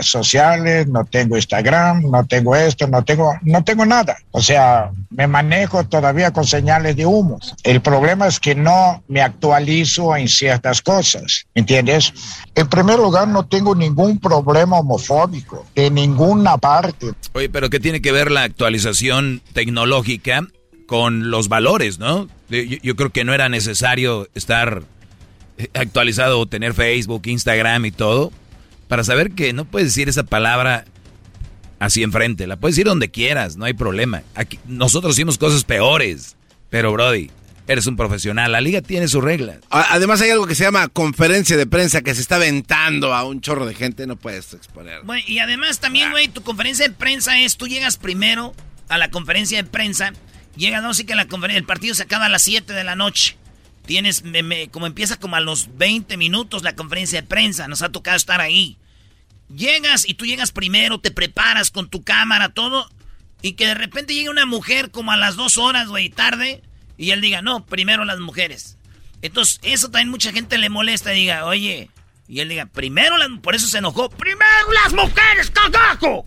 sociales, 0.01 0.87
no 0.87 1.03
tengo 1.05 1.35
Instagram, 1.35 2.03
no 2.11 2.25
tengo 2.25 2.55
esto, 2.55 2.87
no 2.87 3.03
tengo, 3.03 3.33
no 3.41 3.63
tengo 3.63 3.85
nada. 3.85 4.17
O 4.29 4.41
sea, 4.41 4.91
me 5.09 5.25
manejo 5.25 5.83
todavía 5.85 6.31
con 6.31 6.45
señales 6.45 6.95
de 6.95 7.07
humo. 7.07 7.39
El 7.63 7.81
problema 7.81 8.27
es 8.27 8.39
que 8.39 8.53
no 8.53 9.03
me 9.07 9.21
actualizo 9.21 10.15
en 10.15 10.27
ciertas 10.27 10.81
cosas, 10.81 11.47
¿entiendes? 11.55 12.13
En 12.53 12.67
primer 12.69 12.97
lugar, 12.97 13.27
no 13.27 13.47
tengo 13.47 13.73
ningún 13.73 14.19
problema 14.19 14.79
homofóbico 14.79 15.65
de 15.75 15.89
ninguna 15.89 16.57
parte. 16.57 17.13
Oye, 17.33 17.49
pero 17.49 17.69
¿qué 17.71 17.79
tiene 17.79 18.01
que 18.01 18.11
ver 18.11 18.29
la 18.29 18.43
actualización 18.43 19.41
tecnológica 19.53 20.43
con 20.91 21.31
los 21.31 21.47
valores, 21.47 21.99
no? 21.99 22.27
Yo, 22.49 22.59
yo 22.59 22.97
creo 22.97 23.11
que 23.11 23.23
no 23.23 23.33
era 23.33 23.47
necesario 23.47 24.27
estar 24.35 24.83
eh, 25.57 25.69
actualizado 25.73 26.37
o 26.37 26.45
tener 26.47 26.73
Facebook, 26.73 27.21
Instagram 27.27 27.85
y 27.85 27.91
todo 27.91 28.33
para 28.89 29.05
saber 29.05 29.31
que 29.31 29.53
no 29.53 29.63
puedes 29.63 29.87
decir 29.87 30.09
esa 30.09 30.23
palabra 30.23 30.83
así 31.79 32.03
enfrente. 32.03 32.45
La 32.45 32.57
puedes 32.57 32.75
decir 32.75 32.87
donde 32.87 33.09
quieras, 33.09 33.55
no 33.55 33.63
hay 33.63 33.73
problema. 33.73 34.23
Aquí, 34.35 34.59
nosotros 34.65 35.13
hicimos 35.13 35.37
cosas 35.37 35.63
peores, 35.63 36.35
pero 36.69 36.91
Brody, 36.91 37.31
eres 37.67 37.87
un 37.87 37.95
profesional. 37.95 38.51
La 38.51 38.59
liga 38.59 38.81
tiene 38.81 39.07
sus 39.07 39.23
reglas. 39.23 39.59
Además 39.69 40.19
hay 40.19 40.31
algo 40.31 40.45
que 40.45 40.55
se 40.55 40.65
llama 40.65 40.89
conferencia 40.89 41.55
de 41.55 41.67
prensa 41.67 42.01
que 42.01 42.13
se 42.13 42.19
está 42.19 42.35
aventando 42.35 43.13
a 43.13 43.23
un 43.23 43.39
chorro 43.39 43.65
de 43.65 43.75
gente, 43.75 44.05
no 44.07 44.17
puedes 44.17 44.53
exponer. 44.53 45.03
Güey, 45.05 45.23
y 45.25 45.39
además 45.39 45.79
también, 45.79 46.11
güey, 46.11 46.27
tu 46.27 46.41
conferencia 46.41 46.85
de 46.85 46.93
prensa 46.93 47.39
es, 47.39 47.55
tú 47.55 47.69
llegas 47.69 47.95
primero 47.95 48.53
a 48.89 48.97
la 48.97 49.09
conferencia 49.09 49.63
de 49.63 49.69
prensa, 49.69 50.11
llegas, 50.55 50.81
no, 50.83 50.93
sí 50.93 51.05
que 51.05 51.15
la 51.15 51.27
conferencia, 51.27 51.59
el 51.59 51.65
partido 51.65 51.95
se 51.95 52.03
acaba 52.03 52.25
a 52.25 52.29
las 52.29 52.43
7 52.43 52.73
de 52.73 52.83
la 52.83 52.95
noche. 52.95 53.37
Tienes, 53.85 54.23
me- 54.23 54.69
como 54.69 54.85
empieza 54.87 55.19
como 55.19 55.35
a 55.35 55.39
los 55.41 55.77
20 55.77 56.15
minutos 56.17 56.63
la 56.63 56.75
conferencia 56.75 57.21
de 57.21 57.27
prensa, 57.27 57.67
nos 57.67 57.81
ha 57.81 57.89
tocado 57.91 58.15
estar 58.17 58.39
ahí. 58.41 58.77
Llegas 59.53 60.07
y 60.07 60.13
tú 60.13 60.25
llegas 60.25 60.51
primero, 60.51 60.99
te 60.99 61.11
preparas 61.11 61.71
con 61.71 61.89
tu 61.89 62.03
cámara, 62.03 62.49
todo, 62.49 62.89
y 63.41 63.53
que 63.53 63.65
de 63.67 63.73
repente 63.73 64.13
llegue 64.13 64.29
una 64.29 64.45
mujer 64.45 64.91
como 64.91 65.11
a 65.11 65.17
las 65.17 65.35
dos 65.35 65.57
horas, 65.57 65.87
güey, 65.89 66.09
tarde, 66.09 66.61
y 66.97 67.11
él 67.11 67.21
diga, 67.21 67.41
no, 67.41 67.65
primero 67.65 68.05
las 68.05 68.19
mujeres. 68.19 68.77
Entonces, 69.23 69.59
eso 69.63 69.89
también 69.89 70.09
mucha 70.09 70.31
gente 70.31 70.57
le 70.57 70.69
molesta, 70.69 71.13
y 71.13 71.21
diga, 71.21 71.45
oye, 71.45 71.89
y 72.27 72.39
él 72.39 72.49
diga, 72.49 72.67
primero 72.67 73.17
las, 73.17 73.27
por 73.41 73.55
eso 73.55 73.67
se 73.67 73.79
enojó, 73.79 74.09
primero 74.09 74.71
las 74.83 74.93
mujeres, 74.93 75.49
cagajo. 75.51 76.25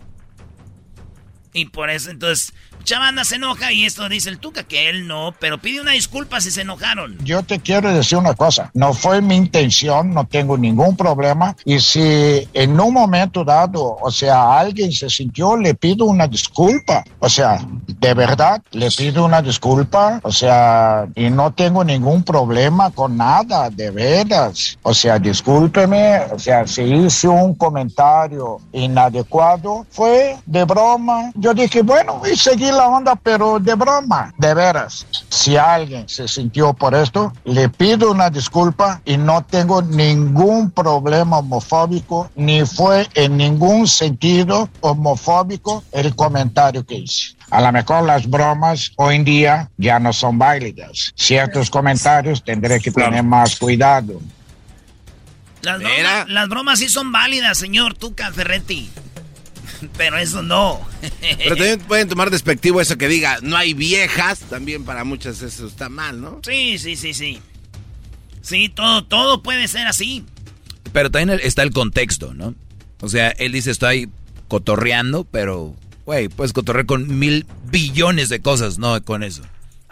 Y 1.53 1.65
por 1.65 1.89
eso, 1.89 2.11
entonces, 2.11 2.53
mucha 2.85 2.99
banda 2.99 3.23
se 3.23 3.37
enoja 3.37 3.71
y 3.71 3.83
esto 3.83 4.07
dice 4.09 4.29
el 4.29 4.37
Tuca, 4.37 4.61
que 4.61 4.89
él 4.89 5.07
no, 5.07 5.33
pero 5.39 5.57
pide 5.57 5.81
una 5.81 5.93
disculpa 5.93 6.39
si 6.39 6.51
se 6.51 6.61
enojaron. 6.61 7.17
Yo 7.23 7.41
te 7.41 7.59
quiero 7.59 7.91
decir 7.91 8.19
una 8.19 8.35
cosa, 8.35 8.69
no 8.75 8.93
fue 8.93 9.23
mi 9.23 9.35
intención, 9.35 10.13
no 10.13 10.27
tengo 10.27 10.55
ningún 10.55 10.95
problema 10.95 11.55
y 11.65 11.79
si 11.79 12.47
en 12.53 12.79
un 12.79 12.93
momento 12.93 13.43
dado, 13.43 13.97
o 13.99 14.11
sea, 14.11 14.59
alguien 14.59 14.91
se 14.91 15.09
sintió, 15.09 15.57
le 15.57 15.73
pido 15.73 16.05
una 16.05 16.27
disculpa, 16.27 17.03
o 17.17 17.27
sea, 17.27 17.57
de 17.87 18.13
verdad, 18.13 18.61
le 18.69 18.91
pido 18.91 19.25
una 19.25 19.41
disculpa, 19.41 20.19
o 20.21 20.31
sea, 20.31 21.07
y 21.15 21.31
no 21.31 21.51
tengo 21.53 21.83
ningún 21.83 22.21
problema 22.21 22.91
con 22.91 23.17
nada, 23.17 23.71
de 23.71 23.89
veras, 23.89 24.77
o 24.83 24.93
sea, 24.93 25.17
discúlpeme, 25.17 26.19
o 26.31 26.37
sea, 26.37 26.67
si 26.67 26.83
hice 26.83 27.27
un 27.27 27.55
comentario 27.55 28.59
inadecuado, 28.73 29.87
fue 29.89 30.37
de 30.45 30.63
broma, 30.65 31.31
yo 31.33 31.51
dije, 31.55 31.81
bueno, 31.81 32.21
y 32.31 32.35
seguí 32.35 32.74
la 32.75 32.87
onda, 32.87 33.15
pero 33.15 33.59
de 33.59 33.73
broma, 33.75 34.33
de 34.37 34.53
veras. 34.53 35.05
Si 35.29 35.57
alguien 35.57 36.07
se 36.07 36.27
sintió 36.27 36.73
por 36.73 36.93
esto, 36.93 37.33
le 37.43 37.69
pido 37.69 38.11
una 38.11 38.29
disculpa 38.29 39.01
y 39.05 39.17
no 39.17 39.43
tengo 39.43 39.81
ningún 39.81 40.71
problema 40.71 41.39
homofóbico, 41.39 42.29
ni 42.35 42.65
fue 42.65 43.07
en 43.15 43.37
ningún 43.37 43.87
sentido 43.87 44.69
homofóbico 44.81 45.83
el 45.91 46.15
comentario 46.15 46.85
que 46.85 46.95
hice. 46.95 47.35
A 47.49 47.61
lo 47.61 47.71
mejor 47.71 48.03
las 48.03 48.27
bromas 48.29 48.91
hoy 48.97 49.15
en 49.15 49.25
día 49.25 49.69
ya 49.77 49.99
no 49.99 50.11
son 50.13 50.37
válidas. 50.37 51.13
Ciertos 51.15 51.69
comentarios 51.69 52.43
tendré 52.43 52.79
que 52.79 52.91
tener 52.91 53.23
más 53.23 53.55
cuidado. 53.57 54.19
Las 55.61 55.79
bromas, 55.79 56.29
las 56.29 56.49
bromas 56.49 56.79
sí 56.79 56.89
son 56.89 57.11
válidas, 57.11 57.57
señor 57.57 57.95
Tuca 57.95 58.31
Ferretti. 58.31 58.89
Pero 59.97 60.17
eso 60.17 60.41
no. 60.41 60.81
Pero 61.37 61.55
también 61.55 61.79
pueden 61.79 62.07
tomar 62.07 62.31
despectivo 62.31 62.81
eso 62.81 62.97
que 62.97 63.07
diga, 63.07 63.39
no 63.41 63.57
hay 63.57 63.73
viejas, 63.73 64.39
también 64.41 64.83
para 64.83 65.03
muchas 65.03 65.41
eso 65.41 65.67
está 65.67 65.89
mal, 65.89 66.21
¿no? 66.21 66.39
Sí, 66.45 66.77
sí, 66.77 66.95
sí, 66.95 67.13
sí. 67.13 67.39
Sí, 68.41 68.69
todo, 68.69 69.03
todo 69.03 69.41
puede 69.41 69.67
ser 69.67 69.87
así. 69.87 70.23
Pero 70.93 71.09
también 71.09 71.39
está 71.43 71.63
el 71.63 71.71
contexto, 71.71 72.33
¿no? 72.33 72.55
O 73.01 73.09
sea, 73.09 73.29
él 73.29 73.51
dice, 73.51 73.71
estoy 73.71 74.09
cotorreando, 74.47 75.25
pero, 75.25 75.75
güey, 76.05 76.29
puedes 76.29 76.53
cotorrear 76.53 76.85
con 76.85 77.19
mil 77.19 77.45
billones 77.69 78.29
de 78.29 78.41
cosas, 78.41 78.77
no 78.77 79.01
con 79.03 79.23
eso. 79.23 79.41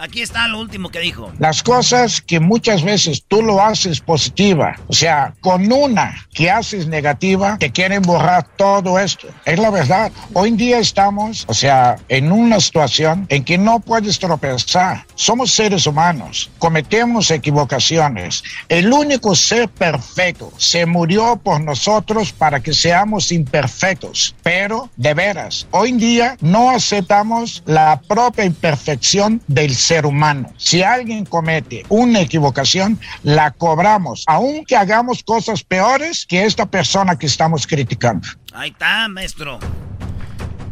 Aquí 0.04 0.22
está 0.22 0.50
lo 0.50 0.60
último 0.60 0.90
que 0.90 1.00
dijo. 1.00 1.32
Las 1.40 1.64
cosas 1.64 2.20
que 2.20 2.42
muchas 2.42 2.84
veces 2.84 3.24
tú 3.26 3.42
lo 3.42 3.62
haces 3.62 4.02
positiva, 4.02 4.76
o 4.88 4.94
sea, 4.94 5.34
con 5.40 5.72
una 5.72 6.28
que 6.34 6.52
haces 6.52 6.88
negativa, 6.88 7.58
te 7.58 7.72
quieren 7.72 8.02
borrar 8.02 8.46
todo 8.58 9.00
esto. 9.00 9.30
Es 9.46 9.58
la 9.58 9.70
verdad. 9.70 10.12
Hoy 10.34 10.50
en 10.50 10.58
día 10.58 10.80
estamos, 10.80 11.46
o 11.48 11.54
sea, 11.54 11.96
en 12.10 12.34
una 12.34 12.60
situación 12.60 13.28
en 13.30 13.46
que 13.46 13.58
no 13.58 13.80
puedes 13.80 14.20
tropezar. 14.20 15.06
Somos 15.16 15.54
seres 15.54 15.88
humanos, 15.88 16.52
cometemos 16.60 17.32
equivocaciones. 17.32 18.44
El 18.68 18.92
único 18.92 19.36
ser 19.36 19.70
perfecto 19.70 20.52
se 20.58 20.86
murió 20.86 21.40
por 21.42 21.62
nosotros 21.62 22.34
para 22.34 22.60
que 22.60 22.74
seamos 22.74 23.32
imperfectos. 23.32 24.36
Pero, 24.44 24.90
de 24.98 25.14
veras, 25.14 25.66
hoy 25.72 25.92
en 25.92 25.98
día 25.98 26.38
no 26.42 26.72
aceptamos 26.72 27.64
la 27.66 28.02
propia 28.06 28.44
imperfección 28.44 29.42
del 29.48 29.74
ser 29.74 29.93
humano. 30.06 30.52
Si 30.58 30.82
alguien 30.82 31.26
comete 31.26 31.86
una 31.90 32.22
equivocación, 32.22 33.00
la 33.24 33.52
cobramos, 33.52 34.24
aunque 34.28 34.76
hagamos 34.76 35.24
cosas 35.24 35.64
peores 35.64 36.26
que 36.26 36.46
esta 36.46 36.66
persona 36.66 37.18
que 37.18 37.28
estamos 37.28 37.68
criticando. 37.68 38.28
Ahí 38.54 38.72
está, 38.72 39.08
maestro. 39.08 39.60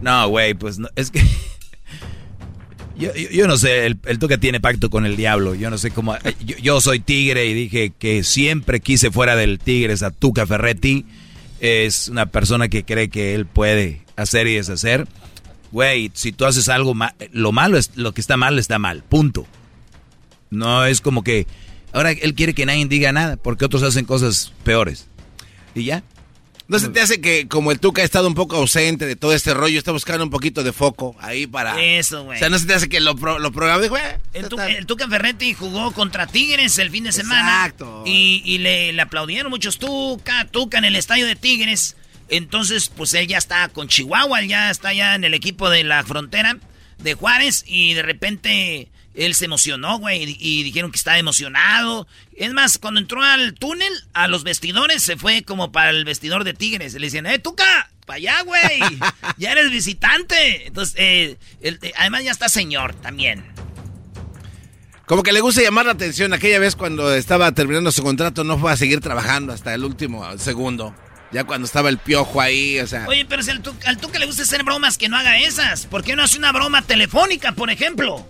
No, 0.02 0.28
güey, 0.30 0.54
pues 0.54 0.80
no, 0.80 0.90
es 0.96 1.12
que... 1.12 1.22
Yo, 2.98 3.12
yo, 3.16 3.48
no 3.48 3.58
sé, 3.58 3.88
el, 3.88 3.98
el, 4.06 4.20
Tuca 4.20 4.38
tiene 4.38 4.60
pacto 4.60 4.92
con 4.92 5.08
el 5.08 5.16
diablo. 5.16 5.56
Yo 5.56 5.72
no 5.72 5.80
sé 5.80 5.90
cómo. 5.90 6.14
Eh, 6.18 6.36
yo, 6.46 6.56
yo, 6.58 6.82
soy 6.82 7.00
tigre 7.00 7.48
y 7.48 7.56
dije 7.56 7.94
que 7.98 8.24
siempre 8.24 8.80
quise 8.80 9.10
fuera 9.10 9.36
del 9.36 9.58
tigre 9.58 9.96
a 10.06 10.12
Tuca 10.12 10.46
Ferretti. 10.46 11.08
Es 11.60 12.10
una 12.10 12.28
persona 12.28 12.68
que 12.68 12.84
cree 12.84 13.10
que 13.10 13.34
él 13.34 13.48
puede 13.48 14.04
hacer 14.18 14.46
y 14.46 14.54
deshacer. 14.54 15.08
Güey, 15.72 16.12
si 16.14 16.32
tú 16.32 16.46
haces 16.46 16.70
algo, 16.70 16.94
lo 17.32 17.52
malo 17.52 17.78
es 17.78 17.92
lo 17.96 18.14
que 18.14 18.22
está 18.22 18.38
mal, 18.38 18.60
está 18.60 18.78
mal. 18.80 19.04
Punto. 19.04 19.46
No 20.50 20.86
es 20.86 21.02
como 21.02 21.24
que. 21.24 21.48
Ahora 21.94 22.12
él 22.12 22.36
quiere 22.36 22.54
que 22.54 22.66
nadie 22.66 22.86
diga 22.86 23.12
nada 23.12 23.38
porque 23.38 23.66
otros 23.66 23.84
hacen 23.84 24.06
cosas 24.06 24.54
peores. 24.64 25.08
Y 25.76 25.86
ya. 25.86 26.04
¿No 26.72 26.80
se 26.80 26.88
te 26.88 27.02
hace 27.02 27.20
que 27.20 27.50
como 27.50 27.74
el 27.74 27.82
Tuca 27.82 28.02
ha 28.02 28.06
estado 28.06 28.30
un 28.30 28.34
poco 28.34 28.56
ausente 28.56 29.06
de 29.06 29.18
todo 29.18 29.34
este 29.34 29.54
rollo, 29.54 29.78
está 29.78 29.92
buscando 29.92 30.24
un 30.24 30.30
poquito 30.30 30.64
de 30.64 30.72
foco 30.72 31.18
ahí 31.20 31.46
para... 31.46 31.84
Eso, 31.84 32.24
güey. 32.24 32.38
O 32.38 32.40
sea, 32.40 32.48
¿no 32.48 32.58
se 32.58 32.66
te 32.66 32.74
hace 32.74 32.88
que 32.88 33.02
lo, 33.02 33.18
pro, 33.18 33.40
lo 33.40 33.52
programó? 33.52 33.86
Güey, 33.90 34.02
el, 34.32 34.48
Tuca, 34.48 34.70
el 34.70 34.86
Tuca 34.86 35.10
Ferretti 35.10 35.54
jugó 35.54 35.92
contra 35.92 36.28
Tigres 36.28 36.78
el 36.78 36.90
fin 36.90 37.04
de 37.04 37.12
semana. 37.12 37.42
Exacto. 37.42 38.04
Y, 38.06 38.42
y 38.46 38.60
le, 38.60 38.94
le, 38.94 39.02
aplaudieron 39.02 39.50
muchos 39.50 39.80
Tuca, 39.80 40.48
Tuca 40.50 40.78
en 40.78 40.86
el 40.86 40.96
estadio 40.96 41.28
de 41.28 41.36
Tigres. 41.36 41.98
Entonces, 42.32 42.90
pues 42.90 43.14
él 43.14 43.28
ya 43.28 43.38
está 43.38 43.68
con 43.68 43.90
Chihuahua, 43.90 44.42
ya 44.44 44.72
está 44.72 44.94
ya 44.94 45.16
en 45.16 45.26
el 45.26 45.34
equipo 45.34 45.70
de 45.70 45.84
la 45.84 46.02
frontera 46.06 46.58
de 46.98 47.14
Juárez 47.14 47.66
y 47.68 47.94
de 47.94 48.04
repente 48.04 48.88
él 49.14 49.36
se 49.36 49.46
emocionó, 49.46 50.00
güey, 50.00 50.38
y 50.40 50.64
dijeron 50.64 50.92
que 50.92 50.98
estaba 50.98 51.18
emocionado. 51.18 52.08
Es 52.34 52.54
más, 52.54 52.78
cuando 52.78 53.02
entró 53.02 53.22
al 53.22 53.54
túnel, 53.54 53.92
a 54.14 54.30
los 54.30 54.46
vestidores, 54.46 55.04
se 55.04 55.18
fue 55.18 55.44
como 55.44 55.74
para 55.74 55.90
el 55.90 56.06
vestidor 56.06 56.46
de 56.46 56.54
Tigres. 56.54 56.94
Le 56.94 57.02
decían, 57.02 57.26
¡eh, 57.26 57.38
Tuca! 57.38 57.90
¡Para 58.06 58.16
allá, 58.16 58.42
güey! 58.44 58.80
¡Ya 59.38 59.52
eres 59.52 59.70
visitante! 59.70 60.68
Entonces, 60.68 60.96
eh, 60.98 61.38
eh, 61.60 61.92
además 61.98 62.24
ya 62.24 62.32
está 62.32 62.48
señor 62.48 62.96
también. 62.96 63.44
Como 65.06 65.22
que 65.22 65.34
le 65.34 65.42
gusta 65.42 65.62
llamar 65.62 65.86
la 65.86 65.92
atención. 65.92 66.32
Aquella 66.32 66.60
vez 66.60 66.78
cuando 66.78 67.14
estaba 67.14 67.52
terminando 67.52 67.92
su 67.92 68.04
contrato, 68.04 68.46
no 68.46 68.58
fue 68.58 68.72
a 68.72 68.78
seguir 68.78 69.02
trabajando 69.02 69.52
hasta 69.52 69.74
el 69.74 69.84
último 69.84 70.26
segundo. 70.38 70.96
Ya 71.32 71.46
cuando 71.46 71.66
estaba 71.66 71.90
el 71.90 71.98
piojo 71.98 72.42
ahí, 72.42 72.80
o 72.80 72.88
sea. 72.88 73.06
Oye, 73.08 73.26
pero 73.26 73.42
si 73.42 73.52
al 73.52 73.62
Tuca, 73.62 73.90
al 73.90 73.98
tuca 73.98 74.20
le 74.20 74.26
gusta 74.26 74.44
hacer 74.44 74.64
bromas, 74.64 74.98
que 74.98 75.08
no 75.08 75.18
haga 75.18 75.38
esas. 75.38 75.86
¿Por 75.86 76.04
qué 76.04 76.16
no 76.16 76.24
hace 76.24 76.38
una 76.38 76.52
broma 76.52 76.82
telefónica, 76.82 77.54
por 77.54 77.70
ejemplo? 77.70 78.28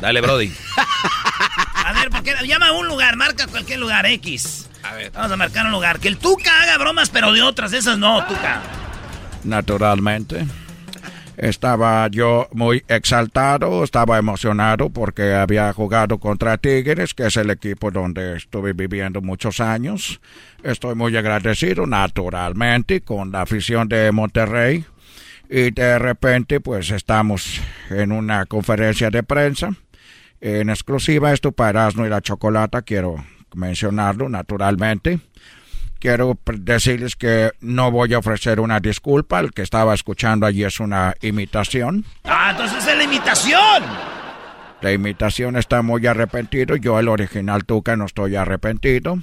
Dale, 0.00 0.20
Brody. 0.20 0.52
a 1.74 1.92
ver, 1.92 2.10
porque 2.10 2.34
llama 2.46 2.68
a 2.68 2.72
un 2.72 2.88
lugar, 2.88 3.16
marca 3.16 3.46
cualquier 3.46 3.78
lugar 3.78 4.06
X. 4.06 4.68
A 4.82 4.94
ver. 4.94 5.12
Vamos 5.12 5.30
a 5.32 5.36
marcar 5.36 5.66
un 5.66 5.72
lugar. 5.72 6.00
Que 6.00 6.08
el 6.08 6.18
Tuca 6.18 6.62
haga 6.62 6.78
bromas, 6.78 7.10
pero 7.10 7.32
de 7.32 7.42
otras, 7.42 7.72
esas 7.72 7.96
no, 7.96 8.26
Tuca. 8.26 8.60
Naturalmente. 9.44 10.46
Estaba 11.36 12.08
yo 12.08 12.48
muy 12.52 12.84
exaltado, 12.88 13.82
estaba 13.84 14.18
emocionado 14.18 14.90
porque 14.90 15.34
había 15.34 15.72
jugado 15.72 16.18
contra 16.18 16.58
Tigres, 16.58 17.14
que 17.14 17.26
es 17.26 17.36
el 17.36 17.50
equipo 17.50 17.90
donde 17.90 18.36
estuve 18.36 18.72
viviendo 18.72 19.20
muchos 19.20 19.60
años. 19.60 20.20
Estoy 20.62 20.94
muy 20.94 21.16
agradecido, 21.16 21.86
naturalmente, 21.86 23.00
con 23.00 23.32
la 23.32 23.42
afición 23.42 23.88
de 23.88 24.12
Monterrey. 24.12 24.84
Y 25.50 25.70
de 25.72 25.98
repente, 25.98 26.60
pues 26.60 26.90
estamos 26.90 27.60
en 27.90 28.12
una 28.12 28.46
conferencia 28.46 29.10
de 29.10 29.22
prensa 29.22 29.70
en 30.44 30.68
exclusiva 30.68 31.32
esto 31.32 31.52
para 31.52 31.70
Erasmo 31.70 32.04
y 32.04 32.10
la 32.10 32.20
Chocolata, 32.20 32.82
quiero 32.82 33.16
mencionarlo 33.54 34.28
naturalmente. 34.28 35.20
Quiero 36.04 36.38
decirles 36.52 37.16
que 37.16 37.52
no 37.62 37.90
voy 37.90 38.12
a 38.12 38.18
ofrecer 38.18 38.60
una 38.60 38.78
disculpa, 38.78 39.40
el 39.40 39.52
que 39.52 39.62
estaba 39.62 39.94
escuchando 39.94 40.44
allí 40.44 40.62
es 40.62 40.78
una 40.78 41.14
imitación. 41.22 42.04
Ah, 42.24 42.50
entonces 42.50 42.86
es 42.86 42.94
la 42.94 43.04
imitación. 43.04 43.82
La 44.82 44.92
imitación 44.92 45.56
está 45.56 45.80
muy 45.80 46.06
arrepentido, 46.06 46.76
yo 46.76 47.00
el 47.00 47.08
original 47.08 47.64
Tuca 47.64 47.96
no 47.96 48.04
estoy 48.04 48.36
arrepentido. 48.36 49.18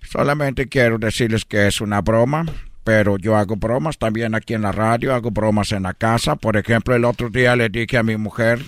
Solamente 0.00 0.68
quiero 0.68 0.96
decirles 0.96 1.44
que 1.44 1.66
es 1.66 1.82
una 1.82 2.00
broma, 2.00 2.46
pero 2.82 3.18
yo 3.18 3.36
hago 3.36 3.56
bromas 3.56 3.98
también 3.98 4.34
aquí 4.34 4.54
en 4.54 4.62
la 4.62 4.72
radio, 4.72 5.14
hago 5.14 5.30
bromas 5.32 5.72
en 5.72 5.82
la 5.82 5.92
casa. 5.92 6.36
Por 6.36 6.56
ejemplo, 6.56 6.94
el 6.94 7.04
otro 7.04 7.28
día 7.28 7.56
le 7.56 7.68
dije 7.68 7.98
a 7.98 8.02
mi 8.02 8.16
mujer, 8.16 8.62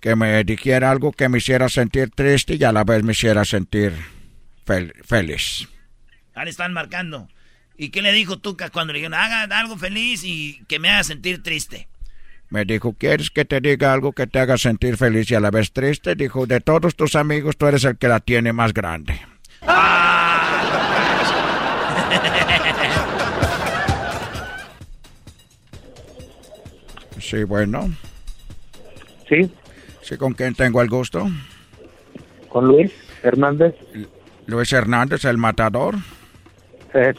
que 0.00 0.16
me 0.16 0.42
dijera 0.42 0.90
algo 0.90 1.12
que 1.12 1.28
me 1.28 1.36
hiciera 1.36 1.68
sentir 1.68 2.12
triste 2.14 2.54
y 2.54 2.64
a 2.64 2.72
la 2.72 2.84
vez 2.84 3.02
me 3.02 3.12
hiciera 3.12 3.44
sentir 3.44 3.92
fel 4.64 4.94
feliz. 5.04 5.68
Ahí 6.36 6.48
están 6.50 6.72
marcando. 6.74 7.28
¿Y 7.78 7.88
qué 7.88 8.02
le 8.02 8.12
dijo 8.12 8.38
Tuca 8.38 8.68
cuando 8.68 8.92
le 8.92 8.98
dijeron, 8.98 9.18
haga 9.18 9.44
algo 9.58 9.78
feliz 9.78 10.22
y 10.22 10.62
que 10.68 10.78
me 10.78 10.90
haga 10.90 11.02
sentir 11.02 11.42
triste? 11.42 11.88
Me 12.50 12.66
dijo, 12.66 12.92
¿quieres 12.92 13.30
que 13.30 13.46
te 13.46 13.60
diga 13.60 13.92
algo 13.92 14.12
que 14.12 14.26
te 14.26 14.38
haga 14.38 14.58
sentir 14.58 14.98
feliz 14.98 15.30
y 15.30 15.34
a 15.34 15.40
la 15.40 15.50
vez 15.50 15.72
triste? 15.72 16.14
Dijo, 16.14 16.46
de 16.46 16.60
todos 16.60 16.94
tus 16.94 17.16
amigos 17.16 17.56
tú 17.56 17.66
eres 17.66 17.84
el 17.84 17.96
que 17.96 18.08
la 18.08 18.20
tiene 18.20 18.52
más 18.52 18.74
grande. 18.74 19.18
sí, 27.18 27.44
bueno. 27.44 27.90
Sí. 29.26 29.50
Sí, 30.02 30.16
¿con 30.18 30.34
quién 30.34 30.54
tengo 30.54 30.82
el 30.82 30.88
gusto? 30.88 31.28
Con 32.50 32.66
Luis 32.68 32.92
Hernández. 33.22 33.74
Luis 34.46 34.72
Hernández, 34.72 35.24
el 35.24 35.38
matador. 35.38 35.96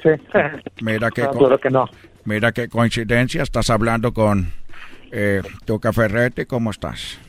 Sí, 0.02 0.10
Mira 0.82 1.10
qué, 1.12 1.24
no, 1.24 1.58
que 1.58 1.70
no. 1.70 1.86
mira 2.26 2.52
qué 2.52 2.68
coincidencia, 2.68 3.44
estás 3.44 3.70
hablando 3.70 4.14
con 4.14 4.52
eh, 5.12 5.41
Tuca 5.66 5.94
Ferretti, 5.94 6.45
¿cómo 6.45 6.72
estás? 6.72 7.20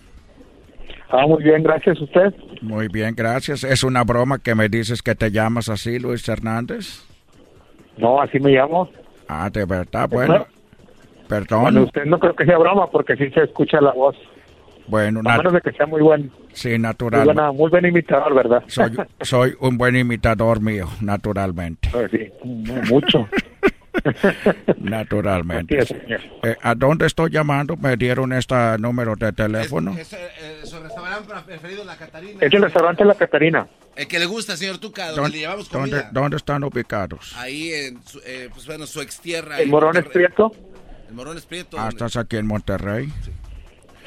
Ah, 1.10 1.26
muy 1.26 1.42
bien, 1.42 1.62
gracias. 1.62 2.00
¿Usted? 2.00 2.34
Muy 2.60 2.88
bien, 2.88 3.14
gracias. 3.16 3.64
¿Es 3.64 3.82
una 3.82 4.04
broma 4.04 4.38
que 4.38 4.54
me 4.54 4.68
dices 4.68 5.00
que 5.00 5.14
te 5.14 5.30
llamas 5.30 5.68
así, 5.70 5.98
Luis 5.98 6.28
Hernández? 6.28 7.02
No, 7.96 8.20
así 8.20 8.38
me 8.38 8.50
llamo. 8.50 8.90
Ah, 9.26 9.48
de 9.50 9.64
verdad, 9.64 10.08
bueno. 10.10 10.46
Perdón. 11.28 11.62
Bueno, 11.62 11.82
usted 11.84 12.04
no 12.04 12.18
creo 12.18 12.34
que 12.34 12.44
sea 12.46 12.58
broma 12.58 12.90
porque 12.90 13.16
sí 13.16 13.30
se 13.30 13.42
escucha 13.44 13.80
la 13.80 13.92
voz. 13.92 14.16
Bueno, 14.88 15.20
a 15.24 15.36
menos 15.36 15.52
de 15.52 15.60
que 15.60 15.72
sea 15.72 15.86
muy 15.86 16.00
buen. 16.00 16.30
Sí, 16.52 16.78
natural. 16.78 17.24
Muy, 17.24 17.34
buena, 17.34 17.52
muy 17.52 17.70
buen 17.70 17.86
imitador, 17.86 18.34
¿verdad? 18.34 18.64
Soy, 18.66 18.96
soy 19.20 19.54
un 19.60 19.76
buen 19.78 19.96
imitador 19.96 20.60
mío, 20.60 20.88
naturalmente. 21.00 21.88
Pues 21.92 22.10
sí, 22.10 22.30
mucho. 22.44 23.28
naturalmente. 24.78 25.78
Es, 25.78 25.90
eh, 25.90 26.56
¿A 26.62 26.74
dónde 26.74 27.06
estoy 27.06 27.30
llamando? 27.30 27.76
¿Me 27.76 27.96
dieron 27.96 28.32
este 28.32 28.54
número 28.78 29.14
de 29.16 29.32
teléfono? 29.32 29.92
Es, 29.92 30.12
es, 30.12 30.20
es, 30.62 30.68
su 30.70 30.78
restaurante 30.80 31.32
preferido, 31.44 31.84
La 31.84 31.96
Catarina. 31.96 32.38
Es 32.40 32.52
el 32.52 32.62
restaurante 32.62 33.04
La 33.04 33.14
Catarina. 33.14 33.68
El 33.96 34.06
que 34.06 34.18
le 34.18 34.26
gusta, 34.26 34.56
señor 34.56 34.78
Tuca, 34.78 35.10
donde 35.10 35.30
le 35.30 35.38
llevamos 35.38 35.68
comida. 35.68 36.02
¿dónde, 36.02 36.20
¿Dónde 36.20 36.36
están 36.36 36.64
ubicados? 36.64 37.34
Ahí, 37.36 37.72
en, 37.72 38.02
su, 38.04 38.20
eh, 38.24 38.48
pues 38.52 38.66
bueno, 38.66 38.86
su 38.86 39.00
ex 39.00 39.20
tierra. 39.20 39.60
¿El 39.60 39.68
Morones 39.68 40.04
Prieto? 40.04 40.52
El 41.08 41.14
Morones 41.14 41.44
Prieto. 41.46 41.76
Ah, 41.78 41.88
estás 41.88 42.16
aquí 42.16 42.36
en 42.36 42.46
Monterrey. 42.46 43.12
Sí. 43.24 43.32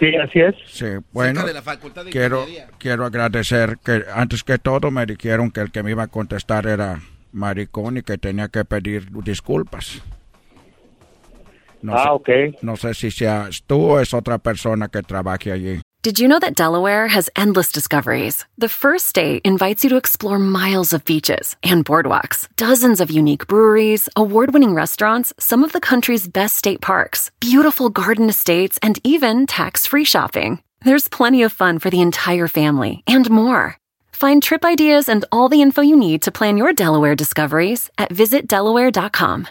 Sí, 0.02 0.15
así 0.15 0.40
es. 0.40 0.56
Sí, 0.65 0.88
bueno, 1.11 1.45
de 1.45 1.53
la 1.53 1.61
facultad 1.61 2.03
de 2.03 2.10
quiero, 2.10 2.44
quiero 2.80 3.06
agradecer 3.06 3.78
que 3.86 4.03
antes 4.11 4.44
que 4.44 4.57
todo 4.57 4.90
me 4.90 5.06
dijeron 5.06 5.52
que 5.52 5.61
el 5.61 5.72
que 5.72 5.84
me 5.84 5.91
iba 5.91 6.02
a 6.02 6.07
contestar 6.07 6.65
era 6.65 6.99
maricón 7.32 7.98
y 7.98 8.02
que 8.02 8.18
tenía 8.18 8.48
que 8.48 8.65
pedir 8.65 9.11
disculpas. 9.23 10.02
No 11.84 11.94
ah, 11.95 12.03
sé, 12.03 12.10
ok. 12.10 12.30
No 12.64 12.76
sé 12.78 12.95
si 12.95 13.11
seas 13.11 13.61
tú 13.68 13.80
o 13.80 13.99
es 13.99 14.11
otra 14.15 14.40
persona 14.40 14.88
que 14.88 15.03
trabaje 15.03 15.52
allí. 15.52 15.82
Did 16.03 16.18
you 16.18 16.28
know 16.28 16.40
that 16.40 16.56
Delaware 16.56 17.07
has 17.10 17.30
endless 17.36 17.72
discoveries? 17.72 18.44
The 18.57 18.68
first 18.68 19.06
state 19.06 19.44
invites 19.45 19.84
you 19.84 19.91
to 19.91 19.98
explore 19.98 20.40
miles 20.40 20.94
of 20.94 21.06
beaches 21.06 21.56
and 21.61 21.86
boardwalks, 21.86 22.48
dozens 22.56 23.02
of 23.02 23.11
unique 23.11 23.45
breweries, 23.45 24.10
award 24.15 24.52
winning 24.52 24.73
restaurants, 24.73 25.32
some 25.38 25.64
of 25.64 25.73
the 25.73 25.80
country's 25.80 26.28
best 26.28 26.57
state 26.57 26.82
parks, 26.82 27.30
beautiful 27.40 27.91
garden 27.91 28.30
estates, 28.30 28.80
and 28.82 28.99
even 29.03 29.45
tax 29.45 29.86
free 29.86 30.03
shopping. 30.03 30.64
There's 30.84 31.07
plenty 31.07 31.44
of 31.44 31.53
fun 31.53 31.78
for 31.78 31.91
the 31.91 32.02
entire 32.02 32.48
family 32.48 33.03
and 33.06 33.30
more. 33.30 33.78
Find 34.11 34.41
trip 34.41 34.65
ideas 34.65 35.07
and 35.07 35.23
all 35.32 35.49
the 35.49 35.61
info 35.61 35.82
you 35.82 35.95
need 35.95 36.23
to 36.23 36.32
plan 36.32 36.57
your 36.57 36.73
Delaware 36.73 37.15
discoveries 37.15 37.91
at 37.99 38.10
visitdelaware.com. 38.10 39.48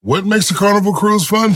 What 0.00 0.26
makes 0.26 0.50
a 0.50 0.54
carnival 0.54 0.92
cruise 0.92 1.28
fun? 1.28 1.52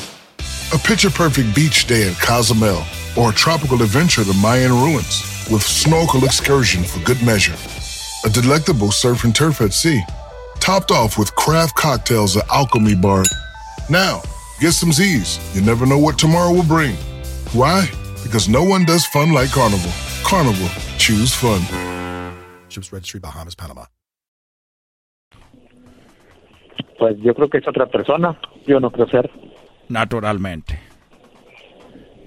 A 0.72 0.78
picture 0.78 1.10
perfect 1.10 1.52
beach 1.52 1.88
day 1.88 2.08
at 2.08 2.16
Cozumel 2.20 2.84
or 3.16 3.30
a 3.30 3.34
tropical 3.34 3.82
adventure 3.82 4.24
to 4.24 4.32
Mayan 4.34 4.72
ruins 4.72 5.22
with 5.50 5.62
snorkel 5.62 6.24
excursion 6.24 6.84
for 6.84 7.00
good 7.00 7.22
measure. 7.24 7.54
A 8.24 8.30
delectable 8.30 8.90
surf 8.90 9.24
and 9.24 9.34
turf 9.34 9.60
at 9.60 9.72
sea, 9.72 10.02
topped 10.60 10.90
off 10.90 11.18
with 11.18 11.34
craft 11.36 11.76
cocktails 11.76 12.36
at 12.36 12.48
Alchemy 12.50 12.94
Bar. 12.96 13.24
Now, 13.88 14.22
get 14.60 14.72
some 14.72 14.92
Z's. 14.92 15.38
You 15.54 15.62
never 15.62 15.86
know 15.86 15.98
what 15.98 16.18
tomorrow 16.18 16.52
will 16.52 16.64
bring. 16.64 16.96
Why? 17.52 17.88
Because 18.22 18.48
no 18.48 18.64
one 18.64 18.84
does 18.84 19.06
fun 19.06 19.32
like 19.32 19.50
Carnival. 19.50 19.92
Carnival, 20.24 20.68
choose 20.98 21.32
fun. 21.32 21.62
Ships 22.68 22.92
Registry, 22.92 23.20
Bahamas, 23.20 23.54
Panama. 23.54 23.86
Pues 26.98 27.16
yo 27.20 27.34
creo 27.34 27.48
que 27.48 27.58
es 27.58 27.66
otra 27.68 27.86
persona. 27.86 28.38
Yo 28.66 28.80
no 28.80 28.90
creo 28.90 29.06
ser. 29.08 29.30
Naturalmente. 29.88 30.80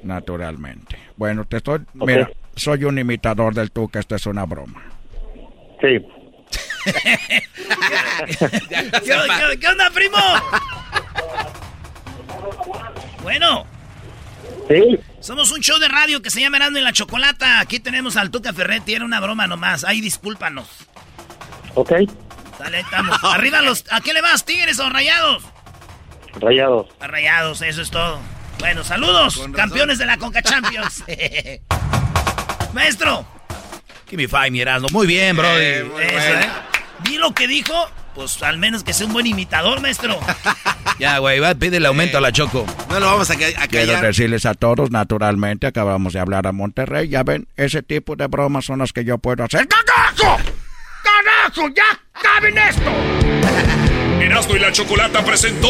Naturalmente. 0.04 0.98
Bueno, 1.18 1.46
te 1.46 1.58
estoy. 1.58 1.82
Mira, 1.94 2.30
soy 2.56 2.84
un 2.86 3.00
imitador 3.00 3.54
del 3.54 3.72
tú, 3.72 3.90
que 3.90 4.00
esto 4.00 4.16
es 4.16 4.26
una 4.26 4.46
broma. 4.46 4.84
Sí. 5.82 6.00
¿Qué, 6.86 8.80
qué, 9.04 9.60
qué 9.60 9.68
onda, 9.68 9.90
primo? 9.92 10.18
bueno. 13.24 13.66
Sí. 14.68 15.00
Somos 15.20 15.52
un 15.52 15.62
show 15.62 15.80
de 15.80 15.88
radio 15.88 16.22
que 16.22 16.30
se 16.30 16.42
llama 16.42 16.58
Erasmo 16.58 16.78
y 16.78 16.82
la 16.82 16.94
Chocolata. 16.94 17.60
Aquí 17.60 17.80
tenemos 17.80 18.18
al 18.18 18.30
Tuca 18.30 18.54
Ferretti. 18.54 18.94
Era 18.94 19.06
una 19.06 19.20
broma 19.20 19.48
nomás. 19.48 19.84
Ahí 19.84 20.00
discúlpanos. 20.00 20.68
Ok. 21.74 21.92
Dale, 22.60 22.80
estamos. 22.82 23.18
Arriba 23.24 23.62
los... 23.62 23.86
¿A 23.92 24.02
qué 24.02 24.14
le 24.14 24.22
vas, 24.22 24.46
Tigres 24.46 24.80
o 24.80 24.90
Rayados? 24.90 25.44
Rayados. 26.40 26.88
A 27.00 27.08
Rayados, 27.08 27.62
eso 27.62 27.82
es 27.82 27.90
todo. 27.90 28.20
Bueno, 28.60 28.84
saludos, 28.84 29.42
campeones 29.56 29.98
de 29.98 30.06
la 30.06 30.18
Conca 30.18 30.42
Champions. 30.42 31.04
Maestro. 32.74 33.26
Give 34.10 34.22
me 34.22 34.28
five, 34.28 34.52
mi 34.52 34.62
Erasmo. 34.62 34.90
Muy 34.92 35.08
bien, 35.08 35.36
bro. 35.36 35.48
Eh, 35.58 35.80
eso, 35.80 36.40
¿eh? 36.40 36.50
Vi 37.04 37.18
lo 37.18 37.34
que 37.34 37.48
dijo. 37.48 37.74
Pues 38.16 38.42
al 38.44 38.58
menos 38.58 38.84
que 38.84 38.92
sea 38.92 39.06
un 39.06 39.14
buen 39.14 39.28
imitador, 39.28 39.82
maestro. 39.82 40.20
ya, 41.00 41.20
güey, 41.20 41.40
va, 41.40 41.56
pide 41.56 41.78
el 41.78 41.86
aumento 41.86 42.18
a 42.18 42.22
la 42.22 42.32
Choco. 42.32 42.66
No 42.90 43.00
lo 43.00 43.06
vamos 43.06 43.30
a, 43.30 43.38
ca 43.38 43.48
a 43.48 43.52
callar. 43.52 43.70
Quiero 43.70 44.02
decirles 44.02 44.46
a 44.46 44.56
todos, 44.56 44.92
naturalmente, 44.92 45.68
acabamos 45.68 46.14
de 46.14 46.20
hablar 46.20 46.48
a 46.48 46.52
Monterrey. 46.52 47.08
Ya 47.08 47.24
ven, 47.24 47.48
ese 47.56 47.82
tipo 47.84 48.16
de 48.16 48.28
bromas 48.28 48.66
son 48.66 48.80
las 48.80 48.92
que 48.92 49.06
yo 49.06 49.20
puedo 49.20 49.44
hacer. 49.44 49.68
¡Cagazo! 49.68 50.44
¡Cagazo! 51.04 51.70
¡Ya 51.70 52.02
caben 52.22 52.58
esto! 52.58 52.92
Erasmo 54.22 54.56
y 54.56 54.60
la 54.60 54.72
Chocolata 54.72 55.24
presentó 55.24 55.70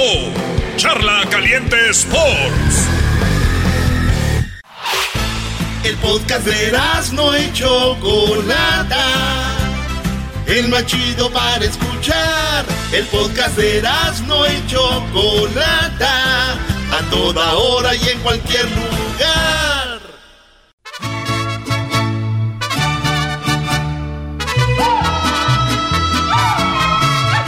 Charla 0.79 1.25
Caliente 1.29 1.75
Sports. 1.89 2.87
El 5.83 5.97
podcast 5.97 6.45
de 6.45 6.67
Erasmo 6.67 7.35
y 7.35 7.51
Chocolata. 7.51 9.03
El 10.47 10.69
más 10.69 10.85
chido 10.85 11.29
para 11.31 11.65
escuchar. 11.65 12.63
El 12.93 13.05
podcast 13.07 13.57
de 13.57 13.79
Erasmo 13.79 14.45
y 14.45 14.67
Chocolata. 14.67 16.53
A 16.53 17.09
toda 17.11 17.55
hora 17.55 17.93
y 17.93 18.07
en 18.07 18.19
cualquier 18.19 18.63
lugar. 18.63 19.78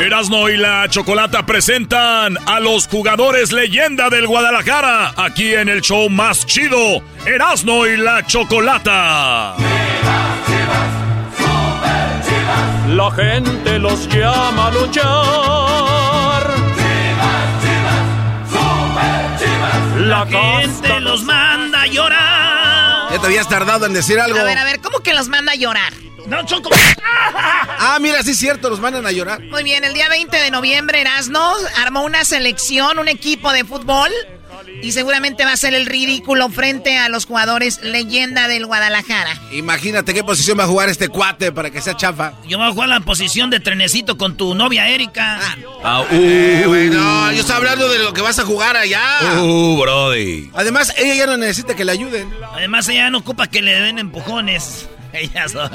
Erasmo 0.01 0.49
y 0.49 0.57
la 0.57 0.87
Chocolata 0.89 1.45
presentan 1.45 2.35
a 2.47 2.59
los 2.59 2.87
jugadores 2.87 3.51
leyenda 3.51 4.09
del 4.09 4.25
Guadalajara 4.25 5.13
aquí 5.15 5.53
en 5.53 5.69
el 5.69 5.81
show 5.81 6.09
más 6.09 6.43
chido, 6.47 7.03
Erasmo 7.27 7.85
y 7.85 7.97
la 7.97 8.25
Chocolata. 8.25 9.55
La 12.87 13.11
gente 13.11 13.77
los 13.77 14.07
llama 14.07 14.67
a 14.67 14.71
luchar. 14.71 15.11
La 19.97 20.25
gente 20.25 20.99
los 20.99 21.23
manda 21.23 21.83
a 21.83 21.87
llorar. 21.87 23.11
Ya 23.11 23.19
te 23.19 23.27
habías 23.27 23.47
tardado 23.47 23.85
en 23.85 23.93
decir 23.93 24.19
algo. 24.19 24.39
A 24.39 24.43
ver, 24.43 24.57
a 24.57 24.63
ver, 24.63 24.81
¿cómo 24.81 25.01
que 25.01 25.13
los 25.13 25.27
manda 25.27 25.51
a 25.51 25.55
llorar? 25.55 25.93
No, 26.31 26.45
Choco. 26.45 26.69
Ah, 27.83 27.97
mira, 27.99 28.21
sí 28.23 28.31
es 28.31 28.37
cierto, 28.37 28.69
los 28.69 28.79
mandan 28.79 29.05
a 29.07 29.11
llorar. 29.11 29.41
Muy 29.41 29.63
bien, 29.63 29.83
el 29.83 29.93
día 29.93 30.07
20 30.07 30.37
de 30.37 30.51
noviembre 30.51 31.01
Erasno 31.01 31.51
armó 31.83 32.03
una 32.03 32.23
selección, 32.23 32.99
un 32.99 33.07
equipo 33.07 33.51
de 33.51 33.63
fútbol. 33.65 34.09
Y 34.83 34.91
seguramente 34.91 35.43
va 35.45 35.51
a 35.53 35.57
ser 35.57 35.73
el 35.73 35.87
ridículo 35.87 36.49
frente 36.49 36.97
a 36.99 37.09
los 37.09 37.25
jugadores 37.25 37.81
leyenda 37.81 38.47
del 38.47 38.65
Guadalajara. 38.67 39.39
Imagínate 39.51 40.13
qué 40.13 40.23
posición 40.23 40.59
va 40.59 40.65
a 40.65 40.67
jugar 40.67 40.89
este 40.89 41.09
cuate 41.09 41.51
para 41.51 41.71
que 41.71 41.81
sea 41.81 41.97
chafa. 41.97 42.33
Yo 42.47 42.59
voy 42.59 42.67
a 42.67 42.71
jugar 42.71 42.89
la 42.89 42.99
posición 42.99 43.49
de 43.49 43.59
trenecito 43.59 44.17
con 44.17 44.37
tu 44.37 44.53
novia 44.53 44.87
Erika. 44.87 45.39
Ah, 45.83 46.01
uh, 46.01 46.05
Eh, 46.15 46.89
no, 46.93 47.31
yo 47.31 47.41
estaba 47.41 47.57
hablando 47.57 47.89
de 47.89 47.99
lo 47.99 48.13
que 48.13 48.21
vas 48.21 48.37
a 48.39 48.43
jugar 48.45 48.77
allá. 48.77 49.01
Uh, 49.41 49.79
brody. 49.81 50.51
Además, 50.53 50.93
ella 50.97 51.15
ya 51.15 51.25
no 51.25 51.37
necesita 51.37 51.75
que 51.75 51.83
le 51.83 51.91
ayuden. 51.93 52.31
Además, 52.53 52.87
ella 52.89 53.09
no 53.09 53.17
ocupa 53.19 53.47
que 53.47 53.61
le 53.63 53.71
den 53.79 53.97
empujones. 53.99 54.87
Ella 55.13 55.49
so- 55.49 55.69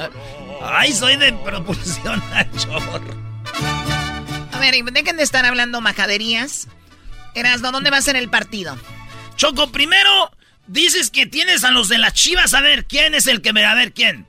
Ay, 0.69 0.93
soy 0.93 1.15
de 1.15 1.33
propulsión 1.33 2.21
a 2.33 2.45
chorro. 2.57 3.27
A 4.51 4.59
ver, 4.59 4.83
dejen 4.83 5.17
de 5.17 5.23
estar 5.23 5.45
hablando 5.45 5.81
majaderías. 5.81 6.67
Erasno, 7.33 7.71
¿dónde 7.71 7.89
va 7.89 7.97
a 7.97 8.01
ser 8.01 8.15
el 8.15 8.29
partido? 8.29 8.77
Choco, 9.35 9.71
primero 9.71 10.31
dices 10.65 11.09
que 11.09 11.25
tienes 11.25 11.63
a 11.63 11.71
los 11.71 11.87
de 11.87 11.97
las 11.97 12.13
chivas. 12.13 12.53
A 12.53 12.61
ver, 12.61 12.85
¿quién 12.85 13.13
es 13.15 13.27
el 13.27 13.41
que 13.41 13.53
me... 13.53 13.63
A 13.65 13.75
ver, 13.75 13.93
¿quién? 13.93 14.27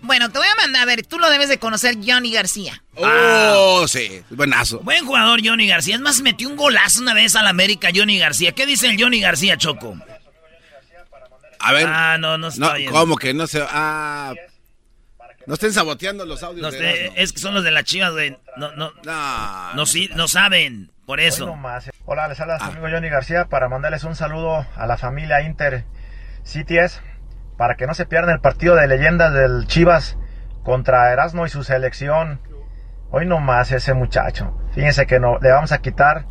Bueno, 0.00 0.30
te 0.30 0.38
voy 0.38 0.46
a 0.46 0.54
mandar, 0.54 0.82
a 0.82 0.86
ver, 0.86 1.04
tú 1.04 1.18
lo 1.18 1.28
debes 1.30 1.48
de 1.48 1.58
conocer, 1.58 1.96
Johnny 2.04 2.32
García. 2.32 2.82
Oh, 2.94 3.86
sí, 3.88 4.22
buenazo. 4.30 4.80
Buen 4.80 5.04
jugador 5.04 5.40
Johnny 5.44 5.66
García. 5.66 5.96
Es 5.96 6.00
más, 6.00 6.20
metió 6.20 6.48
un 6.48 6.56
golazo 6.56 7.00
una 7.00 7.14
vez 7.14 7.34
al 7.34 7.48
América 7.48 7.88
Johnny 7.94 8.18
García. 8.18 8.52
¿Qué 8.52 8.66
dice 8.66 8.88
el 8.88 9.00
Johnny 9.00 9.20
García, 9.20 9.56
Choco? 9.56 9.96
A 11.58 11.72
ver. 11.72 11.86
Ah, 11.88 12.16
no, 12.18 12.38
no 12.38 12.50
No. 12.56 12.72
¿cómo 12.90 13.16
que 13.16 13.34
no 13.34 13.46
se 13.46 13.64
ah 13.68 14.34
no 15.48 15.54
estén 15.54 15.72
saboteando 15.72 16.26
los 16.26 16.42
audios 16.42 16.60
No 16.60 16.70
de 16.70 17.10
es 17.16 17.32
que 17.32 17.38
son 17.38 17.54
los 17.54 17.64
de 17.64 17.70
las 17.70 17.84
chivas, 17.84 18.12
güey. 18.12 18.36
No, 18.58 18.70
no, 18.72 18.92
no, 19.02 19.74
no, 19.74 19.86
sí, 19.86 20.10
no 20.14 20.28
saben, 20.28 20.92
por 21.06 21.20
eso. 21.20 21.56
Hola, 22.04 22.28
les 22.28 22.38
habla 22.38 22.58
su 22.58 22.66
amigo 22.66 22.86
Johnny 22.90 23.08
García 23.08 23.46
para 23.46 23.70
mandarles 23.70 24.04
un 24.04 24.14
saludo 24.14 24.66
a 24.76 24.86
la 24.86 24.98
familia 24.98 25.40
Inter 25.40 25.84
CTS 26.44 27.00
para 27.56 27.76
que 27.76 27.86
no 27.86 27.94
se 27.94 28.04
pierdan 28.04 28.34
el 28.34 28.40
partido 28.40 28.76
de 28.76 28.86
leyendas 28.88 29.32
del 29.32 29.66
Chivas 29.66 30.18
contra 30.64 31.10
Erasmo 31.12 31.46
y 31.46 31.48
su 31.48 31.64
selección. 31.64 32.40
Hoy 33.10 33.24
nomás 33.24 33.72
ese 33.72 33.94
muchacho. 33.94 34.54
Fíjense 34.74 35.06
que 35.06 35.18
no, 35.18 35.38
le 35.38 35.50
vamos 35.50 35.72
a 35.72 35.78
quitar 35.78 36.26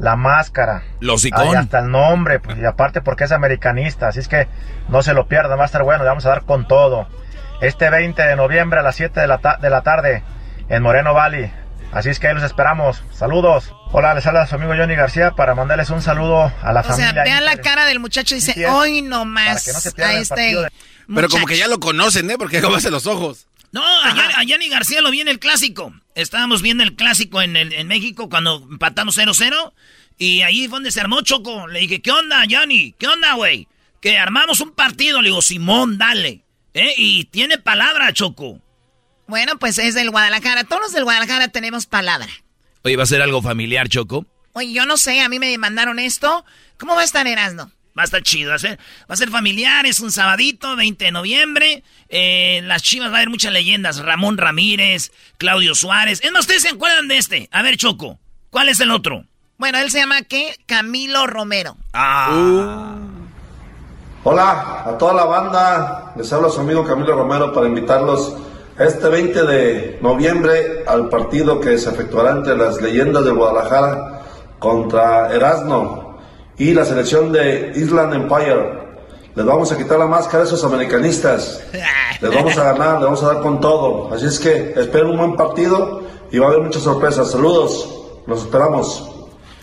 la 0.00 0.16
máscara. 0.16 0.82
Los 0.98 1.24
Ay, 1.24 1.28
icon. 1.28 1.56
hasta 1.56 1.78
el 1.78 1.90
nombre, 1.92 2.40
pues, 2.40 2.58
y 2.58 2.64
aparte 2.64 3.00
porque 3.00 3.24
es 3.24 3.32
americanista, 3.32 4.08
así 4.08 4.18
es 4.18 4.26
que 4.26 4.48
no 4.88 5.02
se 5.02 5.14
lo 5.14 5.28
pierdan, 5.28 5.56
va 5.56 5.62
a 5.62 5.66
estar 5.66 5.84
bueno, 5.84 6.02
le 6.02 6.08
vamos 6.08 6.26
a 6.26 6.30
dar 6.30 6.42
con 6.42 6.66
todo. 6.66 7.06
Este 7.60 7.90
20 7.90 8.20
de 8.22 8.36
noviembre 8.36 8.80
a 8.80 8.82
las 8.82 8.96
7 8.96 9.20
de 9.20 9.26
la, 9.26 9.38
ta- 9.38 9.58
de 9.60 9.68
la 9.70 9.82
tarde 9.82 10.22
en 10.68 10.82
Moreno 10.82 11.12
Valley. 11.14 11.50
Así 11.92 12.08
es 12.08 12.18
que 12.20 12.28
ahí 12.28 12.34
los 12.34 12.44
esperamos. 12.44 13.02
Saludos. 13.12 13.72
Hola, 13.92 14.14
les 14.14 14.24
habla 14.26 14.46
su 14.46 14.54
amigo 14.54 14.72
Johnny 14.76 14.94
García 14.94 15.32
para 15.32 15.54
mandarles 15.54 15.90
un 15.90 16.00
saludo 16.00 16.52
a 16.62 16.72
la 16.72 16.80
O 16.80 16.84
sea, 16.84 16.92
familia. 16.94 17.24
vean 17.24 17.44
la 17.44 17.56
cara 17.56 17.84
del 17.86 17.98
muchacho 17.98 18.34
y 18.34 18.38
dice, 18.38 18.66
hoy 18.68 19.02
nomás 19.02 19.46
Para 19.48 19.60
que 19.60 19.72
no 19.72 19.80
se 19.80 19.88
a 19.88 19.92
pierda 19.92 20.12
el 20.14 20.22
este 20.22 20.40
de- 20.40 20.54
Pero 20.54 20.68
como 21.06 21.20
muchacho". 21.40 21.46
que 21.46 21.56
ya 21.58 21.66
lo 21.68 21.80
conocen, 21.80 22.30
¿eh? 22.30 22.36
Porque 22.38 22.60
cómo 22.62 22.76
hace 22.76 22.90
los 22.90 23.06
ojos. 23.06 23.46
No, 23.72 23.82
a, 23.84 24.42
Yanni 24.44 24.68
García 24.68 25.00
lo 25.00 25.10
vi 25.10 25.20
en 25.20 25.28
el 25.28 25.38
clásico. 25.38 25.92
Estábamos 26.14 26.62
viendo 26.62 26.82
el 26.82 26.94
clásico 26.96 27.42
en, 27.42 27.56
el- 27.56 27.72
en 27.72 27.88
México 27.88 28.28
cuando 28.28 28.56
empatamos 28.70 29.18
0-0. 29.18 29.72
Y 30.18 30.42
ahí 30.42 30.68
fue 30.68 30.76
donde 30.76 30.92
se 30.92 31.00
armó 31.00 31.20
Choco. 31.22 31.66
Le 31.66 31.80
dije, 31.80 32.00
¿qué 32.02 32.10
onda, 32.10 32.44
Yanni? 32.46 32.92
¿Qué 32.98 33.06
onda, 33.08 33.34
güey? 33.34 33.68
Que 34.00 34.18
armamos 34.18 34.60
un 34.60 34.72
partido. 34.72 35.20
Le 35.22 35.28
digo, 35.28 35.42
Simón, 35.42 35.98
dale. 35.98 36.42
¿Eh? 36.74 36.94
Y 36.96 37.24
tiene 37.24 37.58
palabra, 37.58 38.12
Choco. 38.12 38.60
Bueno, 39.26 39.58
pues 39.58 39.78
es 39.78 39.94
del 39.94 40.10
Guadalajara. 40.10 40.64
Todos 40.64 40.82
los 40.82 40.92
del 40.92 41.04
Guadalajara 41.04 41.48
tenemos 41.48 41.86
palabra. 41.86 42.28
Oye, 42.82 42.96
¿va 42.96 43.04
a 43.04 43.06
ser 43.06 43.22
algo 43.22 43.42
familiar, 43.42 43.88
Choco? 43.88 44.26
Oye, 44.52 44.72
yo 44.72 44.86
no 44.86 44.96
sé, 44.96 45.20
a 45.20 45.28
mí 45.28 45.38
me 45.38 45.56
mandaron 45.58 45.98
esto. 45.98 46.44
¿Cómo 46.78 46.94
va 46.94 47.02
a 47.02 47.04
estar 47.04 47.26
Erasno? 47.26 47.70
Va 47.96 48.02
a 48.02 48.04
estar 48.04 48.22
chido. 48.22 48.50
Va 48.50 48.56
a 48.56 48.58
ser, 48.58 48.78
va 49.08 49.14
a 49.14 49.16
ser 49.16 49.30
familiar. 49.30 49.86
Es 49.86 50.00
un 50.00 50.10
sabadito, 50.12 50.76
20 50.76 51.04
de 51.04 51.12
noviembre. 51.12 51.84
Eh, 52.08 52.56
en 52.58 52.68
las 52.68 52.82
chivas 52.82 53.10
va 53.10 53.14
a 53.14 53.16
haber 53.18 53.30
muchas 53.30 53.52
leyendas. 53.52 53.98
Ramón 53.98 54.38
Ramírez, 54.38 55.12
Claudio 55.38 55.74
Suárez. 55.74 56.20
Es 56.22 56.32
más, 56.32 56.40
¿ustedes 56.40 56.62
se 56.62 56.70
acuerdan 56.70 57.08
de 57.08 57.18
este? 57.18 57.48
A 57.52 57.62
ver, 57.62 57.76
Choco. 57.76 58.18
¿Cuál 58.50 58.68
es 58.68 58.80
el 58.80 58.90
otro? 58.90 59.26
Bueno, 59.58 59.78
él 59.78 59.90
se 59.90 59.98
llama, 59.98 60.22
¿qué? 60.22 60.56
Camilo 60.66 61.26
Romero. 61.26 61.76
Ah. 61.92 62.96
Hola 64.22 64.82
a 64.84 64.98
toda 64.98 65.14
la 65.14 65.24
banda, 65.24 66.12
les 66.14 66.30
habla 66.30 66.50
su 66.50 66.60
amigo 66.60 66.84
Camilo 66.84 67.14
Romero 67.16 67.54
para 67.54 67.66
invitarlos 67.66 68.34
este 68.78 69.08
20 69.08 69.44
de 69.44 69.98
noviembre 70.02 70.84
al 70.86 71.08
partido 71.08 71.58
que 71.58 71.78
se 71.78 71.88
efectuará 71.88 72.32
entre 72.32 72.54
las 72.54 72.82
leyendas 72.82 73.24
de 73.24 73.30
Guadalajara 73.30 74.20
contra 74.58 75.34
Erasmo 75.34 76.18
y 76.58 76.74
la 76.74 76.84
selección 76.84 77.32
de 77.32 77.72
Island 77.74 78.12
Empire. 78.12 78.80
Les 79.34 79.46
vamos 79.46 79.72
a 79.72 79.78
quitar 79.78 79.98
la 79.98 80.06
máscara 80.06 80.42
a 80.42 80.46
esos 80.46 80.62
americanistas. 80.64 81.62
Les 82.20 82.34
vamos 82.34 82.58
a 82.58 82.74
ganar, 82.74 82.96
les 82.96 83.04
vamos 83.04 83.22
a 83.22 83.26
dar 83.28 83.40
con 83.40 83.58
todo. 83.58 84.12
Así 84.12 84.26
es 84.26 84.38
que 84.38 84.74
esperen 84.76 85.08
un 85.08 85.16
buen 85.16 85.36
partido 85.36 86.02
y 86.30 86.38
va 86.38 86.44
a 86.44 86.48
haber 86.50 86.60
muchas 86.60 86.82
sorpresas. 86.82 87.30
Saludos, 87.30 87.88
los 88.26 88.42
esperamos. 88.42 89.09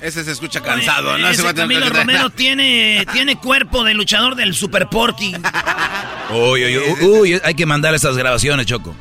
Ese 0.08 0.24
se 0.24 0.32
escucha 0.32 0.62
cansado, 0.62 1.18
¿no? 1.18 1.28
Ese 1.30 1.54
Camilo 1.54 1.90
Romero 1.90 2.30
tiene, 2.36 3.06
tiene 3.12 3.38
cuerpo 3.38 3.84
de 3.84 3.94
luchador 3.94 4.36
del 4.36 4.56
Super 4.56 4.88
Porky. 4.88 5.34
Uy, 6.30 6.64
uy, 6.66 6.78
uy, 6.78 7.06
uy, 7.34 7.42
hay 7.44 7.56
que 7.56 7.66
mandar 7.66 7.94
esas 7.94 8.16
grabaciones, 8.18 8.66
Choco. 8.66 8.96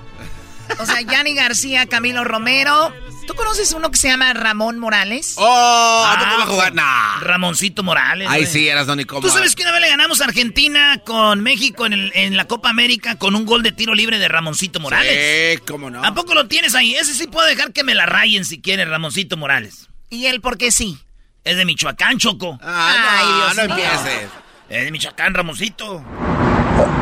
O 0.81 0.85
sea, 0.85 1.01
Yanni 1.01 1.35
García, 1.35 1.87
Camilo 1.87 2.25
Romero. 2.25 2.93
¿Tú 3.27 3.35
conoces 3.35 3.73
uno 3.73 3.91
que 3.91 3.97
se 3.99 4.09
llama 4.09 4.33
Ramón 4.35 4.79
Morales? 4.81 5.35
¡Oh! 5.37 6.05
Ah, 6.07 6.17
¿Tú 6.19 6.25
vas 6.39 6.49
a 6.49 6.51
jugar? 6.51 6.75
Nah. 6.75 7.21
Ramoncito 7.21 7.83
Morales. 7.85 8.27
Ay, 8.31 8.47
sí, 8.47 8.69
eras 8.69 8.87
Don 8.87 8.97
Nicomo. 8.99 9.21
¿Tú 9.21 9.31
sabes 9.31 9.55
que 9.57 9.63
una 9.63 9.73
vez 9.73 9.81
le 9.81 9.89
ganamos 9.89 10.21
a 10.21 10.25
Argentina 10.25 11.01
con 11.05 11.41
México 11.41 11.87
en, 11.87 11.93
el- 11.93 12.13
en 12.15 12.37
la 12.37 12.47
Copa 12.47 12.69
América 12.71 13.17
con 13.17 13.35
un 13.37 13.45
gol 13.47 13.63
de 13.65 13.73
tiro 13.73 13.95
libre 13.95 14.19
de 14.21 14.29
Ramoncito 14.29 14.79
Morales? 14.81 15.57
Sí, 15.57 15.61
cómo 15.67 15.91
no. 15.91 16.05
¿A 16.05 16.15
poco 16.15 16.35
lo 16.35 16.47
tienes 16.47 16.75
ahí? 16.77 16.95
Ese 16.95 17.15
sí 17.15 17.27
puedo 17.29 17.47
dejar 17.47 17.73
que 17.73 17.83
me 17.85 17.95
la 17.95 18.07
rayen 18.07 18.45
si 18.45 18.61
quiere, 18.61 18.85
Ramoncito 18.85 19.37
Morales. 19.37 19.89
¿Y 20.11 20.27
él 20.27 20.41
por 20.41 20.57
qué 20.59 20.71
sí? 20.71 20.99
Es 21.45 21.57
de 21.57 21.65
Michoacán, 21.65 22.19
Choco. 22.19 22.59
Ah, 22.63 22.95
Ay, 23.19 23.27
no, 23.27 23.37
Dios 23.37 23.57
no 23.69 23.75
mío. 23.77 23.85
empieces. 23.85 24.31
Es 24.69 24.85
de 24.85 24.91
Michoacán, 24.91 25.35
Ramoncito. 25.35 26.03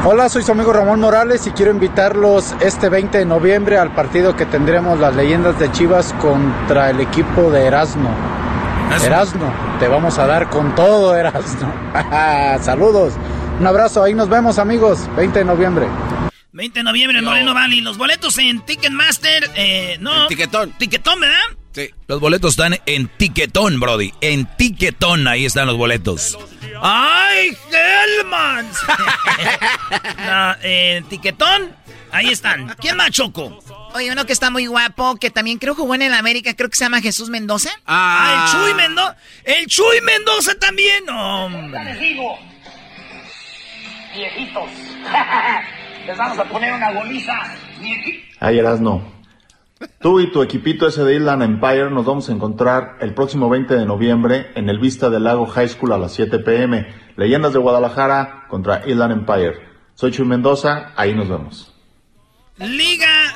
Hola, 0.05 0.28
soy 0.28 0.43
su 0.43 0.52
amigo 0.52 0.72
Ramón 0.72 1.01
Morales 1.01 1.47
y 1.47 1.51
quiero 1.51 1.70
invitarlos 1.72 2.55
este 2.60 2.89
20 2.89 3.18
de 3.18 3.24
noviembre 3.24 3.78
al 3.78 3.93
partido 3.94 4.36
que 4.36 4.47
tendremos 4.47 4.98
las 5.01 5.16
leyendas 5.16 5.59
de 5.59 5.72
Chivas 5.72 6.12
contra 6.20 6.90
el 6.90 7.01
equipo 7.01 7.51
de 7.51 7.66
Erasmo. 7.66 8.10
Erasmo, 9.02 9.52
te 9.81 9.89
vamos 9.89 10.18
a 10.18 10.26
dar 10.26 10.48
con 10.51 10.74
todo, 10.74 11.16
Erasmo. 11.16 11.72
Saludos, 12.62 13.14
un 13.59 13.66
abrazo, 13.66 14.02
ahí 14.02 14.14
nos 14.14 14.28
vemos 14.28 14.59
amigos, 14.59 15.09
20 15.16 15.39
de 15.40 15.44
noviembre. 15.44 15.86
20 16.52 16.78
de 16.81 16.85
noviembre 16.85 17.18
en 17.18 17.24
Moreno 17.24 17.55
Valley. 17.55 17.81
Los 17.81 17.97
boletos 17.98 18.39
en 18.39 18.60
Ticketmaster. 18.60 19.51
Eh, 19.56 19.97
no. 20.01 20.28
Tiquetón. 20.28 20.70
Tiquetón, 20.78 21.18
¿verdad? 21.18 21.40
Sí. 21.74 21.90
Los 22.06 22.20
boletos 22.20 22.52
están 22.52 22.76
en 22.86 23.09
Tiquetón, 23.09 23.80
Brody. 23.80 24.12
En 24.20 24.46
Tiquetón, 24.56 25.26
ahí 25.26 25.44
están 25.44 25.66
los 25.66 25.76
boletos. 25.76 26.38
¡Ay, 26.80 27.56
Hellman! 27.72 28.66
no, 30.26 30.55
eh, 30.62 31.02
Tiquetón. 31.09 31.74
Ahí 32.12 32.28
están. 32.28 32.76
¿Quién 32.78 32.96
más, 32.96 33.10
Choco? 33.10 33.59
Oye, 33.94 34.12
uno 34.12 34.24
que 34.24 34.32
está 34.32 34.51
muy 34.51 34.66
guapo, 34.66 35.16
que 35.16 35.30
también 35.30 35.59
creo 35.59 35.74
jugó 35.74 35.96
en 35.96 36.02
el 36.02 36.14
América, 36.14 36.55
creo 36.55 36.70
que 36.70 36.76
se 36.76 36.84
llama 36.84 37.01
Jesús 37.01 37.28
Mendoza. 37.28 37.70
Ah, 37.86 38.46
el 38.46 38.52
Chuy 38.52 38.74
Mendoza. 38.74 39.16
El 39.42 39.66
Chuy 39.66 40.01
Mendoza 40.02 40.55
también. 40.55 41.09
Hombre. 41.09 41.84
les 41.84 41.98
digo, 41.98 42.38
viejitos, 44.14 44.70
les 46.06 46.16
vamos 46.16 46.38
a 46.38 46.44
poner 46.44 46.72
una 46.72 46.92
goliza. 46.92 47.56
Ay, 48.38 48.59
Erasno. 48.60 49.14
Tú 50.01 50.20
y 50.20 50.30
tu 50.30 50.42
equipito 50.42 50.86
ese 50.86 51.02
de 51.05 51.16
Island 51.16 51.42
Empire 51.42 51.90
nos 51.90 52.06
vamos 52.06 52.28
a 52.28 52.32
encontrar 52.32 52.96
el 53.01 53.14
próximo 53.14 53.48
20 53.48 53.74
de 53.74 53.86
noviembre 53.86 54.51
en 54.55 54.68
el 54.68 54.78
Vista 54.78 55.10
del 55.10 55.24
Lago 55.24 55.46
High 55.46 55.68
School 55.68 55.92
a 55.92 55.98
las 55.98 56.12
7 56.12 56.38
pm. 56.38 56.86
Leyendas 57.16 57.52
de 57.52 57.59
Guadalajara 57.59 58.46
contra 58.48 58.86
Island 58.86 59.12
Empire. 59.12 59.55
Soy 59.94 60.12
Chuy 60.12 60.26
Mendoza, 60.26 60.92
ahí 60.96 61.14
nos 61.14 61.28
vemos. 61.28 61.74
Liga. 62.59 63.34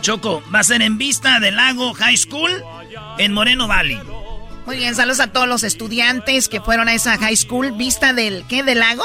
Choco, 0.00 0.42
va 0.52 0.60
a 0.60 0.64
ser 0.64 0.82
en 0.82 0.98
vista 0.98 1.40
del 1.40 1.56
lago 1.56 1.92
High 1.94 2.16
School 2.16 2.50
en 3.18 3.32
Moreno 3.32 3.68
Valley. 3.68 4.00
Muy 4.66 4.76
bien, 4.76 4.94
saludos 4.94 5.20
a 5.20 5.32
todos 5.32 5.48
los 5.48 5.64
estudiantes 5.64 6.48
que 6.48 6.60
fueron 6.60 6.88
a 6.88 6.94
esa 6.94 7.18
high 7.18 7.36
school. 7.36 7.72
¿Vista 7.72 8.12
del 8.12 8.44
qué? 8.48 8.62
¿Del 8.62 8.78
lago? 8.78 9.04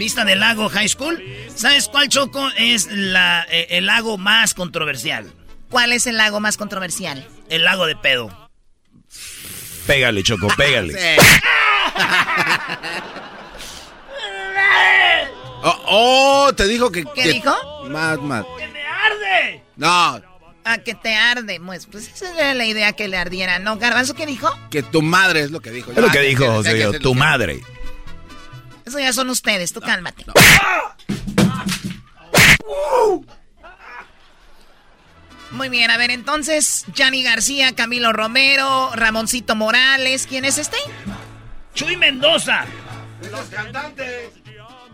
Vista 0.00 0.24
del 0.24 0.40
lago 0.40 0.70
High 0.70 0.88
School. 0.88 1.22
¿Sabes 1.54 1.88
cuál, 1.88 2.08
Choco, 2.08 2.48
es 2.56 2.88
la, 2.90 3.46
eh, 3.50 3.66
el 3.68 3.84
lago 3.84 4.16
más 4.16 4.54
controversial? 4.54 5.30
¿Cuál 5.68 5.92
es 5.92 6.06
el 6.06 6.16
lago 6.16 6.40
más 6.40 6.56
controversial? 6.56 7.28
El 7.50 7.64
lago 7.64 7.84
de 7.84 7.96
pedo. 7.96 8.50
Pégale, 9.86 10.22
Choco, 10.22 10.48
pégale. 10.56 10.94
Oh, 15.62 16.46
oh, 16.46 16.52
te 16.54 16.66
dijo 16.66 16.90
que... 16.90 17.04
¿Qué 17.04 17.22
que- 17.24 17.32
dijo? 17.34 17.54
Más, 17.90 18.18
más. 18.20 18.46
¡Me 18.72 18.82
arde! 18.82 19.62
No, 19.76 20.22
A 20.64 20.78
que 20.78 20.94
te 20.94 21.14
arde. 21.14 21.60
Pues, 21.60 21.84
pues 21.84 22.08
esa 22.08 22.32
era 22.34 22.54
la 22.54 22.64
idea 22.64 22.94
que 22.94 23.08
le 23.08 23.18
ardiera. 23.18 23.58
¿No, 23.58 23.76
Garbanzo, 23.76 24.14
qué 24.14 24.24
dijo? 24.24 24.48
que 24.70 24.82
tu 24.82 25.02
madre 25.02 25.42
es 25.42 25.50
lo 25.50 25.60
que 25.60 25.70
dijo. 25.70 25.90
Es 25.92 25.98
lo 25.98 26.08
que 26.10 26.20
dijo, 26.20 26.46
José, 26.46 26.98
tu 27.00 27.14
madre. 27.14 27.60
Eso 28.90 28.98
ya 28.98 29.12
son 29.12 29.30
ustedes, 29.30 29.72
tú 29.72 29.80
cálmate. 29.80 30.24
Muy 35.52 35.68
bien, 35.68 35.92
a 35.92 35.96
ver, 35.96 36.10
entonces, 36.10 36.86
Gianni 36.92 37.22
García, 37.22 37.72
Camilo 37.76 38.12
Romero, 38.12 38.90
Ramoncito 38.96 39.54
Morales, 39.54 40.26
¿quién 40.28 40.44
es 40.44 40.58
este? 40.58 40.76
Chuy 41.72 41.96
Mendoza. 41.96 42.64
Los 43.30 43.42
cantantes. 43.42 44.32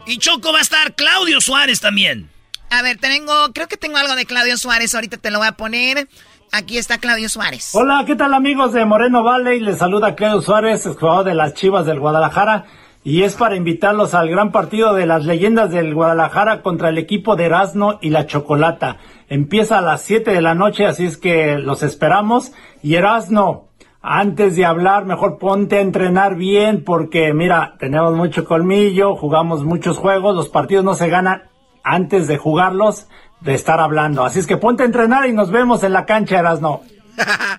Y 0.05 0.19
Choco 0.19 0.53
va 0.53 0.59
a 0.59 0.63
estar 0.63 0.95
Claudio 0.95 1.41
Suárez 1.41 1.81
también. 1.81 2.29
A 2.69 2.83
ver, 2.83 2.99
tengo, 2.99 3.51
creo 3.55 3.67
que 3.67 3.79
tengo 3.79 3.97
algo 3.97 4.15
de 4.15 4.27
Claudio 4.27 4.59
Suárez, 4.59 4.95
ahorita 4.95 5.17
te 5.17 5.31
lo 5.31 5.39
voy 5.39 5.49
a 5.49 5.53
poner. 5.53 6.07
Aquí 6.53 6.77
está 6.77 6.99
Claudio 6.99 7.31
Suárez. 7.31 7.71
Hola, 7.73 8.05
¿qué 8.07 8.15
tal 8.15 8.35
amigos 8.35 8.75
de 8.75 8.85
Moreno 8.85 9.23
Valley? 9.23 9.59
Les 9.61 9.79
saluda 9.79 10.15
Claudio 10.15 10.43
Suárez, 10.43 10.85
jugador 10.85 11.25
de 11.25 11.35
las 11.35 11.55
Chivas 11.55 11.87
del 11.87 11.99
Guadalajara. 11.99 12.67
Y 13.07 13.23
es 13.23 13.37
para 13.37 13.55
invitarlos 13.55 14.15
al 14.15 14.29
gran 14.29 14.51
partido 14.51 14.93
de 14.93 15.07
las 15.07 15.25
leyendas 15.25 15.71
del 15.71 15.95
Guadalajara 15.95 16.61
contra 16.61 16.89
el 16.89 16.99
equipo 16.99 17.37
de 17.37 17.45
Erasmo 17.45 18.01
y 18.03 18.11
la 18.11 18.27
Chocolata. 18.27 18.97
Empieza 19.29 19.79
a 19.79 19.81
las 19.81 20.03
7 20.03 20.33
de 20.33 20.41
la 20.41 20.57
noche, 20.57 20.87
así 20.87 21.05
es 21.05 21.17
que 21.17 21.57
los 21.57 21.85
esperamos. 21.85 22.53
Y 22.83 22.97
Erasmo, 22.97 23.69
antes 24.03 24.57
de 24.57 24.65
hablar, 24.65 25.05
mejor 25.05 25.39
ponte 25.39 25.77
a 25.77 25.83
entrenar 25.83 26.35
bien, 26.35 26.83
porque 26.83 27.33
mira, 27.33 27.77
tenemos 27.79 28.17
mucho 28.17 28.45
colmillo, 28.45 29.15
jugamos 29.15 29.63
muchos 29.63 29.99
juegos, 29.99 30.35
los 30.35 30.49
partidos 30.49 30.85
no 30.85 30.95
se 30.95 31.09
ganan 31.09 31.45
antes 31.85 32.27
de 32.27 32.39
jugarlos, 32.39 33.07
de 33.41 33.55
estar 33.55 33.79
hablando. 33.79 34.25
Así 34.25 34.41
es 34.41 34.49
que 34.49 34.57
ponte 34.57 34.83
a 34.83 34.87
entrenar 34.87 35.29
y 35.29 35.33
nos 35.33 35.53
vemos 35.53 35.85
en 35.85 35.93
la 35.93 36.07
cancha, 36.07 36.41
Erasmo. 36.41 36.83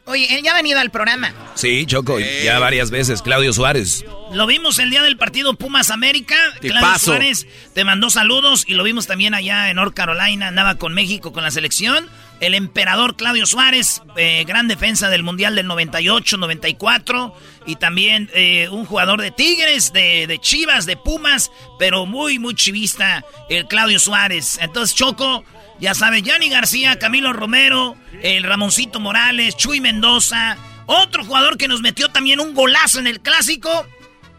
Oye, 0.05 0.35
él 0.35 0.43
ya 0.43 0.51
ha 0.51 0.55
venido 0.55 0.79
al 0.79 0.91
programa. 0.91 1.33
Sí, 1.55 1.85
Choco, 1.85 2.19
ya 2.19 2.59
varias 2.59 2.91
veces. 2.91 3.21
Claudio 3.21 3.53
Suárez. 3.53 4.05
Lo 4.31 4.45
vimos 4.45 4.79
el 4.79 4.89
día 4.89 5.01
del 5.01 5.17
partido 5.17 5.53
Pumas 5.55 5.89
América. 5.89 6.35
Claudio. 6.59 6.99
Suárez 6.99 7.47
te 7.73 7.83
mandó 7.83 8.09
saludos 8.09 8.63
y 8.67 8.73
lo 8.73 8.83
vimos 8.83 9.07
también 9.07 9.33
allá 9.33 9.69
en 9.69 9.77
North 9.77 9.93
Carolina. 9.93 10.47
Andaba 10.47 10.75
con 10.75 10.93
México 10.93 11.31
con 11.33 11.43
la 11.43 11.51
selección. 11.51 12.09
El 12.39 12.53
emperador 12.53 13.15
Claudio 13.15 13.47
Suárez, 13.47 14.03
eh, 14.15 14.43
gran 14.45 14.67
defensa 14.67 15.09
del 15.09 15.23
Mundial 15.23 15.55
del 15.55 15.65
98, 15.65 16.37
94. 16.37 17.35
Y 17.65 17.77
también 17.77 18.29
eh, 18.33 18.69
un 18.69 18.85
jugador 18.85 19.21
de 19.21 19.31
Tigres, 19.31 19.91
de, 19.91 20.27
de 20.27 20.39
Chivas, 20.39 20.85
de 20.85 20.97
Pumas, 20.97 21.51
pero 21.79 22.05
muy, 22.05 22.37
muy 22.37 22.53
chivista, 22.53 23.25
el 23.49 23.67
Claudio 23.67 23.97
Suárez. 23.99 24.59
Entonces, 24.61 24.95
Choco, 24.95 25.43
ya 25.79 25.93
sabe, 25.93 26.21
Yanni 26.21 26.49
García, 26.49 26.97
Camilo 26.99 27.33
Romero, 27.33 27.95
el 28.21 28.43
Ramoncito 28.43 28.99
Morales, 28.99 29.55
Chuy 29.55 29.79
Mendoza. 29.79 30.57
Otro 30.85 31.23
jugador 31.23 31.57
que 31.57 31.67
nos 31.67 31.81
metió 31.81 32.09
también 32.09 32.39
un 32.39 32.53
golazo 32.53 32.99
en 32.99 33.07
el 33.07 33.19
clásico 33.19 33.69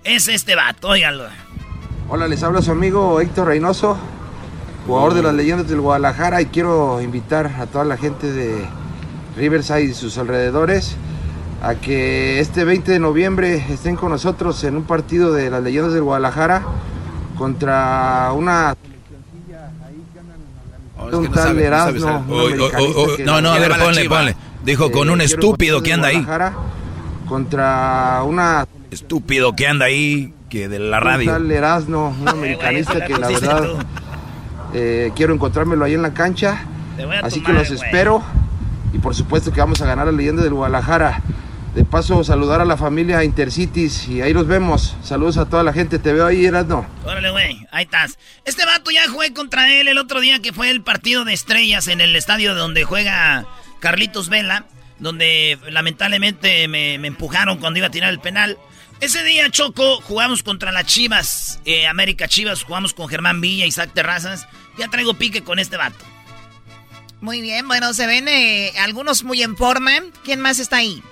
es 0.05 0.29
este 0.29 0.55
vato, 0.55 0.89
óiganlo. 0.89 1.25
Hola, 2.09 2.27
les 2.27 2.43
habla 2.43 2.63
su 2.63 2.73
amigo 2.73 3.21
Héctor 3.21 3.49
Reynoso, 3.49 3.99
jugador 4.87 5.15
de 5.15 5.23
las 5.23 5.35
leyendas 5.35 5.69
del 5.69 5.81
Guadalajara 5.81 6.41
y 6.41 6.47
quiero 6.47 7.01
invitar 7.03 7.47
a 7.59 7.67
toda 7.67 7.85
la 7.85 7.97
gente 7.97 8.33
de 8.33 8.67
Riverside 9.37 9.85
y 9.85 9.95
sus 9.95 10.17
alrededores 10.19 10.97
a 11.63 11.75
que 11.75 12.41
este 12.41 12.65
20 12.65 12.93
de 12.93 12.99
noviembre 12.99 13.65
estén 13.69 13.97
con 13.97 14.11
nosotros 14.11 14.65
en 14.65 14.77
un 14.77 14.85
partido 14.85 15.33
de 15.33 15.51
las 15.51 15.63
leyendas 15.63 15.93
del 15.93 16.03
Guadalajara 16.03 16.65
contra 17.37 18.33
una 18.33 18.75
un 20.99 21.15
un 21.15 21.27
uy, 23.11 23.17
que 23.17 23.25
no, 23.25 23.35
la 23.37 23.41
no, 23.41 23.53
a 23.53 23.59
ver, 23.59 23.73
ponle, 23.79 24.03
Chiva. 24.03 24.17
ponle. 24.19 24.37
Dijo 24.65 24.91
con 24.91 25.09
Eh, 25.09 25.13
un 25.13 25.21
quiero 25.21 25.33
estúpido 25.35 25.83
que 25.83 25.93
anda 25.93 26.09
ahí. 26.09 26.27
Contra 27.29 28.23
una 28.25 28.67
Estúpido 28.91 29.55
que 29.55 29.67
anda 29.67 29.85
ahí, 29.87 30.33
que 30.49 30.69
de 30.69 30.79
la 30.79 30.97
un 30.99 31.03
radio. 31.05 31.31
tal 31.33 31.51
Erasmo, 31.51 32.17
un 32.21 32.29
americanista 32.29 33.05
que 33.05 33.17
la 33.19 33.29
verdad 33.29 33.65
eh, 34.73 35.13
quiero 35.15 35.35
encontrármelo 35.35 35.85
ahí 35.85 35.95
en 35.95 36.03
la 36.03 36.15
cancha. 36.15 36.63
A 37.23 37.27
Así 37.27 37.43
que 37.43 37.53
los 37.53 37.71
espero. 37.71 38.23
Y 38.93 38.99
por 38.99 39.15
supuesto 39.15 39.53
que 39.53 39.61
vamos 39.61 39.81
a 39.83 39.87
ganar 39.87 40.07
la 40.07 40.13
leyenda 40.13 40.43
del 40.43 40.55
Guadalajara. 40.55 41.21
De 41.75 41.85
paso, 41.85 42.25
saludar 42.25 42.61
a 42.61 42.65
la 42.65 42.77
familia 42.77 43.23
Intercities 43.23 44.09
y 44.09 44.23
ahí 44.23 44.33
los 44.33 44.47
vemos. 44.47 44.97
Saludos 45.03 45.37
a 45.37 45.49
toda 45.49 45.63
la 45.63 45.73
gente. 45.73 45.99
Te 45.99 46.13
veo 46.13 46.27
ahí, 46.27 46.45
Erasno. 46.45 46.87
Órale, 47.05 47.31
güey. 47.31 47.67
Ahí 47.71 47.85
estás. 47.85 48.19
Este 48.45 48.65
vato 48.65 48.91
ya 48.91 49.09
jugué 49.09 49.33
contra 49.33 49.73
él 49.73 49.87
el 49.87 49.99
otro 49.99 50.21
día 50.21 50.41
que 50.41 50.53
fue 50.53 50.71
el 50.71 50.83
partido 50.83 51.25
de 51.25 51.35
estrellas 51.35 51.89
en 51.89 52.01
el 52.01 52.17
estadio 52.17 52.55
donde 52.55 52.85
juega 52.85 53.47
Carlitos 53.81 54.29
Vela, 54.29 54.67
donde 54.99 55.59
lamentablemente 55.71 56.67
me, 56.69 56.95
empujaron 56.95 57.59
cuando 57.59 57.79
iba 57.79 57.89
a 57.89 57.93
tirar 57.93 58.11
el 58.11 58.21
penal. 58.21 58.59
Ese 59.01 59.23
día, 59.23 59.49
Choco, 59.51 60.01
jugamos 60.01 60.43
contra 60.43 60.73
las 60.73 60.87
Chivas, 60.87 61.61
eh, 61.65 61.87
América 61.87 62.27
Chivas, 62.27 62.65
jugamos 62.65 62.95
con 62.95 63.09
Germán 63.09 63.41
Villa, 63.41 63.67
Isaac 63.67 63.91
Terrazas. 63.95 64.49
Ya 64.77 64.89
traigo 64.89 65.15
pique 65.15 65.45
con 65.45 65.61
este 65.61 65.77
vato. 65.77 66.05
Muy 67.21 67.41
bien, 67.41 67.69
bueno, 67.69 67.95
se 67.95 68.07
ven 68.07 68.27
eh, 68.29 68.73
algunos 68.79 69.23
muy 69.23 69.43
en 69.43 69.57
forma. 69.57 69.93
¿Quién 70.25 70.41
más 70.41 70.59
está 70.59 70.79
ahí? 70.79 71.03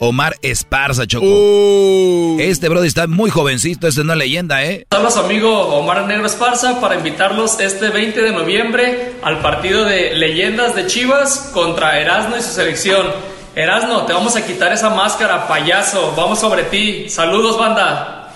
Omar 0.00 0.36
Esparza, 0.42 1.06
Choco. 1.06 1.26
Uh. 1.26 2.36
Este 2.40 2.68
brody 2.68 2.86
está 2.86 3.06
muy 3.06 3.30
jovencito, 3.30 3.88
es 3.88 3.96
una 3.98 4.14
leyenda, 4.14 4.64
¿eh? 4.64 4.86
Hola, 4.90 5.10
su 5.10 5.20
amigo 5.20 5.50
Omar 5.76 6.06
Negro 6.06 6.26
Esparza 6.26 6.80
para 6.80 6.94
invitarlos 6.94 7.58
este 7.60 7.88
20 7.88 8.22
de 8.22 8.32
noviembre 8.32 9.14
al 9.22 9.40
partido 9.40 9.84
de 9.84 10.14
Leyendas 10.14 10.76
de 10.76 10.86
Chivas 10.86 11.50
contra 11.52 11.98
Erasno 11.98 12.36
y 12.36 12.42
su 12.42 12.50
selección. 12.50 13.06
Erasno, 13.56 14.06
te 14.06 14.12
vamos 14.12 14.36
a 14.36 14.46
quitar 14.46 14.72
esa 14.72 14.90
máscara, 14.90 15.48
payaso. 15.48 16.14
Vamos 16.16 16.38
sobre 16.38 16.62
ti. 16.64 17.08
Saludos, 17.08 17.58
banda. 17.58 18.32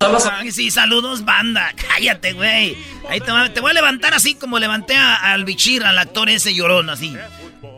Saludos. 0.00 0.30
sí, 0.52 0.70
saludos, 0.70 1.24
banda. 1.24 1.74
Cállate, 1.88 2.34
güey. 2.34 2.76
Ahí 3.08 3.20
te, 3.20 3.60
voy 3.60 3.70
a 3.70 3.74
levantar 3.74 4.14
así 4.14 4.34
como 4.34 4.60
levanté 4.60 4.94
al 4.96 5.44
Bichir, 5.44 5.84
al 5.84 5.98
actor 5.98 6.30
ese 6.30 6.54
llorón, 6.54 6.88
así. 6.88 7.16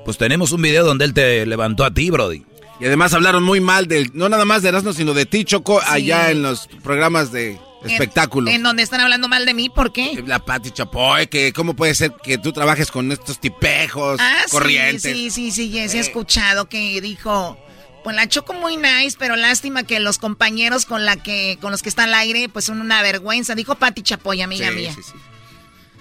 Pues 0.05 0.19
tenemos 0.19 0.53
un 0.53 0.61
video 0.61 0.85
donde 0.85 1.07
él 1.07 1.15
te 1.15 1.47
levantó 1.47 1.85
a 1.85 1.93
ti, 1.93 2.11
Brody. 2.11 2.52
Y 2.83 2.87
además 2.87 3.15
hablaron 3.15 3.45
muy 3.45 3.61
mal 3.61 3.87
del, 3.87 4.11
no 4.13 4.29
nada 4.29 4.45
más 4.45 4.63
de 4.63 4.71
Erasmo, 4.71 4.93
sino 4.93 5.15
de 5.15 5.25
ti, 5.25 5.45
Choco, 5.45 5.81
allá 5.87 6.33
en 6.33 6.43
los 6.43 6.67
programas 6.83 7.31
de 7.31 7.61
espectáculo. 7.85 8.51
¿En, 8.51 8.65
donde 8.65 8.83
están 8.83 9.01
hablando 9.01 9.29
mal 9.29 9.47
de 9.47 9.55
mí? 9.55 9.71
¿Por 9.71 9.93
qué? 9.93 10.21
La 10.27 10.41
Pati 10.41 10.73
Chapoy, 10.73 11.29
que 11.29 11.53
cómo 11.53 11.77
puede 11.77 11.95
ser 11.95 12.13
que 12.25 12.39
tú 12.39 12.53
trabajes 12.53 12.91
con 12.91 13.13
estos 13.13 13.39
tipejos 13.39 14.19
ah, 14.21 14.37
corrientes. 14.51 15.03
Sí, 15.03 15.31
sí, 15.31 15.53
sí, 15.53 15.71
sí, 15.71 15.79
he 15.97 16.01
escuchado 16.01 16.69
que 16.69 17.01
dijo, 17.01 17.57
pues 18.03 18.17
la 18.17 18.29
Choco 18.29 18.53
muy 18.53 18.77
nice, 18.77 19.17
pero 19.17 19.37
lástima 19.37 19.85
que 19.85 20.01
los 20.01 20.19
compañeros 20.19 20.85
con 20.85 21.05
la 21.05 21.15
que, 21.15 21.59
con 21.61 21.71
los 21.71 21.85
que 21.85 21.89
está 21.89 22.03
al 22.03 22.15
aire, 22.15 22.49
pues 22.49 22.65
son 22.65 22.81
una 22.81 23.01
vergüenza. 23.01 23.55
Dijo 23.55 23.77
Pati 23.77 24.03
Chapoy, 24.03 24.43
amiga 24.43 24.73
mía. 24.73 24.93
Sí, 24.93 25.03
sí. 25.05 25.13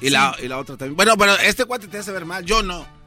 Y, 0.08 0.10
la, 0.10 0.36
y 0.41 0.48
la 0.48 0.58
otra 0.58 0.78
también. 0.78 0.95
Bueno, 0.95 1.16
pero 1.16 1.38
este 1.38 1.66
cuate 1.66 1.88
te 1.88 1.99
hace 1.99 2.12
ver 2.12 2.26
mal, 2.26 2.44
yo 2.44 2.64
no. 2.64 3.01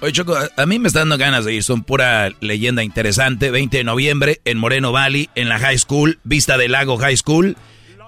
Oye, 0.00 0.12
Choco, 0.12 0.36
a 0.56 0.66
mí 0.66 0.78
me 0.78 0.88
está 0.88 1.00
dando 1.00 1.16
ganas 1.16 1.44
de 1.44 1.54
ir. 1.54 1.62
Son 1.62 1.82
pura 1.82 2.30
leyenda 2.40 2.82
interesante. 2.84 3.50
20 3.50 3.78
de 3.78 3.84
noviembre 3.84 4.40
en 4.44 4.58
Moreno 4.58 4.92
Valley, 4.92 5.30
en 5.34 5.48
la 5.48 5.58
High 5.58 5.78
School, 5.78 6.18
Vista 6.22 6.58
del 6.58 6.72
Lago 6.72 6.98
High 6.98 7.16
School. 7.16 7.56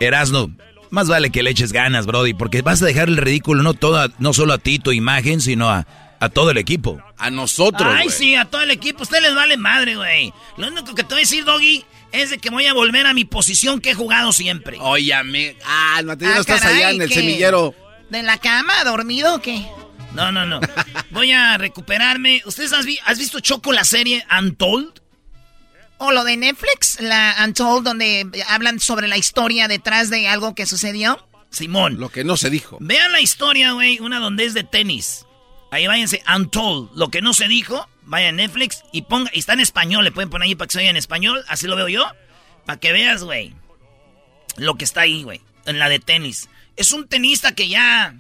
Erasno, 0.01 0.51
más 0.91 1.09
vale 1.09 1.31
que 1.31 1.43
le 1.43 1.51
eches 1.51 1.73
ganas, 1.73 2.07
Brody, 2.07 2.35
porque 2.35 2.63
vas 2.63 2.83
a 2.83 2.87
dejar 2.87 3.09
el 3.09 3.17
ridículo 3.17 3.63
no, 3.63 3.75
todo, 3.75 4.09
no 4.19 4.33
solo 4.33 4.53
a 4.53 4.59
ti, 4.59 4.79
tu 4.79 4.93
imagen, 4.93 5.41
sino 5.41 5.71
a, 5.71 5.87
a 6.21 6.29
todo 6.29 6.51
el 6.51 6.59
equipo. 6.59 7.01
A 7.17 7.31
nosotros. 7.31 7.93
Ay, 7.97 8.11
sí, 8.11 8.35
a 8.35 8.45
todo 8.45 8.63
el 8.63 8.71
equipo. 8.71 9.03
Usted 9.03 9.21
les 9.21 9.35
vale 9.35 9.57
madre, 9.57 9.97
güey. 9.97 10.33
Lo 10.57 10.69
único 10.69 10.95
que 10.95 11.03
te 11.03 11.15
voy 11.15 11.19
a 11.19 11.21
decir, 11.21 11.45
Doggy, 11.45 11.85
es 12.13 12.31
de 12.31 12.39
que 12.39 12.51
voy 12.51 12.67
a 12.67 12.75
volver 12.75 13.07
a 13.07 13.15
mi 13.15 13.25
posición 13.25 13.81
que 13.81 13.91
he 13.91 13.95
jugado 13.95 14.33
siempre. 14.33 14.79
Oye, 14.81 15.13
amigo. 15.15 15.55
Ah, 15.65 16.01
no, 16.05 16.13
ah, 16.13 16.39
estás 16.39 16.65
allá 16.65 16.91
en 16.91 17.03
el 17.03 17.13
semillero. 17.13 17.75
¿De 18.11 18.23
la 18.23 18.39
cama, 18.39 18.73
dormido 18.85 19.35
o 19.35 19.43
qué? 19.43 19.67
No, 20.13 20.33
no, 20.33 20.47
no. 20.47 20.61
Voy 21.11 21.33
a 21.33 21.59
recuperarme. 21.59 22.43
¿Ustedes 22.45 22.73
has, 22.73 23.19
visto 23.19 23.41
Choco 23.41 23.73
la 23.73 23.85
serie 23.85 24.25
Untold? 24.37 25.01
O 25.99 26.13
lo 26.13 26.25
de 26.25 26.37
Netflix, 26.37 27.01
la 27.01 27.37
Untold, 27.45 27.85
donde 27.85 28.27
hablan 28.49 28.81
sobre 28.81 29.09
la 29.09 29.17
historia 29.17 29.69
detrás 29.69 30.11
de 30.11 30.29
algo 30.29 30.55
que 30.55 30.67
sucedió. 30.67 31.25
Simón. 31.51 31.99
Lo 31.99 32.09
que 32.09 32.25
no 32.25 32.37
se 32.37 32.51
dijo. 32.51 32.79
Vean 32.81 33.13
la 33.13 33.21
historia, 33.21 33.73
güey, 33.73 33.99
una 34.01 34.21
donde 34.21 34.45
es 34.45 34.55
de 34.55 34.65
tenis. 34.65 35.27
Ahí 35.71 35.87
váyanse, 35.87 36.23
Untold, 36.35 36.91
lo 36.95 37.09
que 37.09 37.21
no 37.21 37.35
se 37.35 37.49
dijo. 37.49 37.89
Vaya 38.03 38.29
a 38.29 38.33
Netflix 38.33 38.85
y 38.93 39.03
ponga, 39.03 39.31
y 39.35 39.41
está 39.41 39.53
en 39.53 39.61
español, 39.61 40.03
le 40.05 40.13
pueden 40.13 40.31
poner 40.31 40.47
ahí 40.47 40.55
para 40.55 40.67
que 40.67 40.73
se 40.73 40.79
oiga 40.79 40.91
en 40.91 40.97
español, 40.97 41.45
así 41.49 41.67
lo 41.67 41.77
veo 41.77 41.89
yo. 41.89 42.07
Para 42.65 42.81
que 42.81 42.93
veas, 42.93 43.23
güey, 43.23 43.55
lo 44.57 44.77
que 44.77 44.85
está 44.85 45.03
ahí, 45.03 45.25
güey, 45.25 45.43
en 45.67 45.79
la 45.79 45.91
de 45.91 45.99
tenis. 45.99 46.49
Es 46.77 46.93
un 46.93 47.07
tenista 47.07 47.55
que 47.55 47.69
ya 47.69 48.15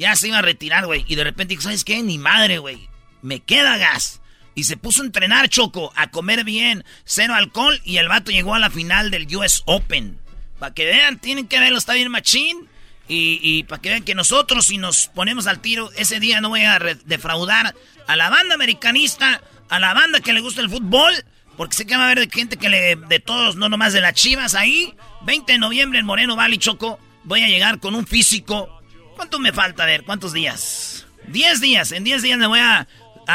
ya 0.00 0.16
se 0.16 0.28
iba 0.28 0.38
a 0.38 0.42
retirar, 0.42 0.86
güey. 0.86 1.04
Y 1.08 1.14
de 1.14 1.24
repente 1.24 1.52
dijo, 1.52 1.62
¿sabes 1.62 1.84
qué? 1.84 2.02
Ni 2.02 2.16
madre, 2.16 2.56
güey. 2.56 2.88
Me 3.20 3.40
queda 3.40 3.76
gas. 3.76 4.22
Y 4.54 4.64
se 4.64 4.78
puso 4.78 5.02
a 5.02 5.04
entrenar, 5.04 5.50
Choco, 5.50 5.92
a 5.94 6.10
comer 6.10 6.42
bien, 6.42 6.84
cero 7.04 7.34
alcohol. 7.34 7.78
Y 7.84 7.98
el 7.98 8.08
vato 8.08 8.30
llegó 8.30 8.54
a 8.54 8.58
la 8.58 8.70
final 8.70 9.10
del 9.10 9.28
US 9.36 9.62
Open. 9.66 10.18
Para 10.58 10.72
que 10.72 10.86
vean, 10.86 11.18
tienen 11.18 11.46
que 11.46 11.60
verlo, 11.60 11.76
está 11.76 11.92
bien 11.92 12.10
machín. 12.10 12.66
Y, 13.08 13.40
y 13.42 13.64
para 13.64 13.82
que 13.82 13.90
vean 13.90 14.02
que 14.02 14.14
nosotros, 14.14 14.66
si 14.66 14.78
nos 14.78 15.08
ponemos 15.08 15.46
al 15.46 15.60
tiro, 15.60 15.90
ese 15.92 16.18
día 16.18 16.40
no 16.40 16.48
voy 16.48 16.62
a 16.62 16.78
defraudar 17.04 17.74
a 18.06 18.16
la 18.16 18.30
banda 18.30 18.54
americanista, 18.54 19.42
a 19.68 19.80
la 19.80 19.92
banda 19.92 20.20
que 20.20 20.32
le 20.32 20.40
gusta 20.40 20.62
el 20.62 20.70
fútbol. 20.70 21.12
Porque 21.58 21.76
sé 21.76 21.86
que 21.86 21.94
va 21.94 22.04
a 22.04 22.10
haber 22.10 22.30
gente 22.30 22.56
que 22.56 22.70
le. 22.70 22.96
de 22.96 23.20
todos, 23.20 23.56
no 23.56 23.68
nomás 23.68 23.92
de 23.92 24.00
las 24.00 24.14
chivas 24.14 24.54
ahí. 24.54 24.94
20 25.26 25.52
de 25.52 25.58
noviembre 25.58 25.98
en 25.98 26.06
Moreno 26.06 26.36
Valley, 26.36 26.56
Choco. 26.56 26.98
Voy 27.24 27.42
a 27.42 27.48
llegar 27.48 27.80
con 27.80 27.94
un 27.94 28.06
físico 28.06 28.79
¿Cuánto 29.20 29.38
me 29.38 29.52
falta? 29.52 29.82
A 29.82 29.86
ver, 29.86 30.04
¿cuántos 30.04 30.32
días? 30.32 31.04
Diez 31.26 31.60
días. 31.60 31.92
En 31.92 32.04
diez 32.04 32.22
días 32.22 32.38
me 32.38 32.46
voy 32.46 32.58
a, 32.58 32.88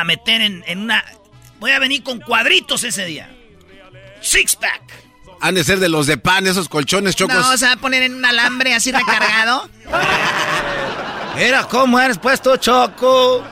meter 0.04 0.42
en, 0.42 0.64
una... 0.80 1.06
Voy 1.60 1.70
a 1.70 1.78
venir 1.78 2.02
con 2.02 2.20
cuadritos 2.20 2.84
ese 2.84 3.06
día. 3.06 3.30
Six 4.20 4.56
pack. 4.56 4.82
Han 5.42 5.54
de 5.54 5.64
ser 5.64 5.78
de 5.78 5.88
los 5.88 6.08
de 6.08 6.18
pan, 6.18 6.48
esos 6.48 6.70
colchones 6.70 7.16
chocos. 7.16 7.36
No, 7.36 7.56
se 7.56 7.68
va 7.68 7.74
a 7.74 7.78
poner 7.78 8.02
en 8.02 8.16
un 8.16 8.26
alambre 8.26 8.74
así 8.74 8.92
recargado. 8.92 9.70
Mira 11.36 11.68
cómo 11.68 12.00
eres 12.00 12.18
puesto, 12.18 12.58
Choco. 12.58 13.46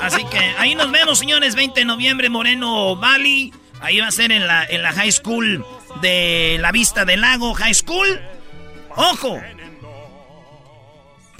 Así 0.00 0.24
que 0.32 0.38
ahí 0.58 0.74
nos 0.74 0.90
vemos, 0.90 1.16
señores. 1.16 1.54
20 1.54 1.78
de 1.78 1.86
noviembre, 1.86 2.28
Moreno 2.28 2.96
Valley. 2.96 3.54
Ahí 3.80 4.00
va 4.00 4.08
a 4.08 4.10
ser 4.10 4.32
en 4.32 4.48
la, 4.48 4.64
en 4.64 4.82
la 4.82 4.92
High 4.92 5.12
School 5.12 5.64
de 6.00 6.56
la 6.60 6.72
Vista 6.72 7.04
del 7.04 7.20
Lago 7.20 7.54
High 7.54 7.74
School. 7.74 8.20
¡Ojo! 8.96 9.40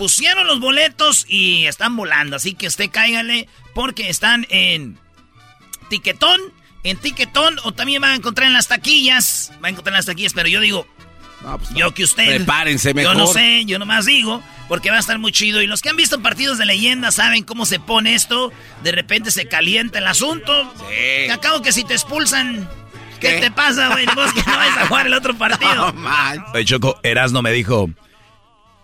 Pusieron 0.02 0.48
los 0.48 0.58
boletos 0.58 1.24
y 1.28 1.66
están 1.66 1.94
volando. 1.94 2.34
Así 2.34 2.54
que 2.54 2.66
usted 2.66 2.90
cáigale 2.90 3.46
porque 3.72 4.08
están 4.08 4.48
en 4.50 4.98
Tiquetón. 5.90 6.40
En 6.82 6.96
Tiquetón 6.96 7.56
o 7.62 7.70
también 7.70 8.02
van 8.02 8.10
a 8.10 8.14
encontrar 8.16 8.48
en 8.48 8.52
las 8.52 8.66
taquillas. 8.66 9.52
Va 9.62 9.68
a 9.68 9.70
encontrar 9.70 9.92
en 9.92 9.98
las 9.98 10.06
taquillas, 10.06 10.32
pero 10.32 10.48
yo 10.48 10.60
digo... 10.60 10.88
Pues 11.56 11.70
yo 11.74 11.94
que 11.94 12.02
usted... 12.02 12.38
Prepárense 12.38 12.94
mejor. 12.94 13.14
Yo 13.14 13.18
no 13.20 13.26
sé, 13.28 13.64
yo 13.64 13.78
nomás 13.78 14.04
digo, 14.04 14.42
porque 14.66 14.90
va 14.90 14.96
a 14.96 14.98
estar 14.98 15.20
muy 15.20 15.30
chido. 15.30 15.62
Y 15.62 15.68
los 15.68 15.82
que 15.82 15.90
han 15.90 15.96
visto 15.96 16.20
partidos 16.20 16.58
de 16.58 16.66
leyenda 16.66 17.12
saben 17.12 17.44
cómo 17.44 17.64
se 17.64 17.78
pone 17.78 18.16
esto. 18.16 18.52
De 18.82 18.90
repente 18.90 19.30
se 19.30 19.46
calienta 19.46 20.00
el 20.00 20.08
asunto. 20.08 20.72
Sí. 20.78 21.26
Que 21.26 21.32
acabo 21.32 21.62
que 21.62 21.70
si 21.70 21.84
te 21.84 21.94
expulsan... 21.94 22.68
¿Qué, 23.20 23.34
te 23.34 23.52
pasa, 23.52 23.90
güey? 23.90 24.04
Vos 24.06 24.32
que 24.32 24.42
no 24.42 24.56
vas 24.56 24.78
a 24.78 24.86
jugar 24.88 25.06
el 25.06 25.14
otro 25.14 25.38
partido. 25.38 25.92
No, 25.92 26.62
Choco, 26.64 26.98
Erasno 27.04 27.40
me 27.40 27.52
dijo... 27.52 27.88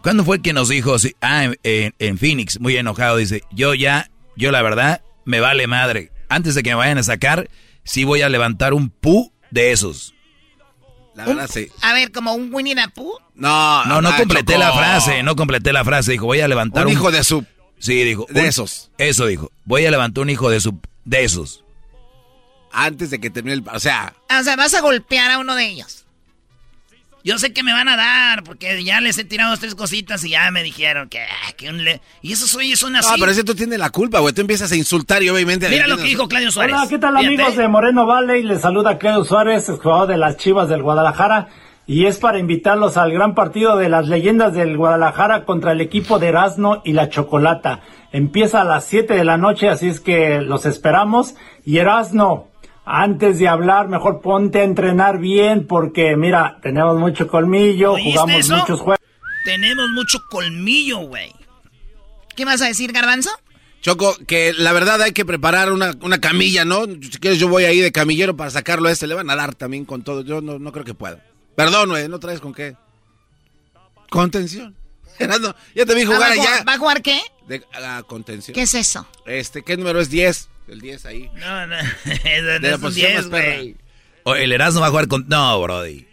¿Cuándo 0.03 0.25
fue 0.25 0.41
que 0.41 0.53
nos 0.53 0.69
dijo? 0.69 0.97
Ah, 1.20 1.51
en, 1.62 2.19
Phoenix, 2.19 2.61
muy 2.61 2.77
enojado, 2.77 3.16
dice, 3.16 3.43
yo 3.51 3.75
ya, 3.75 4.11
yo 4.37 4.51
la 4.53 4.62
verdad, 4.62 5.03
me 5.25 5.41
vale 5.41 5.66
madre. 5.66 6.12
Antes 6.29 6.55
de 6.55 6.62
que 6.62 6.70
me 6.70 6.77
vayan 6.77 6.99
a 6.99 7.03
sacar, 7.03 7.49
sí 7.85 8.05
voy 8.05 8.23
a 8.23 8.29
levantar 8.29 8.75
un 8.75 8.91
pu 8.91 9.33
de 9.51 9.73
esos. 9.73 10.15
La 11.19 11.25
verdad, 11.25 11.51
sí. 11.53 11.66
A 11.83 11.95
ver, 11.95 12.12
¿como 12.12 12.33
un 12.33 12.55
Winnie 12.55 12.77
the 12.77 12.89
Pooh? 12.95 13.19
No, 13.35 13.85
no, 13.87 14.01
no 14.01 14.16
completé 14.16 14.57
la 14.57 14.73
frase, 14.73 15.25
no 15.25 15.35
completé 15.35 15.73
la 15.73 15.85
frase. 15.85 16.12
Dijo, 16.12 16.27
voy 16.27 16.41
a 16.41 16.47
levantar 16.47 16.87
un... 16.87 16.93
un 16.93 16.97
hijo 16.97 17.11
de 17.11 17.25
su... 17.25 17.45
Sí, 17.81 18.05
dijo. 18.05 18.25
De 18.31 18.47
esos. 18.47 18.93
Eso 18.99 19.27
dijo. 19.27 19.51
Voy 19.65 19.85
a 19.85 19.91
levantar 19.91 20.23
un 20.23 20.31
hijo 20.31 20.49
de 20.49 20.61
su... 20.61 20.81
De 21.05 21.25
esos. 21.25 21.65
Antes 22.70 23.11
de 23.11 23.19
que 23.19 23.31
termine 23.31 23.55
el... 23.55 23.65
O 23.73 23.81
sea... 23.81 24.15
O 24.31 24.45
sea, 24.45 24.55
vas 24.55 24.75
a 24.75 24.81
golpear 24.81 25.33
a 25.33 25.39
uno 25.39 25.57
de 25.57 25.66
ellos. 25.66 25.98
Yo 27.29 27.37
sé 27.37 27.53
que 27.53 27.63
me 27.63 27.75
van 27.75 27.91
a 27.91 27.97
dar, 27.99 28.43
porque 28.43 28.83
ya 28.83 29.03
les 29.03 29.19
he 29.19 29.25
tirado 29.25 29.55
tres 29.59 29.75
cositas 29.75 30.25
y 30.25 30.31
ya 30.31 30.51
me 30.51 30.63
dijeron 30.63 31.11
que, 31.11 31.21
ah, 31.21 31.53
que 31.59 31.69
un 31.69 31.85
le... 31.85 32.01
Y 32.23 32.33
esos 32.33 32.49
soy 32.49 32.75
son 32.75 32.97
así. 32.97 33.11
Ah, 33.13 33.17
pero 33.21 33.31
ese 33.31 33.45
tú 33.45 33.55
tienes 33.55 33.79
la 33.79 33.91
culpa, 33.91 34.21
güey. 34.21 34.33
Tú 34.33 34.41
empiezas 34.41 34.73
a 34.73 34.77
insultar 34.77 35.23
y 35.23 35.29
obviamente... 35.29 35.69
Mira 35.69 35.87
lo 35.87 35.99
que 35.99 36.05
dijo 36.05 36.27
Claudio 36.27 36.51
Suárez. 36.51 36.75
Hola, 36.75 36.89
¿qué 36.89 36.97
tal 36.97 37.19
amigos 37.19 37.55
de 37.55 37.69
Moreno 37.69 38.07
Valley? 38.07 38.45
Les 38.45 38.63
saluda 38.63 38.97
Claudio 38.97 39.27
Suárez, 39.27 39.67
jugador 39.69 40.09
de 40.09 40.17
las 40.17 40.39
Chivas 40.39 40.71
del 40.71 40.83
Guadalajara. 40.83 41.49
Y 41.87 42.07
es 42.07 42.17
para 42.17 42.39
invitarlos 42.39 42.97
al 42.97 43.13
gran 43.13 43.35
partido 43.35 43.77
de 43.77 43.91
las 43.91 44.09
leyendas 44.09 44.55
del 44.55 44.79
Guadalajara 44.79 45.45
contra 45.45 45.73
el 45.73 45.83
equipo 45.83 46.19
de 46.19 46.29
Erasmo 46.29 46.81
y 46.83 46.95
la 46.95 47.11
Chocolata. 47.11 47.83
Empieza 48.11 48.63
a 48.63 48.65
las 48.65 48.87
7 48.87 49.13
de 49.13 49.25
la 49.25 49.37
noche, 49.37 49.69
así 49.69 49.89
es 49.89 50.01
que 50.01 50.41
los 50.41 50.65
esperamos. 50.65 51.35
Y 51.67 51.77
Erasmo, 51.77 52.49
antes 52.90 53.39
de 53.39 53.47
hablar, 53.48 53.89
mejor 53.89 54.23
ponte 54.23 54.60
a 54.60 54.65
entrenar 54.65 55.19
bien 55.19 55.66
porque, 55.66 56.16
mira, 56.16 56.59
tenemos 56.62 56.98
mucho 56.98 57.28
colmillo, 57.28 57.97
jugamos 58.02 58.48
muchos 58.48 58.81
juegos. 58.81 58.98
Tenemos 59.44 59.90
mucho 59.90 60.19
colmillo, 60.31 61.01
güey. 61.01 61.31
¿Qué 62.35 62.47
vas 62.47 62.62
a 62.62 62.66
decir, 62.66 62.93
Garbanzo? 62.93 63.31
Choco, 63.82 64.16
que 64.27 64.55
la 64.55 64.73
verdad 64.73 65.02
hay 65.02 65.12
que 65.12 65.27
preparar 65.27 65.70
una, 65.70 65.93
una, 66.01 66.20
camilla, 66.20 66.65
¿no? 66.65 66.86
Si 66.86 67.19
quieres 67.20 67.39
yo 67.39 67.48
voy 67.48 67.65
ahí 67.65 67.78
de 67.78 67.93
camillero 67.93 68.36
para 68.36 68.51
sacarlo 68.51 68.89
a 68.89 68.93
este. 68.93 69.06
Le 69.06 69.15
van 69.15 69.28
a 69.28 69.36
dar 69.36 69.55
también 69.55 69.85
con 69.85 70.02
todo. 70.02 70.23
Yo 70.23 70.40
no, 70.40 70.59
no 70.59 70.73
creo 70.73 70.85
que 70.85 70.94
pueda. 70.94 71.23
Perdón, 71.56 71.90
güey, 71.90 72.09
¿no 72.09 72.19
traes 72.19 72.40
con 72.40 72.55
qué? 72.55 72.74
Contención. 74.09 74.74
ya 75.74 75.86
te 75.86 75.94
vi 75.94 76.05
jugar 76.05 76.32
allá. 76.32 76.65
¿Va 76.66 76.74
a 76.74 76.78
jugar 76.78 77.02
qué? 77.02 77.20
De 77.47 77.62
la 77.81 78.02
contención. 78.02 78.55
¿Qué 78.55 78.62
es 78.62 78.74
eso? 78.74 79.06
Este, 79.27 79.62
¿qué 79.62 79.77
número 79.77 80.01
es 80.01 80.10
10? 80.10 80.48
El 80.69 80.81
10 80.81 81.07
ahí. 81.07 81.31
No, 81.35 81.66
no. 81.66 81.77
de 82.05 82.61
la 82.61 82.78
posición 82.78 83.12
10, 83.12 83.28
güey. 83.28 83.77
O 84.24 84.35
el 84.35 84.53
Erasmo 84.53 84.81
va 84.81 84.89
a 84.89 84.90
jugar 84.90 85.09
con... 85.09 85.27
No, 85.28 85.61
brody. 85.62 86.07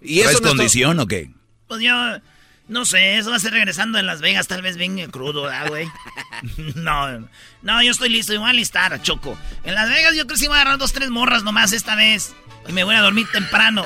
¿Y 0.00 0.20
eso 0.20 0.30
es 0.30 0.40
condición 0.40 0.98
o 1.00 1.06
qué? 1.06 1.30
Pues 1.68 1.80
yo... 1.80 1.94
No 2.66 2.86
sé, 2.86 3.18
eso 3.18 3.28
va 3.28 3.36
a 3.36 3.40
ser 3.40 3.52
regresando 3.52 3.98
en 3.98 4.06
Las 4.06 4.22
Vegas, 4.22 4.48
tal 4.48 4.62
vez 4.62 4.78
bien 4.78 4.96
crudo, 5.10 5.46
¿ah, 5.48 5.66
güey? 5.68 5.86
no, 6.76 7.28
no, 7.60 7.82
yo 7.82 7.90
estoy 7.90 8.08
listo, 8.08 8.32
y 8.32 8.38
voy 8.38 8.48
a 8.48 8.54
listar, 8.54 9.02
Choco. 9.02 9.36
En 9.64 9.74
Las 9.74 9.90
Vegas 9.90 10.14
yo 10.14 10.24
creo 10.24 10.34
que 10.34 10.38
sí 10.38 10.46
voy 10.46 10.56
a 10.56 10.62
agarrar 10.62 10.78
dos, 10.78 10.94
tres 10.94 11.10
morras 11.10 11.42
nomás 11.42 11.72
esta 11.72 11.94
vez. 11.94 12.34
Y 12.66 12.72
me 12.72 12.84
voy 12.84 12.94
a 12.94 13.02
dormir 13.02 13.26
temprano. 13.30 13.84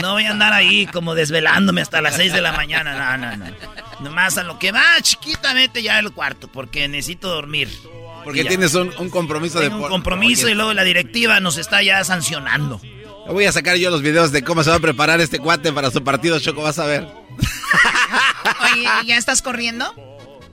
No 0.00 0.14
voy 0.14 0.24
a 0.24 0.32
andar 0.32 0.52
ahí 0.52 0.86
como 0.86 1.14
desvelándome 1.14 1.80
hasta 1.80 2.00
las 2.00 2.16
6 2.16 2.32
de 2.32 2.40
la 2.40 2.52
mañana. 2.52 3.16
No, 3.16 3.36
no, 3.36 3.36
no. 3.36 3.54
Nomás 4.00 4.36
a 4.36 4.42
lo 4.42 4.58
que 4.58 4.72
va, 4.72 5.00
chiquita, 5.00 5.54
vete 5.54 5.82
ya 5.82 5.98
al 5.98 6.12
cuarto, 6.12 6.48
porque 6.48 6.88
necesito 6.88 7.28
dormir. 7.28 7.68
Porque 8.28 8.44
tienes 8.44 8.74
un, 8.74 8.90
compromiso 9.08 9.58
Tengo 9.58 9.78
de... 9.78 9.84
Un 9.84 9.90
compromiso 9.90 10.50
y 10.50 10.54
luego 10.54 10.74
la 10.74 10.84
directiva 10.84 11.40
nos 11.40 11.56
está 11.56 11.82
ya 11.82 12.04
sancionando. 12.04 12.78
Voy 13.26 13.46
a 13.46 13.52
sacar 13.52 13.76
yo 13.76 13.88
los 13.88 14.02
videos 14.02 14.32
de 14.32 14.44
cómo 14.44 14.62
se 14.62 14.68
va 14.68 14.76
a 14.76 14.80
preparar 14.80 15.22
este 15.22 15.38
cuate 15.38 15.72
para 15.72 15.90
su 15.90 16.04
partido, 16.04 16.38
Choco, 16.38 16.60
vas 16.60 16.78
a 16.78 16.84
ver. 16.84 17.06
Oye, 18.74 18.86
¿ya 19.06 19.16
estás 19.16 19.40
corriendo? 19.40 19.94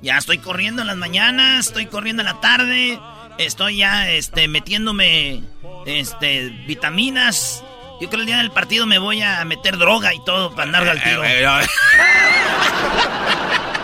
Ya 0.02 0.18
estoy 0.18 0.38
corriendo 0.38 0.84
en 0.84 0.88
las 0.88 0.96
mañanas, 0.96 1.68
estoy 1.68 1.88
corriendo 1.88 2.22
en 2.22 2.28
la 2.28 2.40
tarde, 2.40 2.98
estoy 3.38 3.80
ya 3.80 4.10
este, 4.10 4.48
metiéndome 4.48 5.44
este, 5.86 6.48
vitaminas. 6.66 7.62
Yo 8.00 8.08
creo 8.08 8.10
que 8.10 8.16
el 8.18 8.26
día 8.26 8.38
del 8.38 8.52
partido 8.52 8.86
me 8.86 9.00
voy 9.00 9.22
a 9.22 9.44
meter 9.44 9.78
droga 9.78 10.14
y 10.14 10.24
todo 10.24 10.52
para 10.52 10.64
andar 10.64 10.88
al 10.88 11.04
tiro. 11.04 11.24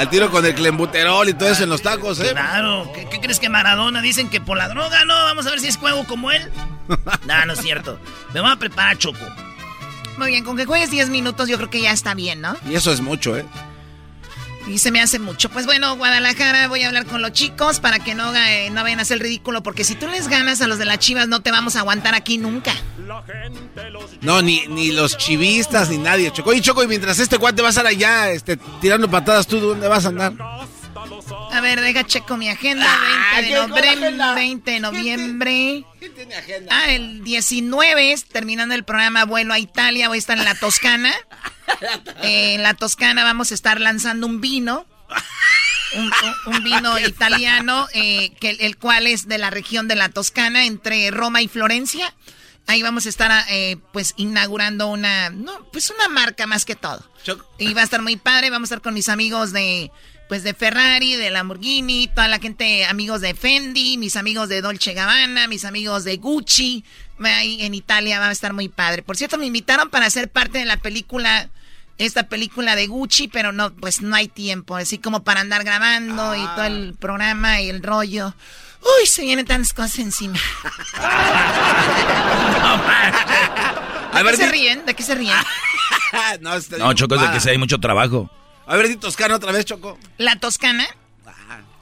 Al 0.00 0.08
tiro 0.08 0.30
con 0.30 0.46
el 0.46 0.54
clembuterol 0.54 1.28
y 1.28 1.34
todo 1.34 1.50
eso 1.50 1.62
en 1.62 1.68
los 1.68 1.82
tacos, 1.82 2.18
¿eh? 2.20 2.30
Claro. 2.30 2.90
¿Qué, 2.94 3.06
¿Qué, 3.06 3.20
crees 3.20 3.38
que 3.38 3.50
Maradona 3.50 4.00
dicen 4.00 4.30
que 4.30 4.40
por 4.40 4.56
la 4.56 4.66
droga? 4.66 5.04
No, 5.04 5.12
vamos 5.12 5.46
a 5.46 5.50
ver 5.50 5.60
si 5.60 5.66
es 5.66 5.76
juego 5.76 6.06
como 6.06 6.30
él. 6.30 6.50
no, 7.26 7.44
no 7.44 7.52
es 7.52 7.60
cierto. 7.60 8.00
Me 8.32 8.40
voy 8.40 8.50
a 8.50 8.56
preparar, 8.56 8.96
Choco. 8.96 9.18
Muy 10.16 10.28
bien, 10.28 10.42
con 10.42 10.56
que 10.56 10.64
juegues 10.64 10.90
10 10.90 11.10
minutos 11.10 11.50
yo 11.50 11.58
creo 11.58 11.68
que 11.68 11.82
ya 11.82 11.92
está 11.92 12.14
bien, 12.14 12.40
¿no? 12.40 12.56
Y 12.66 12.76
eso 12.76 12.90
es 12.92 13.02
mucho, 13.02 13.36
¿eh? 13.36 13.44
Y 14.66 14.78
se 14.78 14.90
me 14.90 15.00
hace 15.00 15.18
mucho. 15.18 15.48
Pues 15.48 15.66
bueno, 15.66 15.96
Guadalajara, 15.96 16.68
voy 16.68 16.82
a 16.82 16.88
hablar 16.88 17.06
con 17.06 17.22
los 17.22 17.32
chicos 17.32 17.80
para 17.80 17.98
que 17.98 18.14
no, 18.14 18.34
eh, 18.34 18.70
no 18.70 18.82
vayan 18.82 18.98
a 18.98 19.02
hacer 19.02 19.18
ridículo, 19.18 19.62
porque 19.62 19.84
si 19.84 19.94
tú 19.94 20.06
les 20.06 20.28
ganas 20.28 20.60
a 20.60 20.66
los 20.66 20.78
de 20.78 20.84
las 20.84 20.98
chivas, 20.98 21.28
no 21.28 21.40
te 21.40 21.50
vamos 21.50 21.76
a 21.76 21.80
aguantar 21.80 22.14
aquí 22.14 22.38
nunca. 22.38 22.72
No, 24.20 24.42
ni, 24.42 24.66
ni 24.68 24.92
los 24.92 25.16
chivistas, 25.16 25.88
ni 25.88 25.98
nadie, 25.98 26.30
Choco. 26.30 26.52
Y 26.52 26.60
Choco, 26.60 26.82
y 26.84 26.86
mientras 26.86 27.18
este 27.18 27.36
guante 27.36 27.62
va 27.62 27.68
a 27.68 27.70
estar 27.70 27.86
allá 27.86 28.30
este, 28.30 28.58
tirando 28.80 29.10
patadas, 29.10 29.46
¿tú 29.46 29.58
dónde 29.60 29.88
vas 29.88 30.04
a 30.04 30.08
andar? 30.08 30.34
A 31.52 31.60
ver, 31.60 31.80
deja 31.80 32.06
checo 32.06 32.36
mi 32.36 32.48
agenda. 32.48 32.86
20 33.36 33.50
de 33.50 33.66
noviembre. 33.66 34.34
20 34.34 34.70
de 34.70 34.80
noviembre. 34.80 35.84
¿Quién 35.98 36.14
tiene 36.14 36.34
agenda? 36.34 36.74
Ah, 36.74 36.90
el 36.90 37.24
19, 37.24 38.14
terminando 38.32 38.74
el 38.74 38.84
programa 38.84 39.24
Vuelo 39.24 39.52
a 39.52 39.58
Italia, 39.58 40.08
voy 40.08 40.16
a 40.16 40.18
estar 40.18 40.38
en 40.38 40.44
la 40.44 40.54
Toscana. 40.54 41.12
Eh, 42.22 42.54
en 42.54 42.64
la 42.64 42.74
Toscana 42.74 43.22
vamos 43.22 43.52
a 43.52 43.54
estar 43.54 43.80
lanzando 43.80 44.26
un 44.26 44.40
vino. 44.40 44.86
Un, 46.46 46.64
vino 46.64 46.98
italiano, 47.08 47.86
eh, 47.94 48.32
que, 48.40 48.50
el 48.50 48.76
cual 48.76 49.06
es 49.06 49.28
de 49.28 49.38
la 49.38 49.50
región 49.50 49.86
de 49.86 49.94
la 49.94 50.08
Toscana, 50.08 50.66
entre 50.66 51.12
Roma 51.12 51.42
y 51.42 51.48
Florencia. 51.48 52.12
Ahí 52.66 52.82
vamos 52.82 53.06
a 53.06 53.08
estar, 53.08 53.46
eh, 53.50 53.76
pues, 53.92 54.14
inaugurando 54.16 54.88
una, 54.88 55.30
no, 55.30 55.70
pues 55.72 55.90
una 55.90 56.08
marca 56.08 56.46
más 56.46 56.64
que 56.64 56.74
todo. 56.74 57.08
Y 57.58 57.72
va 57.72 57.82
a 57.82 57.84
estar 57.84 58.02
muy 58.02 58.16
padre. 58.16 58.50
Vamos 58.50 58.70
a 58.70 58.74
estar 58.74 58.82
con 58.82 58.94
mis 58.94 59.08
amigos 59.08 59.52
de 59.52 59.90
pues 60.30 60.44
de 60.44 60.54
Ferrari, 60.54 61.16
de 61.16 61.28
Lamborghini, 61.28 62.06
toda 62.06 62.28
la 62.28 62.38
gente, 62.38 62.84
amigos 62.84 63.20
de 63.20 63.34
Fendi, 63.34 63.98
mis 63.98 64.14
amigos 64.14 64.48
de 64.48 64.62
Dolce 64.62 64.94
Gabbana, 64.94 65.48
mis 65.48 65.64
amigos 65.64 66.04
de 66.04 66.18
Gucci. 66.18 66.84
Ahí 67.18 67.64
en 67.64 67.74
Italia 67.74 68.20
va 68.20 68.28
a 68.28 68.30
estar 68.30 68.52
muy 68.52 68.68
padre. 68.68 69.02
Por 69.02 69.16
cierto, 69.16 69.38
me 69.38 69.46
invitaron 69.46 69.90
para 69.90 70.08
ser 70.08 70.30
parte 70.30 70.58
de 70.58 70.66
la 70.66 70.76
película, 70.76 71.48
esta 71.98 72.28
película 72.28 72.76
de 72.76 72.86
Gucci, 72.86 73.26
pero 73.26 73.50
no, 73.50 73.72
pues 73.72 74.02
no 74.02 74.14
hay 74.14 74.28
tiempo, 74.28 74.76
así 74.76 74.98
como 74.98 75.24
para 75.24 75.40
andar 75.40 75.64
grabando 75.64 76.36
y 76.36 76.46
todo 76.54 76.64
el 76.64 76.94
programa 76.94 77.60
y 77.60 77.68
el 77.68 77.82
rollo. 77.82 78.32
Uy, 78.82 79.06
se 79.06 79.22
vienen 79.22 79.46
tantas 79.46 79.72
cosas 79.72 79.98
encima. 79.98 80.38
¿De 84.14 84.22
qué 84.22 84.36
se 84.36 84.48
ríen? 84.48 84.86
¿De 84.86 84.94
qué 84.94 85.02
se 85.02 85.16
ríen? 85.16 85.34
no, 86.40 86.52
no 86.78 86.92
Choco, 86.92 87.16
es 87.16 87.20
de 87.20 87.32
que 87.32 87.40
sí 87.40 87.48
hay 87.48 87.58
mucho 87.58 87.78
trabajo. 87.78 88.30
A 88.70 88.76
ver, 88.76 88.86
di 88.86 88.94
Toscana 88.94 89.34
otra 89.34 89.50
vez, 89.50 89.64
Choco. 89.64 89.98
¿La 90.16 90.38
Toscana? 90.38 90.86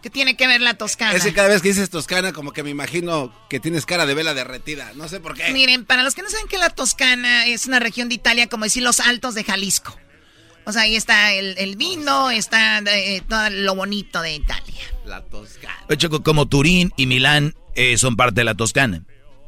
¿Qué 0.01 0.09
tiene 0.09 0.39
que 0.39 0.47
ver 0.47 0.63
la 0.63 0.73
Toscana? 0.73 1.13
Es 1.13 1.23
que 1.23 1.35
cada 1.35 1.49
vez 1.49 1.61
que 1.61 1.69
dices 1.69 1.91
Toscana, 1.91 2.33
como 2.33 2.53
que 2.53 2.63
me 2.63 2.71
imagino 2.71 3.31
que 3.51 3.61
tienes 3.61 3.85
cara 3.85 4.07
de 4.07 4.15
vela 4.15 4.33
derretida. 4.33 4.93
No 4.95 5.07
sé 5.07 5.21
por 5.21 5.35
qué. 5.35 5.53
Miren, 5.53 5.85
para 5.85 6.03
los 6.03 6.15
que 6.15 6.23
no 6.23 6.31
saben 6.31 6.49
que 6.49 6.57
la 6.57 6.71
Toscana 6.71 7.45
es 7.45 7.67
una 7.67 7.79
región 7.79 8.09
de 8.09 8.15
Italia, 8.15 8.47
como 8.47 8.65
decir 8.65 8.83
los 8.83 9.01
altos 9.01 9.35
de 9.35 9.45
Jalisco. 9.45 9.99
O 10.65 10.73
sea, 10.73 10.83
ahí 10.83 10.97
está 10.97 11.35
el, 11.35 11.77
vino, 11.77 12.31
está 12.31 12.79
eh, 12.79 13.23
todo 13.29 13.51
lo 13.51 13.75
bonito 13.75 14.23
de 14.23 14.37
Italia. 14.37 14.81
La 15.05 15.23
Toscana. 15.23 15.85
Choco, 15.95 16.23
como 16.23 16.49
Turín 16.49 16.95
y 16.97 17.05
Milán 17.05 17.55
eh, 17.75 17.99
son 17.99 18.17
parte 18.17 18.41
de 18.41 18.45
la 18.45 18.55
Toscana. 18.55 19.03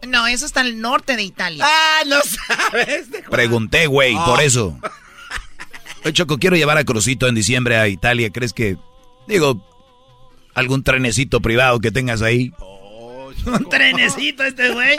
No, 0.06 0.26
eso 0.26 0.44
está 0.44 0.60
al 0.60 0.78
norte 0.78 1.16
de 1.16 1.22
Italia. 1.22 1.64
Ah, 1.66 2.02
no 2.04 2.20
sabes. 2.70 3.06
Pregunté, 3.30 3.86
güey, 3.86 4.14
por 4.14 4.40
oh. 4.40 4.42
eso. 4.42 4.78
Oye, 6.02 6.12
Choco, 6.12 6.38
quiero 6.38 6.56
llevar 6.56 6.78
a 6.78 6.84
Crucito 6.84 7.28
en 7.28 7.34
diciembre 7.34 7.76
a 7.76 7.88
Italia. 7.88 8.30
¿Crees 8.30 8.52
que, 8.52 8.76
digo, 9.28 9.66
algún 10.54 10.82
trenecito 10.82 11.40
privado 11.40 11.80
que 11.80 11.90
tengas 11.90 12.22
ahí? 12.22 12.52
un 13.46 13.68
trenecito 13.68 14.44
este 14.44 14.70
güey. 14.70 14.96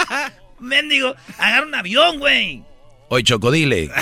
Mendigo, 0.59 1.15
agarra 1.37 1.65
un 1.65 1.75
avión, 1.75 2.19
güey. 2.19 2.63
Oye, 3.09 3.23
Choco, 3.23 3.51
dile. 3.51 3.89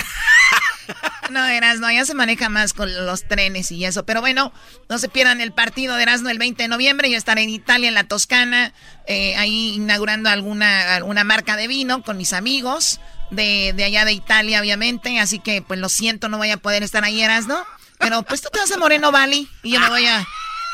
No, 1.30 1.46
Erasno, 1.46 1.88
ya 1.92 2.04
se 2.04 2.14
maneja 2.14 2.48
más 2.48 2.72
con 2.72 2.92
los 3.06 3.22
trenes 3.28 3.70
y 3.70 3.84
eso. 3.84 4.04
Pero 4.04 4.20
bueno, 4.20 4.52
no 4.88 4.98
se 4.98 5.08
pierdan 5.08 5.40
el 5.40 5.52
partido 5.52 5.94
de 5.94 6.02
Erasno 6.02 6.28
el 6.28 6.38
20 6.38 6.64
de 6.64 6.68
noviembre. 6.68 7.08
Yo 7.08 7.16
estaré 7.16 7.42
en 7.42 7.50
Italia, 7.50 7.86
en 7.86 7.94
la 7.94 8.02
Toscana, 8.02 8.72
eh, 9.06 9.36
ahí 9.36 9.74
inaugurando 9.74 10.28
alguna, 10.28 10.96
alguna 10.96 11.22
marca 11.22 11.56
de 11.56 11.68
vino 11.68 12.02
con 12.02 12.16
mis 12.16 12.32
amigos 12.32 13.00
de, 13.30 13.72
de, 13.74 13.84
allá 13.84 14.04
de 14.04 14.12
Italia, 14.12 14.60
obviamente. 14.60 15.18
Así 15.20 15.38
que, 15.38 15.62
pues 15.62 15.80
lo 15.80 15.88
siento, 15.88 16.28
no 16.28 16.38
voy 16.38 16.50
a 16.50 16.56
poder 16.56 16.82
estar 16.82 17.04
ahí, 17.04 17.20
Erasno. 17.20 17.64
Pero 17.98 18.22
pues 18.22 18.40
tú 18.40 18.48
te 18.50 18.58
vas 18.58 18.72
a 18.72 18.78
Moreno 18.78 19.12
Valley 19.12 19.48
y 19.62 19.72
yo 19.72 19.80
me 19.80 19.88
voy 19.88 20.06
a 20.06 20.26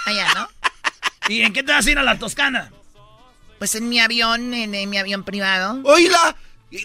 allá, 0.06 0.34
¿no? 0.34 0.48
¿Y 1.28 1.42
en 1.42 1.52
qué 1.52 1.62
te 1.62 1.72
vas 1.72 1.86
a 1.86 1.90
ir 1.90 1.98
a 1.98 2.02
la 2.02 2.18
Toscana? 2.18 2.70
Pues 3.58 3.74
en 3.74 3.88
mi 3.88 3.98
avión, 3.98 4.54
en, 4.54 4.88
mi 4.88 4.98
avión 4.98 5.24
privado. 5.24 5.80
¡Oíla! 5.84 6.36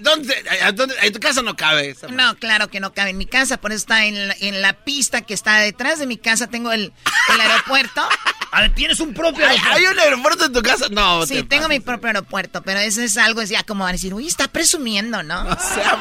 ¿Dónde, 0.02 0.44
dónde, 0.74 0.96
¿En 1.02 1.14
tu 1.14 1.20
casa 1.20 1.42
no 1.42 1.56
cabe? 1.56 1.96
No, 2.10 2.36
claro 2.38 2.70
que 2.70 2.80
no 2.80 2.94
cabe 2.94 3.12
en 3.12 3.18
mi 3.18 3.26
casa, 3.26 3.58
por 3.58 3.72
eso 3.72 3.80
está 3.80 4.06
en 4.06 4.28
la, 4.28 4.36
en 4.40 4.62
la 4.62 4.74
pista 4.74 5.22
que 5.22 5.34
está 5.34 5.58
detrás 5.58 6.00
de 6.00 6.08
mi 6.08 6.18
casa. 6.18 6.48
Tengo 6.48 6.72
el, 6.72 6.94
el 7.34 7.42
aeropuerto. 7.42 8.02
A 8.52 8.62
ver, 8.62 8.76
¿tienes 8.76 9.00
un 9.00 9.14
propio 9.14 9.46
aeropuerto? 9.46 9.78
¿Hay, 9.78 9.86
un 9.86 10.00
aeropuerto 10.00 10.46
en 10.46 10.54
tu 10.54 10.62
casa? 10.62 10.88
No. 10.90 11.26
Sí, 11.26 11.44
tengo 11.44 11.70
mi 11.70 11.80
propio 11.80 12.08
aeropuerto, 12.08 12.62
pero 12.62 12.80
eso 12.80 13.02
es 13.02 13.18
algo, 13.18 13.42
es 13.42 13.50
ya 13.50 13.64
como 13.64 13.86
van 13.86 13.92
a 13.92 13.94
decir, 13.94 14.14
uy, 14.14 14.28
está 14.28 14.50
presumiendo, 14.50 15.24
¿no? 15.24 15.44
No 15.46 15.58
sea 15.60 15.98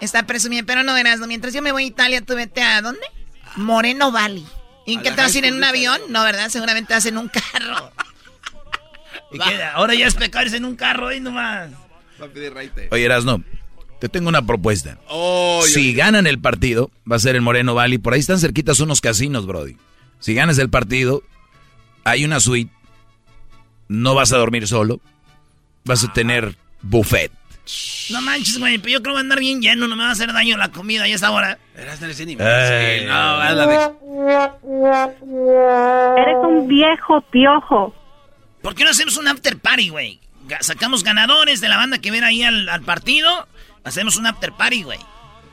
Está 0.00 0.24
presumiendo, 0.24 0.66
pero 0.66 0.82
no 0.82 0.94
verás, 0.94 1.20
mientras 1.20 1.52
yo 1.52 1.62
me 1.62 1.72
voy 1.72 1.84
a 1.84 1.86
Italia, 1.86 2.22
tú 2.22 2.34
vete 2.34 2.62
a 2.62 2.80
dónde? 2.82 3.06
Moreno 3.56 4.10
Valley. 4.10 4.46
¿Y 4.86 4.96
qué 4.98 5.10
te 5.12 5.22
vas 5.22 5.34
a 5.34 5.38
ir 5.38 5.44
en 5.44 5.54
un 5.54 5.64
avión? 5.64 6.00
No, 6.08 6.24
¿verdad? 6.24 6.48
Seguramente 6.48 6.94
vas 6.94 7.04
en 7.06 7.18
un 7.18 7.28
carro. 7.28 7.92
¿Y 9.30 9.38
qué? 9.38 9.62
Ahora 9.62 9.94
ya 9.94 10.06
es 10.06 10.14
pecarse 10.14 10.56
en 10.56 10.64
un 10.64 10.74
carro 10.74 11.08
ahí 11.08 11.20
nomás. 11.20 11.70
Oye, 12.90 13.04
Erasno, 13.04 13.42
te 14.00 14.08
tengo 14.08 14.28
una 14.28 14.46
propuesta. 14.46 14.98
si 15.66 15.92
ganan 15.92 16.26
el 16.26 16.40
partido, 16.40 16.90
va 17.10 17.16
a 17.16 17.20
ser 17.20 17.36
el 17.36 17.42
Moreno 17.42 17.74
Valley. 17.74 17.98
Por 17.98 18.14
ahí 18.14 18.20
están 18.20 18.38
cerquitas 18.38 18.80
unos 18.80 19.00
casinos, 19.00 19.46
Brody. 19.46 19.76
Si 20.18 20.34
ganas 20.34 20.58
el 20.58 20.70
partido, 20.70 21.22
hay 22.04 22.24
una 22.24 22.40
suite. 22.40 22.72
No 23.88 24.14
vas 24.14 24.32
a 24.32 24.38
dormir 24.38 24.66
solo. 24.66 25.00
Vas 25.84 26.04
a 26.04 26.12
tener 26.12 26.56
buffet. 26.82 27.32
No 28.10 28.20
manches, 28.22 28.58
güey, 28.58 28.78
pero 28.78 28.94
yo 28.94 29.02
creo 29.02 29.12
que 29.12 29.16
va 29.16 29.18
a 29.18 29.22
andar 29.22 29.38
bien 29.38 29.60
lleno, 29.60 29.86
no 29.86 29.96
me 29.96 30.02
va 30.02 30.08
a 30.08 30.12
hacer 30.12 30.32
daño 30.32 30.56
la 30.56 30.70
comida 30.70 31.06
y 31.06 31.12
esa 31.12 31.30
hora. 31.30 31.58
Eres 31.76 32.00
no, 33.06 33.42
Eres 36.16 36.36
un 36.42 36.66
viejo 36.66 37.20
piojo. 37.30 37.94
¿Por 38.62 38.74
qué 38.74 38.84
no 38.84 38.90
hacemos 38.90 39.16
un 39.16 39.28
after 39.28 39.56
party, 39.58 39.90
güey? 39.90 40.20
Sacamos 40.60 41.04
ganadores 41.04 41.60
de 41.60 41.68
la 41.68 41.76
banda 41.76 41.98
que 41.98 42.10
viene 42.10 42.26
ahí 42.26 42.42
al, 42.42 42.82
partido. 42.82 43.48
Hacemos 43.84 44.16
un 44.16 44.26
after 44.26 44.52
party, 44.52 44.82
güey. 44.82 44.98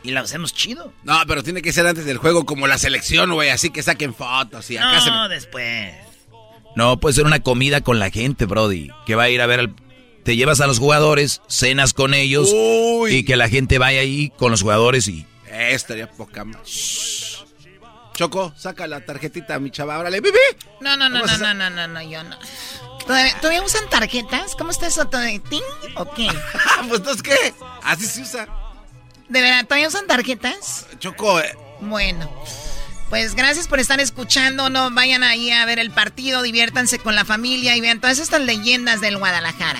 Y 0.03 0.11
la 0.11 0.21
hacemos 0.21 0.53
chido. 0.53 0.93
No, 1.03 1.19
pero 1.27 1.43
tiene 1.43 1.61
que 1.61 1.73
ser 1.73 1.85
antes 1.87 2.05
del 2.05 2.17
juego 2.17 2.45
como 2.45 2.67
la 2.67 2.77
selección, 2.77 3.33
güey. 3.33 3.49
Así 3.49 3.69
que 3.69 3.83
saquen 3.83 4.13
fotos 4.13 4.69
y 4.69 4.77
acá 4.77 5.03
no, 5.05 5.29
después. 5.29 5.93
No, 6.75 6.99
puede 6.99 7.15
ser 7.15 7.25
una 7.25 7.39
comida 7.39 7.81
con 7.81 7.99
la 7.99 8.09
gente, 8.09 8.45
Brody. 8.45 8.89
Que 9.05 9.15
va 9.15 9.23
a 9.23 9.29
ir 9.29 9.41
a 9.41 9.47
ver 9.47 9.59
al... 9.59 9.75
Te 10.23 10.35
llevas 10.35 10.59
a 10.59 10.67
los 10.67 10.79
jugadores, 10.79 11.41
cenas 11.47 11.93
con 11.93 12.13
ellos 12.13 12.53
y 13.09 13.23
que 13.23 13.37
la 13.37 13.47
gente 13.47 13.77
vaya 13.77 14.01
ahí 14.01 14.29
con 14.37 14.51
los 14.51 14.61
jugadores 14.61 15.07
y... 15.07 15.25
Eh, 15.49 15.69
estaría 15.71 16.11
poca 16.11 16.43
más. 16.43 17.45
Choco, 18.17 18.51
saca 18.57 18.87
la 18.87 19.01
tarjetita 19.01 19.59
mi 19.59 19.69
chava. 19.69 19.99
Órale, 19.99 20.19
bebé. 20.21 20.39
No, 20.81 20.97
no, 20.97 21.07
no, 21.07 21.23
no, 21.23 21.37
no, 21.37 21.53
no, 21.53 21.69
no, 21.69 21.87
no, 21.87 22.01
yo 22.01 22.23
no. 22.23 22.35
¿Todavía, 23.07 23.63
usan 23.63 23.89
tarjetas? 23.89 24.53
¿Cómo 24.55 24.71
está 24.71 24.87
eso? 24.87 25.07
¿Ting 25.07 25.61
o 25.95 26.13
qué? 26.13 26.27
pues 26.89 26.99
entonces, 26.99 27.23
¿qué? 27.23 27.53
Así 27.81 28.05
se 28.05 28.21
usa. 28.21 28.47
¿De 29.29 29.41
verdad? 29.41 29.65
¿Todavía 29.65 29.87
usan 29.87 30.07
tarjetas? 30.07 30.87
Choco, 30.99 31.39
eh. 31.39 31.57
Bueno. 31.79 32.29
Pues 33.09 33.35
gracias 33.35 33.69
por 33.69 33.79
estar 33.79 34.01
escuchando. 34.01 34.69
No 34.69 34.91
vayan 34.91 35.23
ahí 35.23 35.51
a 35.51 35.63
ver 35.65 35.79
el 35.79 35.91
partido, 35.91 36.41
diviértanse 36.41 36.99
con 36.99 37.15
la 37.15 37.23
familia 37.23 37.77
y 37.77 37.81
vean 37.81 38.01
todas 38.01 38.19
estas 38.19 38.41
leyendas 38.41 38.99
del 38.99 39.17
Guadalajara. 39.17 39.79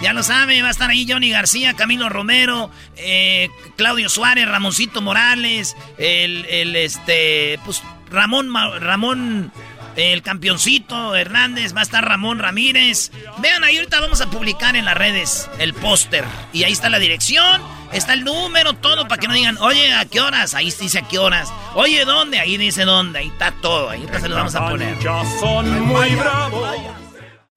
Ya 0.00 0.12
lo 0.12 0.22
sabe, 0.22 0.62
va 0.62 0.68
a 0.68 0.70
estar 0.70 0.90
ahí 0.90 1.04
Johnny 1.08 1.30
García, 1.30 1.74
Camilo 1.74 2.08
Romero, 2.08 2.70
eh, 2.94 3.50
Claudio 3.76 4.08
Suárez, 4.08 4.46
Ramoncito 4.46 5.02
Morales, 5.02 5.74
el, 5.98 6.44
el 6.44 6.76
este, 6.76 7.58
pues 7.64 7.82
Ramón, 8.08 8.48
Ramón, 8.80 9.52
el 9.98 10.22
campeoncito 10.22 11.16
Hernández, 11.16 11.74
va 11.74 11.80
a 11.80 11.82
estar 11.82 12.04
Ramón 12.04 12.38
Ramírez. 12.38 13.10
Vean, 13.38 13.64
ahí 13.64 13.76
ahorita 13.76 14.00
vamos 14.00 14.20
a 14.20 14.30
publicar 14.30 14.76
en 14.76 14.84
las 14.84 14.96
redes 14.96 15.50
el 15.58 15.74
póster. 15.74 16.24
Y 16.52 16.62
ahí 16.62 16.72
está 16.72 16.88
la 16.88 17.00
dirección, 17.00 17.60
está 17.92 18.12
el 18.12 18.24
número, 18.24 18.74
todo, 18.74 19.08
para 19.08 19.20
que 19.20 19.26
no 19.26 19.34
digan, 19.34 19.58
oye, 19.58 19.92
¿a 19.92 20.04
qué 20.04 20.20
horas? 20.20 20.54
Ahí 20.54 20.66
dice 20.66 21.00
a 21.00 21.02
qué 21.02 21.18
horas. 21.18 21.52
Oye, 21.74 22.04
¿dónde? 22.04 22.38
Ahí 22.38 22.56
dice 22.56 22.84
dónde, 22.84 23.18
ahí 23.18 23.28
está 23.28 23.50
todo, 23.60 23.90
ahí 23.90 24.06
se 24.20 24.28
lo 24.28 24.36
vamos 24.36 24.54
a 24.54 24.68
poner. 24.68 24.98
Ya 25.00 25.22
son 25.40 25.86
muy 25.86 26.14
bravos. 26.14 26.76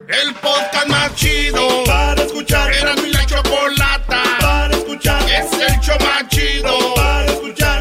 El 0.07 0.33
podcast 0.35 0.87
más 0.87 1.15
chido 1.15 1.83
para 1.85 2.23
escuchar. 2.23 2.73
Era 2.73 2.95
mi 2.95 3.11
la 3.11 3.25
chocolata 3.25 4.23
para 4.39 4.73
escuchar. 4.75 5.21
Es 5.29 5.53
el 5.53 5.79
show 5.79 5.95
más 5.99 6.27
chido 6.27 6.95
para 6.95 7.25
escuchar. 7.25 7.80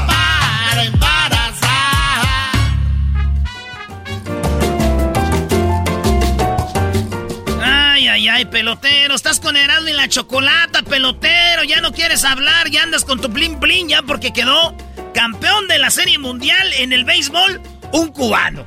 Ay, 8.21 8.27
ay, 8.27 8.45
pelotero. 8.45 9.15
Estás 9.15 9.39
con 9.39 9.57
Erasmo 9.57 9.89
y 9.89 9.93
la 9.93 10.07
chocolata, 10.07 10.83
pelotero. 10.83 11.63
Ya 11.63 11.81
no 11.81 11.91
quieres 11.91 12.23
hablar, 12.23 12.69
ya 12.69 12.83
andas 12.83 13.03
con 13.03 13.19
tu 13.19 13.29
blin 13.29 13.59
blin 13.59 13.89
ya 13.89 14.03
porque 14.03 14.31
quedó 14.31 14.77
campeón 15.11 15.67
de 15.67 15.79
la 15.79 15.89
Serie 15.89 16.19
Mundial 16.19 16.71
en 16.73 16.93
el 16.93 17.03
béisbol, 17.03 17.59
un 17.93 18.09
cubano. 18.09 18.63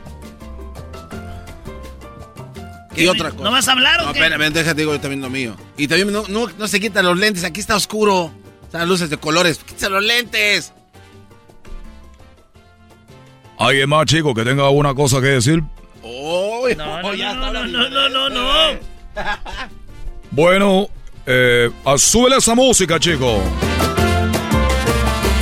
Y 2.96 3.06
otra 3.06 3.30
cosa. 3.30 3.44
¿No 3.44 3.52
vas 3.52 3.68
a 3.68 3.72
hablar 3.72 4.00
o 4.00 4.06
no, 4.06 4.12
qué? 4.12 4.18
espérame, 4.18 4.52
déjate 4.52 4.80
digo 4.80 4.92
yo 4.92 5.00
también 5.00 5.20
lo 5.20 5.30
mío. 5.30 5.56
Y 5.76 5.86
también 5.86 6.12
no, 6.12 6.24
no, 6.26 6.48
no 6.48 6.66
se 6.66 6.80
quitan 6.80 7.04
los 7.04 7.16
lentes, 7.16 7.44
aquí 7.44 7.60
está 7.60 7.76
oscuro. 7.76 8.34
Están 8.64 8.88
luces 8.88 9.08
de 9.08 9.18
colores. 9.18 9.58
¡Quítese 9.58 9.88
los 9.88 10.02
lentes! 10.02 10.72
¿Alguien 13.56 13.88
más, 13.88 14.06
chico, 14.06 14.34
que 14.34 14.42
tenga 14.42 14.64
alguna 14.64 14.94
cosa 14.94 15.20
que 15.20 15.28
decir? 15.28 15.62
Oh, 16.02 16.66
no, 16.76 17.02
no, 17.02 17.14
no, 17.14 17.52
no, 17.52 17.88
no, 17.88 18.08
no, 18.08 18.30
no, 18.30 18.93
Bueno, 20.30 20.88
eh, 21.26 21.70
súbele 21.96 22.38
esa 22.38 22.56
música, 22.56 22.98
chico. 22.98 23.40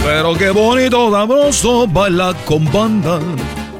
Pero 0.04 0.34
qué 0.34 0.50
bonito, 0.50 1.10
sabroso, 1.10 1.86
baila 1.86 2.34
con 2.44 2.70
banda. 2.70 3.18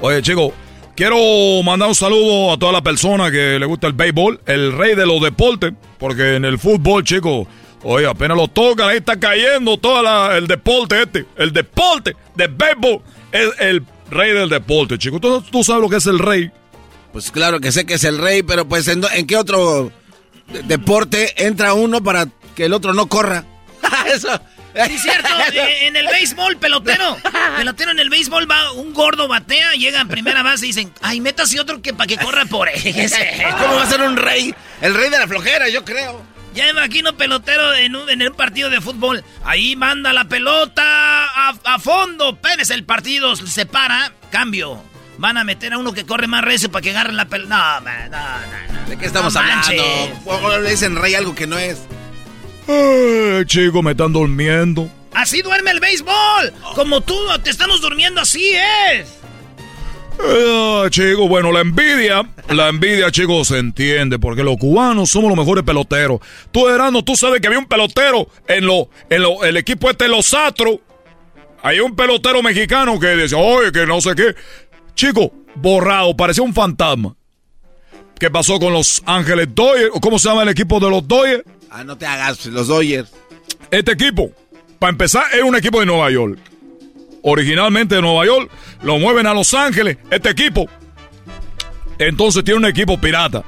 Oye, 0.01 0.23
chico, 0.23 0.55
quiero 0.97 1.63
mandar 1.65 1.91
un 1.91 1.95
saludo 1.95 2.53
a 2.53 2.57
toda 2.57 2.73
la 2.73 2.83
persona 2.83 3.31
que 3.31 3.59
le 3.59 3.67
gusta 3.67 3.89
el 3.89 3.93
béisbol, 3.93 4.41
el 4.47 4.73
rey 4.73 4.95
de 4.95 5.05
los 5.05 5.21
deportes, 5.21 5.75
porque 5.99 6.37
en 6.37 6.47
el 6.47 6.59
fútbol, 6.59 7.05
chico, 7.05 7.47
Oye, 7.85 8.07
apenas 8.07 8.37
lo 8.37 8.49
tocan, 8.49 8.91
ahí 8.91 8.99
está 8.99 9.19
cayendo 9.19 9.77
todo 9.77 10.31
el 10.33 10.47
deporte 10.47 11.03
este. 11.03 11.27
El 11.37 11.53
deporte 11.53 12.15
de 12.37 12.47
béisbol 12.47 13.03
es 13.33 13.51
el 13.59 13.85
rey 14.11 14.33
del 14.33 14.49
deporte, 14.49 14.99
chico. 14.99 15.19
¿Tú, 15.19 15.43
¿Tú, 15.43 15.65
sabes 15.65 15.83
lo 15.83 15.89
que 15.89 15.97
es 15.97 16.07
el 16.07 16.19
rey? 16.19 16.51
Pues 17.13 17.31
claro 17.31 17.61
que 17.61 17.73
sé 17.73 17.85
que 17.85 17.95
es 17.95 18.05
el 18.05 18.19
rey, 18.19 18.43
pero 18.43 18.67
pues 18.67 18.89
¿en, 18.89 19.03
qué 19.27 19.37
otro 19.37 19.93
deporte 20.65 21.47
entra 21.47 21.75
uno 21.75 22.03
para 22.03 22.27
que 22.55 22.65
el 22.65 22.73
otro 22.73 22.95
no 22.95 23.07
corra? 23.07 23.45
Eso. 24.07 24.41
Sí, 24.87 24.99
cierto. 24.99 25.29
En 25.83 25.97
el 25.97 26.07
béisbol, 26.07 26.57
pelotero. 26.57 27.19
Pelotero 27.57 27.91
en 27.91 27.99
el 27.99 28.09
béisbol 28.09 28.51
va 28.51 28.73
un 28.73 28.95
gordo 28.95 29.29
batea, 29.29 29.73
llega 29.73 30.01
en 30.01 30.09
primera 30.09 30.43
base 30.43 30.65
y 30.65 30.69
dicen, 30.69 30.93
ay, 31.03 31.21
métase 31.21 31.61
otro 31.61 31.83
que 31.83 31.93
para 31.93 32.07
que 32.07 32.17
corra 32.17 32.47
por 32.47 32.69
ese. 32.69 33.45
¿Cómo 33.61 33.75
va 33.75 33.83
a 33.83 33.87
ser 33.87 34.01
un 34.01 34.17
rey? 34.17 34.55
El 34.81 34.95
rey 34.95 35.11
de 35.11 35.19
la 35.19 35.29
flojera, 35.29 35.69
yo 35.69 35.85
creo. 35.85 36.23
Ya 36.55 36.69
imagino 36.69 37.17
pelotero 37.17 37.75
en 37.75 37.97
un, 37.97 38.09
en 38.11 38.23
un 38.23 38.35
partido 38.35 38.69
de 38.71 38.81
fútbol. 38.81 39.25
Ahí 39.45 39.75
manda 39.77 40.13
la 40.13 40.25
pelota 40.25 40.83
a, 40.85 41.79
fondo. 41.79 42.37
Pérez 42.41 42.71
el 42.71 42.85
partido 42.85 43.37
se 43.37 43.67
para. 43.67 44.13
Cambio. 44.31 44.83
Van 45.19 45.37
a 45.37 45.45
meter 45.45 45.73
a 45.73 45.79
uno 45.79 45.93
que 45.93 46.05
corre 46.05 46.27
más 46.27 46.43
recio 46.45 46.71
para 46.71 46.83
que 46.83 46.91
agarren 46.91 47.17
la 47.17 47.27
pelota. 47.27 47.81
No, 47.81 48.09
no, 48.09 48.83
no, 48.83 48.89
¿De 48.89 48.97
qué 48.97 49.07
estamos 49.07 49.37
hablando? 49.37 49.71
¿O 50.25 50.59
le 50.59 50.71
dicen 50.71 50.97
rey 50.97 51.15
algo 51.15 51.35
que 51.35 51.47
no 51.47 51.59
es? 51.59 51.83
Ay, 52.67 53.45
chico, 53.47 53.83
me 53.83 53.93
están 53.93 54.13
durmiendo. 54.13 54.89
Así 55.15 55.43
duerme 55.43 55.71
el 55.71 55.81
béisbol. 55.81 56.53
Como 56.75 57.01
tú, 57.03 57.15
te 57.43 57.51
estamos 57.51 57.81
durmiendo, 57.81 58.21
así 58.21 58.53
es. 58.53 59.19
Ah, 60.21 60.87
chico, 60.91 61.29
bueno, 61.29 61.53
la 61.53 61.61
envidia, 61.61 62.23
la 62.49 62.69
envidia, 62.69 63.11
chicos, 63.11 63.49
se 63.49 63.59
entiende, 63.59 64.19
porque 64.19 64.43
los 64.43 64.57
cubanos 64.57 65.11
somos 65.11 65.29
los 65.31 65.39
mejores 65.39 65.65
peloteros. 65.65 66.21
Tú, 66.51 66.69
Erano, 66.69 67.03
tú 67.03 67.17
sabes 67.17 67.41
que 67.41 67.47
había 67.47 67.59
un 67.59 67.67
pelotero 67.67 68.29
en, 68.47 68.67
lo, 68.67 68.89
en 69.11 69.23
lo, 69.23 69.45
el 69.45 69.57
equipo 69.57 69.91
este 69.91 70.09
Los 70.09 70.33
Astros. 70.35 70.79
Hay 71.63 71.81
un 71.81 71.95
pelotero 71.95 72.43
mexicano 72.43 72.99
que 72.99 73.17
dice, 73.17 73.37
oye, 73.37 73.73
que 73.73 73.87
no 73.87 74.01
sé 74.01 74.15
qué. 74.15 74.35
Chico, 74.95 75.33
borrado, 75.55 76.17
parecía 76.17 76.43
un 76.43 76.55
fantasma. 76.55 77.15
¿Qué 78.19 78.31
pasó 78.31 78.59
con 78.59 78.73
los 78.73 79.03
Ángeles 79.07 79.49
Dodgers? 79.55 79.91
¿Cómo 80.01 80.19
se 80.19 80.29
llama 80.29 80.43
el 80.43 80.49
equipo 80.49 80.79
de 80.79 80.91
los 80.91 81.07
Dodgers? 81.07 81.43
Ah, 81.71 81.83
no 81.85 81.97
te 81.97 82.07
hagas, 82.07 82.47
los 82.47 82.69
Dodgers. 82.69 83.11
Este 83.71 83.93
equipo, 83.93 84.31
para 84.79 84.91
empezar, 84.91 85.25
es 85.33 85.43
un 85.43 85.57
equipo 85.57 85.81
de 85.81 85.87
Nueva 85.87 86.11
York 86.11 86.39
originalmente 87.23 87.95
de 87.95 88.03
Nueva 88.03 88.27
York, 88.27 88.51
lo 88.83 88.99
mueven 88.99 89.27
a 89.27 89.35
Los 89.35 89.55
Ángeles, 89.55 89.97
este 90.11 90.31
equipo. 90.31 90.69
Entonces 91.99 92.45
tiene 92.45 92.59
un 92.59 92.67
equipo 92.67 93.01
pirata. 93.01 93.45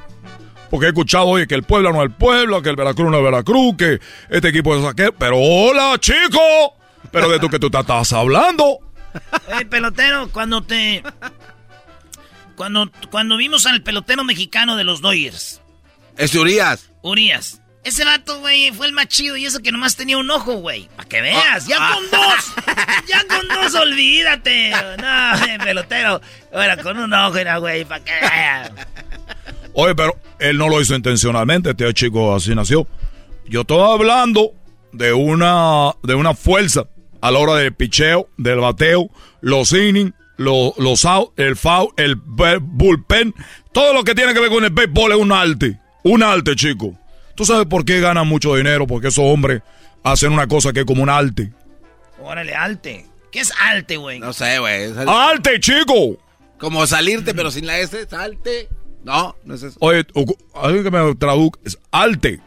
Porque 0.69 0.87
he 0.87 0.89
escuchado 0.89 1.27
hoy 1.27 1.45
que 1.45 1.55
el 1.55 1.63
pueblo 1.63 1.91
no 1.93 1.99
es 1.99 2.05
el 2.05 2.11
pueblo, 2.11 2.61
que 2.61 2.69
el 2.69 2.75
Veracruz 2.75 3.11
no 3.11 3.17
es 3.17 3.23
Veracruz, 3.23 3.75
que 3.77 3.99
este 4.29 4.49
equipo 4.49 4.75
es 4.75 4.83
aquel. 4.83 5.13
Pero 5.13 5.37
hola, 5.37 5.95
chico. 5.99 6.39
Pero 7.11 7.29
de 7.29 7.39
tú 7.39 7.49
que 7.49 7.59
tú 7.59 7.67
estás 7.67 8.13
hablando. 8.13 8.79
Hey, 9.47 9.63
pelotero, 9.63 10.27
cuando 10.29 10.61
te. 10.61 11.01
Cuando, 12.55 12.91
cuando 13.11 13.37
vimos 13.37 13.65
al 13.65 13.83
pelotero 13.83 14.23
mexicano 14.23 14.75
de 14.75 14.83
los 14.83 15.01
Dodgers. 15.01 15.61
Es 16.17 16.33
Urias. 16.35 16.89
Urias. 17.01 17.61
Ese 17.83 18.03
vato, 18.03 18.39
güey, 18.39 18.71
fue 18.71 18.87
el 18.87 18.93
más 18.93 19.07
chido 19.09 19.37
y 19.37 19.45
eso 19.45 19.59
que 19.59 19.71
nomás 19.71 19.95
tenía 19.95 20.17
un 20.17 20.31
ojo, 20.31 20.55
güey. 20.55 20.89
Para 20.95 21.07
que 21.07 21.21
veas, 21.21 21.67
ya 21.67 21.77
con 21.77 22.09
dos. 22.09 22.53
Ya 23.07 23.23
con 23.27 23.47
dos, 23.47 23.75
olvídate. 23.75 24.71
No, 24.71 25.63
pelotero. 25.63 26.19
Bueno, 26.51 26.81
con 26.81 26.97
un 26.97 27.13
ojo 27.13 27.37
era, 27.37 27.59
güey, 27.59 27.85
para 27.85 28.03
que 28.03 28.11
veas. 28.11 28.71
Oye, 29.73 29.93
pero 29.93 30.19
él 30.39 30.57
no 30.57 30.67
lo 30.67 30.81
hizo 30.81 30.95
intencionalmente, 30.95 31.69
este 31.71 31.93
chico 31.93 32.33
así 32.33 32.55
nació. 32.55 32.87
Yo 33.47 33.61
estoy 33.61 33.79
hablando 33.79 34.53
de 34.91 35.13
una, 35.13 35.91
de 36.01 36.15
una 36.15 36.33
fuerza 36.33 36.85
a 37.21 37.29
la 37.29 37.37
hora 37.37 37.53
del 37.55 37.75
picheo, 37.75 38.29
del 38.37 38.61
bateo, 38.61 39.11
los 39.41 39.71
innings, 39.73 40.14
los, 40.37 40.77
los 40.77 41.05
out, 41.05 41.37
el 41.39 41.55
foul, 41.55 41.89
el 41.97 42.15
bullpen. 42.15 43.33
Todo 43.71 43.93
lo 43.93 44.03
que 44.03 44.15
tiene 44.15 44.33
que 44.33 44.39
ver 44.39 44.49
con 44.49 44.63
el 44.63 44.71
béisbol 44.71 45.11
es 45.11 45.17
un 45.17 45.31
arte. 45.31 45.79
Un 46.03 46.23
arte, 46.23 46.55
chico. 46.55 46.97
¿Tú 47.35 47.45
sabes 47.45 47.65
por 47.65 47.83
qué 47.83 47.99
ganan 47.99 48.27
mucho 48.27 48.55
dinero? 48.55 48.87
Porque 48.87 49.09
esos 49.09 49.25
hombres 49.25 49.61
hacen 50.03 50.31
una 50.31 50.47
cosa 50.47 50.71
que 50.71 50.81
es 50.81 50.85
como 50.85 51.03
un 51.03 51.09
arte. 51.09 51.51
Órale, 52.21 52.55
arte. 52.55 53.05
¿Qué 53.31 53.41
es 53.41 53.51
arte, 53.59 53.97
güey? 53.97 54.19
No 54.19 54.31
sé, 54.31 54.59
güey. 54.59 54.93
¡Arte, 55.07 55.59
chico! 55.59 56.17
Como 56.57 56.87
salirte, 56.87 57.33
pero 57.33 57.51
sin 57.51 57.65
la 57.67 57.79
S, 57.79 58.07
salte. 58.07 58.69
No, 59.03 59.35
no 59.43 59.55
es 59.55 59.63
eso. 59.63 59.77
Oye, 59.81 60.05
alguien 60.53 60.83
que 60.83 60.91
me 60.91 61.15
traduzca, 61.15 61.59
es 61.65 61.77
alte. 61.91 62.39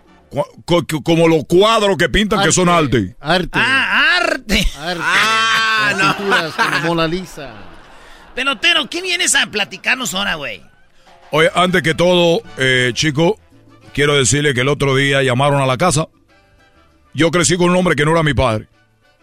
Como 1.04 1.28
los 1.28 1.44
cuadros 1.44 1.96
que 1.96 2.08
pintan 2.08 2.42
que 2.42 2.52
son 2.52 2.68
arte. 2.68 3.16
Arte. 3.20 3.50
Ah, 3.52 4.16
arte. 4.16 4.66
arte. 4.78 5.02
Ah, 5.02 6.16
no. 6.16 6.56
como 6.56 6.88
Mona 6.88 7.06
Lisa. 7.06 7.52
Pelotero, 8.38 8.88
¿qué 8.88 9.02
vienes 9.02 9.34
a 9.34 9.48
platicarnos 9.48 10.14
ahora, 10.14 10.36
güey? 10.36 10.62
Oye, 11.32 11.50
antes 11.56 11.82
que 11.82 11.92
todo, 11.92 12.40
eh, 12.56 12.92
chico, 12.94 13.36
quiero 13.92 14.14
decirle 14.14 14.54
que 14.54 14.60
el 14.60 14.68
otro 14.68 14.94
día 14.94 15.24
llamaron 15.24 15.60
a 15.60 15.66
la 15.66 15.76
casa. 15.76 16.06
Yo 17.14 17.32
crecí 17.32 17.56
con 17.56 17.70
un 17.70 17.74
hombre 17.74 17.96
que 17.96 18.04
no 18.04 18.12
era 18.12 18.22
mi 18.22 18.34
padre. 18.34 18.68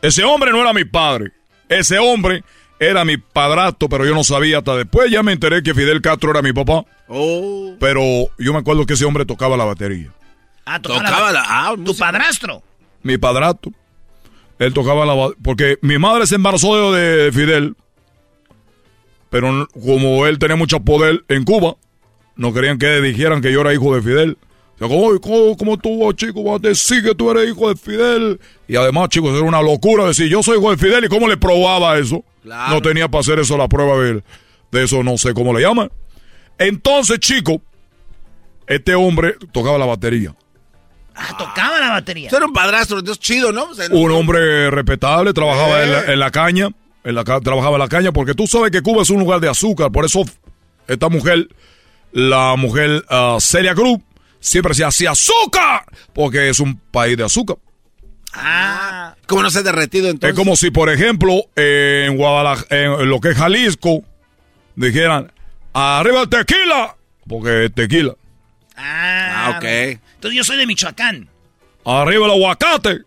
Ese 0.02 0.26
hombre 0.26 0.52
no 0.52 0.60
era 0.60 0.74
mi 0.74 0.84
padre. 0.84 1.32
Ese 1.70 1.98
hombre 1.98 2.44
era 2.78 3.06
mi 3.06 3.16
padrastro, 3.16 3.88
pero 3.88 4.06
yo 4.06 4.14
no 4.14 4.26
sabía 4.26 4.58
hasta 4.58 4.76
después. 4.76 5.10
Ya 5.10 5.24
me 5.24 5.32
enteré 5.32 5.64
que 5.64 5.74
Fidel 5.74 6.02
Castro 6.02 6.32
era 6.32 6.42
mi 6.42 6.52
papá. 6.52 6.84
Oh. 7.08 7.74
Pero 7.80 8.02
yo 8.38 8.52
me 8.52 8.60
acuerdo 8.60 8.86
que 8.86 8.96
ese 8.96 9.06
hombre 9.06 9.26
tocaba 9.26 9.56
la 9.56 9.64
batería. 9.64 10.12
Ah, 10.66 10.82
tocaba, 10.82 11.32
la, 11.32 11.46
ah, 11.48 11.74
¿Tu 11.86 11.96
padrastro? 11.96 12.62
Mi 13.02 13.18
padrastro. 13.18 13.72
Él 14.60 14.74
tocaba 14.74 15.06
la 15.06 15.14
batería. 15.14 15.42
Porque 15.42 15.78
mi 15.82 15.98
madre 15.98 16.28
se 16.28 16.36
embarazó 16.36 16.92
de 16.92 17.32
Fidel. 17.32 17.78
Pero 19.30 19.68
como 19.74 20.26
él 20.28 20.40
tenía 20.40 20.56
mucho 20.56 20.80
poder 20.80 21.24
en 21.28 21.44
Cuba, 21.44 21.76
no 22.36 22.54
querían 22.54 22.78
que 22.78 23.02
dijeran 23.02 23.42
que 23.42 23.52
yo 23.52 23.62
era 23.62 23.74
hijo 23.74 23.96
de 23.96 24.02
Fidel. 24.02 24.38
O 24.76 24.78
sea, 24.78 24.88
¿cómo, 24.88 25.58
cómo 25.58 25.78
tú, 25.78 26.12
chico, 26.14 26.44
vas 26.44 26.56
a 26.56 26.68
decir 26.68 27.04
que 27.04 27.16
tú 27.16 27.32
eres 27.32 27.50
hijo 27.50 27.70
de 27.70 27.76
Fidel? 27.76 28.40
Y 28.68 28.76
además, 28.76 29.10
chicos, 29.10 29.34
era 29.34 29.44
una 29.44 29.62
locura 29.62 30.06
decir, 30.06 30.28
yo 30.28 30.44
soy 30.44 30.58
hijo 30.58 30.72
de 30.72 30.78
Fidel. 30.78 31.06
¿Y 31.06 31.08
cómo 31.08 31.28
le 31.28 31.38
probaba 31.38 31.98
eso? 31.98 32.24
No 32.44 32.82
tenía 32.82 33.08
para 33.08 33.22
hacer 33.22 33.40
eso 33.40 33.58
la 33.58 33.68
prueba 33.68 33.98
de, 33.98 34.24
de 34.72 34.84
eso, 34.84 35.02
no 35.04 35.18
sé 35.18 35.34
cómo 35.34 35.54
le 35.54 35.62
llaman. 35.62 35.90
Entonces, 36.58 37.20
chico, 37.20 37.62
este 38.68 38.96
hombre 38.96 39.36
tocaba 39.52 39.78
la 39.78 39.86
batería. 39.86 40.36
Ah, 41.16 41.36
tocaba 41.38 41.80
la 41.80 41.92
batería. 41.92 42.28
Eso 42.28 42.38
era 42.38 42.46
un 42.46 42.54
padrastro, 42.54 43.00
es 43.00 43.20
chido, 43.20 43.52
¿no? 43.52 43.70
un 43.92 44.12
hombre 44.12 44.70
respetable, 44.70 45.34
trabajaba 45.34 46.12
en, 46.12 46.20
la, 46.20 46.32
caña, 46.32 46.70
en 47.06 47.15
la, 47.15 47.23
trabajaba 47.23 47.76
en 47.76 47.80
la 47.80 47.88
caña, 47.88 48.11
porque 48.11 48.34
tú 48.34 48.48
sabes 48.48 48.72
que 48.72 48.82
Cuba 48.82 49.03
es 49.03 49.10
un 49.10 49.19
lugar 49.19 49.40
de 49.40 49.48
azúcar, 49.48 49.91
por 49.91 50.03
eso 50.03 50.23
esta 50.88 51.07
mujer, 51.07 51.48
la 52.11 52.56
mujer 52.57 53.06
uh, 53.10 53.40
Celia 53.40 53.76
Cruz, 53.76 53.99
siempre 54.40 54.72
decía, 54.72 54.88
así 54.88 55.06
azúcar, 55.06 55.86
porque 56.14 56.49
es 56.49 56.60
un 56.60 56.77
país 56.77 57.15
de 57.15 57.23
azúcar. 57.23 57.57
Ah, 58.34 59.15
¿cómo 59.27 59.44
no 59.44 59.49
se 59.49 59.60
ha 59.60 59.64
derretido 59.64 60.10
entonces? 60.10 60.32
Es 60.32 60.36
como 60.36 60.57
si, 60.57 60.72
por 60.72 60.90
ejemplo, 60.90 61.45
en 61.56 62.18
Guadalajara, 62.18 62.68
en 62.69 63.10
lo 63.10 63.22
que 63.22 63.30
es 63.30 63.38
Jalisco, 63.38 64.03
dijeran, 64.76 65.32
arriba 65.73 66.23
el 66.23 66.30
tequila, 66.30 66.98
porque 67.27 67.65
es 67.65 67.73
tequila. 67.73 68.15
Ah, 68.76 69.53
ok. 69.56 69.64
Entonces 69.64 70.38
yo 70.38 70.44
soy 70.44 70.57
de 70.57 70.65
Michoacán. 70.65 71.30
Arriba 71.86 72.26
el 72.26 72.32
aguacate. 72.32 73.02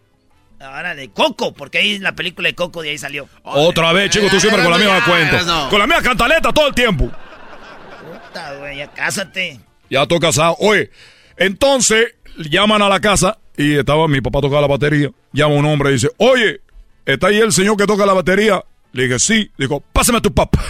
Ahora 0.60 0.94
de 0.96 1.10
Coco, 1.10 1.54
porque 1.54 1.78
ahí 1.78 1.98
la 1.98 2.16
película 2.16 2.48
de 2.48 2.54
Coco 2.54 2.82
de 2.82 2.90
ahí 2.90 2.98
salió. 2.98 3.28
Otra 3.44 3.92
vez, 3.92 4.10
chicos, 4.10 4.30
tú 4.30 4.40
siempre 4.40 4.62
con 4.62 4.72
la 4.72 4.78
misma 4.78 5.04
cuenta. 5.04 5.68
Con 5.70 5.78
la 5.78 5.86
misma 5.86 6.02
cantaleta 6.02 6.52
todo 6.52 6.68
el 6.68 6.74
tiempo. 6.74 7.10
Puta, 7.10 8.54
güey, 8.54 8.78
ya 8.78 8.88
cásate. 8.88 9.60
Ya 9.88 10.02
estoy 10.02 10.18
casado. 10.18 10.56
Oye, 10.58 10.90
entonces 11.36 12.14
llaman 12.36 12.82
a 12.82 12.88
la 12.88 13.00
casa 13.00 13.38
y 13.56 13.78
estaba 13.78 14.08
mi 14.08 14.20
papá 14.20 14.40
tocaba 14.40 14.62
la 14.62 14.66
batería. 14.66 15.10
Llama 15.32 15.54
un 15.54 15.64
hombre 15.66 15.90
y 15.90 15.92
dice, 15.94 16.10
oye, 16.16 16.60
¿está 17.06 17.28
ahí 17.28 17.38
el 17.38 17.52
señor 17.52 17.76
que 17.76 17.86
toca 17.86 18.04
la 18.04 18.14
batería? 18.14 18.64
Le 18.92 19.04
dije, 19.04 19.18
sí. 19.18 19.52
Dijo, 19.58 19.82
pásame 19.92 20.18
a 20.18 20.20
tu 20.20 20.34
papá. 20.34 20.60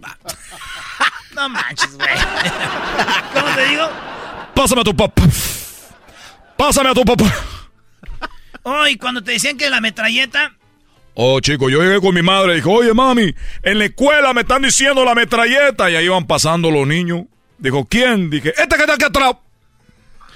no 1.34 1.48
manches, 1.50 1.94
güey. 1.96 2.08
¿Cómo 3.34 3.54
te 3.54 3.66
digo? 3.66 3.88
Pásame 4.54 4.80
a 4.80 4.84
tu 4.84 4.96
papá. 4.96 5.22
Pásame 6.56 6.90
a 6.90 6.94
tu 6.94 7.04
papá. 7.04 7.24
Oh, 8.62 8.86
y 8.86 8.96
cuando 8.96 9.22
te 9.22 9.32
decían 9.32 9.56
que 9.56 9.68
la 9.70 9.80
metralleta... 9.80 10.54
Oh, 11.14 11.40
chico, 11.40 11.68
yo 11.68 11.82
llegué 11.82 12.00
con 12.00 12.14
mi 12.14 12.22
madre 12.22 12.52
y 12.52 12.56
dijo, 12.56 12.72
oye, 12.72 12.94
mami, 12.94 13.34
en 13.62 13.78
la 13.78 13.84
escuela 13.84 14.32
me 14.32 14.42
están 14.42 14.62
diciendo 14.62 15.04
la 15.04 15.14
metralleta. 15.14 15.90
Y 15.90 15.96
ahí 15.96 16.06
iban 16.06 16.26
pasando 16.26 16.70
los 16.70 16.86
niños. 16.86 17.24
Dijo, 17.58 17.84
¿quién? 17.84 18.30
Dije, 18.30 18.54
este 18.56 18.76
que 18.76 18.82
está 18.82 18.94
aquí 18.94 19.04
atrás. 19.04 19.36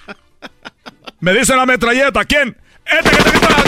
Me 1.21 1.33
dice 1.33 1.57
la 1.57 1.65
metralleta, 1.65 2.25
¿quién? 2.25 2.57
Este 2.85 3.11
que 3.11 3.17
está 3.17 3.31
aquí 3.31 3.39
atrás. 3.39 3.65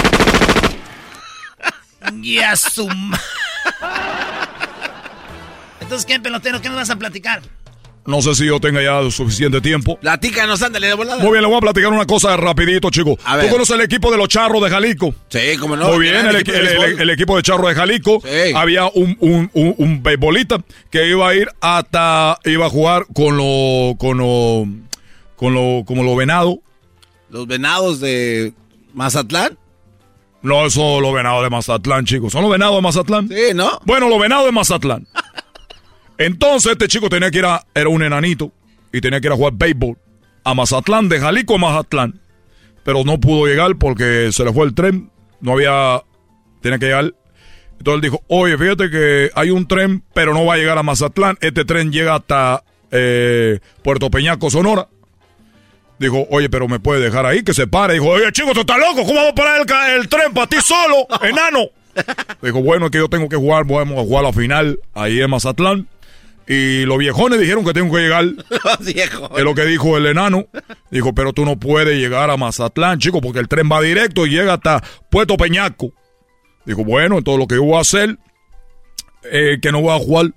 Y 2.22 2.38
a 2.38 2.54
su... 2.56 2.88
Entonces, 5.80 6.04
¿qué, 6.04 6.20
pelotero? 6.20 6.60
¿Qué 6.60 6.68
nos 6.68 6.76
vas 6.76 6.90
a 6.90 6.96
platicar? 6.96 7.40
No 8.08 8.22
sé 8.22 8.34
si 8.34 8.46
yo 8.46 8.58
tenga 8.58 8.82
ya 8.82 9.10
suficiente 9.10 9.60
tiempo. 9.60 9.98
Platícanos, 10.00 10.62
ándale 10.62 10.86
de 10.86 10.94
volada. 10.94 11.22
Muy 11.22 11.30
bien, 11.30 11.42
le 11.42 11.48
voy 11.48 11.58
a 11.58 11.60
platicar 11.60 11.92
una 11.92 12.06
cosa 12.06 12.34
rapidito, 12.38 12.88
chico. 12.88 13.18
¿Tú 13.18 13.48
conoces 13.50 13.74
el 13.74 13.82
equipo 13.82 14.10
de 14.10 14.16
los 14.16 14.28
charros 14.28 14.62
de 14.62 14.70
Jalisco? 14.70 15.14
Sí, 15.28 15.58
cómo 15.60 15.76
no. 15.76 15.88
Muy 15.88 15.98
bien, 15.98 16.24
el, 16.26 17.10
equipo 17.10 17.36
de 17.36 17.42
charros 17.42 17.68
de 17.68 17.74
Jalisco. 17.74 18.22
Había 18.54 18.86
un, 18.86 19.14
un, 19.20 19.50
un, 19.52 20.02
beisbolista 20.02 20.58
que 20.88 21.06
iba 21.06 21.28
a 21.28 21.34
ir 21.34 21.48
hasta, 21.60 22.38
iba 22.46 22.64
a 22.64 22.70
jugar 22.70 23.04
con 23.12 23.36
lo, 23.36 23.94
con 23.98 24.16
lo, 24.16 24.64
con 25.36 25.52
lo, 25.52 25.84
como 25.84 26.02
los 26.02 26.16
venados. 26.16 26.56
¿Los 27.28 27.46
venados 27.46 28.00
de 28.00 28.54
Mazatlán? 28.94 29.58
No, 30.40 30.70
son 30.70 31.02
los 31.02 31.12
venados 31.12 31.42
de 31.42 31.50
Mazatlán, 31.50 32.06
chicos. 32.06 32.32
¿Son 32.32 32.40
los 32.40 32.50
venados 32.50 32.76
de 32.76 32.80
Mazatlán? 32.80 33.28
Sí, 33.28 33.54
¿no? 33.54 33.78
Bueno, 33.84 34.08
los 34.08 34.18
venados 34.18 34.46
de 34.46 34.52
Mazatlán. 34.52 35.06
Entonces 36.18 36.72
este 36.72 36.88
chico 36.88 37.08
tenía 37.08 37.30
que 37.30 37.38
ir 37.38 37.44
a, 37.44 37.64
era 37.74 37.88
un 37.88 38.02
enanito 38.02 38.52
y 38.92 39.00
tenía 39.00 39.20
que 39.20 39.28
ir 39.28 39.32
a 39.32 39.36
jugar 39.36 39.54
béisbol 39.56 39.96
a 40.44 40.54
Mazatlán, 40.54 41.08
de 41.08 41.20
Jalisco 41.20 41.54
a 41.54 41.58
Mazatlán. 41.58 42.20
Pero 42.84 43.04
no 43.04 43.20
pudo 43.20 43.46
llegar 43.46 43.76
porque 43.76 44.30
se 44.32 44.44
le 44.44 44.52
fue 44.52 44.66
el 44.66 44.74
tren, 44.74 45.10
no 45.40 45.52
había, 45.52 46.02
tenía 46.60 46.78
que 46.78 46.86
llegar. 46.86 47.14
Entonces 47.78 47.94
él 47.94 48.00
dijo, 48.00 48.22
oye, 48.26 48.58
fíjate 48.58 48.90
que 48.90 49.30
hay 49.34 49.50
un 49.50 49.68
tren, 49.68 50.02
pero 50.12 50.34
no 50.34 50.44
va 50.44 50.54
a 50.54 50.56
llegar 50.56 50.78
a 50.78 50.82
Mazatlán. 50.82 51.36
Este 51.40 51.64
tren 51.64 51.92
llega 51.92 52.16
hasta 52.16 52.64
eh, 52.90 53.60
Puerto 53.82 54.10
Peñaco, 54.10 54.50
Sonora. 54.50 54.88
Dijo, 55.98 56.26
oye, 56.30 56.48
pero 56.48 56.66
me 56.66 56.80
puede 56.80 57.00
dejar 57.00 57.26
ahí, 57.26 57.42
que 57.42 57.54
se 57.54 57.66
pare. 57.66 57.94
Dijo, 57.94 58.06
oye, 58.06 58.32
chico, 58.32 58.52
tú 58.54 58.60
estás 58.60 58.78
loco, 58.78 59.04
¿cómo 59.04 59.14
vamos 59.14 59.32
a 59.32 59.34
parar 59.34 59.60
el, 59.60 60.00
el 60.00 60.08
tren 60.08 60.32
para 60.32 60.46
ti 60.46 60.56
solo, 60.62 61.06
enano? 61.22 61.66
Dijo, 62.42 62.62
bueno, 62.62 62.86
es 62.86 62.92
que 62.92 62.98
yo 62.98 63.08
tengo 63.08 63.28
que 63.28 63.36
jugar, 63.36 63.64
vamos 63.64 63.98
a 63.98 64.02
jugar 64.02 64.24
la 64.24 64.32
final 64.32 64.80
ahí 64.94 65.20
en 65.20 65.30
Mazatlán. 65.30 65.88
Y 66.48 66.86
los 66.86 66.96
viejones 66.96 67.38
dijeron 67.38 67.62
que 67.62 67.74
tengo 67.74 67.94
que 67.94 68.00
llegar. 68.00 68.24
Los 68.24 68.94
viejones. 68.94 69.38
Es 69.38 69.44
lo 69.44 69.54
que 69.54 69.66
dijo 69.66 69.98
el 69.98 70.06
enano. 70.06 70.46
Dijo, 70.90 71.14
pero 71.14 71.34
tú 71.34 71.44
no 71.44 71.58
puedes 71.58 71.98
llegar 71.98 72.30
a 72.30 72.38
Mazatlán, 72.38 72.98
chico, 72.98 73.20
porque 73.20 73.38
el 73.38 73.48
tren 73.48 73.68
va 73.70 73.82
directo 73.82 74.26
y 74.26 74.30
llega 74.30 74.54
hasta 74.54 74.82
Puerto 75.10 75.36
Peñasco. 75.36 75.92
Dijo, 76.64 76.84
bueno, 76.84 77.18
entonces 77.18 77.38
lo 77.38 77.46
que 77.46 77.56
yo 77.56 77.64
voy 77.64 77.76
a 77.76 77.80
hacer 77.80 78.18
es 79.30 79.60
que 79.60 79.70
no 79.70 79.82
voy 79.82 79.94
a 79.94 79.98
jugar. 79.98 80.32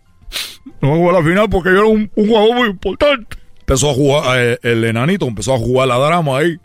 No 0.82 0.90
voy 0.90 0.98
a 0.98 1.00
jugar 1.00 1.24
la 1.24 1.30
final 1.30 1.50
porque 1.50 1.70
yo 1.70 1.76
era 1.78 1.86
un, 1.86 2.12
jugador 2.14 2.56
muy 2.56 2.68
importante. 2.70 3.38
Empezó 3.62 3.92
a 3.92 3.94
jugar, 3.94 4.38
eh, 4.38 4.60
el 4.64 4.84
enanito 4.84 5.26
empezó 5.26 5.54
a 5.54 5.58
jugar 5.58 5.88
la 5.88 5.98
drama 5.98 6.40
ahí. 6.40 6.58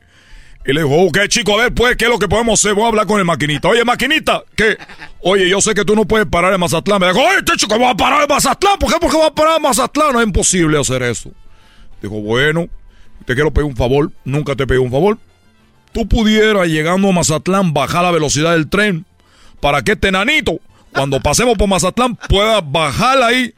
Y 0.67 0.73
le 0.73 0.83
dijo, 0.83 0.95
ok, 0.95 1.19
chico, 1.29 1.55
a 1.55 1.63
ver, 1.63 1.75
pues, 1.75 1.97
¿qué 1.97 2.07
es 2.07 2.11
lo 2.11 2.19
que 2.19 2.27
podemos 2.27 2.59
hacer? 2.61 2.75
Voy 2.75 2.85
a 2.85 2.89
hablar 2.89 3.07
con 3.07 3.21
el 3.21 3.25
maquinita. 3.25 3.69
Oye, 3.69 3.85
maquinita, 3.85 4.43
¿qué? 4.57 4.77
Oye, 5.21 5.49
yo 5.49 5.61
sé 5.61 5.75
que 5.75 5.85
tú 5.85 5.95
no 5.95 6.05
puedes 6.05 6.27
parar 6.27 6.53
en 6.53 6.59
Mazatlán. 6.59 7.01
Me 7.01 7.07
dijo, 7.07 7.21
oye, 7.21 7.39
este 7.39 7.53
chico, 7.57 7.79
va 7.79 7.91
a 7.91 7.97
parar 7.97 8.23
en 8.23 8.29
Mazatlán. 8.29 8.77
¿Por 8.79 8.93
qué? 8.93 8.99
Porque 9.01 9.17
va 9.17 9.27
a 9.27 9.35
parar 9.35 9.57
en 9.59 9.63
Mazatlán. 9.63 10.13
No 10.13 10.21
es 10.21 10.27
imposible 10.27 10.79
hacer 10.79 11.05
eso. 11.05 11.31
Dijo, 12.03 12.21
bueno, 12.21 12.69
te 13.25 13.35
quiero 13.35 13.53
pedir 13.53 13.69
un 13.69 13.77
favor. 13.77 14.11
Nunca 14.25 14.57
te 14.57 14.67
pedí 14.67 14.79
un 14.79 14.91
favor. 14.91 15.19
Tú 15.93 16.09
pudieras, 16.09 16.67
llegando 16.67 17.11
a 17.11 17.13
Mazatlán, 17.13 17.73
bajar 17.73 18.03
la 18.03 18.11
velocidad 18.11 18.53
del 18.53 18.69
tren 18.69 19.07
para 19.61 19.83
que 19.83 19.93
este 19.93 20.11
nanito, 20.11 20.59
cuando 20.93 21.21
pasemos 21.21 21.57
por 21.57 21.69
Mazatlán, 21.69 22.17
pueda 22.29 22.61
bajar 22.61 23.23
ahí 23.23 23.55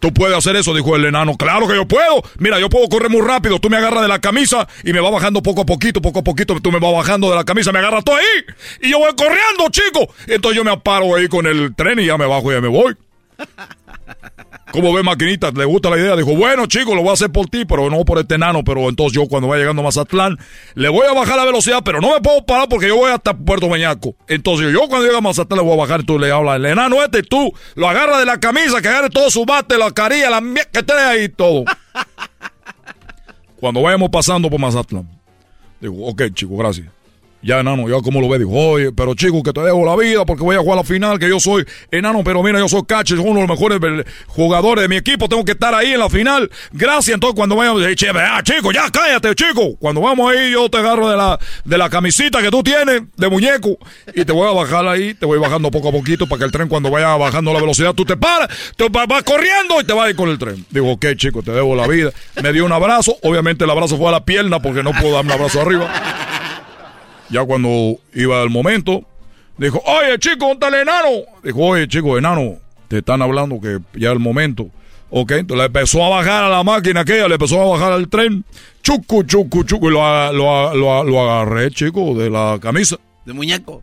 Tú 0.00 0.14
puedes 0.14 0.36
hacer 0.36 0.56
eso, 0.56 0.74
dijo 0.74 0.96
el 0.96 1.04
enano. 1.04 1.36
Claro 1.36 1.68
que 1.68 1.76
yo 1.76 1.86
puedo. 1.86 2.22
Mira, 2.38 2.58
yo 2.58 2.70
puedo 2.70 2.88
correr 2.88 3.10
muy 3.10 3.20
rápido. 3.20 3.58
Tú 3.58 3.68
me 3.68 3.76
agarras 3.76 4.02
de 4.02 4.08
la 4.08 4.18
camisa 4.18 4.66
y 4.82 4.92
me 4.94 5.00
va 5.00 5.10
bajando 5.10 5.42
poco 5.42 5.60
a 5.60 5.66
poquito, 5.66 6.00
poco 6.00 6.20
a 6.20 6.24
poquito. 6.24 6.58
Tú 6.60 6.72
me 6.72 6.78
vas 6.78 6.92
bajando 6.92 7.28
de 7.30 7.36
la 7.36 7.44
camisa, 7.44 7.70
me 7.70 7.80
agarras 7.80 8.02
tú 8.02 8.12
ahí. 8.12 8.44
Y 8.80 8.90
yo 8.90 8.98
voy 8.98 9.14
corriendo, 9.14 9.68
chico. 9.70 10.12
Entonces 10.26 10.56
yo 10.56 10.64
me 10.64 10.72
aparo 10.72 11.14
ahí 11.14 11.28
con 11.28 11.46
el 11.46 11.74
tren 11.76 11.98
y 12.00 12.06
ya 12.06 12.16
me 12.16 12.26
bajo 12.26 12.50
y 12.50 12.54
ya 12.54 12.60
me 12.62 12.68
voy. 12.68 12.96
¿Cómo 14.72 14.92
ve 14.92 15.02
maquinita? 15.02 15.50
¿Le 15.50 15.64
gusta 15.64 15.90
la 15.90 15.98
idea? 15.98 16.16
Dijo, 16.16 16.34
bueno, 16.36 16.66
chico, 16.66 16.94
lo 16.94 17.02
voy 17.02 17.10
a 17.10 17.14
hacer 17.14 17.30
por 17.30 17.46
ti, 17.46 17.64
pero 17.64 17.90
no 17.90 18.04
por 18.04 18.18
este 18.18 18.36
enano. 18.36 18.62
Pero 18.62 18.88
entonces 18.88 19.14
yo 19.14 19.26
cuando 19.26 19.48
vaya 19.48 19.60
llegando 19.62 19.82
a 19.82 19.86
Mazatlán, 19.86 20.38
le 20.74 20.88
voy 20.88 21.06
a 21.06 21.12
bajar 21.12 21.36
la 21.36 21.44
velocidad, 21.44 21.82
pero 21.84 22.00
no 22.00 22.14
me 22.14 22.20
puedo 22.20 22.44
parar 22.44 22.68
porque 22.68 22.88
yo 22.88 22.96
voy 22.96 23.10
hasta 23.10 23.36
Puerto 23.36 23.68
Meñaco. 23.68 24.14
Entonces 24.28 24.72
yo 24.72 24.80
cuando 24.88 25.06
llegue 25.06 25.18
a 25.18 25.20
Mazatlán 25.20 25.58
le 25.58 25.64
voy 25.64 25.74
a 25.74 25.76
bajar 25.76 26.00
y 26.00 26.04
tú 26.04 26.18
le 26.18 26.30
hablas 26.30 26.56
al 26.56 26.66
enano 26.66 27.02
este 27.02 27.20
y 27.20 27.22
tú 27.22 27.52
lo 27.74 27.88
agarras 27.88 28.20
de 28.20 28.26
la 28.26 28.38
camisa, 28.38 28.80
que 28.80 28.88
agarre 28.88 29.10
todo 29.10 29.30
su 29.30 29.44
bate, 29.44 29.76
la 29.76 29.90
carilla, 29.90 30.30
la 30.30 30.40
mierda 30.40 30.70
que 30.70 30.82
tiene 30.82 31.02
ahí 31.02 31.28
todo. 31.28 31.64
cuando 33.60 33.82
vayamos 33.82 34.10
pasando 34.10 34.48
por 34.48 34.60
Mazatlán. 34.60 35.08
Digo, 35.80 36.06
ok, 36.06 36.22
chico, 36.32 36.56
gracias. 36.56 36.86
Ya, 37.42 37.60
enano, 37.60 37.88
ya 37.88 38.02
como 38.02 38.20
lo 38.20 38.28
ve, 38.28 38.38
dijo, 38.38 38.50
oye, 38.50 38.92
pero 38.92 39.14
chico, 39.14 39.42
que 39.42 39.52
te 39.52 39.62
dejo 39.62 39.86
la 39.86 39.96
vida 39.96 40.26
porque 40.26 40.42
voy 40.42 40.56
a 40.56 40.58
jugar 40.58 40.76
la 40.76 40.84
final, 40.84 41.18
que 41.18 41.26
yo 41.26 41.40
soy 41.40 41.64
enano, 41.90 42.22
pero 42.22 42.42
mira, 42.42 42.58
yo 42.58 42.68
soy 42.68 42.82
catcher, 42.86 43.16
soy 43.16 43.26
uno 43.26 43.40
de 43.40 43.46
los 43.46 43.58
mejores 43.58 44.04
jugadores 44.26 44.82
de 44.82 44.88
mi 44.88 44.96
equipo, 44.96 45.26
tengo 45.26 45.42
que 45.42 45.52
estar 45.52 45.74
ahí 45.74 45.92
en 45.92 46.00
la 46.00 46.10
final. 46.10 46.50
Gracias, 46.70 47.14
entonces 47.14 47.34
cuando 47.34 47.56
vayamos, 47.56 47.82
ah, 47.82 48.42
chico, 48.42 48.72
ya 48.72 48.90
cállate, 48.90 49.34
chico. 49.34 49.74
Cuando 49.78 50.02
vamos 50.02 50.30
ahí, 50.30 50.52
yo 50.52 50.68
te 50.68 50.76
agarro 50.78 51.08
de 51.08 51.16
la, 51.16 51.38
de 51.64 51.78
la 51.78 51.88
camisita 51.88 52.42
que 52.42 52.50
tú 52.50 52.62
tienes, 52.62 53.02
de 53.16 53.28
muñeco, 53.30 53.78
y 54.14 54.22
te 54.24 54.32
voy 54.32 54.46
a 54.46 54.52
bajar 54.52 54.86
ahí, 54.86 55.14
te 55.14 55.24
voy 55.24 55.38
bajando 55.38 55.70
poco 55.70 55.88
a 55.88 55.92
poquito 55.92 56.26
para 56.26 56.40
que 56.40 56.44
el 56.44 56.52
tren 56.52 56.68
cuando 56.68 56.90
vaya 56.90 57.16
bajando 57.16 57.54
la 57.54 57.60
velocidad, 57.60 57.94
tú 57.94 58.04
te 58.04 58.18
paras, 58.18 58.48
te 58.76 58.86
vas, 58.90 59.22
corriendo 59.22 59.80
y 59.80 59.84
te 59.84 59.94
vas 59.94 60.06
a 60.06 60.10
ir 60.10 60.16
con 60.16 60.28
el 60.28 60.38
tren. 60.38 60.66
Digo, 60.68 60.92
ok, 60.92 61.06
chico, 61.16 61.42
te 61.42 61.52
debo 61.52 61.74
la 61.74 61.86
vida. 61.86 62.10
Me 62.42 62.52
dio 62.52 62.66
un 62.66 62.72
abrazo, 62.72 63.16
obviamente 63.22 63.64
el 63.64 63.70
abrazo 63.70 63.96
fue 63.96 64.08
a 64.08 64.12
la 64.12 64.24
pierna 64.26 64.60
porque 64.60 64.82
no 64.82 64.92
puedo 64.92 65.14
darme 65.14 65.32
un 65.32 65.40
abrazo 65.40 65.62
arriba. 65.62 65.90
Ya 67.30 67.44
cuando 67.44 67.98
iba 68.14 68.42
el 68.42 68.50
momento, 68.50 69.04
dijo, 69.56 69.80
oye 69.84 70.18
chico, 70.18 70.46
¿dónde 70.46 70.54
está 70.54 70.68
el 70.68 70.74
enano? 70.82 71.08
Dijo, 71.42 71.58
oye 71.60 71.86
chico, 71.88 72.18
enano, 72.18 72.56
te 72.88 72.98
están 72.98 73.22
hablando 73.22 73.60
que 73.60 73.78
ya 73.98 74.10
el 74.10 74.18
momento. 74.18 74.68
Ok, 75.10 75.32
entonces 75.32 75.58
le 75.58 75.66
empezó 75.66 76.04
a 76.04 76.08
bajar 76.08 76.44
a 76.44 76.48
la 76.48 76.62
máquina 76.62 77.00
aquella, 77.00 77.26
le 77.26 77.34
empezó 77.34 77.60
a 77.60 77.66
bajar 77.66 77.92
al 77.92 78.08
tren. 78.08 78.44
Chucu, 78.82 79.24
chucu, 79.24 79.64
chucu, 79.64 79.88
y 79.88 79.92
lo, 79.92 80.74
lo, 80.74 81.30
agarré, 81.30 81.70
chico, 81.70 82.14
de 82.14 82.30
la 82.30 82.58
camisa. 82.60 82.96
¿De 83.26 83.32
muñeco? 83.32 83.82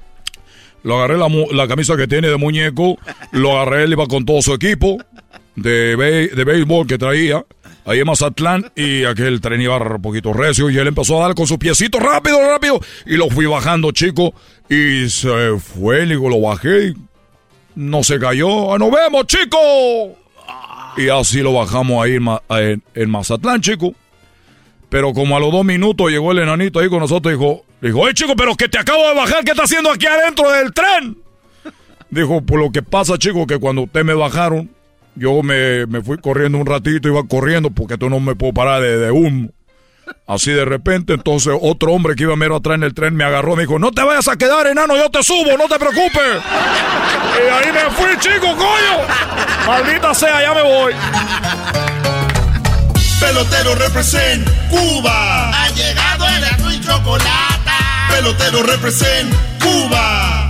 Lo 0.84 0.98
agarré 0.98 1.18
la, 1.18 1.28
la 1.52 1.68
camisa 1.68 1.98
que 1.98 2.08
tiene 2.08 2.30
de 2.30 2.38
muñeco, 2.38 2.98
lo 3.32 3.60
agarré, 3.60 3.84
él 3.84 3.92
iba 3.92 4.08
con 4.08 4.26
todo 4.26 4.42
su 4.42 4.54
equipo 4.54 4.98
de, 5.58 6.30
de 6.34 6.44
béisbol 6.44 6.88
que 6.88 6.98
traía 6.98 7.44
ahí 7.86 8.00
en 8.00 8.06
Mazatlán 8.06 8.72
y 8.76 9.06
aquel 9.06 9.42
tren 9.42 9.60
iba 9.60 9.78
un 9.78 10.02
poquito 10.02 10.34
recio 10.34 10.70
y 10.70 10.78
él 10.78 10.88
empezó 10.88 11.22
a 11.22 11.28
dar 11.28 11.36
con 11.36 11.48
su 11.48 11.58
piecito 11.58 12.00
rápido, 12.00 12.40
rápido 12.42 12.80
y 13.06 13.16
lo 13.16 13.30
fui 13.30 13.46
bajando, 13.46 13.92
chico, 13.92 14.34
y 14.70 15.10
se 15.10 15.58
fue, 15.58 16.06
digo, 16.06 16.30
lo 16.30 16.42
bajé, 16.42 16.94
no 17.76 18.04
se 18.04 18.20
cayó, 18.20 18.74
¡Ah, 18.74 18.78
¡nos 18.78 18.92
vemos, 18.92 19.26
chico! 19.26 19.58
Y 20.98 21.10
así 21.10 21.42
lo 21.42 21.54
bajamos 21.54 22.04
ahí 22.04 22.16
en, 22.16 22.84
en, 22.96 23.10
Mazatlán, 23.10 23.62
chico. 23.62 23.94
Pero 24.90 25.14
como 25.14 25.38
a 25.38 25.40
los 25.40 25.52
dos 25.52 25.64
minutos 25.64 26.10
llegó 26.10 26.32
el 26.32 26.40
enanito 26.40 26.80
ahí 26.80 26.90
con 26.90 27.00
nosotros 27.00 27.34
y 27.34 27.38
dijo, 27.38 27.66
dijo, 27.82 28.00
oye 28.00 28.14
chico, 28.14 28.36
pero 28.36 28.56
que 28.56 28.68
te 28.68 28.80
acabo 28.80 29.08
de 29.08 29.14
bajar, 29.14 29.44
¿qué 29.44 29.52
está 29.52 29.64
haciendo 29.64 29.92
aquí 29.92 30.08
adentro 30.08 30.50
del 30.52 30.74
tren? 30.74 31.18
Dijo, 32.10 32.42
pues 32.42 32.64
lo 32.64 32.72
que 32.72 32.82
pasa, 32.82 33.18
chico, 33.18 33.46
que 33.46 33.60
cuando 33.60 33.84
ustedes 33.84 34.06
me 34.06 34.14
bajaron, 34.14 34.72
yo 35.18 35.42
me, 35.44 35.86
fui 36.04 36.18
corriendo 36.18 36.58
un 36.58 36.66
ratito, 36.66 37.08
iba 37.08 37.24
corriendo 37.28 37.72
porque 37.72 37.98
tú 37.98 38.10
no 38.10 38.20
me 38.20 38.36
puedo 38.36 38.54
parar 38.54 38.82
de, 38.82 38.98
de 38.98 39.12
humo. 39.12 39.50
Así 40.26 40.52
de 40.52 40.66
repente, 40.66 41.14
entonces 41.14 41.54
otro 41.62 41.94
hombre 41.94 42.16
que 42.16 42.24
iba 42.24 42.36
mero 42.36 42.56
atrás 42.56 42.76
en 42.76 42.84
el 42.84 42.94
tren 42.94 43.16
me 43.16 43.24
agarró 43.24 43.56
me 43.56 43.64
dijo, 43.64 43.80
no 43.80 43.92
te 43.92 44.04
vayas 44.04 44.28
a 44.28 44.38
quedar, 44.38 44.68
enano, 44.68 44.96
yo 44.96 45.10
te 45.10 45.24
subo, 45.24 45.58
no 45.58 45.68
te 45.68 45.78
preocupes. 45.78 46.42
y 47.38 47.50
ahí 47.50 47.74
me 47.74 47.90
fui, 47.92 48.18
chico, 48.20 48.48
coño. 48.56 49.08
Maldita 49.66 50.14
sea, 50.14 50.42
ya 50.42 50.54
me 50.54 50.64
voy. 50.64 50.94
Pelotero 53.20 53.76
represent 53.76 54.48
Cuba. 54.70 55.50
Ha 55.50 55.70
llegado 55.72 56.26
el 56.28 56.74
y 56.74 56.80
chocolate. 56.82 57.72
Pelotero 58.10 58.64
represent 58.64 59.34
Cuba. 59.60 60.50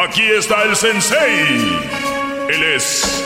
Aquí 0.00 0.22
está 0.22 0.62
el 0.62 0.76
sensei. 0.76 1.80
Él 2.48 2.62
es 2.76 3.20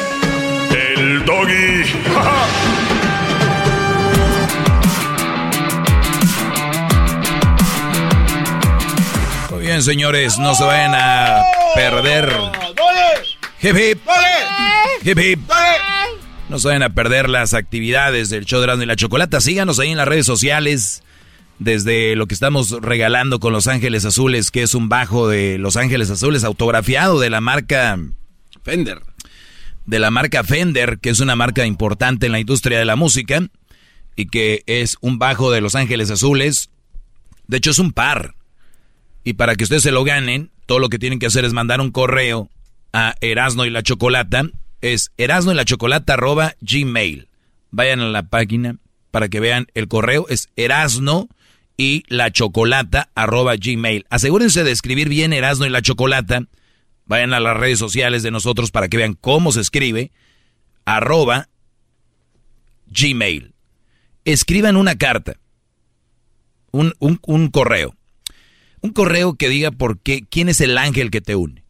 el 0.71 1.23
doggy. 1.27 1.85
Muy 9.51 9.61
bien, 9.61 9.83
señores, 9.83 10.39
no 10.39 10.55
se 10.55 10.65
vayan 10.65 10.95
a 10.95 11.43
perder. 11.75 12.33
Hip 13.61 13.77
hip. 13.77 14.01
Hip 15.05 15.19
hip. 15.19 15.41
No 16.49 16.59
se 16.59 16.69
vayan 16.69 16.85
a 16.85 16.95
perder 16.95 17.29
las 17.29 17.53
actividades 17.53 18.31
del 18.31 18.47
show 18.47 18.63
de 18.63 18.83
y 18.83 18.87
la 18.87 18.97
Chocolata. 18.97 19.43
Síganos 19.43 19.79
ahí 19.79 19.91
en 19.91 19.99
las 19.99 20.09
redes 20.09 20.25
sociales. 20.25 21.03
Desde 21.59 22.17
lo 22.17 22.27
que 22.27 22.35
estamos 22.35 22.71
regalando 22.71 23.39
con 23.39 23.53
Los 23.53 23.69
Ángeles 23.69 24.05
Azules, 24.05 24.51
que 24.51 24.63
es 24.63 24.75
un 24.75 24.89
bajo 24.89 25.29
de 25.29 25.59
Los 25.59 25.77
Ángeles 25.77 26.11
Azules 26.11 26.45
autografiado 26.45 27.21
de 27.21 27.31
la 27.31 27.41
marca 27.41 27.99
Fender 28.65 29.01
de 29.87 29.99
la 29.99 30.11
marca 30.11 30.45
Fender, 30.45 30.99
que 30.99 31.11
es 31.11 31.21
una 31.21 31.37
marca 31.37 31.67
importante 31.67 32.27
en 32.27 32.33
la 32.33 32.41
industria 32.41 32.79
de 32.79 32.85
la 32.85 32.97
música 32.97 33.49
y 34.17 34.27
que 34.27 34.63
es 34.67 34.97
un 35.01 35.19
bajo 35.19 35.51
de 35.51 35.61
Los 35.61 35.75
Ángeles 35.75 36.11
Azules. 36.11 36.71
De 37.47 37.57
hecho, 37.57 37.71
es 37.71 37.79
un 37.79 37.93
par. 37.93 38.35
Y 39.25 39.35
para 39.35 39.55
que 39.57 39.65
ustedes 39.65 39.83
se 39.83 39.93
lo 39.93 40.05
ganen, 40.05 40.51
todo 40.67 40.79
lo 40.79 40.89
que 40.89 40.99
tienen 40.99 41.19
que 41.19 41.27
hacer 41.27 41.45
es 41.45 41.53
mandar 41.53 41.81
un 41.81 41.91
correo 41.91 42.51
a 42.93 43.15
Erasno 43.21 43.65
y 43.65 43.71
la 43.71 43.83
Chocolata. 43.83 44.45
Es 44.81 45.13
erasno 45.17 45.53
y 45.53 45.55
la 45.55 45.65
Chocolata 45.65 46.15
arroba 46.15 46.55
gmail. 46.61 47.29
Vayan 47.71 48.01
a 48.01 48.09
la 48.09 48.25
página 48.25 48.77
para 49.11 49.29
que 49.29 49.41
vean 49.41 49.67
el 49.75 49.89
correo. 49.89 50.27
Es 50.29 50.49
erasno 50.57 51.29
y 51.83 52.05
la 52.07 52.31
Chocolata 52.31 53.11
arroba 53.15 53.57
gmail. 53.57 54.07
Asegúrense 54.09 54.63
de 54.63 54.71
escribir 54.71 55.09
bien 55.09 55.33
Erasno 55.33 55.67
y 55.67 55.71
la 55.71 55.83
Chocolata 55.83 56.47
Vayan 57.07 57.35
a 57.35 57.41
las 57.41 57.57
redes 57.57 57.79
sociales 57.79 58.23
de 58.23 58.31
nosotros 58.31 58.71
para 58.71 58.89
que 58.89 58.97
vean 58.97 59.15
cómo 59.15 59.53
se 59.53 59.61
escribe. 59.61 60.13
Arroba 60.85 61.49
Gmail. 62.87 63.55
Escriban 64.25 64.77
una 64.77 64.97
carta. 64.97 65.37
Un, 66.71 66.95
un, 67.01 67.49
correo. 67.49 67.95
Un 68.81 68.93
correo 68.93 69.35
que 69.35 69.49
diga 69.49 69.71
por 69.71 70.01
qué, 70.01 70.25
quién 70.27 70.49
es 70.49 70.61
el 70.61 70.79
ángel 70.79 71.11
que 71.11 71.21
te 71.21 71.37
une. 71.37 71.65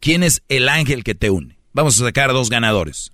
¿Quién 0.00 0.24
es 0.24 0.42
el 0.48 0.68
ángel 0.68 1.04
que 1.04 1.14
te 1.14 1.30
une? 1.30 1.58
Vamos 1.72 2.00
a 2.00 2.04
sacar 2.04 2.32
dos 2.32 2.50
ganadores. 2.50 3.12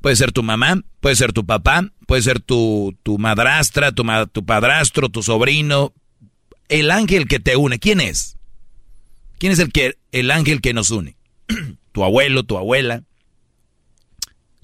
Puede 0.00 0.16
ser 0.16 0.32
tu 0.32 0.42
mamá, 0.42 0.82
puede 1.00 1.16
ser 1.16 1.32
tu 1.32 1.44
papá, 1.44 1.92
puede 2.06 2.22
ser 2.22 2.40
tu, 2.40 2.96
tu 3.02 3.18
madrastra, 3.18 3.92
tu, 3.92 4.04
tu 4.32 4.44
padrastro, 4.44 5.08
tu 5.08 5.22
sobrino. 5.22 5.92
El 6.68 6.90
ángel 6.90 7.26
que 7.26 7.40
te 7.40 7.56
une, 7.56 7.78
¿quién 7.78 8.00
es? 8.00 8.36
¿Quién 9.38 9.52
es 9.52 9.58
el, 9.58 9.72
que, 9.72 9.98
el 10.12 10.30
ángel 10.30 10.60
que 10.60 10.74
nos 10.74 10.90
une? 10.90 11.16
tu 11.92 12.04
abuelo, 12.04 12.44
tu 12.44 12.58
abuela, 12.58 13.02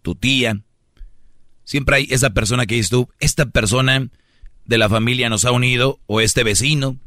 tu 0.03 0.15
tía. 0.15 0.61
Siempre 1.65 1.97
hay 1.97 2.07
esa 2.11 2.31
persona 2.31 2.67
que 2.67 2.75
dices 2.75 2.91
tú, 2.91 3.09
esta 3.21 3.47
persona 3.47 4.09
de 4.67 4.79
la 4.79 4.89
familia 4.89 5.29
nos 5.29 5.45
ha 5.45 5.51
unido, 5.51 6.01
o 6.07 6.21
este 6.21 6.45
vecino. 6.45 6.99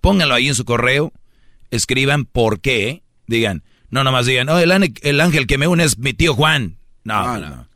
Pónganlo 0.00 0.34
ahí 0.34 0.48
en 0.48 0.54
su 0.54 0.64
correo, 0.64 1.12
escriban 1.70 2.24
por 2.24 2.60
qué, 2.60 3.02
digan, 3.26 3.64
no 3.90 4.04
nomás 4.04 4.26
digan, 4.26 4.48
oh, 4.48 4.58
el, 4.58 4.70
ángel 5.20 5.46
que 5.46 5.58
me 5.58 5.66
une 5.66 5.84
es 5.84 5.98
mi 5.98 6.14
tío 6.14 6.34
Juan. 6.34 6.78
No, 7.04 7.38
no, 7.38 7.48
no. 7.48 7.68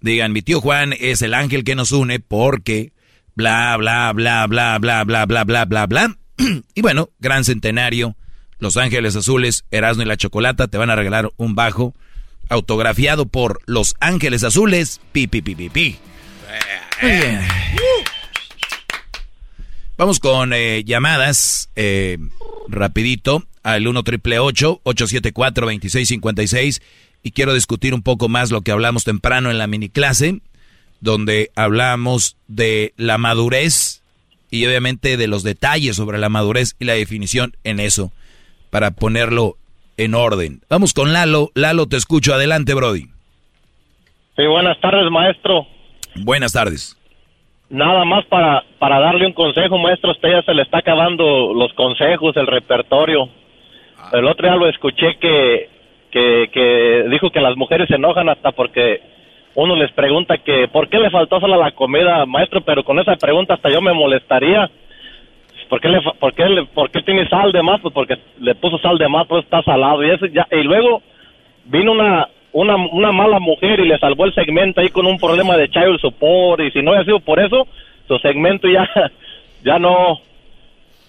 Digan, 0.00 0.32
mi 0.32 0.42
tío 0.42 0.60
Juan 0.60 0.94
es 0.98 1.22
el 1.22 1.34
ángel 1.34 1.64
que 1.64 1.74
nos 1.74 1.92
une 1.92 2.20
porque 2.20 2.92
bla, 3.34 3.76
bla, 3.76 4.12
bla, 4.12 4.46
bla, 4.46 4.78
bla, 4.78 5.04
bla, 5.04 5.24
bla, 5.24 5.44
bla, 5.44 5.64
bla, 5.64 5.86
bla. 5.86 6.16
y 6.74 6.82
bueno, 6.82 7.10
gran 7.18 7.44
centenario 7.44 8.16
los 8.58 8.76
Ángeles 8.76 9.16
Azules, 9.16 9.64
Erasmo 9.70 10.02
y 10.02 10.06
la 10.06 10.16
Chocolata 10.16 10.68
te 10.68 10.78
van 10.78 10.90
a 10.90 10.96
regalar 10.96 11.30
un 11.36 11.54
bajo 11.54 11.94
autografiado 12.48 13.26
por 13.26 13.60
Los 13.66 13.94
Ángeles 14.00 14.44
Azules. 14.44 15.00
Pi, 15.12 15.26
pi, 15.26 15.42
pi, 15.42 15.54
pi, 15.54 15.68
pi. 15.68 15.98
Vamos 19.98 20.20
con 20.20 20.52
eh, 20.52 20.84
llamadas 20.84 21.70
eh, 21.76 22.18
rapidito 22.68 23.46
al 23.62 23.86
1 23.86 24.02
triple 24.04 24.38
874 24.38 25.66
2656 25.66 26.80
y 27.26 27.32
quiero 27.32 27.54
discutir 27.54 27.92
un 27.92 28.04
poco 28.04 28.28
más 28.28 28.52
lo 28.52 28.60
que 28.60 28.70
hablamos 28.70 29.02
temprano 29.02 29.50
en 29.50 29.58
la 29.58 29.66
mini 29.66 29.88
clase 29.88 30.38
donde 31.00 31.50
hablamos 31.56 32.36
de 32.46 32.92
la 32.96 33.18
madurez 33.18 34.04
y 34.48 34.64
obviamente 34.64 35.16
de 35.16 35.26
los 35.26 35.42
detalles 35.42 35.96
sobre 35.96 36.18
la 36.18 36.28
madurez 36.28 36.76
y 36.78 36.84
la 36.84 36.92
definición 36.92 37.54
en 37.64 37.80
eso 37.80 38.12
para 38.70 38.92
ponerlo 38.92 39.56
en 39.96 40.14
orden. 40.14 40.60
Vamos 40.70 40.94
con 40.94 41.12
Lalo. 41.12 41.50
Lalo, 41.56 41.86
te 41.86 41.96
escucho. 41.96 42.32
Adelante, 42.32 42.74
Brody. 42.74 43.06
Sí, 44.36 44.46
buenas 44.46 44.80
tardes, 44.80 45.10
maestro. 45.10 45.66
Buenas 46.14 46.52
tardes. 46.52 46.96
Nada 47.70 48.04
más 48.04 48.24
para, 48.26 48.62
para 48.78 49.00
darle 49.00 49.26
un 49.26 49.32
consejo, 49.32 49.78
maestro, 49.78 50.12
usted 50.12 50.28
ya 50.30 50.42
se 50.42 50.54
le 50.54 50.62
está 50.62 50.78
acabando 50.78 51.52
los 51.52 51.72
consejos, 51.72 52.36
el 52.36 52.46
repertorio. 52.46 53.28
El 54.12 54.26
otro 54.26 54.46
día 54.46 54.56
lo 54.56 54.68
escuché 54.68 55.16
que, 55.20 55.75
que, 56.10 56.48
que 56.52 57.04
dijo 57.10 57.30
que 57.30 57.40
las 57.40 57.56
mujeres 57.56 57.88
se 57.88 57.96
enojan 57.96 58.28
hasta 58.28 58.52
porque 58.52 59.00
uno 59.56 59.74
les 59.74 59.90
pregunta 59.92 60.36
que 60.38 60.68
por 60.68 60.88
qué 60.88 60.98
le 60.98 61.10
faltó 61.10 61.40
solo 61.40 61.56
la 61.56 61.70
comida, 61.72 62.26
maestro, 62.26 62.60
pero 62.60 62.84
con 62.84 62.98
esa 62.98 63.16
pregunta 63.16 63.54
hasta 63.54 63.70
yo 63.70 63.80
me 63.80 63.94
molestaría. 63.94 64.70
¿Por 65.68 65.80
qué, 65.80 65.88
le, 65.88 66.00
por, 66.00 66.34
qué 66.34 66.48
le, 66.48 66.64
¿Por 66.66 66.90
qué 66.90 67.02
tiene 67.02 67.26
sal 67.28 67.50
de 67.52 67.62
más? 67.62 67.80
Pues 67.80 67.92
porque 67.92 68.18
le 68.38 68.54
puso 68.54 68.78
sal 68.78 68.98
de 68.98 69.08
más, 69.08 69.26
pues 69.26 69.44
está 69.44 69.62
salado. 69.62 70.04
Y, 70.04 70.10
eso 70.10 70.26
ya, 70.26 70.46
y 70.52 70.62
luego 70.62 71.02
vino 71.64 71.92
una, 71.92 72.28
una, 72.52 72.76
una 72.76 73.12
mala 73.12 73.40
mujer 73.40 73.80
y 73.80 73.88
le 73.88 73.98
salvó 73.98 74.26
el 74.26 74.34
segmento 74.34 74.80
ahí 74.80 74.90
con 74.90 75.06
un 75.06 75.18
problema 75.18 75.56
de 75.56 75.70
child 75.70 75.98
support. 76.00 76.60
Y 76.60 76.70
si 76.70 76.82
no 76.82 76.90
hubiera 76.90 77.06
sido 77.06 77.20
por 77.20 77.40
eso, 77.40 77.66
su 78.06 78.18
segmento 78.18 78.68
ya, 78.68 78.88
ya 79.64 79.78
no, 79.78 80.20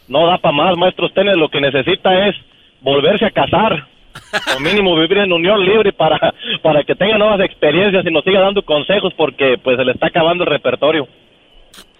no 0.07 0.25
da 0.25 0.37
para 0.37 0.55
más, 0.55 0.77
maestro. 0.77 1.07
Usted 1.07 1.23
lo 1.35 1.49
que 1.49 1.61
necesita 1.61 2.27
es 2.27 2.35
volverse 2.81 3.25
a 3.25 3.31
casar. 3.31 3.85
O 4.55 4.59
mínimo 4.59 4.95
vivir 4.95 5.19
en 5.19 5.31
unión 5.31 5.63
libre 5.63 5.93
para, 5.93 6.33
para 6.61 6.83
que 6.83 6.95
tenga 6.95 7.17
nuevas 7.17 7.41
experiencias 7.41 8.05
y 8.05 8.11
nos 8.11 8.23
siga 8.23 8.41
dando 8.41 8.63
consejos 8.63 9.13
porque 9.15 9.57
pues 9.63 9.77
se 9.77 9.85
le 9.85 9.91
está 9.91 10.07
acabando 10.07 10.43
el 10.43 10.49
repertorio. 10.49 11.07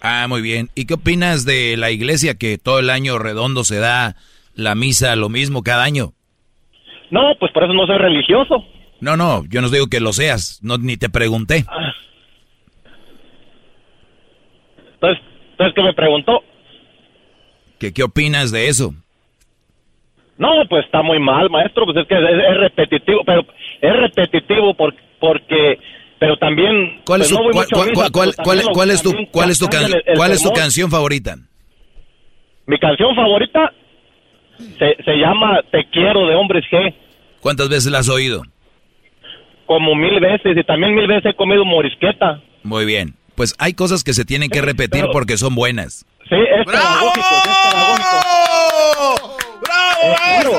Ah, 0.00 0.26
muy 0.28 0.42
bien. 0.42 0.68
¿Y 0.74 0.86
qué 0.86 0.94
opinas 0.94 1.44
de 1.44 1.76
la 1.76 1.90
iglesia 1.90 2.36
que 2.36 2.58
todo 2.58 2.78
el 2.78 2.90
año 2.90 3.18
redondo 3.18 3.64
se 3.64 3.78
da 3.78 4.16
la 4.54 4.74
misa 4.74 5.14
lo 5.16 5.28
mismo 5.28 5.62
cada 5.62 5.84
año? 5.84 6.12
No, 7.10 7.34
pues 7.38 7.52
por 7.52 7.64
eso 7.64 7.72
no 7.72 7.86
soy 7.86 7.98
religioso. 7.98 8.64
No, 9.00 9.16
no, 9.16 9.44
yo 9.48 9.60
no 9.60 9.70
digo 9.70 9.86
que 9.86 10.00
lo 10.00 10.12
seas, 10.12 10.60
no 10.62 10.76
ni 10.78 10.96
te 10.96 11.08
pregunté. 11.08 11.64
Entonces, 14.94 15.24
entonces 15.52 15.74
¿qué 15.74 15.82
me 15.82 15.94
preguntó? 15.94 16.42
¿Qué, 17.78 17.92
¿Qué 17.92 18.02
opinas 18.02 18.50
de 18.50 18.68
eso? 18.68 18.94
No, 20.38 20.48
pues 20.68 20.84
está 20.84 21.02
muy 21.02 21.18
mal, 21.18 21.50
maestro, 21.50 21.84
pues 21.84 21.96
es 21.98 22.06
que 22.06 22.14
es, 22.14 22.56
repetitivo, 22.58 23.22
pero 23.26 23.44
es 23.80 23.96
repetitivo 23.96 24.72
porque, 24.74 24.98
porque 25.20 25.78
pero 26.20 26.36
también 26.36 27.00
¿Cuál 27.04 27.22
es, 27.22 27.28
tu, 27.28 27.36
can- 29.68 29.84
el- 29.84 30.02
el 30.06 30.16
cuál 30.16 30.32
es 30.32 30.42
tu 30.42 30.50
canción 30.52 30.90
favorita? 30.90 31.36
Mi 32.66 32.78
canción 32.78 33.14
favorita 33.16 33.72
se, 34.78 34.96
se 35.04 35.12
llama 35.16 35.60
Te 35.70 35.84
quiero 35.90 36.26
de 36.26 36.34
Hombres 36.36 36.64
G, 36.70 36.94
¿Cuántas 37.40 37.68
veces 37.68 37.90
la 37.92 37.98
has 38.00 38.08
oído? 38.08 38.42
como 39.66 39.94
mil 39.94 40.18
veces 40.18 40.56
y 40.56 40.64
también 40.64 40.94
mil 40.94 41.06
veces 41.06 41.32
he 41.32 41.36
comido 41.36 41.62
morisqueta. 41.64 42.40
Muy 42.62 42.84
bien. 42.86 43.14
Pues 43.36 43.54
hay 43.58 43.74
cosas 43.74 44.02
que 44.02 44.14
se 44.14 44.24
tienen 44.24 44.48
que 44.50 44.62
repetir 44.62 45.04
porque 45.12 45.36
son 45.36 45.54
buenas. 45.54 46.04
Sí, 46.28 46.34
es 46.36 46.66
pedagógico, 46.66 47.20
es 47.20 47.72
pedagógico. 47.72 48.16
¡Bravo, 50.02 50.52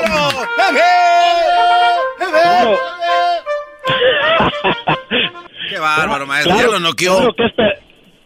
Qué 5.68 5.78
bárbaro, 5.78 6.26
maestro. 6.26 6.54
Claro, 6.54 6.68
ya 6.68 6.74
lo 6.74 6.80
noqueó. 6.80 7.16
Claro 7.16 7.34
que 7.34 7.44
es, 7.46 7.52
pe- 7.52 7.78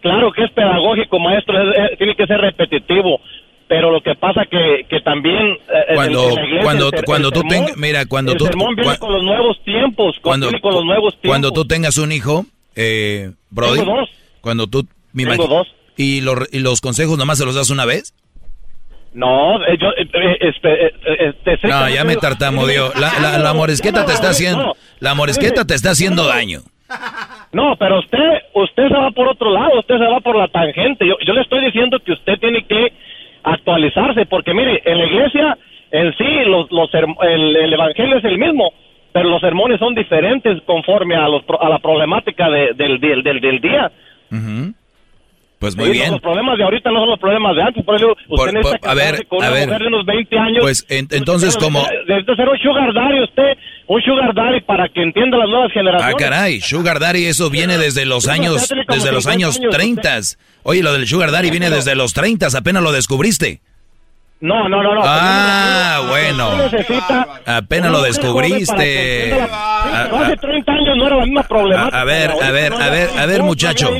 claro 0.02 0.32
que 0.32 0.44
es 0.44 0.50
pedagógico, 0.52 1.18
maestro, 1.18 1.54
es- 1.70 1.90
es- 1.92 1.98
tiene 1.98 2.14
que 2.16 2.26
ser 2.26 2.38
repetitivo. 2.40 3.20
Pero 3.66 3.90
lo 3.90 4.02
que 4.02 4.14
pasa 4.14 4.42
que, 4.50 4.84
que 4.90 5.00
también... 5.00 5.38
eh, 5.68 5.94
Cuando, 5.94 6.28
en 6.28 6.34
la 6.34 6.42
iglesia 6.44 6.62
cuando, 6.62 6.90
el 6.92 7.04
cuando 7.04 7.28
el 7.28 7.34
tú 7.34 7.40
sermón- 7.40 7.48
tengas, 7.50 7.76
mira, 7.78 8.06
cuando 8.06 8.32
el 8.32 8.38
tú, 8.38 8.44
sermón 8.46 8.74
viene 8.76 8.90
cua- 8.92 8.98
con 8.98 9.12
los 9.12 9.22
nuevos 9.22 9.64
tiempos, 9.64 10.16
cuando, 10.20 10.50
con 10.60 10.74
los 10.74 10.84
nuevos 10.84 11.12
tiempos. 11.14 11.28
cuando 11.30 11.50
tú 11.50 11.64
tengas 11.64 11.96
un 11.96 12.12
hijo, 12.12 12.44
eh, 12.76 13.30
Brody, 13.50 13.78
Tengo 13.80 13.96
dos. 13.96 14.10
cuando 14.42 14.66
tú, 14.66 14.86
me 15.14 15.24
Tengo 15.26 15.46
dos. 15.48 15.66
y 15.96 16.20
los, 16.20 16.46
y 16.52 16.58
los 16.58 16.82
consejos 16.82 17.16
nomás 17.16 17.38
se 17.38 17.46
los 17.46 17.54
das 17.54 17.70
una 17.70 17.86
vez. 17.86 18.12
No, 19.14 19.64
eh, 19.64 19.78
yo... 19.80 19.88
eh, 19.90 20.08
eh, 20.12 20.38
este, 20.40 20.86
este, 21.54 21.68
No, 21.68 21.88
ya 21.88 22.04
me 22.04 22.16
tartamudeó. 22.16 22.90
La, 23.00 23.12
la, 23.22 23.38
la 23.38 23.54
morisqueta 23.54 24.04
te 24.04 24.12
está 24.12 24.30
haciendo, 24.30 24.76
la 25.00 25.14
morisqueta 25.14 25.64
te 25.64 25.74
está 25.74 25.90
haciendo 25.90 26.26
daño. 26.26 26.60
No, 27.52 27.76
pero 27.76 28.00
usted, 28.00 28.18
usted 28.54 28.88
se 28.88 28.94
va 28.94 29.10
por 29.12 29.28
otro 29.28 29.50
lado, 29.52 29.78
usted 29.78 29.96
se 29.98 30.04
va 30.06 30.20
por 30.20 30.36
la 30.36 30.48
tangente. 30.48 31.06
Yo, 31.06 31.14
yo 31.26 31.32
le 31.32 31.40
estoy 31.42 31.64
diciendo 31.64 31.98
que 32.04 32.12
usted 32.12 32.38
tiene 32.40 32.64
que 32.66 32.92
actualizarse, 33.44 34.26
porque 34.26 34.52
mire, 34.52 34.82
en 34.84 34.98
la 34.98 35.04
iglesia 35.06 35.58
en 35.92 36.12
sí 36.16 36.24
los, 36.46 36.70
los 36.72 36.90
el, 37.22 37.56
el 37.56 37.72
evangelio 37.72 38.16
es 38.18 38.24
el 38.24 38.38
mismo, 38.38 38.72
pero 39.12 39.28
los 39.28 39.40
sermones 39.40 39.78
son 39.78 39.94
diferentes 39.94 40.60
conforme 40.66 41.14
a, 41.14 41.28
los, 41.28 41.42
a 41.60 41.68
la 41.68 41.78
problemática 41.78 42.50
de- 42.50 42.72
del, 42.74 42.98
del, 42.98 43.22
del, 43.22 43.40
del 43.40 43.60
día. 43.60 43.92
Pues 45.64 45.76
muy 45.76 45.86
Sí, 45.86 45.92
bien. 45.92 46.10
Los 46.12 46.20
problemas 46.20 46.58
de 46.58 46.64
ahorita 46.64 46.90
no 46.90 47.00
son 47.00 47.08
los 47.08 47.18
problemas 47.18 47.56
de 47.56 47.62
antes, 47.62 47.82
por 47.86 47.96
eso 47.96 48.10
usted 48.10 48.26
Por- 48.28 48.52
necesita 48.52 48.78
por- 48.80 48.88
a 48.90 48.94
ver, 48.94 49.26
con 49.26 49.42
a 49.42 49.46
una 49.48 49.54
ver. 49.56 49.66
mujer 49.66 49.80
de 49.80 49.86
unos 49.88 50.04
20 50.04 50.38
años. 50.38 50.58
Pues 50.60 50.86
en- 50.90 51.08
entonces 51.10 51.56
como... 51.56 51.86
Necesita 52.06 52.36
ser 52.36 52.48
un 52.50 52.58
sugar 52.58 52.92
daddy 52.92 53.22
usted, 53.24 53.56
un 53.86 54.02
sugar 54.02 54.34
daddy 54.34 54.60
para 54.60 54.90
que 54.90 55.02
entienda 55.02 55.38
las 55.38 55.48
nuevas 55.48 55.70
Ah, 55.70 55.72
generaciones. 55.72 56.16
caray, 56.16 56.60
Sugar 56.60 56.98
Daddy, 57.00 57.24
eso 57.24 57.48
viene 57.48 57.78
desde 57.78 58.04
los 58.04 58.28
años, 58.28 58.68
desde 58.88 59.10
los 59.10 59.24
50 59.24 59.30
años 59.30 59.56
años, 59.58 59.70
30. 59.74 60.20
Oye, 60.64 60.82
lo 60.82 60.92
del 60.92 61.06
Sugar 61.06 61.30
Daddy 61.30 61.50
viene 61.50 61.70
desde 61.70 61.94
los 61.94 62.12
30, 62.12 62.48
apenas 62.54 62.82
lo 62.82 62.92
descubriste. 62.92 63.60
No, 64.40 64.68
no, 64.68 64.82
no, 64.82 64.94
no. 64.94 65.00
Ah, 65.02 66.02
bueno. 66.10 66.50
Usted 66.66 66.72
necesita 66.78 67.40
Apenas 67.46 67.90
lo 67.90 68.02
descubriste. 68.02 69.30
Pero 69.32 70.16
hace 70.18 70.36
30 70.94 70.96
años 70.96 70.96
no 70.96 71.06
era 71.06 71.16
la 71.16 71.24
misma 71.24 71.42
problemática. 71.42 72.00
A, 72.00 72.04
ver, 72.04 72.30
a 72.30 72.50
ver, 72.50 72.72
a 72.72 72.90
ver, 72.90 73.08
a 73.18 73.26
ver, 73.26 73.42
muchacho. 73.42 73.90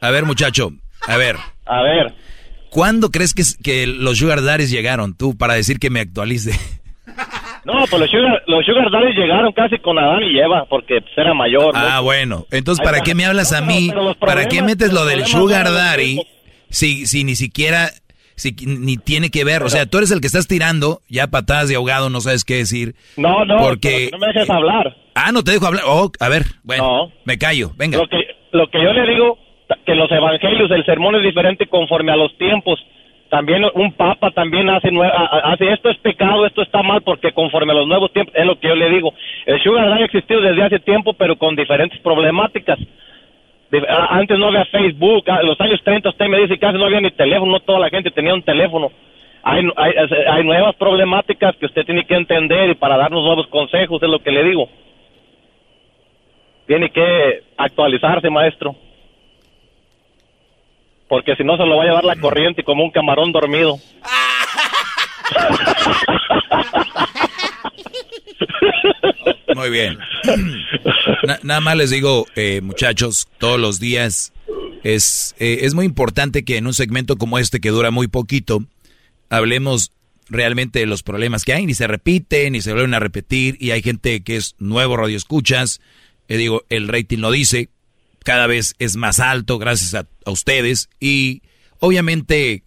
A 0.00 0.10
ver, 0.10 0.24
muchacho. 0.24 0.72
A 1.06 1.16
ver. 1.16 1.36
A 1.66 1.82
ver. 1.82 2.14
¿Cuándo 2.70 3.10
crees 3.10 3.34
que, 3.34 3.42
que 3.62 3.86
los 3.86 4.18
Sugar 4.18 4.42
Daddies 4.42 4.70
llegaron 4.70 5.16
tú 5.16 5.36
para 5.36 5.54
decir 5.54 5.78
que 5.78 5.90
me 5.90 6.00
actualice? 6.00 6.52
No, 7.64 7.74
pues 7.90 8.00
los 8.00 8.10
sugar, 8.10 8.42
los 8.46 8.64
sugar 8.64 8.90
daddies 8.90 9.16
llegaron 9.16 9.52
casi 9.52 9.78
con 9.78 9.98
Adán 9.98 10.22
y 10.22 10.38
Eva 10.38 10.64
porque 10.68 11.00
pues, 11.00 11.12
era 11.16 11.34
mayor. 11.34 11.74
¿no? 11.74 11.80
Ah, 11.80 12.00
bueno. 12.00 12.46
Entonces, 12.50 12.84
¿para 12.84 13.00
qué 13.00 13.14
me 13.14 13.26
hablas 13.26 13.52
a 13.52 13.60
mí? 13.60 13.90
¿Para 14.18 14.48
qué 14.48 14.62
metes 14.62 14.92
lo 14.92 15.04
del 15.04 15.26
Sugar 15.26 15.70
Daddy 15.70 16.22
si, 16.70 17.06
si 17.06 17.24
ni 17.24 17.36
siquiera, 17.36 17.90
si 18.34 18.52
ni 18.52 18.96
tiene 18.96 19.30
que 19.30 19.44
ver? 19.44 19.62
O 19.62 19.68
sea, 19.68 19.86
tú 19.86 19.98
eres 19.98 20.10
el 20.10 20.20
que 20.20 20.26
estás 20.26 20.46
tirando, 20.46 21.02
ya 21.08 21.26
patadas 21.26 21.68
de 21.68 21.76
ahogado, 21.76 22.08
no 22.08 22.20
sabes 22.20 22.44
qué 22.44 22.56
decir. 22.56 22.94
No, 23.16 23.44
no, 23.44 23.58
porque... 23.58 24.08
no 24.12 24.18
me 24.18 24.28
dejes 24.28 24.48
hablar. 24.48 24.96
Ah, 25.26 25.32
no 25.32 25.42
te 25.42 25.52
dejo 25.52 25.66
hablar. 25.66 25.84
Oh, 25.86 26.10
a 26.20 26.28
ver, 26.28 26.42
bueno, 26.64 26.82
No. 26.84 27.12
me 27.24 27.36
callo, 27.38 27.70
venga. 27.76 27.98
Lo 27.98 28.06
que, 28.08 28.18
lo 28.52 28.68
que 28.68 28.82
yo 28.82 28.92
le 28.92 29.12
digo, 29.12 29.38
que 29.84 29.94
los 29.94 30.10
evangelios, 30.10 30.70
el 30.70 30.84
sermón 30.84 31.14
es 31.16 31.22
diferente 31.22 31.66
conforme 31.66 32.12
a 32.12 32.16
los 32.16 32.36
tiempos. 32.38 32.78
También 33.28 33.64
un 33.74 33.92
papa 33.92 34.32
también 34.32 34.68
hace, 34.70 34.88
hace 35.44 35.72
esto 35.72 35.88
es 35.88 35.98
pecado, 35.98 36.44
esto 36.46 36.62
está 36.62 36.82
mal, 36.82 37.02
porque 37.02 37.30
conforme 37.32 37.72
a 37.72 37.76
los 37.76 37.86
nuevos 37.86 38.12
tiempos, 38.12 38.34
es 38.36 38.44
lo 38.44 38.58
que 38.58 38.66
yo 38.68 38.74
le 38.74 38.90
digo. 38.90 39.14
El 39.46 39.62
sugar 39.62 39.92
ha 39.92 40.04
existido 40.04 40.40
desde 40.40 40.62
hace 40.64 40.80
tiempo, 40.80 41.12
pero 41.12 41.36
con 41.36 41.54
diferentes 41.54 42.00
problemáticas. 42.00 42.78
Antes 44.08 44.36
no 44.36 44.48
había 44.48 44.64
Facebook, 44.64 45.22
en 45.28 45.46
los 45.46 45.60
años 45.60 45.80
30 45.84 46.08
usted 46.08 46.26
me 46.26 46.38
dice 46.38 46.54
que 46.54 46.58
casi 46.58 46.76
no 46.76 46.86
había 46.86 47.00
ni 47.00 47.12
teléfono, 47.12 47.52
no 47.52 47.60
toda 47.60 47.78
la 47.78 47.88
gente 47.88 48.10
tenía 48.10 48.34
un 48.34 48.42
teléfono. 48.42 48.90
Hay, 49.44 49.64
hay, 49.76 49.92
hay 50.28 50.44
nuevas 50.44 50.74
problemáticas 50.74 51.54
que 51.56 51.66
usted 51.66 51.84
tiene 51.86 52.04
que 52.04 52.14
entender 52.16 52.70
y 52.70 52.74
para 52.74 52.96
darnos 52.96 53.22
nuevos 53.24 53.46
consejos, 53.46 54.02
es 54.02 54.08
lo 54.08 54.18
que 54.18 54.32
le 54.32 54.42
digo. 54.42 54.68
Tiene 56.70 56.92
que 56.92 57.42
actualizarse, 57.56 58.30
maestro. 58.30 58.76
Porque 61.08 61.34
si 61.34 61.42
no 61.42 61.56
se 61.56 61.66
lo 61.66 61.78
va 61.78 61.82
a 61.82 61.86
llevar 61.86 62.04
la 62.04 62.14
corriente 62.14 62.62
como 62.62 62.84
un 62.84 62.92
camarón 62.92 63.32
dormido. 63.32 63.76
Muy 69.56 69.70
bien. 69.70 69.98
Na- 71.24 71.40
nada 71.42 71.60
más 71.60 71.76
les 71.76 71.90
digo, 71.90 72.24
eh, 72.36 72.60
muchachos, 72.62 73.26
todos 73.38 73.58
los 73.58 73.80
días 73.80 74.32
es, 74.84 75.34
eh, 75.40 75.58
es 75.62 75.74
muy 75.74 75.86
importante 75.86 76.44
que 76.44 76.56
en 76.56 76.68
un 76.68 76.74
segmento 76.74 77.16
como 77.16 77.40
este, 77.40 77.58
que 77.58 77.70
dura 77.70 77.90
muy 77.90 78.06
poquito, 78.06 78.60
hablemos 79.28 79.90
realmente 80.28 80.78
de 80.78 80.86
los 80.86 81.02
problemas 81.02 81.44
que 81.44 81.52
hay, 81.52 81.66
ni 81.66 81.74
se 81.74 81.88
repiten, 81.88 82.52
ni 82.52 82.60
se 82.60 82.72
vuelven 82.72 82.94
a 82.94 83.00
repetir, 83.00 83.56
y 83.58 83.72
hay 83.72 83.82
gente 83.82 84.22
que 84.22 84.36
es 84.36 84.54
nuevo 84.60 84.96
radio 84.96 85.16
escuchas, 85.16 85.80
eh, 86.30 86.38
digo, 86.38 86.62
el 86.70 86.88
rating 86.88 87.18
lo 87.18 87.30
dice, 87.30 87.68
cada 88.24 88.46
vez 88.46 88.74
es 88.78 88.96
más 88.96 89.20
alto 89.20 89.58
gracias 89.58 89.94
a, 89.94 90.30
ustedes, 90.30 90.88
y 90.98 91.42
obviamente 91.80 92.62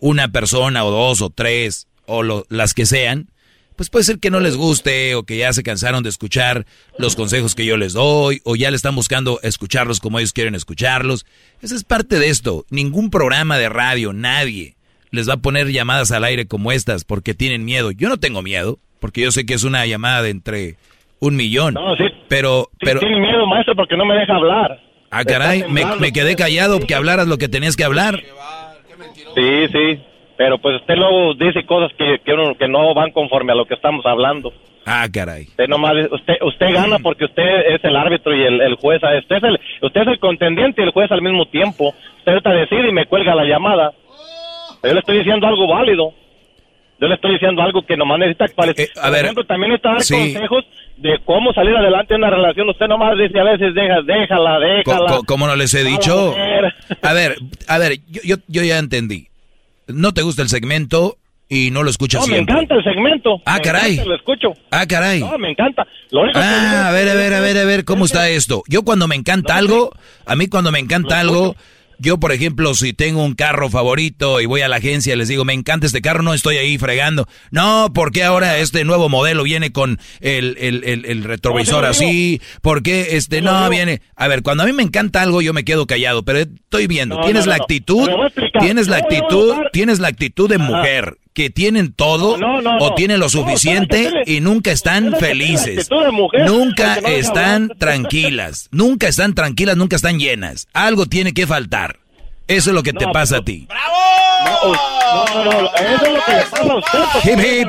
una 0.00 0.28
persona 0.28 0.84
o 0.84 0.90
dos 0.90 1.22
o 1.22 1.30
tres 1.30 1.88
o 2.06 2.22
lo- 2.22 2.46
las 2.50 2.74
que 2.74 2.86
sean, 2.86 3.30
pues 3.76 3.90
puede 3.90 4.04
ser 4.04 4.18
que 4.18 4.30
no 4.30 4.40
les 4.40 4.56
guste 4.56 5.14
o 5.14 5.24
que 5.24 5.36
ya 5.38 5.52
se 5.52 5.62
cansaron 5.62 6.02
de 6.02 6.08
escuchar 6.08 6.64
los 6.98 7.14
consejos 7.16 7.54
que 7.54 7.66
yo 7.66 7.76
les 7.76 7.92
doy 7.92 8.40
o 8.44 8.56
ya 8.56 8.70
le 8.70 8.76
están 8.76 8.94
buscando 8.94 9.38
escucharlos 9.42 10.00
como 10.00 10.18
ellos 10.18 10.32
quieren 10.32 10.54
escucharlos. 10.54 11.26
Esa 11.60 11.74
es 11.74 11.84
parte 11.84 12.18
de 12.18 12.28
esto. 12.28 12.64
Ningún 12.70 13.10
programa 13.10 13.58
de 13.58 13.68
radio, 13.68 14.12
nadie 14.14 14.76
les 15.10 15.28
va 15.28 15.34
a 15.34 15.38
poner 15.38 15.70
llamadas 15.72 16.10
al 16.10 16.24
aire 16.24 16.46
como 16.46 16.72
estas 16.72 17.04
porque 17.04 17.34
tienen 17.34 17.64
miedo. 17.66 17.90
Yo 17.90 18.08
no 18.08 18.16
tengo 18.18 18.40
miedo 18.42 18.78
porque 18.98 19.20
yo 19.20 19.30
sé 19.30 19.44
que 19.44 19.52
es 19.54 19.62
una 19.62 19.84
llamada 19.84 20.22
de 20.22 20.30
entre 20.30 20.76
un 21.20 21.36
millón. 21.36 21.74
No. 21.74 21.94
Pero, 22.28 22.68
Sí, 22.72 22.86
pero, 22.86 23.00
tiene 23.00 23.20
miedo, 23.20 23.46
maestro, 23.46 23.74
porque 23.74 23.96
no 23.96 24.04
me 24.04 24.14
deja 24.14 24.34
hablar. 24.34 24.80
Ah, 25.10 25.24
caray, 25.24 25.64
me, 25.68 26.12
quedé 26.12 26.36
callado 26.36 26.80
que 26.80 26.94
hablaras 26.94 27.26
lo 27.28 27.38
que 27.38 27.48
tenías 27.48 27.76
que 27.76 27.84
hablar. 27.84 28.20
Sí, 29.34 29.68
sí, 29.68 30.00
pero 30.36 30.58
pues 30.58 30.80
usted 30.80 30.94
luego 30.96 31.34
dice 31.34 31.64
cosas 31.64 31.92
que, 31.96 32.20
que, 32.24 32.68
no 32.68 32.94
van 32.94 33.12
conforme 33.12 33.52
a 33.52 33.54
lo 33.54 33.66
que 33.66 33.74
estamos 33.74 34.04
hablando. 34.04 34.52
Ah, 34.84 35.06
caray. 35.12 35.42
Usted 35.48 35.68
nomás, 35.68 35.94
usted, 36.12 36.34
usted 36.42 36.72
gana 36.72 36.98
porque 37.00 37.24
usted 37.24 37.74
es 37.74 37.82
el 37.82 37.96
árbitro 37.96 38.34
y 38.34 38.42
el, 38.42 38.76
juez. 38.76 39.02
Usted 39.02 39.36
es 39.36 39.42
el, 39.42 39.60
usted 39.82 40.00
es 40.02 40.06
el 40.06 40.18
contendiente 40.20 40.80
y 40.80 40.84
el 40.84 40.92
juez 40.92 41.10
al 41.10 41.22
mismo 41.22 41.46
tiempo. 41.46 41.92
Usted 42.18 42.32
ahorita 42.32 42.50
decide 42.50 42.88
y 42.88 42.92
me 42.92 43.06
cuelga 43.06 43.34
la 43.34 43.44
llamada. 43.44 43.92
Yo 44.84 44.92
le 44.92 45.00
estoy 45.00 45.18
diciendo 45.18 45.46
algo 45.46 45.66
válido. 45.66 46.12
Yo 47.00 47.08
le 47.08 47.14
estoy 47.16 47.32
diciendo 47.32 47.62
algo 47.62 47.84
que 47.84 47.96
nomás 47.96 48.18
necesita 48.18 48.46
eh, 48.46 48.88
a 49.02 49.10
ver, 49.10 49.24
ejemplo, 49.24 49.44
también 49.44 49.72
está 49.72 49.90
dar 49.90 49.98
consejos 49.98 50.64
de 50.96 51.18
cómo 51.24 51.52
salir 51.52 51.76
adelante 51.76 52.14
en 52.14 52.22
una 52.22 52.30
relación. 52.30 52.68
Usted 52.68 52.86
nomás 52.86 53.16
dice 53.18 53.38
a 53.38 53.44
veces, 53.44 53.74
deja, 53.74 54.02
déjala, 54.02 54.58
déjala. 54.58 55.20
¿Cómo, 55.26 55.46
no 55.46 55.56
les 55.56 55.74
he 55.74 55.84
dicho? 55.84 56.34
A 57.02 57.12
ver, 57.12 57.36
a 57.68 57.78
ver, 57.78 57.98
yo, 58.08 58.22
yo, 58.24 58.36
yo 58.48 58.62
ya 58.62 58.78
entendí. 58.78 59.28
No 59.88 60.12
te 60.12 60.22
gusta 60.22 60.42
el 60.42 60.48
segmento, 60.48 61.18
y 61.48 61.70
no 61.70 61.82
lo 61.82 61.90
escuchas 61.90 62.22
no, 62.22 62.26
siempre. 62.26 62.54
me 62.54 62.60
encanta 62.60 62.74
el 62.74 62.84
segmento. 62.84 63.40
Ah, 63.44 63.60
caray. 63.60 63.96
lo 64.04 64.16
escucho. 64.16 64.54
Ah, 64.70 64.86
caray. 64.86 65.20
No, 65.20 65.38
me 65.38 65.50
encanta. 65.50 65.86
ah, 66.34 66.88
a 66.88 66.92
ver, 66.92 67.08
a 67.08 67.14
ver, 67.14 67.34
a 67.34 67.40
ver, 67.40 67.58
a 67.58 67.64
ver, 67.64 67.84
¿cómo 67.84 68.04
está 68.04 68.28
esto? 68.28 68.62
Yo 68.68 68.82
cuando 68.82 69.06
me 69.06 69.14
encanta 69.14 69.56
algo, 69.56 69.90
a 70.26 70.34
mí 70.34 70.48
cuando 70.48 70.72
me 70.72 70.80
encanta 70.80 71.20
algo, 71.20 71.54
yo, 71.98 72.18
por 72.18 72.32
ejemplo, 72.32 72.74
si 72.74 72.92
tengo 72.92 73.24
un 73.24 73.34
carro 73.34 73.70
favorito 73.70 74.40
y 74.40 74.46
voy 74.46 74.60
a 74.60 74.68
la 74.68 74.76
agencia 74.76 75.14
y 75.14 75.16
les 75.16 75.28
digo, 75.28 75.44
me 75.44 75.52
encanta 75.52 75.86
este 75.86 76.02
carro, 76.02 76.22
no 76.22 76.34
estoy 76.34 76.56
ahí 76.56 76.78
fregando. 76.78 77.26
No, 77.50 77.90
porque 77.94 78.24
ahora 78.24 78.58
este 78.58 78.84
nuevo 78.84 79.08
modelo 79.08 79.42
viene 79.42 79.72
con 79.72 79.98
el, 80.20 80.56
el, 80.58 81.04
el, 81.04 81.24
retrovisor 81.24 81.84
así? 81.84 82.40
¿Por 82.62 82.82
qué 82.82 83.16
este 83.16 83.40
no 83.40 83.68
viene? 83.70 84.02
A 84.16 84.28
ver, 84.28 84.42
cuando 84.42 84.62
a 84.62 84.66
mí 84.66 84.72
me 84.72 84.82
encanta 84.82 85.22
algo, 85.22 85.42
yo 85.42 85.52
me 85.52 85.64
quedo 85.64 85.86
callado, 85.86 86.24
pero 86.24 86.38
estoy 86.40 86.86
viendo. 86.86 87.20
tienes 87.20 87.46
la 87.46 87.56
actitud, 87.56 88.08
tienes 88.60 88.88
la 88.88 88.98
actitud, 88.98 89.54
tienes 89.72 89.98
la 89.98 90.08
actitud 90.08 90.48
de 90.48 90.58
mujer 90.58 91.18
que 91.36 91.50
tienen 91.50 91.92
todo 91.92 92.38
o 92.80 92.94
tienen 92.94 93.20
lo 93.20 93.28
suficiente 93.28 94.10
y 94.24 94.40
nunca 94.40 94.72
están 94.72 95.14
felices. 95.20 95.90
Nunca 96.46 96.94
están 96.94 97.68
tranquilas. 97.78 98.70
Nunca 98.72 99.06
están 99.06 99.34
tranquilas, 99.34 99.76
nunca 99.76 99.96
están 99.96 100.18
llenas. 100.18 100.66
Algo 100.72 101.04
tiene 101.04 101.34
que 101.34 101.46
faltar. 101.46 101.98
Eso 102.48 102.70
es 102.70 102.74
lo 102.74 102.82
que 102.82 102.94
te 102.94 103.06
pasa 103.08 103.38
a 103.38 103.44
ti. 103.44 103.68
¡Bravo! 103.68 104.74
No, 105.14 105.44
no, 105.44 105.60
no, 105.60 105.74
eso 105.74 106.06
es 106.06 106.12
lo 106.12 106.24
que 106.24 106.32
le 106.32 106.42
pasa 106.42 106.72
a 106.72 106.76
usted. 106.76 107.00
Hip 107.24 107.38
hip. 107.38 107.68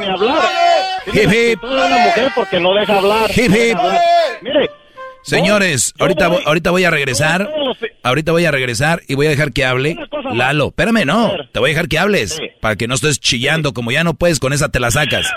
Hip 1.13 1.33
hip. 1.33 1.63
una 1.63 1.97
mujer 1.97 2.31
porque 2.35 2.59
no 2.61 2.73
deja 2.73 2.97
hablar. 2.97 3.29
Hip 3.31 3.51
hip. 3.53 3.77
Mire, 4.43 4.71
Señores, 5.27 5.93
ahorita, 5.99 6.29
voy, 6.29 6.41
ahorita 6.45 6.71
voy 6.71 6.85
a 6.85 6.89
regresar. 6.89 7.51
Ahorita 8.01 8.31
voy 8.31 8.45
a 8.45 8.51
regresar 8.51 9.01
y 9.09 9.15
voy 9.15 9.27
a 9.27 9.29
dejar 9.29 9.51
que 9.51 9.65
hable. 9.65 9.97
Lalo, 10.33 10.67
espérame, 10.67 11.05
no. 11.05 11.33
Te 11.51 11.59
voy 11.59 11.71
a 11.71 11.73
dejar 11.73 11.89
que 11.89 11.99
hables. 11.99 12.39
Para 12.61 12.77
que 12.77 12.87
no 12.87 12.95
estés 12.95 13.19
chillando. 13.19 13.73
Como 13.73 13.91
ya 13.91 14.05
no 14.05 14.13
puedes, 14.13 14.39
con 14.39 14.53
esa 14.53 14.69
te 14.69 14.79
la 14.79 14.89
sacas. 14.89 15.29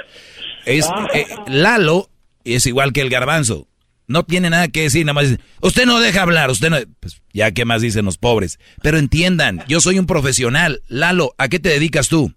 Es, 0.64 0.88
ah. 0.88 1.08
eh, 1.12 1.26
Lalo 1.48 2.06
es 2.44 2.66
igual 2.66 2.92
que 2.92 3.00
el 3.00 3.10
garbanzo. 3.10 3.66
No 4.06 4.22
tiene 4.22 4.48
nada 4.48 4.68
que 4.68 4.82
decir, 4.82 5.04
nada 5.04 5.14
más 5.14 5.28
dice, 5.28 5.42
usted 5.60 5.86
no 5.86 5.98
deja 5.98 6.22
hablar, 6.22 6.50
usted 6.50 6.70
no... 6.70 6.76
Pues 7.00 7.20
ya 7.32 7.50
qué 7.50 7.64
más 7.64 7.82
dicen 7.82 8.04
los 8.04 8.16
pobres. 8.16 8.60
Pero 8.82 8.96
entiendan, 8.96 9.64
yo 9.66 9.80
soy 9.80 9.98
un 9.98 10.06
profesional. 10.06 10.82
Lalo, 10.88 11.32
¿a 11.36 11.48
qué 11.48 11.58
te 11.58 11.68
dedicas 11.68 12.08
tú? 12.08 12.32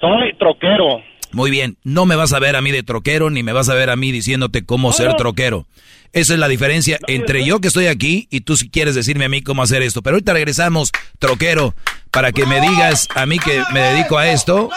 Soy 0.00 0.34
troquero. 0.38 1.02
Muy 1.32 1.50
bien, 1.50 1.78
no 1.82 2.06
me 2.06 2.16
vas 2.16 2.32
a 2.32 2.38
ver 2.38 2.56
a 2.56 2.60
mí 2.60 2.70
de 2.70 2.82
troquero, 2.82 3.30
ni 3.30 3.42
me 3.42 3.52
vas 3.52 3.68
a 3.68 3.74
ver 3.74 3.90
a 3.90 3.96
mí 3.96 4.12
diciéndote 4.12 4.64
cómo 4.64 4.92
ser 4.92 5.14
troquero. 5.14 5.66
Esa 6.12 6.34
es 6.34 6.38
la 6.38 6.48
diferencia 6.48 6.98
entre 7.06 7.44
yo 7.44 7.60
que 7.60 7.68
estoy 7.68 7.86
aquí 7.86 8.28
y 8.30 8.42
tú 8.42 8.56
si 8.56 8.68
quieres 8.68 8.94
decirme 8.94 9.24
a 9.24 9.28
mí 9.30 9.42
cómo 9.42 9.62
hacer 9.62 9.80
esto. 9.80 10.02
Pero 10.02 10.16
ahorita 10.16 10.34
regresamos, 10.34 10.92
troquero, 11.18 11.74
para 12.10 12.32
que 12.32 12.44
me 12.44 12.60
digas 12.60 13.08
a 13.14 13.24
mí 13.24 13.38
que 13.38 13.62
me 13.72 13.80
dedico 13.80 14.18
a 14.18 14.30
esto. 14.30 14.68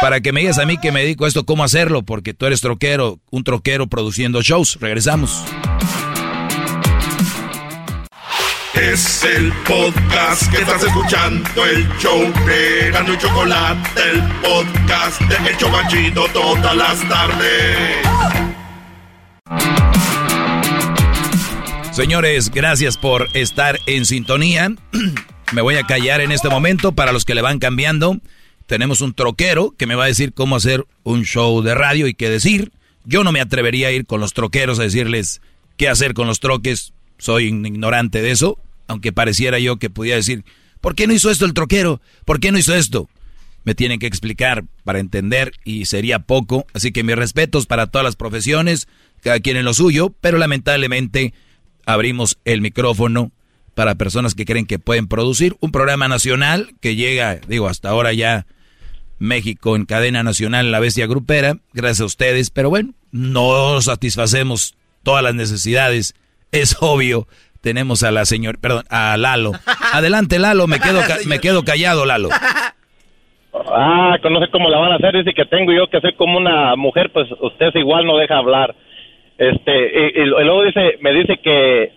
Para 0.00 0.20
que 0.20 0.32
me 0.32 0.40
digas 0.40 0.58
a 0.58 0.66
mí 0.66 0.76
que 0.76 0.92
me 0.92 1.00
dedico 1.00 1.24
a 1.24 1.28
esto, 1.28 1.46
cómo 1.46 1.64
hacerlo, 1.64 2.02
porque 2.02 2.34
tú 2.34 2.44
eres 2.44 2.60
troquero, 2.60 3.20
un 3.30 3.44
troquero 3.44 3.86
produciendo 3.86 4.42
shows. 4.42 4.78
Regresamos. 4.80 5.42
Es 8.74 9.22
el 9.22 9.52
podcast 9.66 10.50
que 10.50 10.58
estás 10.58 10.82
escuchando, 10.82 11.64
el 11.64 11.88
show 11.98 12.20
de 12.44 12.90
y 12.90 13.18
Chocolate, 13.18 14.10
el 14.10 14.22
podcast 14.42 15.20
de 15.22 15.50
El 15.50 15.56
Chocachito 15.56 16.26
todas 16.32 16.76
las 16.76 17.08
tardes. 17.08 17.96
Señores, 21.92 22.50
gracias 22.50 22.96
por 22.96 23.28
estar 23.34 23.78
en 23.86 24.04
sintonía. 24.04 24.74
me 25.52 25.62
voy 25.62 25.76
a 25.76 25.84
callar 25.84 26.20
en 26.20 26.32
este 26.32 26.48
momento 26.48 26.92
para 26.92 27.12
los 27.12 27.24
que 27.24 27.36
le 27.36 27.42
van 27.42 27.60
cambiando. 27.60 28.18
Tenemos 28.66 29.00
un 29.00 29.14
troquero 29.14 29.74
que 29.78 29.86
me 29.86 29.94
va 29.94 30.04
a 30.04 30.08
decir 30.08 30.32
cómo 30.32 30.56
hacer 30.56 30.84
un 31.04 31.24
show 31.24 31.62
de 31.62 31.76
radio 31.76 32.08
y 32.08 32.14
qué 32.14 32.28
decir. 32.28 32.72
Yo 33.04 33.22
no 33.22 33.30
me 33.30 33.40
atrevería 33.40 33.88
a 33.88 33.92
ir 33.92 34.04
con 34.04 34.20
los 34.20 34.32
troqueros 34.32 34.80
a 34.80 34.82
decirles 34.82 35.40
qué 35.76 35.88
hacer 35.88 36.14
con 36.14 36.26
los 36.26 36.40
troques. 36.40 36.92
Soy 37.18 37.46
ignorante 37.46 38.22
de 38.22 38.30
eso, 38.30 38.58
aunque 38.86 39.12
pareciera 39.12 39.58
yo 39.58 39.76
que 39.76 39.90
pudiera 39.90 40.16
decir, 40.16 40.44
¿por 40.80 40.94
qué 40.94 41.06
no 41.06 41.14
hizo 41.14 41.30
esto 41.30 41.44
el 41.44 41.54
troquero? 41.54 42.00
¿Por 42.24 42.40
qué 42.40 42.52
no 42.52 42.58
hizo 42.58 42.74
esto? 42.74 43.08
Me 43.64 43.74
tienen 43.74 43.98
que 43.98 44.06
explicar 44.06 44.64
para 44.84 44.98
entender 44.98 45.52
y 45.64 45.86
sería 45.86 46.18
poco. 46.18 46.66
Así 46.74 46.92
que 46.92 47.02
mis 47.02 47.16
respetos 47.16 47.66
para 47.66 47.86
todas 47.86 48.04
las 48.04 48.16
profesiones, 48.16 48.88
cada 49.22 49.40
quien 49.40 49.56
en 49.56 49.64
lo 49.64 49.72
suyo, 49.72 50.14
pero 50.20 50.36
lamentablemente 50.36 51.32
abrimos 51.86 52.38
el 52.44 52.60
micrófono 52.60 53.32
para 53.74 53.96
personas 53.96 54.34
que 54.34 54.44
creen 54.44 54.66
que 54.66 54.78
pueden 54.78 55.08
producir 55.08 55.56
un 55.60 55.72
programa 55.72 56.08
nacional 56.08 56.74
que 56.80 56.94
llega, 56.94 57.40
digo, 57.48 57.68
hasta 57.68 57.88
ahora 57.88 58.12
ya 58.12 58.46
México 59.18 59.76
en 59.76 59.84
cadena 59.84 60.22
nacional, 60.22 60.70
la 60.70 60.80
bestia 60.80 61.06
grupera, 61.06 61.58
gracias 61.72 62.00
a 62.00 62.06
ustedes, 62.06 62.50
pero 62.50 62.70
bueno, 62.70 62.94
no 63.10 63.80
satisfacemos 63.80 64.74
todas 65.02 65.22
las 65.22 65.34
necesidades, 65.34 66.14
es 66.54 66.76
obvio. 66.80 67.26
Tenemos 67.60 68.02
a 68.02 68.10
la 68.10 68.24
señora, 68.24 68.58
perdón, 68.60 68.84
a 68.90 69.16
Lalo. 69.16 69.52
Adelante, 69.92 70.38
Lalo, 70.38 70.66
me 70.66 70.78
quedo, 70.78 71.00
me 71.26 71.38
quedo 71.38 71.62
callado, 71.64 72.04
Lalo. 72.04 72.28
Ah, 73.52 74.18
no 74.30 74.40
sé 74.40 74.48
cómo 74.50 74.68
la 74.68 74.78
van 74.78 74.92
a 74.92 74.96
hacer, 74.96 75.14
dice 75.14 75.32
que 75.32 75.44
tengo 75.46 75.72
yo 75.72 75.86
que 75.88 76.00
ser 76.00 76.16
como 76.16 76.38
una 76.38 76.76
mujer, 76.76 77.10
pues 77.12 77.28
usted 77.40 77.74
igual 77.74 78.04
no 78.04 78.16
deja 78.16 78.36
hablar. 78.36 78.74
Este, 79.38 80.20
y, 80.20 80.24
luego 80.26 80.62
dice, 80.62 80.98
me 81.00 81.12
dice 81.12 81.38
que 81.38 81.92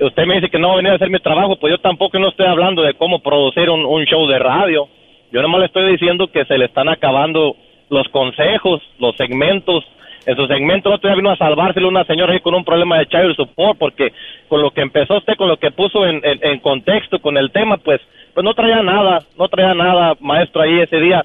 usted 0.00 0.26
me 0.26 0.36
dice 0.36 0.50
que 0.50 0.58
no 0.58 0.68
va 0.68 0.74
a 0.74 0.76
venir 0.78 0.92
a 0.92 0.96
hacer 0.96 1.10
mi 1.10 1.18
trabajo, 1.20 1.56
pues 1.56 1.70
yo 1.70 1.78
tampoco 1.78 2.18
no 2.18 2.28
estoy 2.28 2.46
hablando 2.46 2.82
de 2.82 2.94
cómo 2.94 3.20
producir 3.20 3.70
un, 3.70 4.04
show 4.04 4.26
de 4.26 4.38
radio. 4.38 4.88
Yo 5.32 5.42
nomás 5.42 5.60
le 5.60 5.66
estoy 5.66 5.90
diciendo 5.92 6.28
que 6.32 6.44
se 6.44 6.58
le 6.58 6.66
están 6.66 6.88
acabando 6.88 7.56
los 7.90 8.08
consejos, 8.08 8.82
los 8.98 9.16
segmentos. 9.16 9.84
En 10.26 10.34
su 10.34 10.46
segmento 10.48 10.90
no 10.90 10.98
todavía 10.98 11.22
vino 11.22 11.30
a 11.30 11.36
salvárselo 11.36 11.88
una 11.88 12.04
señora 12.04 12.32
ahí 12.32 12.40
con 12.40 12.54
un 12.54 12.64
problema 12.64 12.98
de 12.98 13.06
child 13.06 13.36
support, 13.36 13.78
porque 13.78 14.12
con 14.48 14.60
lo 14.60 14.72
que 14.72 14.80
empezó 14.80 15.18
usted, 15.18 15.36
con 15.36 15.46
lo 15.46 15.56
que 15.56 15.70
puso 15.70 16.04
en, 16.04 16.58
contexto, 16.58 17.20
con 17.20 17.36
el 17.36 17.52
tema, 17.52 17.76
pues, 17.76 18.00
pues 18.34 18.42
no 18.42 18.52
traía 18.52 18.82
nada, 18.82 19.20
no 19.38 19.46
traía 19.48 19.72
nada, 19.72 20.16
maestro, 20.20 20.62
ahí 20.62 20.80
ese 20.80 20.98
día 20.98 21.24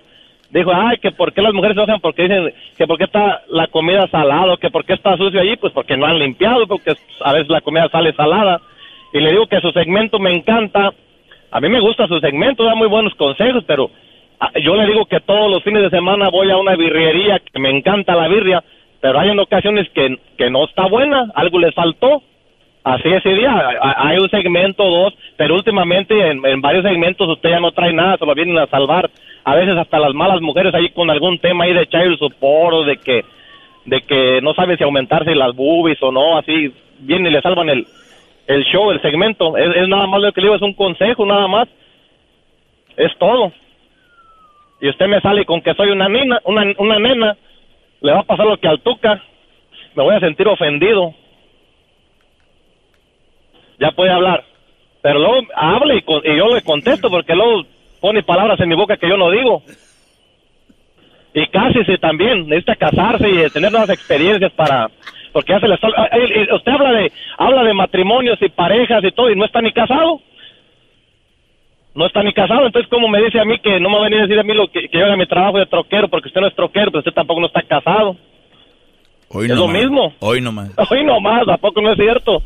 dijo, 0.51 0.71
ay, 0.71 0.97
que 0.97 1.11
por 1.11 1.33
qué 1.33 1.41
las 1.41 1.53
mujeres 1.53 1.75
se 1.75 1.81
enojan 1.81 2.01
porque 2.01 2.23
dicen 2.23 2.53
que 2.77 2.85
por 2.85 2.97
qué 2.97 3.05
está 3.05 3.41
la 3.47 3.67
comida 3.67 4.07
salada, 4.09 4.55
que 4.57 4.69
por 4.69 4.85
qué 4.85 4.93
está 4.93 5.17
sucio 5.17 5.39
allí, 5.39 5.55
pues 5.55 5.73
porque 5.73 5.97
no 5.97 6.05
han 6.05 6.19
limpiado, 6.19 6.67
porque 6.67 6.93
a 7.21 7.33
veces 7.33 7.49
la 7.49 7.61
comida 7.61 7.89
sale 7.89 8.13
salada. 8.13 8.61
Y 9.13 9.19
le 9.19 9.31
digo 9.31 9.47
que 9.47 9.61
su 9.61 9.71
segmento 9.71 10.19
me 10.19 10.31
encanta, 10.31 10.93
a 11.51 11.59
mí 11.59 11.69
me 11.69 11.79
gusta 11.79 12.07
su 12.07 12.19
segmento, 12.19 12.63
da 12.63 12.75
muy 12.75 12.87
buenos 12.87 13.15
consejos, 13.15 13.63
pero 13.65 13.89
ah, 14.39 14.51
yo 14.61 14.75
le 14.75 14.85
digo 14.85 15.05
que 15.05 15.21
todos 15.21 15.49
los 15.49 15.63
fines 15.63 15.81
de 15.81 15.89
semana 15.89 16.29
voy 16.29 16.51
a 16.51 16.57
una 16.57 16.75
birrería, 16.75 17.39
que 17.39 17.59
me 17.59 17.69
encanta 17.69 18.15
la 18.15 18.27
birria, 18.27 18.63
pero 19.01 19.19
hay 19.19 19.29
en 19.29 19.39
ocasiones 19.39 19.89
que, 19.93 20.17
que 20.37 20.49
no 20.49 20.65
está 20.65 20.87
buena, 20.87 21.31
algo 21.35 21.59
le 21.59 21.71
faltó. 21.71 22.23
Así 22.83 23.09
ese 23.09 23.29
día, 23.29 23.53
hay 23.79 24.17
un 24.17 24.29
segmento, 24.29 24.83
dos, 24.83 25.13
pero 25.37 25.53
últimamente 25.53 26.15
en, 26.31 26.43
en 26.43 26.61
varios 26.61 26.83
segmentos 26.83 27.27
usted 27.27 27.49
ya 27.49 27.59
no 27.59 27.71
trae 27.71 27.93
nada, 27.93 28.17
se 28.17 28.25
lo 28.25 28.33
vienen 28.33 28.57
a 28.57 28.65
salvar 28.67 29.09
a 29.43 29.55
veces 29.55 29.75
hasta 29.77 29.99
las 29.99 30.13
malas 30.13 30.41
mujeres 30.41 30.73
ahí 30.73 30.89
con 30.89 31.09
algún 31.09 31.39
tema 31.39 31.65
ahí 31.65 31.73
de 31.73 31.87
child 31.87 32.17
support 32.17 32.73
o 32.73 32.83
de 32.83 32.97
que 32.97 33.23
de 33.85 34.01
que 34.01 34.39
no 34.41 34.53
saben 34.53 34.77
si 34.77 34.83
aumentarse 34.83 35.33
las 35.33 35.55
boobies 35.55 36.01
o 36.03 36.11
no, 36.11 36.37
así 36.37 36.71
vienen 36.99 37.31
y 37.31 37.35
le 37.35 37.41
salvan 37.41 37.69
el, 37.69 37.87
el 38.45 38.63
show, 38.65 38.91
el 38.91 39.01
segmento. 39.01 39.57
Es, 39.57 39.87
nada 39.87 40.05
más 40.05 40.21
lo 40.21 40.31
que 40.31 40.41
le 40.41 40.47
digo, 40.47 40.55
es 40.55 40.61
un 40.61 40.73
consejo, 40.73 41.25
nada 41.25 41.47
más. 41.47 41.67
Es 42.95 43.11
todo. 43.17 43.51
Y 44.81 44.89
usted 44.89 45.07
me 45.07 45.21
sale 45.21 45.45
con 45.45 45.61
que 45.61 45.73
soy 45.73 45.89
una 45.89 46.07
nena, 46.09 46.39
una, 46.43 46.63
una 46.77 46.99
nena, 46.99 47.37
le 48.01 48.11
va 48.11 48.19
a 48.19 48.23
pasar 48.23 48.45
lo 48.45 48.57
que 48.57 48.67
al 48.67 48.81
Tuca. 48.81 49.21
Me 49.95 50.03
voy 50.03 50.15
a 50.15 50.19
sentir 50.19 50.47
ofendido. 50.47 51.13
Ya 53.79 53.91
puede 53.91 54.11
hablar. 54.11 54.43
Pero 55.01 55.19
luego 55.19 55.47
hable 55.55 55.95
y, 55.95 56.31
y 56.31 56.37
yo 56.37 56.47
le 56.53 56.61
contesto 56.61 57.09
porque 57.09 57.35
luego 57.35 57.63
pone 57.99 58.23
palabras 58.23 58.59
en 58.59 58.69
mi 58.69 58.75
boca 58.75 58.97
que 58.97 59.09
yo 59.09 59.17
no 59.17 59.31
digo. 59.31 59.63
Y 61.33 61.47
cásese 61.47 61.97
también, 61.97 62.47
necesita 62.47 62.75
casarse 62.75 63.29
y 63.29 63.49
tener 63.51 63.71
nuevas 63.71 63.89
experiencias 63.89 64.51
para, 64.51 64.89
porque 65.31 65.53
ya 65.53 65.59
se 65.61 65.67
le 65.67 65.75
está... 65.75 65.87
Usted 65.87 66.71
habla 66.71 66.91
de, 66.91 67.11
habla 67.37 67.63
de 67.63 67.73
matrimonios 67.73 68.41
y 68.41 68.49
parejas 68.49 69.03
y 69.03 69.11
todo 69.11 69.29
y 69.29 69.35
no 69.35 69.45
está 69.45 69.61
ni 69.61 69.71
casado. 69.71 70.19
No 71.93 72.05
está 72.05 72.23
ni 72.23 72.33
casado, 72.33 72.65
entonces 72.65 72.89
como 72.89 73.09
me 73.09 73.21
dice 73.21 73.39
a 73.39 73.45
mí 73.45 73.59
que 73.59 73.79
no 73.79 73.89
me 73.89 73.95
va 73.95 74.01
a 74.01 74.03
venir 74.05 74.19
a 74.19 74.21
decir 74.23 74.39
a 74.39 74.43
mí 74.43 74.53
lo 74.53 74.67
que, 74.71 74.87
que 74.87 74.97
yo 74.97 75.05
haga 75.05 75.17
mi 75.17 75.25
trabajo 75.27 75.57
de 75.57 75.65
troquero 75.65 76.07
porque 76.07 76.29
usted 76.29 76.39
no 76.39 76.47
es 76.47 76.55
troquero, 76.55 76.91
pero 76.91 76.99
usted 76.99 77.11
tampoco 77.11 77.41
no 77.41 77.47
está 77.47 77.61
casado. 77.63 78.15
Hoy 79.33 79.45
es 79.45 79.57
lo 79.57 79.67
mismo. 79.67 80.13
Hoy 80.19 80.41
nomás. 80.41 80.69
Hoy 80.89 81.03
nomás, 81.03 81.45
tampoco 81.45 81.81
no 81.81 81.91
es 81.91 81.97
cierto? 81.97 82.43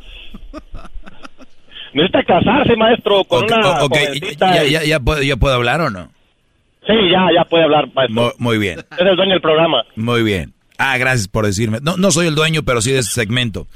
Necesita 1.93 2.23
casarse, 2.23 2.75
maestro, 2.75 3.23
con 3.23 3.45
una 3.45 3.79
ya, 4.39 4.63
ya, 4.65 4.83
ya, 4.83 4.99
puedo, 4.99 5.23
¿ya 5.23 5.37
puedo 5.37 5.55
hablar 5.55 5.79
o 5.81 5.89
no? 5.89 6.09
Sí, 6.85 6.93
ya, 7.11 7.27
ya 7.33 7.45
puede 7.45 7.63
hablar, 7.63 7.87
maestro. 7.93 8.33
Muy, 8.37 8.57
bien. 8.57 8.79
Es 8.79 8.99
el 8.99 9.15
dueño 9.15 9.31
del 9.31 9.41
programa. 9.41 9.83
Muy 9.95 10.21
bien. 10.21 10.53
Ah, 10.77 10.97
gracias 10.97 11.27
por 11.27 11.45
decirme. 11.45 11.79
No, 11.81 11.95
no 11.97 12.11
soy 12.11 12.27
el 12.27 12.35
dueño, 12.35 12.63
pero 12.63 12.81
sí 12.81 12.91
de 12.91 12.99
ese 12.99 13.13
segmento. 13.13 13.67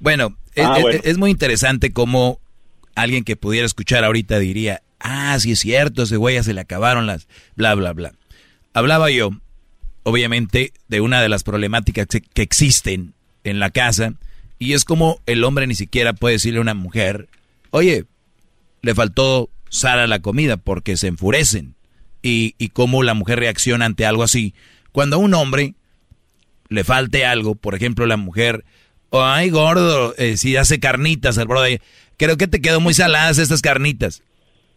Bueno, 0.00 0.36
ah, 0.56 0.78
es, 0.90 1.04
es, 1.04 1.18
muy 1.18 1.30
interesante 1.30 1.92
cómo 1.92 2.38
alguien 2.94 3.24
que 3.24 3.36
pudiera 3.36 3.66
escuchar 3.66 4.04
ahorita 4.04 4.38
diría, 4.38 4.80
ah, 5.00 5.38
sí 5.38 5.52
es 5.52 5.60
cierto, 5.60 6.02
ese 6.02 6.16
güey 6.16 6.36
ya 6.36 6.42
se 6.42 6.54
le 6.54 6.60
acabaron 6.60 7.06
las 7.06 7.28
bla, 7.54 7.74
bla, 7.74 7.92
bla. 7.92 8.12
Hablaba 8.72 9.10
yo, 9.10 9.30
obviamente, 10.02 10.72
de 10.88 11.00
una 11.00 11.22
de 11.22 11.28
las 11.28 11.42
problemáticas 11.42 12.06
que 12.06 12.42
existen 12.42 13.14
en 13.44 13.58
la 13.58 13.70
casa, 13.70 14.14
y 14.58 14.72
es 14.72 14.84
como 14.84 15.20
el 15.26 15.44
hombre 15.44 15.66
ni 15.66 15.74
siquiera 15.74 16.12
puede 16.12 16.34
decirle 16.34 16.58
a 16.58 16.62
una 16.62 16.74
mujer, 16.74 17.28
oye, 17.70 18.06
le 18.82 18.94
faltó 18.94 19.50
sal 19.68 19.98
a 19.98 20.06
la 20.06 20.20
comida 20.20 20.56
porque 20.56 20.96
se 20.96 21.08
enfurecen. 21.08 21.74
Y, 22.22 22.54
y 22.58 22.70
cómo 22.70 23.04
la 23.04 23.14
mujer 23.14 23.38
reacciona 23.38 23.84
ante 23.84 24.04
algo 24.04 24.24
así. 24.24 24.54
Cuando 24.90 25.16
a 25.16 25.18
un 25.20 25.34
hombre 25.34 25.74
le 26.68 26.82
falte 26.82 27.24
algo, 27.24 27.54
por 27.54 27.74
ejemplo, 27.74 28.06
la 28.06 28.16
mujer, 28.16 28.64
ay 29.12 29.50
gordo, 29.50 30.14
eh, 30.16 30.36
si 30.36 30.56
hace 30.56 30.80
carnitas, 30.80 31.36
el 31.36 31.46
brother, 31.46 31.80
creo 32.16 32.36
que 32.36 32.48
te 32.48 32.60
quedó 32.60 32.80
muy 32.80 32.94
saladas 32.94 33.38
estas 33.38 33.62
carnitas. 33.62 34.22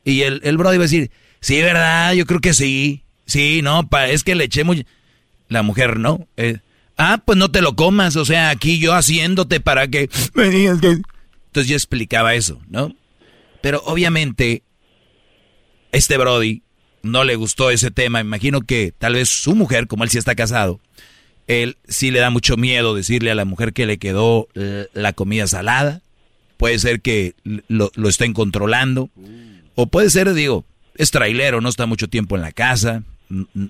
Y 0.03 0.21
el, 0.21 0.41
el 0.43 0.57
brother 0.57 0.75
iba 0.75 0.83
a 0.83 0.87
decir, 0.87 1.11
sí, 1.39 1.61
¿verdad? 1.61 2.13
Yo 2.13 2.25
creo 2.25 2.39
que 2.39 2.53
sí. 2.53 3.03
Sí, 3.25 3.61
no, 3.61 3.87
es 4.07 4.23
que 4.23 4.35
le 4.35 4.45
eché 4.45 4.63
muy... 4.63 4.85
La 5.49 5.63
mujer 5.63 5.97
no. 5.97 6.27
Eh, 6.37 6.59
ah, 6.97 7.21
pues 7.23 7.37
no 7.37 7.51
te 7.51 7.61
lo 7.61 7.75
comas, 7.75 8.15
o 8.15 8.25
sea, 8.25 8.49
aquí 8.49 8.79
yo 8.79 8.93
haciéndote 8.93 9.59
para 9.59 9.87
que 9.87 10.09
me 10.33 10.49
digas 10.49 10.79
que... 10.79 10.87
Entonces 11.47 11.67
yo 11.67 11.75
explicaba 11.75 12.35
eso, 12.35 12.59
¿no? 12.69 12.95
Pero 13.61 13.81
obviamente, 13.85 14.63
este 15.91 16.17
Brody 16.17 16.61
no 17.01 17.23
le 17.23 17.35
gustó 17.35 17.71
ese 17.71 17.91
tema. 17.91 18.21
Imagino 18.21 18.61
que 18.61 18.93
tal 18.97 19.13
vez 19.13 19.29
su 19.29 19.55
mujer, 19.55 19.87
como 19.87 20.03
él 20.03 20.09
sí 20.09 20.17
está 20.17 20.35
casado, 20.35 20.79
él 21.47 21.77
sí 21.87 22.11
le 22.11 22.19
da 22.19 22.29
mucho 22.29 22.57
miedo 22.57 22.93
decirle 22.93 23.31
a 23.31 23.35
la 23.35 23.45
mujer 23.45 23.73
que 23.73 23.87
le 23.87 23.97
quedó 23.97 24.47
la 24.93 25.13
comida 25.13 25.47
salada. 25.47 26.01
Puede 26.57 26.77
ser 26.77 27.01
que 27.01 27.33
lo, 27.43 27.91
lo 27.95 28.09
estén 28.09 28.33
controlando. 28.33 29.09
O 29.81 29.87
puede 29.87 30.09
ser, 30.09 30.33
digo, 30.33 30.65
es 30.95 31.09
trailero, 31.09 31.61
no 31.61 31.69
está 31.69 31.85
mucho 31.85 32.09
tiempo 32.09 32.35
en 32.35 32.41
la 32.41 32.51
casa. 32.51 33.03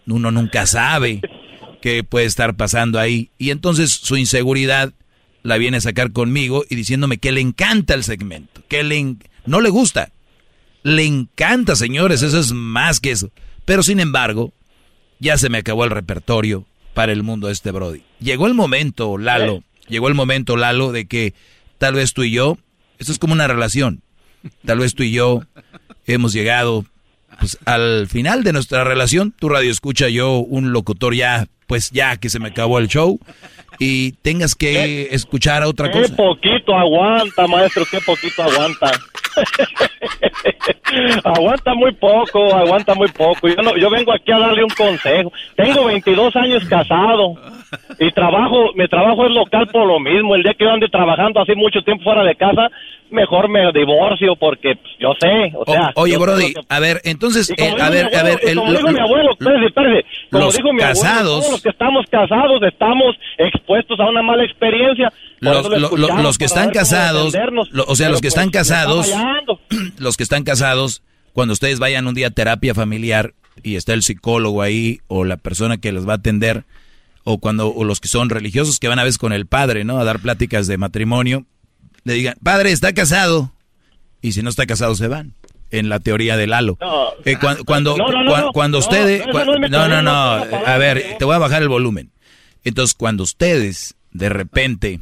Uno 0.08 0.32
nunca 0.32 0.66
sabe 0.66 1.22
qué 1.84 2.04
puede 2.04 2.26
estar 2.26 2.56
pasando 2.56 2.98
ahí. 3.00 3.30
Y 3.38 3.52
entonces 3.52 3.92
su 3.92 4.18
inseguridad 4.18 4.92
la 5.44 5.60
viene 5.60 5.78
a 5.78 5.82
sacar 5.82 6.12
conmigo 6.12 6.66
y 6.68 6.76
diciéndome 6.76 7.20
que 7.20 7.32
le 7.32 7.42
encanta 7.42 7.94
el 7.94 8.04
segmento, 8.04 8.64
que 8.68 8.82
le 8.82 9.18
no 9.46 9.62
le 9.62 9.70
gusta. 9.70 10.12
Le 10.82 11.06
encanta, 11.06 11.76
señores, 11.76 12.24
eso 12.24 12.40
es 12.40 12.54
más 12.54 13.00
que 13.00 13.12
eso. 13.12 13.30
Pero 13.66 13.84
sin 13.84 14.00
embargo, 14.00 14.52
ya 15.20 15.38
se 15.38 15.50
me 15.50 15.60
acabó 15.60 15.84
el 15.84 15.92
repertorio 15.92 16.66
para 16.96 17.12
el 17.12 17.22
mundo 17.22 17.46
de 17.46 17.54
este 17.54 17.70
Brody. 17.70 18.02
Llegó 18.20 18.48
el 18.48 18.56
momento, 18.56 19.20
Lalo, 19.20 19.64
llegó 19.88 20.08
el 20.08 20.16
momento, 20.16 20.58
Lalo, 20.58 20.92
de 20.92 21.06
que 21.06 21.36
tal 21.78 21.94
vez 21.94 22.14
tú 22.14 22.24
y 22.24 22.32
yo, 22.32 22.58
esto 22.98 23.12
es 23.12 23.20
como 23.20 23.34
una 23.34 23.48
relación, 23.48 24.02
tal 24.66 24.80
vez 24.80 24.96
tú 24.96 25.04
y 25.04 25.12
yo 25.12 25.44
hemos 26.08 26.34
llegado 26.34 26.86
pues, 27.40 27.58
al 27.66 28.08
final 28.08 28.44
de 28.44 28.54
nuestra 28.54 28.84
relación, 28.84 29.32
tu 29.32 29.50
radio 29.50 29.72
escucha 29.72 30.10
yo, 30.10 30.38
un 30.38 30.72
locutor 30.72 31.16
ya, 31.16 31.48
pues 31.70 31.92
ya 31.92 32.18
que 32.18 32.30
se 32.30 32.40
me 32.40 32.50
acabó 32.50 32.80
el 32.80 32.88
show, 32.88 33.20
y 33.78 34.14
tengas 34.24 34.56
que 34.56 35.08
escuchar 35.12 35.62
a 35.62 35.68
otra 35.68 35.92
cosa. 35.92 36.10
Qué 36.10 36.16
poquito 36.16 36.76
aguanta, 36.76 37.48
maestro, 37.48 37.86
qué 37.90 38.00
poquito 38.02 38.42
aguanta. 38.44 38.92
aguanta 41.24 41.74
muy 41.76 41.94
poco, 41.94 42.56
aguanta 42.56 42.96
muy 42.96 43.08
poco. 43.10 43.48
Yo, 43.48 43.56
no, 43.62 43.78
yo 43.78 43.90
vengo 43.92 44.12
aquí 44.12 44.32
a 44.32 44.40
darle 44.40 44.64
un 44.64 44.72
consejo. 44.72 45.32
Tengo 45.56 45.86
22 45.86 46.36
años 46.36 46.66
casado 46.68 47.36
y 48.00 48.12
trabajo, 48.12 48.72
mi 48.76 48.88
trabajo 48.88 49.26
es 49.26 49.32
local 49.32 49.68
por 49.68 49.88
lo 49.88 50.00
mismo. 50.00 50.36
El 50.36 50.42
día 50.44 50.56
que 50.58 50.66
yo 50.66 50.72
ande 50.72 50.90
trabajando 50.90 51.40
así 51.40 51.54
mucho 51.56 51.82
tiempo 51.84 52.04
fuera 52.04 52.24
de 52.24 52.36
casa, 52.36 52.70
mejor 53.12 53.50
me 53.50 53.72
divorcio 53.72 54.36
porque 54.36 54.76
pues, 54.76 54.94
yo 55.00 55.14
sé, 55.20 55.52
o 55.56 55.66
sea... 55.66 55.92
oye, 55.96 56.18
Brody, 56.18 56.54
a 56.68 56.80
ver, 56.80 57.02
entonces, 57.04 57.50
eh, 57.58 57.76
a 57.80 57.90
ver, 57.90 58.16
a 58.16 58.24
ver... 58.24 58.40
como 58.56 58.72
dijo 58.72 58.92
mi 58.92 59.00
abuelo, 59.00 59.32
espérese, 59.32 59.66
espérese, 59.68 60.08
como 60.32 60.46
los 60.46 60.56
dijo 60.56 60.74
mi 60.74 60.80
casados, 60.80 61.46
abuelo, 61.46 61.59
los 61.60 61.64
que 61.64 61.70
estamos 61.70 62.06
casados 62.10 62.62
estamos 62.64 63.16
expuestos 63.38 64.00
a 64.00 64.10
una 64.10 64.22
mala 64.22 64.44
experiencia. 64.46 65.12
Los, 65.40 65.70
los 65.70 66.38
que 66.38 66.46
están 66.46 66.72
casados, 66.72 67.36
o 67.88 67.96
sea, 67.96 68.10
los 68.10 68.22
que 68.22 68.28
están 68.28 68.52
pues, 68.52 68.70
casados, 68.70 69.14
los 69.98 70.18
que 70.18 70.24
están 70.24 70.44
casados, 70.44 71.04
cuando 71.34 71.54
ustedes 71.54 71.80
vayan 71.80 72.08
un 72.08 72.16
día 72.16 72.28
a 72.28 72.32
terapia 72.32 72.74
familiar 72.74 73.34
y 73.64 73.76
está 73.76 73.94
el 73.94 74.04
psicólogo 74.04 74.62
ahí 74.62 75.00
o 75.08 75.26
la 75.26 75.38
persona 75.38 75.78
que 75.78 75.92
les 75.92 76.08
va 76.08 76.14
a 76.14 76.18
atender, 76.18 76.66
o 77.24 77.40
cuando 77.40 77.70
o 77.70 77.84
los 77.84 78.00
que 78.00 78.08
son 78.08 78.30
religiosos 78.30 78.80
que 78.80 78.88
van 78.88 79.00
a 79.00 79.04
veces 79.04 79.18
con 79.18 79.34
el 79.34 79.46
padre, 79.46 79.84
¿no? 79.84 80.00
A 80.00 80.04
dar 80.04 80.20
pláticas 80.20 80.68
de 80.68 80.78
matrimonio, 80.78 81.46
le 82.04 82.14
digan, 82.14 82.36
padre, 82.44 82.72
está 82.72 82.94
casado. 82.94 83.54
Y 84.22 84.34
si 84.34 84.42
no 84.42 84.50
está 84.50 84.66
casado, 84.66 84.96
se 84.96 85.08
van. 85.08 85.34
En 85.72 85.88
la 85.90 86.00
teoría 86.00 86.36
del 86.36 86.54
halo. 86.54 86.78
Eh, 87.26 87.38
cuando, 87.40 87.64
cuando, 87.64 87.96
cuando 88.54 88.80
ustedes... 88.80 89.24
No, 89.70 89.88
no, 89.88 90.02
no. 90.02 90.12
A 90.12 90.78
ver, 90.78 91.16
te 91.20 91.26
voy 91.26 91.36
a 91.36 91.40
bajar 91.40 91.62
el 91.62 91.70
volumen. 91.70 92.12
Entonces, 92.64 92.96
cuando 92.96 93.24
ustedes 93.24 93.96
de 94.12 94.30
repente 94.30 95.00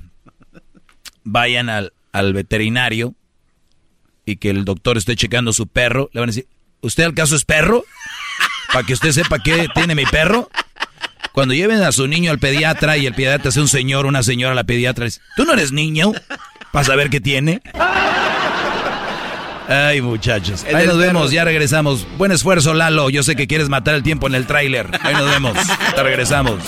vayan 1.24 1.70
al, 1.70 1.94
al 2.12 2.34
veterinario 2.34 3.16
y 4.26 4.36
que 4.36 4.50
el 4.50 4.66
doctor 4.66 4.98
esté 4.98 5.16
checando 5.16 5.54
su 5.54 5.68
perro, 5.68 6.10
le 6.14 6.20
van 6.20 6.30
a 6.30 6.32
decir, 6.32 6.48
¿usted 6.82 7.04
al 7.04 7.14
caso 7.14 7.36
es 7.36 7.46
perro? 7.46 7.86
Para 8.74 8.86
que 8.86 8.94
usted 8.94 9.12
sepa 9.12 9.40
qué 9.40 9.68
tiene 9.74 9.96
mi 9.96 10.06
perro. 10.06 10.50
Cuando 11.32 11.54
lleven 11.54 11.82
a 11.84 11.92
su 11.92 12.08
niño 12.08 12.32
al 12.32 12.40
pediatra 12.40 12.98
y 12.98 13.06
el 13.06 13.14
pediatra 13.14 13.52
sea 13.52 13.62
un 13.62 13.68
señor, 13.70 14.06
una 14.06 14.24
señora, 14.24 14.56
la 14.56 14.64
pediatra 14.64 15.06
dice, 15.06 15.22
¿tú 15.36 15.46
no 15.46 15.54
eres 15.54 15.72
niño? 15.72 16.12
¿Para 16.72 16.84
saber 16.84 17.10
qué 17.10 17.22
tiene? 17.22 17.62
Ay, 19.68 20.02
muchachos. 20.02 20.66
Ahí 20.74 20.88
nos 20.88 20.98
vemos, 20.98 21.32
ya 21.32 21.44
regresamos. 21.44 22.08
Buen 22.18 22.32
esfuerzo, 22.32 22.74
Lalo. 22.74 23.10
Yo 23.10 23.24
sé 23.24 23.36
que 23.36 23.48
quieres 23.48 23.70
matar 23.70 23.96
el 23.96 24.04
tiempo 24.04 24.28
en 24.28 24.36
el 24.36 24.48
tráiler. 24.48 24.88
Ahí 25.02 25.14
nos 25.14 25.30
vemos. 25.30 25.58
Te 25.96 26.04
regresamos. 26.04 26.60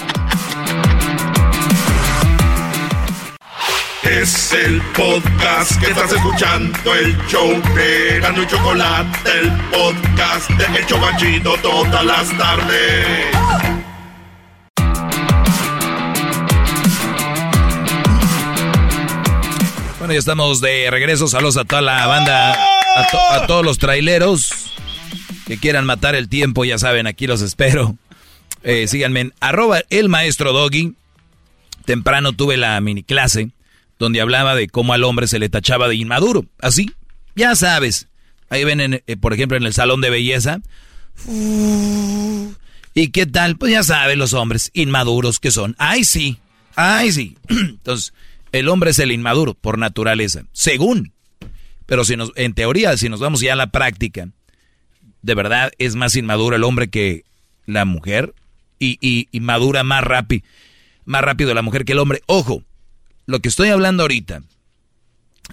Es 4.03 4.53
el 4.53 4.81
podcast 4.97 5.79
que 5.79 5.91
estás 5.91 6.11
escuchando, 6.11 6.95
el 6.95 7.15
show 7.27 7.47
de 7.75 8.19
Gano 8.19 8.41
y 8.41 8.47
Chocolate, 8.47 9.29
el 9.39 9.51
podcast 9.69 10.49
de 10.49 10.79
Hecho 10.79 10.99
Banchito 10.99 11.55
todas 11.61 12.03
las 12.03 12.37
tardes. 12.37 13.27
Bueno, 19.99 20.13
ya 20.13 20.19
estamos 20.19 20.59
de 20.59 20.87
regreso. 20.89 21.27
Saludos 21.27 21.57
a 21.57 21.65
toda 21.65 21.81
la 21.81 22.07
banda, 22.07 22.57
a, 22.95 23.45
todos 23.47 23.63
los 23.63 23.77
traileros 23.77 24.51
que 25.45 25.57
quieran 25.57 25.85
matar 25.85 26.15
el 26.15 26.29
tiempo. 26.29 26.65
Ya 26.65 26.77
saben, 26.77 27.07
aquí 27.07 27.27
los 27.27 27.41
espero. 27.41 27.97
Eh, 28.63 28.87
síganme 28.87 29.21
en 29.21 29.33
arroba 29.39 29.81
el 29.89 30.09
maestro 30.09 30.53
Doggy. 30.53 30.95
Temprano 31.85 32.33
tuve 32.33 32.57
la 32.57 32.79
mini 32.81 33.03
clase 33.03 33.49
donde 33.99 34.21
hablaba 34.21 34.55
de 34.55 34.67
cómo 34.67 34.93
al 34.93 35.03
hombre 35.03 35.27
se 35.27 35.39
le 35.39 35.49
tachaba 35.49 35.87
de 35.87 35.95
inmaduro. 35.95 36.45
Así, 36.61 36.91
ya 37.35 37.55
sabes. 37.55 38.07
Ahí 38.49 38.63
ven, 38.63 38.79
eh, 38.81 39.17
por 39.17 39.33
ejemplo, 39.33 39.57
en 39.57 39.65
el 39.65 39.73
salón 39.73 40.01
de 40.01 40.09
belleza. 40.09 40.61
¿Y 42.93 43.09
qué 43.09 43.25
tal? 43.25 43.57
Pues 43.57 43.73
ya 43.73 43.83
saben 43.83 44.17
los 44.17 44.33
hombres 44.33 44.71
inmaduros 44.73 45.39
que 45.39 45.51
son. 45.51 45.75
Ay, 45.77 46.03
sí. 46.05 46.39
Ay, 46.75 47.11
sí. 47.11 47.37
Entonces, 47.49 48.13
el 48.51 48.69
hombre 48.69 48.91
es 48.91 48.99
el 48.99 49.11
inmaduro 49.11 49.53
por 49.53 49.77
naturaleza, 49.77 50.43
según. 50.53 51.13
Pero 51.89 52.05
si 52.05 52.15
nos, 52.15 52.31
en 52.35 52.53
teoría, 52.53 52.95
si 52.97 53.09
nos 53.09 53.19
vamos 53.19 53.41
ya 53.41 53.53
a 53.53 53.55
la 53.55 53.71
práctica, 53.71 54.29
de 55.23 55.33
verdad 55.33 55.71
es 55.79 55.95
más 55.95 56.15
inmaduro 56.15 56.55
el 56.55 56.63
hombre 56.63 56.91
que 56.91 57.23
la 57.65 57.83
mujer 57.83 58.35
y, 58.77 58.99
y, 59.01 59.39
madura 59.39 59.83
más 59.83 60.03
rápido, 60.03 60.45
más 61.05 61.23
rápido 61.23 61.51
la 61.55 61.63
mujer 61.63 61.85
que 61.85 61.93
el 61.93 61.97
hombre. 61.97 62.21
Ojo, 62.27 62.63
lo 63.25 63.39
que 63.39 63.49
estoy 63.49 63.69
hablando 63.69 64.03
ahorita 64.03 64.43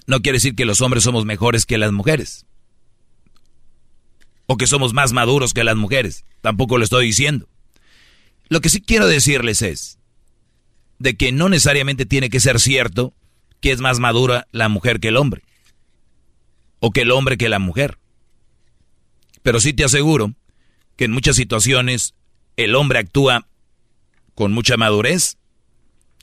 no 0.05 0.21
quiere 0.21 0.35
decir 0.35 0.53
que 0.53 0.65
los 0.65 0.79
hombres 0.81 1.03
somos 1.03 1.25
mejores 1.25 1.65
que 1.65 1.79
las 1.79 1.91
mujeres. 1.91 2.45
O 4.45 4.57
que 4.57 4.67
somos 4.67 4.93
más 4.93 5.13
maduros 5.13 5.55
que 5.55 5.63
las 5.63 5.75
mujeres. 5.75 6.23
Tampoco 6.41 6.77
lo 6.77 6.83
estoy 6.83 7.07
diciendo. 7.07 7.49
Lo 8.47 8.61
que 8.61 8.69
sí 8.69 8.79
quiero 8.79 9.07
decirles 9.07 9.63
es, 9.63 9.97
de 10.99 11.17
que 11.17 11.31
no 11.31 11.49
necesariamente 11.49 12.05
tiene 12.05 12.29
que 12.29 12.39
ser 12.39 12.59
cierto 12.59 13.15
que 13.59 13.71
es 13.71 13.81
más 13.81 13.97
madura 13.97 14.47
la 14.51 14.69
mujer 14.69 14.99
que 14.99 15.07
el 15.07 15.17
hombre. 15.17 15.41
O 16.79 16.91
que 16.91 17.01
el 17.01 17.11
hombre 17.11 17.37
que 17.37 17.49
la 17.49 17.59
mujer. 17.59 17.97
Pero 19.43 19.59
sí 19.59 19.73
te 19.73 19.83
aseguro 19.83 20.33
que 20.95 21.05
en 21.05 21.11
muchas 21.11 21.35
situaciones 21.35 22.15
el 22.55 22.75
hombre 22.75 22.99
actúa 22.99 23.47
con 24.35 24.51
mucha 24.51 24.77
madurez 24.77 25.37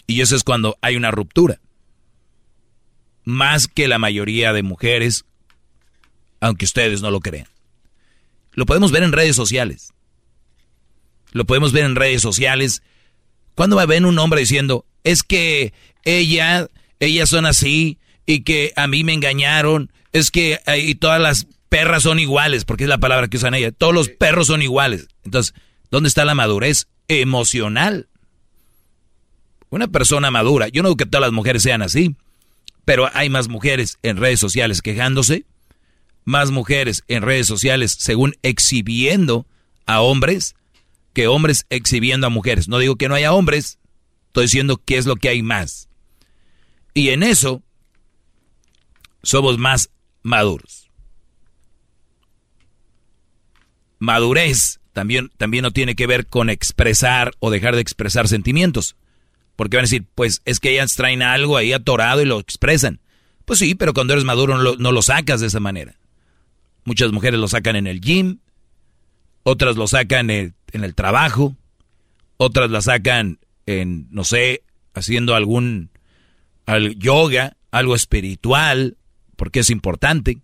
y 0.06 0.20
eso 0.20 0.36
es 0.36 0.44
cuando 0.44 0.76
hay 0.82 0.97
una 0.97 1.10
ruptura. 1.10 1.60
Más 3.24 3.68
que 3.68 3.89
la 3.89 3.98
mayoría 3.98 4.52
de 4.52 4.62
mujeres, 4.62 5.24
aunque 6.40 6.66
ustedes 6.66 7.01
no 7.01 7.10
lo 7.10 7.20
crean. 7.20 7.48
Lo 8.52 8.66
podemos 8.66 8.93
ver 8.93 9.02
en 9.02 9.12
redes 9.12 9.35
sociales. 9.35 9.93
Lo 11.32 11.44
podemos 11.44 11.72
ver 11.72 11.85
en 11.85 11.97
redes 11.97 12.22
sociales. 12.22 12.82
Cuando 13.55 13.76
va 13.76 13.82
a 13.82 13.86
ver 13.86 14.05
un 14.05 14.18
hombre 14.18 14.40
diciendo, 14.40 14.85
es 15.02 15.22
que 15.22 15.72
ella, 16.05 16.68
ellas 17.01 17.28
son 17.28 17.47
así 17.47 17.98
y 18.26 18.43
que 18.43 18.72
a 18.76 18.86
mí 18.86 19.05
me 19.05 19.14
engañaron, 19.14 19.90
es 20.15 20.31
que 20.31 20.61
y 20.78 20.95
todas 20.95 21.20
las 21.20 21.47
perras 21.69 22.05
son 22.05 22.20
iguales, 22.20 22.65
porque 22.65 22.85
es 22.85 22.89
la 22.89 22.99
palabra 22.99 23.28
que 23.28 23.36
usan 23.36 23.53
ella, 23.53 23.73
todos 23.73 23.93
los 23.93 24.09
perros 24.09 24.47
son 24.47 24.62
iguales. 24.62 25.09
Entonces, 25.24 25.55
¿dónde 25.91 26.09
está 26.09 26.24
la 26.24 26.36
madurez 26.36 26.86
emocional? 27.09 28.09
Una 29.70 29.89
persona 29.89 30.31
madura, 30.31 30.69
yo 30.69 30.82
no 30.82 30.89
digo 30.89 30.97
que 30.97 31.05
todas 31.05 31.27
las 31.27 31.32
mujeres 31.32 31.65
sean 31.65 31.82
así, 31.82 32.15
pero 32.85 33.11
hay 33.12 33.28
más 33.28 33.49
mujeres 33.49 33.99
en 34.03 34.16
redes 34.16 34.39
sociales 34.39 34.82
quejándose, 34.82 35.47
más 36.24 36.53
mujeres 36.53 37.03
en 37.09 37.23
redes 37.23 37.49
sociales 37.49 37.97
según 37.99 38.36
exhibiendo 38.43 39.47
a 39.85 40.01
hombres 40.01 40.55
que 41.12 41.27
hombres 41.27 41.66
exhibiendo 41.70 42.28
a 42.28 42.31
mujeres. 42.31 42.69
No 42.69 42.78
digo 42.78 42.95
que 42.95 43.09
no 43.09 43.16
haya 43.16 43.32
hombres, 43.32 43.78
estoy 44.28 44.45
diciendo 44.45 44.81
que 44.85 44.97
es 44.97 45.07
lo 45.07 45.16
que 45.16 45.28
hay 45.28 45.43
más. 45.43 45.89
Y 46.95 47.09
en 47.09 47.24
eso 47.24 47.65
somos 49.24 49.59
más 49.59 49.91
maduros. 50.24 50.90
Madurez 54.01 54.80
también, 54.92 55.30
también 55.36 55.62
no 55.62 55.70
tiene 55.70 55.94
que 55.94 56.09
ver 56.09 56.26
con 56.26 56.51
expresar 56.51 57.32
o 57.38 57.51
dejar 57.51 57.76
de 57.76 57.80
expresar 57.80 58.26
sentimientos. 58.26 58.96
Porque 59.55 59.76
van 59.76 59.84
a 59.84 59.86
decir, 59.86 60.05
pues 60.16 60.42
es 60.44 60.59
que 60.59 60.72
ellas 60.72 60.96
traen 60.96 61.22
algo 61.22 61.56
ahí 61.56 61.72
atorado 61.72 62.20
y 62.20 62.24
lo 62.24 62.40
expresan. 62.40 63.01
Pues 63.44 63.60
sí, 63.60 63.76
pero 63.76 63.94
cuando 63.94 64.14
eres 64.14 64.24
maduro 64.24 64.59
no 64.59 64.92
lo, 64.92 65.02
sacas 65.02 65.40
de 65.40 65.46
esa 65.46 65.60
manera. 65.60 65.94
Muchas 66.84 67.12
mujeres 67.12 67.38
lo 67.38 67.46
sacan 67.46 67.76
en 67.76 67.86
el 67.86 68.01
gym, 68.01 68.38
otras 69.42 69.76
lo 69.76 69.86
sacan 69.86 70.30
en, 70.30 70.55
en 70.72 70.84
el 70.84 70.94
trabajo, 70.94 71.56
otras 72.36 72.70
la 72.70 72.82
sacan 72.82 73.38
en, 73.66 74.09
no 74.10 74.24
sé, 74.24 74.64
haciendo 74.94 75.34
algún 75.34 75.90
al 76.66 76.96
yoga, 76.98 77.56
algo 77.70 77.94
espiritual, 77.94 78.96
porque 79.36 79.61
es 79.61 79.70
importante. 79.70 80.39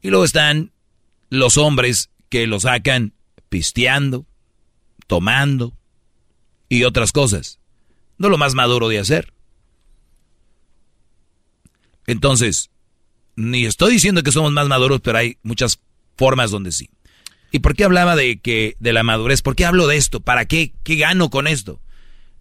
Y 0.00 0.10
luego 0.10 0.24
están 0.24 0.72
los 1.30 1.56
hombres 1.58 2.10
que 2.28 2.46
lo 2.46 2.60
sacan 2.60 3.12
pisteando, 3.48 4.26
tomando 5.06 5.74
y 6.68 6.84
otras 6.84 7.12
cosas. 7.12 7.58
No 8.18 8.28
lo 8.28 8.38
más 8.38 8.54
maduro 8.54 8.88
de 8.88 8.98
hacer. 8.98 9.32
Entonces, 12.06 12.70
ni 13.36 13.64
estoy 13.64 13.94
diciendo 13.94 14.22
que 14.22 14.32
somos 14.32 14.52
más 14.52 14.68
maduros, 14.68 15.00
pero 15.00 15.18
hay 15.18 15.38
muchas 15.42 15.80
formas 16.16 16.50
donde 16.50 16.72
sí. 16.72 16.90
¿Y 17.50 17.58
por 17.58 17.76
qué 17.76 17.84
hablaba 17.84 18.16
de 18.16 18.40
que 18.40 18.76
de 18.80 18.92
la 18.92 19.02
madurez? 19.02 19.42
¿Por 19.42 19.54
qué 19.54 19.64
hablo 19.64 19.86
de 19.86 19.96
esto? 19.96 20.20
¿Para 20.20 20.46
qué? 20.46 20.72
¿Qué 20.82 20.96
gano 20.96 21.30
con 21.30 21.46
esto? 21.46 21.80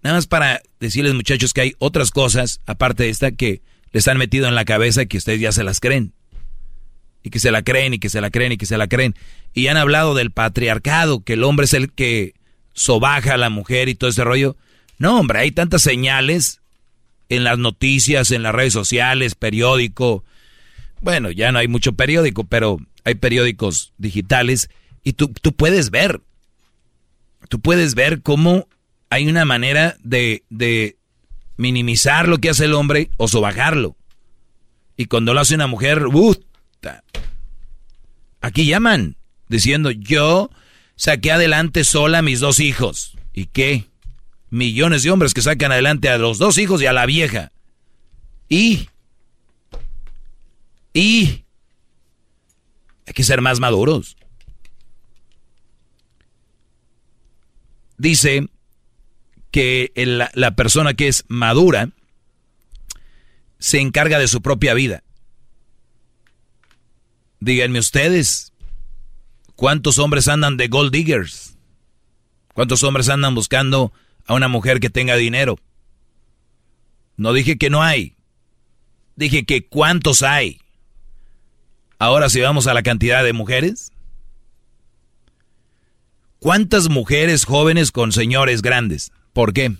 Nada 0.03 0.15
más 0.15 0.27
para 0.27 0.61
decirles 0.79 1.13
muchachos 1.13 1.53
que 1.53 1.61
hay 1.61 1.75
otras 1.77 2.11
cosas, 2.11 2.61
aparte 2.65 3.03
de 3.03 3.09
esta, 3.09 3.31
que 3.31 3.61
les 3.91 4.07
han 4.07 4.17
metido 4.17 4.47
en 4.47 4.55
la 4.55 4.65
cabeza 4.65 5.05
que 5.05 5.17
ustedes 5.17 5.39
ya 5.39 5.51
se 5.51 5.63
las 5.63 5.79
creen. 5.79 6.13
Y 7.23 7.29
que 7.29 7.39
se 7.39 7.51
la 7.51 7.61
creen 7.61 7.93
y 7.93 7.99
que 7.99 8.09
se 8.09 8.21
la 8.21 8.31
creen 8.31 8.53
y 8.53 8.57
que 8.57 8.65
se 8.65 8.77
la 8.77 8.87
creen. 8.87 9.15
Y 9.53 9.67
han 9.67 9.77
hablado 9.77 10.15
del 10.15 10.31
patriarcado, 10.31 11.23
que 11.23 11.33
el 11.33 11.43
hombre 11.43 11.65
es 11.65 11.73
el 11.73 11.91
que 11.91 12.33
sobaja 12.73 13.35
a 13.35 13.37
la 13.37 13.49
mujer 13.49 13.89
y 13.89 13.95
todo 13.95 14.09
ese 14.09 14.23
rollo. 14.23 14.55
No, 14.97 15.19
hombre, 15.19 15.39
hay 15.39 15.51
tantas 15.51 15.81
señales 15.83 16.61
en 17.29 17.43
las 17.43 17.57
noticias, 17.57 18.31
en 18.31 18.43
las 18.43 18.53
redes 18.53 18.73
sociales, 18.73 19.35
periódico. 19.35 20.23
Bueno, 21.01 21.31
ya 21.31 21.51
no 21.51 21.59
hay 21.59 21.67
mucho 21.67 21.93
periódico, 21.93 22.43
pero 22.43 22.79
hay 23.03 23.15
periódicos 23.15 23.93
digitales 23.97 24.69
y 25.03 25.13
tú, 25.13 25.29
tú 25.29 25.53
puedes 25.53 25.91
ver. 25.91 26.21
Tú 27.49 27.59
puedes 27.59 27.95
ver 27.95 28.21
cómo 28.21 28.67
hay 29.09 29.27
una 29.27 29.45
manera 29.45 29.97
de, 30.03 30.43
de 30.49 30.97
minimizar 31.61 32.27
lo 32.27 32.39
que 32.39 32.49
hace 32.49 32.65
el 32.65 32.73
hombre 32.73 33.11
o 33.17 33.27
sobajarlo. 33.27 33.95
Y 34.97 35.05
cuando 35.05 35.33
lo 35.33 35.39
hace 35.39 35.55
una 35.55 35.67
mujer, 35.67 36.07
¡uh! 36.07 36.35
aquí 38.41 38.65
llaman 38.65 39.15
diciendo, 39.47 39.91
yo 39.91 40.49
saqué 40.95 41.31
adelante 41.31 41.83
sola 41.83 42.19
a 42.19 42.23
mis 42.23 42.39
dos 42.39 42.59
hijos. 42.59 43.17
¿Y 43.33 43.45
qué? 43.45 43.91
millones 44.51 45.03
de 45.03 45.11
hombres 45.11 45.33
que 45.33 45.41
sacan 45.41 45.71
adelante 45.71 46.09
a 46.09 46.17
los 46.17 46.37
dos 46.37 46.57
hijos 46.57 46.81
y 46.81 46.85
a 46.85 46.93
la 46.93 47.05
vieja. 47.07 47.51
Y... 48.49 48.89
Y... 50.93 51.45
Hay 53.07 53.13
que 53.13 53.23
ser 53.23 53.41
más 53.41 53.59
maduros. 53.59 54.17
Dice 57.97 58.47
que 59.51 59.91
la 59.95 60.55
persona 60.55 60.93
que 60.93 61.07
es 61.07 61.25
madura 61.27 61.89
se 63.59 63.79
encarga 63.79 64.17
de 64.19 64.27
su 64.27 64.41
propia 64.41 64.73
vida. 64.73 65.03
Díganme 67.39 67.79
ustedes, 67.79 68.53
¿cuántos 69.55 69.99
hombres 69.99 70.27
andan 70.27 70.57
de 70.57 70.67
gold 70.67 70.91
diggers? 70.91 71.57
¿Cuántos 72.53 72.83
hombres 72.83 73.09
andan 73.09 73.35
buscando 73.35 73.93
a 74.25 74.33
una 74.33 74.47
mujer 74.47 74.79
que 74.79 74.89
tenga 74.89 75.15
dinero. 75.15 75.59
No 77.17 77.33
dije 77.33 77.57
que 77.57 77.69
no 77.69 77.83
hay. 77.83 78.15
Dije 79.15 79.45
que 79.45 79.67
cuántos 79.67 80.23
hay. 80.23 80.59
Ahora 81.99 82.29
si 82.29 82.41
vamos 82.41 82.67
a 82.67 82.73
la 82.73 82.83
cantidad 82.83 83.23
de 83.23 83.33
mujeres. 83.33 83.91
¿Cuántas 86.39 86.89
mujeres 86.89 87.45
jóvenes 87.45 87.91
con 87.91 88.11
señores 88.11 88.61
grandes? 88.61 89.11
¿Por 89.33 89.53
qué? 89.53 89.75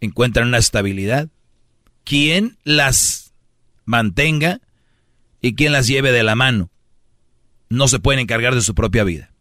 Encuentran 0.00 0.48
una 0.48 0.58
estabilidad. 0.58 1.28
¿Quién 2.04 2.56
las 2.64 3.32
mantenga 3.84 4.60
y 5.40 5.54
quién 5.54 5.72
las 5.72 5.86
lleve 5.86 6.12
de 6.12 6.22
la 6.22 6.34
mano? 6.34 6.70
No 7.68 7.88
se 7.88 7.98
pueden 7.98 8.20
encargar 8.20 8.54
de 8.54 8.62
su 8.62 8.74
propia 8.74 9.04
vida. 9.04 9.32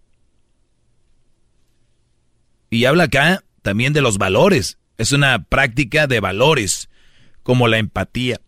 Y 2.70 2.86
habla 2.86 3.04
acá 3.04 3.44
también 3.62 3.94
de 3.94 4.02
los 4.02 4.18
valores. 4.18 4.78
Es 4.98 5.12
una 5.12 5.44
práctica 5.44 6.08
de 6.08 6.20
valores, 6.20 6.90
como 7.44 7.68
la 7.68 7.78
empatía. 7.78 8.42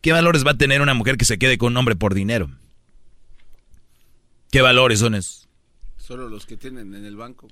¿Qué 0.00 0.12
valores 0.12 0.46
va 0.46 0.52
a 0.52 0.58
tener 0.58 0.80
una 0.80 0.94
mujer 0.94 1.16
que 1.16 1.24
se 1.24 1.38
quede 1.38 1.58
con 1.58 1.72
un 1.72 1.76
hombre 1.76 1.96
por 1.96 2.14
dinero? 2.14 2.50
¿Qué 4.50 4.60
valores 4.60 5.00
son 5.00 5.14
esos? 5.14 5.48
Solo 5.96 6.28
los 6.28 6.46
que 6.46 6.56
tienen 6.56 6.94
en 6.94 7.04
el 7.04 7.16
banco. 7.16 7.48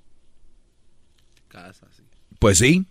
Pues 2.39 2.59
sí. 2.59 2.87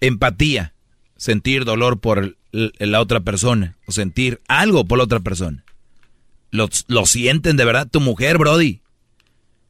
Empatía. 0.00 0.74
Sentir 1.16 1.64
dolor 1.64 2.00
por 2.00 2.36
la 2.52 3.00
otra 3.00 3.20
persona. 3.20 3.76
O 3.86 3.92
sentir 3.92 4.40
algo 4.48 4.86
por 4.86 4.98
la 4.98 5.04
otra 5.04 5.20
persona. 5.20 5.64
Lo, 6.50 6.68
lo 6.88 7.06
sienten 7.06 7.56
de 7.56 7.64
verdad. 7.64 7.88
Tu 7.88 8.00
mujer, 8.00 8.38
Brody. 8.38 8.82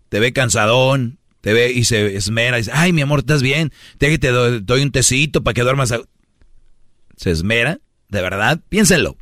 Te 0.08 0.18
ve 0.18 0.32
cansadón, 0.32 1.20
te 1.40 1.52
ve 1.52 1.72
y 1.72 1.84
se 1.84 2.16
esmera 2.16 2.58
y 2.58 2.62
dice, 2.62 2.72
ay, 2.74 2.92
mi 2.92 3.00
amor, 3.00 3.20
¿estás 3.20 3.42
bien? 3.42 3.72
Te, 3.98 4.18
te 4.18 4.28
doy, 4.28 4.82
un 4.82 4.92
tecito 4.92 5.42
para 5.42 5.54
que 5.54 5.62
duermas. 5.62 5.94
¿Se 7.16 7.30
esmera? 7.30 7.80
¿De 8.08 8.20
verdad? 8.20 8.60
Piénsenlo. 8.68 9.16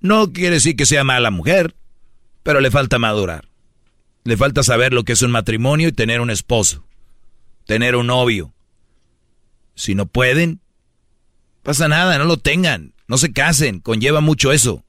No 0.00 0.32
quiere 0.32 0.56
decir 0.56 0.76
que 0.76 0.86
sea 0.86 1.04
mala 1.04 1.30
mujer, 1.30 1.76
pero 2.42 2.60
le 2.60 2.70
falta 2.70 2.98
madurar. 2.98 3.48
Le 4.24 4.36
falta 4.36 4.62
saber 4.62 4.92
lo 4.92 5.04
que 5.04 5.12
es 5.12 5.22
un 5.22 5.30
matrimonio 5.30 5.88
y 5.88 5.92
tener 5.92 6.20
un 6.20 6.30
esposo, 6.30 6.84
tener 7.70 7.94
un 7.94 8.08
novio. 8.08 8.52
Si 9.76 9.94
no 9.94 10.06
pueden, 10.06 10.58
pasa 11.62 11.86
nada, 11.86 12.18
no 12.18 12.24
lo 12.24 12.36
tengan, 12.36 12.94
no 13.06 13.16
se 13.16 13.32
casen, 13.32 13.78
conlleva 13.78 14.20
mucho 14.20 14.50
eso. 14.50 14.82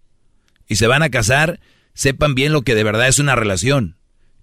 Y 0.68 0.78
se 0.78 0.88
van 0.88 1.04
a 1.04 1.12
casar, 1.12 1.60
sepan 1.94 2.34
bien 2.34 2.54
lo 2.54 2.64
que 2.64 2.74
de 2.74 2.84
verdad 2.84 3.08
es 3.08 3.20
una 3.20 3.36
relación. 3.36 3.98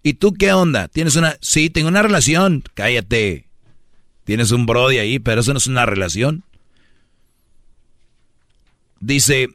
¿Y 0.04 0.14
tú 0.14 0.34
qué 0.34 0.52
onda? 0.52 0.86
¿Tienes 0.86 1.16
una... 1.16 1.36
Sí, 1.40 1.68
tengo 1.68 1.88
una 1.88 2.00
relación. 2.00 2.62
Cállate. 2.74 3.48
Tienes 4.22 4.52
un 4.52 4.66
brody 4.66 4.98
ahí, 4.98 5.18
pero 5.18 5.40
eso 5.40 5.52
no 5.52 5.58
es 5.58 5.66
una 5.66 5.84
relación. 5.84 6.44
Dice 9.00 9.48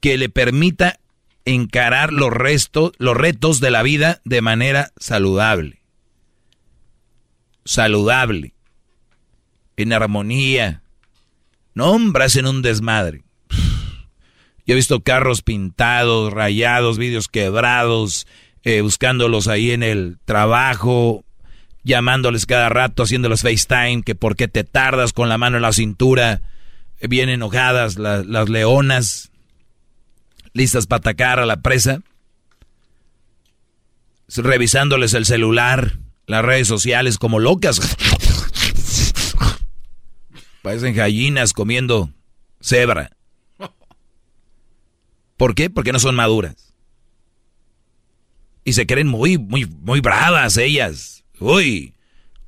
que 0.00 0.16
le 0.16 0.30
permita 0.30 0.98
encarar 1.44 2.10
los, 2.10 2.32
restos, 2.32 2.92
los 2.96 3.14
retos 3.14 3.60
de 3.60 3.70
la 3.70 3.82
vida 3.82 4.22
de 4.24 4.40
manera 4.40 4.92
saludable. 4.96 5.77
Saludable, 7.68 8.54
en 9.76 9.92
armonía. 9.92 10.82
No, 11.74 11.90
hombre, 11.90 12.24
hacen 12.24 12.46
un 12.46 12.62
desmadre. 12.62 13.24
Yo 13.50 14.72
he 14.72 14.74
visto 14.74 15.00
carros 15.00 15.42
pintados, 15.42 16.32
rayados, 16.32 16.96
vidrios 16.96 17.28
quebrados, 17.28 18.26
eh, 18.62 18.80
buscándolos 18.80 19.48
ahí 19.48 19.72
en 19.72 19.82
el 19.82 20.18
trabajo, 20.24 21.24
llamándoles 21.84 22.46
cada 22.46 22.70
rato, 22.70 23.02
haciéndoles 23.02 23.42
FaceTime, 23.42 24.02
que 24.02 24.14
por 24.14 24.34
qué 24.34 24.48
te 24.48 24.64
tardas 24.64 25.12
con 25.12 25.28
la 25.28 25.36
mano 25.36 25.56
en 25.56 25.62
la 25.62 25.72
cintura, 25.72 26.40
bien 27.02 27.28
enojadas 27.28 27.98
las 27.98 28.48
leonas, 28.48 29.30
listas 30.54 30.86
para 30.86 31.00
atacar 31.00 31.38
a 31.38 31.46
la 31.46 31.60
presa, 31.60 32.00
revisándoles 34.36 35.12
el 35.12 35.26
celular, 35.26 35.98
las 36.28 36.44
redes 36.44 36.68
sociales 36.68 37.18
como 37.18 37.40
locas. 37.40 37.80
Parecen 40.62 40.94
gallinas 40.94 41.52
comiendo 41.52 42.10
cebra. 42.60 43.10
¿Por 45.36 45.54
qué? 45.54 45.70
Porque 45.70 45.92
no 45.92 45.98
son 45.98 46.14
maduras. 46.14 46.74
Y 48.64 48.74
se 48.74 48.86
creen 48.86 49.08
muy, 49.08 49.38
muy, 49.38 49.64
muy 49.64 50.00
bravas 50.00 50.58
ellas. 50.58 51.24
Uy, 51.40 51.94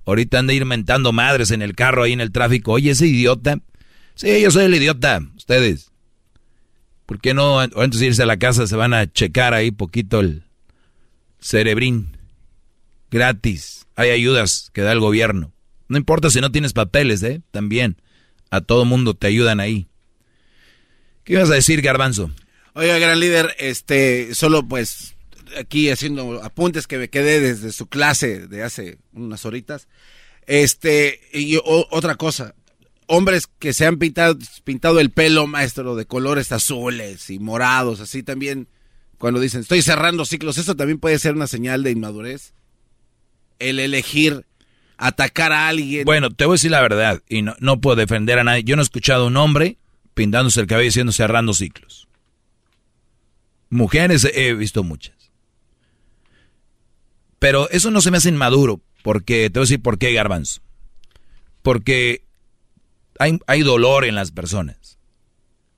ahorita 0.05 0.39
han 0.39 0.47
de 0.47 0.55
ir 0.55 0.67
mentando 0.67 1.13
madres 1.13 1.51
en 1.51 1.63
el 1.63 1.75
carro 1.75 2.03
ahí 2.03 2.13
en 2.13 2.21
el 2.21 2.33
tráfico. 2.33 2.73
Oye, 2.73 2.91
ese 2.91 3.07
idiota. 3.07 3.61
Sí, 4.15 4.43
yo 4.43 4.51
soy 4.51 4.65
el 4.67 4.75
idiota. 4.75 5.21
Ustedes. 5.37 5.91
¿Por 7.07 7.21
qué 7.21 7.33
no 7.33 7.61
antes 7.61 7.99
de 7.99 8.07
irse 8.07 8.23
a 8.23 8.27
la 8.27 8.39
casa 8.39 8.67
se 8.67 8.77
van 8.77 8.93
a 8.93 9.11
checar 9.11 9.55
ahí 9.55 9.71
poquito 9.71 10.21
el 10.21 10.45
cerebrín? 11.41 12.20
Gratis. 13.11 13.87
Hay 13.97 14.11
ayudas 14.11 14.71
que 14.73 14.83
da 14.83 14.93
el 14.93 15.01
gobierno. 15.01 15.53
No 15.89 15.99
importa 15.99 16.31
si 16.31 16.41
no 16.41 16.53
tienes 16.53 16.73
papeles, 16.73 17.23
¿eh? 17.23 17.43
También. 17.51 18.01
A 18.51 18.61
todo 18.61 18.85
mundo 18.85 19.15
te 19.15 19.27
ayudan 19.27 19.61
ahí. 19.61 19.89
¿Qué 21.25 21.35
ibas 21.35 21.51
a 21.51 21.55
decir, 21.55 21.83
Garbanzo? 21.83 22.31
Oiga, 22.75 22.99
gran 22.99 23.19
líder, 23.19 23.55
este, 23.59 24.35
solo 24.35 24.67
pues 24.67 25.17
aquí 25.59 25.91
haciendo 25.91 26.43
apuntes 26.43 26.87
que 26.87 26.99
me 26.99 27.11
quedé 27.11 27.41
desde 27.41 27.73
su 27.73 27.89
clase 27.89 28.47
de 28.47 28.63
hace 28.63 28.99
unas 29.13 29.45
horitas. 29.45 29.89
Este, 30.47 31.21
y 31.33 31.59
otra 31.63 32.15
cosa, 32.15 32.55
hombres 33.07 33.49
que 33.59 33.73
se 33.73 33.87
han 33.87 33.99
pintado, 33.99 34.39
pintado 34.65 35.01
el 35.01 35.11
pelo, 35.11 35.47
maestro, 35.47 35.97
de 35.97 36.07
colores 36.07 36.53
azules 36.53 37.31
y 37.31 37.39
morados, 37.39 38.01
así 38.01 38.23
también, 38.23 38.69
cuando 39.19 39.41
dicen, 39.41 39.61
estoy 39.61 39.83
cerrando 39.83 40.25
ciclos, 40.25 40.59
eso 40.59 40.77
también 40.77 40.99
puede 40.99 41.19
ser 41.19 41.35
una 41.35 41.47
señal 41.47 41.83
de 41.83 41.91
inmadurez. 41.91 42.55
El 43.61 43.79
elegir 43.79 44.45
atacar 44.97 45.53
a 45.53 45.69
alguien. 45.69 46.05
Bueno, 46.05 46.31
te 46.31 46.45
voy 46.45 46.55
a 46.55 46.57
decir 46.57 46.73
la 46.73 46.83
verdad, 46.83 47.23
y 47.29 47.43
no, 47.43 47.55
no 47.61 47.81
puedo 47.81 47.97
defender 47.97 48.39
a 48.39 48.45
nadie. 48.45 48.65
Yo 48.65 48.75
no 48.75 48.83
he 48.83 48.85
escuchado 48.85 49.25
a 49.25 49.27
un 49.29 49.37
hombre 49.37 49.79
pintándose 50.15 50.61
el 50.61 50.67
cabello 50.67 50.87
diciendo 50.87 51.13
cerrando 51.13 51.55
ciclos. 51.55 52.09
Mujeres 53.71 54.29
he 54.35 54.53
visto 54.55 54.83
muchas. 54.83 55.15
Pero 57.39 57.71
eso 57.71 57.91
no 57.91 58.01
se 58.01 58.11
me 58.11 58.19
hace 58.19 58.29
inmaduro, 58.29 58.81
porque 59.03 59.49
te 59.49 59.59
voy 59.59 59.65
a 59.65 59.69
decir 59.69 59.81
por 59.81 59.99
qué, 59.99 60.13
Garbanzo. 60.13 60.61
Porque 61.63 62.25
hay, 63.19 63.39
hay 63.47 63.63
dolor 63.63 64.05
en 64.05 64.15
las 64.15 64.31
personas. 64.31 64.99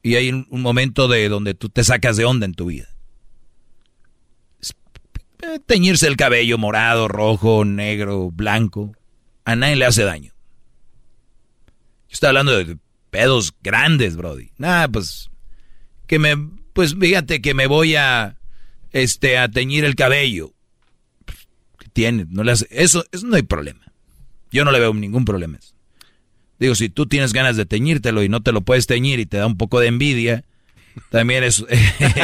Y 0.03 0.17
hay 0.17 0.31
un, 0.31 0.47
momento 0.51 1.07
de 1.07 1.29
donde 1.29 1.55
tú 1.55 1.69
te 1.69 1.85
sacas 1.85 2.17
de 2.17 2.25
onda 2.25 2.47
en 2.47 2.55
tu 2.55 2.67
vida. 2.67 2.89
Eh, 5.43 5.59
teñirse 5.67 6.07
el 6.07 6.17
cabello 6.17 6.59
morado, 6.59 7.09
rojo, 7.09 7.65
negro, 7.65 8.31
blanco, 8.31 8.93
a 9.45 9.57
nadie 9.57 9.77
le 9.77 9.85
hace 9.85 10.05
daño. 10.05 10.33
Yo 12.09 12.15
estoy 12.15 12.29
hablando 12.29 12.57
de 12.57 12.79
pedos 13.11 13.55
grandes, 13.63 14.17
Brody. 14.17 14.51
Nada, 14.59 14.89
pues 14.89 15.31
que 16.07 16.19
me 16.19 16.37
pues 16.73 16.95
fíjate 16.99 17.43
que 17.43 17.55
me 17.55 17.67
voy 17.67 17.97
a 17.97 18.39
este 18.93 19.39
a 19.39 19.49
teñir 19.49 19.85
el 19.85 19.95
cabello 19.95 20.55
tiene, 21.93 22.27
no 22.29 22.43
le 22.43 22.53
hace, 22.53 22.67
eso, 22.71 23.05
eso 23.13 23.27
no 23.27 23.37
hay 23.37 23.43
problema. 23.43 23.81
Yo 24.51 24.65
no 24.65 24.73
le 24.73 24.81
veo 24.81 24.93
ningún 24.95 25.25
problema. 25.25 25.59
Digo, 26.59 26.75
si 26.75 26.89
tú 26.89 27.07
tienes 27.07 27.33
ganas 27.33 27.57
de 27.57 27.67
teñírtelo 27.67 28.23
y 28.23 28.29
no 28.29 28.43
te 28.43 28.53
lo 28.53 28.63
puedes 28.63 28.87
teñir 28.87 29.19
y 29.21 29.27
te 29.27 29.37
da 29.37 29.47
un 29.47 29.57
poco 29.57 29.81
de 29.81 29.89
envidia, 29.89 30.45
también 31.11 31.45
es, 31.45 31.65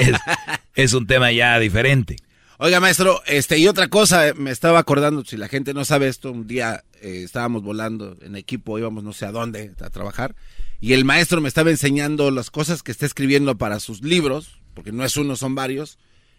es, 0.74 0.92
un 0.92 1.06
tema 1.06 1.32
ya 1.32 1.58
diferente. 1.58 2.16
Oiga, 2.60 2.80
maestro, 2.80 3.22
este, 3.26 3.56
y 3.58 3.68
otra 3.68 3.86
cosa, 3.86 4.32
me 4.34 4.50
estaba 4.50 4.80
acordando, 4.80 5.24
si 5.24 5.36
la 5.36 5.46
gente 5.46 5.74
no 5.74 5.84
sabe 5.84 6.08
esto, 6.08 6.32
un 6.32 6.48
día 6.48 6.82
eh, 7.00 7.22
estábamos 7.24 7.62
volando 7.62 8.16
en 8.20 8.34
equipo, 8.34 8.80
íbamos 8.80 9.04
no 9.04 9.12
sé 9.12 9.26
a 9.26 9.30
dónde 9.30 9.70
a 9.80 9.90
trabajar, 9.90 10.34
y 10.80 10.92
el 10.94 11.04
maestro 11.04 11.40
me 11.40 11.46
estaba 11.46 11.70
enseñando 11.70 12.32
las 12.32 12.50
cosas 12.50 12.82
que 12.82 12.90
está 12.90 13.06
escribiendo 13.06 13.56
para 13.56 13.78
sus 13.78 14.02
libros, 14.02 14.58
porque 14.74 14.90
no 14.90 15.04
es 15.04 15.16
uno, 15.16 15.36
son 15.36 15.54
varios, 15.54 15.98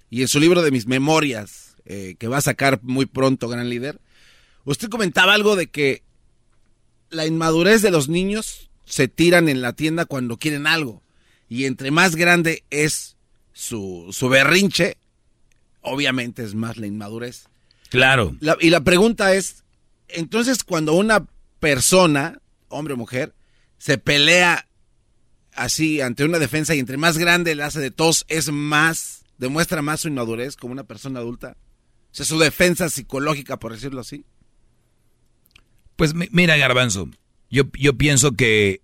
y 0.09 0.21
en 0.21 0.27
su 0.27 0.41
libro 0.41 0.61
de 0.61 0.71
mis 0.71 0.87
memorias, 0.87 1.77
eh, 1.85 2.17
que 2.19 2.27
va 2.27 2.39
a 2.39 2.41
sacar 2.41 2.81
muy 2.83 3.05
pronto, 3.05 3.47
gran 3.47 3.69
líder. 3.69 4.01
Usted 4.65 4.89
comentaba 4.89 5.33
algo 5.33 5.55
de 5.55 5.67
que 5.67 6.03
la 7.11 7.27
inmadurez 7.27 7.81
de 7.81 7.91
los 7.91 8.09
niños 8.09 8.69
se 8.83 9.07
tiran 9.07 9.47
en 9.47 9.61
la 9.61 9.71
tienda 9.71 10.03
cuando 10.03 10.35
quieren 10.35 10.67
algo. 10.67 11.01
Y 11.48 11.64
entre 11.64 11.91
más 11.91 12.17
grande 12.17 12.65
es 12.72 13.15
su, 13.53 14.09
su 14.11 14.27
berrinche, 14.27 14.98
obviamente 15.82 16.43
es 16.43 16.56
más 16.56 16.77
la 16.77 16.88
inmadurez. 16.88 17.48
Claro. 17.90 18.35
y 18.59 18.69
la 18.69 18.83
pregunta 18.83 19.33
es, 19.33 19.64
entonces 20.08 20.64
cuando 20.64 20.93
una 20.93 21.25
persona, 21.59 22.40
hombre 22.67 22.93
o 22.93 22.98
mujer, 22.98 23.33
se 23.77 23.98
pelea 23.98 24.67
así 25.53 26.01
ante 26.01 26.24
una 26.24 26.40
defensa 26.40 26.75
y 26.75 26.80
entre 26.80 26.98
más 26.98 27.17
grande 27.17 27.56
le 27.56 27.64
hace 27.64 27.80
de 27.80 27.91
tos, 27.91 28.25
es 28.27 28.51
más, 28.51 29.24
demuestra 29.38 29.82
más 29.82 30.01
su 30.01 30.08
inmadurez 30.08 30.56
como 30.56 30.74
una 30.74 30.83
persona 30.83 31.19
adulta. 31.19 31.58
O 32.11 32.16
sea, 32.16 32.25
su 32.25 32.40
defensa 32.40 32.90
psicológica, 32.90 33.58
por 33.58 33.74
decirlo 33.74 34.01
así. 34.01 34.25
Pues 35.95 36.14
mira, 36.14 36.58
Garbanzo, 36.58 37.09
yo, 37.49 37.64
yo 37.77 37.98
pienso 37.98 38.33
que 38.33 38.82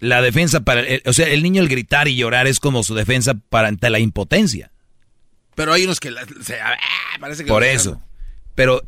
la 0.00 0.22
defensa 0.22 0.60
para... 0.60 0.82
o 1.06 1.12
sea, 1.12 1.28
el 1.28 1.42
niño 1.42 1.62
el 1.62 1.68
gritar 1.68 2.08
y 2.08 2.16
llorar 2.16 2.46
es 2.46 2.60
como 2.60 2.82
su 2.82 2.94
defensa 2.94 3.34
para 3.34 3.68
ante 3.68 3.90
la 3.90 4.00
impotencia. 4.00 4.72
Pero 5.58 5.72
hay 5.72 5.84
unos 5.84 6.00
que... 6.00 6.08
Ah, 6.10 6.76
parece 7.20 7.44
que 7.44 7.48
por 7.48 7.64
eso. 7.64 8.00
Pero, 8.54 8.82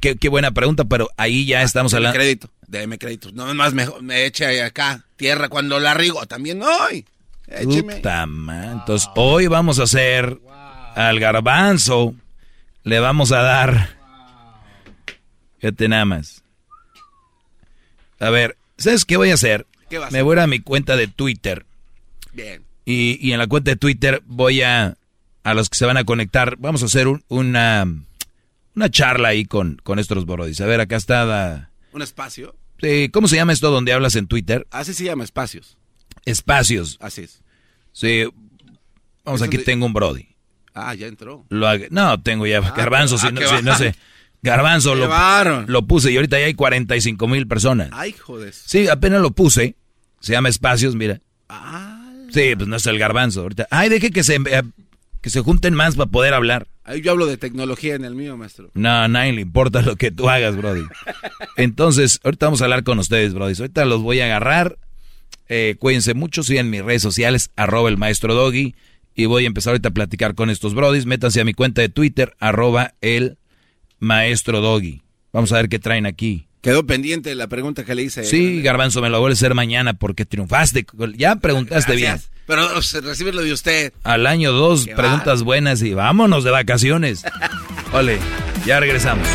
qué, 0.00 0.16
qué, 0.16 0.28
buena 0.28 0.50
pregunta, 0.50 0.84
pero 0.84 1.08
ahí 1.16 1.46
ya 1.46 1.60
ah, 1.60 1.62
estamos 1.62 1.94
hablando... 1.94 2.18
crédito, 2.18 2.50
déme 2.66 2.98
crédito. 2.98 3.30
No 3.32 3.54
más 3.54 3.72
me, 3.72 3.86
me 4.02 4.26
eche 4.26 4.62
acá 4.62 5.04
tierra 5.16 5.48
cuando 5.48 5.80
la 5.80 5.94
rigo. 5.94 6.26
También 6.26 6.62
hoy. 6.62 7.06
Écheme. 7.46 7.96
Puta 7.96 8.24
Entonces, 8.24 9.08
hoy 9.14 9.46
vamos 9.46 9.78
a 9.78 9.84
hacer 9.84 10.38
al 10.94 11.20
garbanzo 11.20 12.14
le 12.86 13.00
vamos 13.00 13.32
a 13.32 13.42
dar. 13.42 13.96
Fíjate 15.58 15.88
nada 15.88 16.04
más. 16.04 16.44
A 18.20 18.30
ver, 18.30 18.56
¿sabes 18.78 19.04
qué 19.04 19.16
voy 19.16 19.32
a 19.32 19.34
hacer? 19.34 19.66
Me 20.12 20.22
voy 20.22 20.38
a 20.38 20.46
mi 20.46 20.60
cuenta 20.60 20.96
de 20.96 21.08
Twitter. 21.08 21.66
Bien. 22.32 22.62
Y, 22.84 23.32
en 23.32 23.38
la 23.38 23.48
cuenta 23.48 23.72
de 23.72 23.76
Twitter 23.76 24.22
voy 24.24 24.62
a. 24.62 24.96
A 25.46 25.54
los 25.54 25.70
que 25.70 25.78
se 25.78 25.86
van 25.86 25.96
a 25.96 26.02
conectar, 26.02 26.56
vamos 26.58 26.82
a 26.82 26.86
hacer 26.86 27.06
una. 27.28 27.86
Una 28.74 28.90
charla 28.90 29.28
ahí 29.28 29.44
con, 29.44 29.76
con 29.84 30.00
estos 30.00 30.26
borodis. 30.26 30.60
A 30.60 30.66
ver, 30.66 30.80
acá 30.80 30.96
está. 30.96 31.70
¿Un 31.92 32.02
espacio? 32.02 32.56
Sí, 32.80 33.08
¿cómo 33.12 33.28
se 33.28 33.36
llama 33.36 33.52
esto 33.52 33.70
donde 33.70 33.92
hablas 33.92 34.16
en 34.16 34.26
Twitter? 34.26 34.66
Así 34.72 34.92
se 34.92 35.04
llama, 35.04 35.22
espacios. 35.22 35.78
Espacios. 36.24 36.98
Así 37.00 37.22
es. 37.22 37.44
Sí. 37.92 38.24
Vamos, 39.24 39.40
aquí 39.40 39.58
tengo 39.58 39.86
un 39.86 39.92
Brody. 39.92 40.26
Ah, 40.74 40.96
ya 40.96 41.06
entró. 41.06 41.46
no, 41.48 42.22
tengo 42.22 42.44
ya. 42.48 42.58
Ah, 42.58 42.74
garbanzo, 42.76 43.16
si, 43.16 43.30
no, 43.30 43.62
no, 43.62 43.78
sé. 43.78 43.94
Garbanzo 44.42 44.94
lo, 44.96 45.08
lo, 45.68 45.86
puse 45.86 46.10
y 46.10 46.16
ahorita 46.16 46.40
ya 46.40 46.46
hay 46.46 46.54
45 46.54 47.28
mil 47.28 47.46
personas. 47.46 47.90
Ay, 47.92 48.10
joder. 48.12 48.52
Sí, 48.52 48.88
apenas 48.88 49.22
lo 49.22 49.30
puse. 49.30 49.76
Se 50.18 50.32
llama 50.32 50.48
Espacios, 50.48 50.96
mira. 50.96 51.20
Ah. 51.48 52.10
Sí, 52.32 52.56
pues 52.56 52.66
no 52.66 52.74
es 52.74 52.86
el 52.86 52.98
garbanzo. 52.98 53.42
Ahorita. 53.42 53.68
Ay, 53.70 53.88
deje 53.88 54.10
que 54.10 54.24
se, 54.24 54.34
eh, 54.34 54.62
que 55.26 55.30
se 55.30 55.40
junten 55.40 55.74
más 55.74 55.96
para 55.96 56.08
poder 56.08 56.34
hablar. 56.34 56.68
Ahí 56.84 57.00
yo 57.00 57.10
hablo 57.10 57.26
de 57.26 57.36
tecnología 57.36 57.96
en 57.96 58.04
el 58.04 58.14
mío, 58.14 58.36
maestro. 58.36 58.70
No, 58.74 58.90
a 58.90 59.08
nadie 59.08 59.32
le 59.32 59.40
importa 59.40 59.82
lo 59.82 59.96
que 59.96 60.12
tú 60.12 60.28
hagas, 60.28 60.56
Brody. 60.56 60.84
Entonces, 61.56 62.20
ahorita 62.22 62.46
vamos 62.46 62.60
a 62.60 62.66
hablar 62.66 62.84
con 62.84 63.00
ustedes, 63.00 63.34
Brody. 63.34 63.54
Ahorita 63.58 63.84
los 63.86 64.02
voy 64.02 64.20
a 64.20 64.26
agarrar. 64.26 64.78
Eh, 65.48 65.74
cuídense 65.80 66.14
mucho, 66.14 66.42
en 66.46 66.70
mis 66.70 66.84
redes 66.84 67.02
sociales, 67.02 67.50
arroba 67.56 67.88
el 67.88 67.96
maestro 67.96 68.36
Doggy 68.36 68.76
y 69.16 69.26
voy 69.26 69.42
a 69.42 69.46
empezar 69.48 69.72
ahorita 69.72 69.88
a 69.88 69.94
platicar 69.94 70.36
con 70.36 70.48
estos 70.48 70.74
brodis. 70.74 71.06
Métanse 71.06 71.40
a 71.40 71.44
mi 71.44 71.54
cuenta 71.54 71.82
de 71.82 71.88
Twitter, 71.88 72.36
arroba 72.38 72.94
el 73.00 73.36
maestro 73.98 74.60
Doggy. 74.60 75.02
Vamos 75.32 75.50
a 75.50 75.56
ver 75.56 75.68
qué 75.68 75.80
traen 75.80 76.06
aquí. 76.06 76.46
Quedó 76.60 76.86
pendiente 76.86 77.34
la 77.34 77.48
pregunta 77.48 77.84
que 77.84 77.96
le 77.96 78.04
hice. 78.04 78.22
Sí, 78.22 78.62
Garbanzo, 78.62 79.02
me 79.02 79.10
lo 79.10 79.18
voy 79.18 79.30
a 79.30 79.32
hacer 79.32 79.54
mañana 79.54 79.94
porque 79.94 80.24
triunfaste. 80.24 80.86
Ya 81.16 81.34
preguntaste 81.34 81.96
bien. 81.96 82.20
Pero 82.46 82.68
recibirlo 83.02 83.42
de 83.42 83.52
usted. 83.52 83.92
Al 84.04 84.26
año 84.26 84.52
dos, 84.52 84.86
preguntas 84.86 85.42
buenas 85.42 85.82
y 85.82 85.94
vámonos 85.94 86.44
de 86.44 86.50
vacaciones. 86.50 87.24
Ole, 87.92 88.18
ya 88.64 88.80
regresamos. 88.80 89.26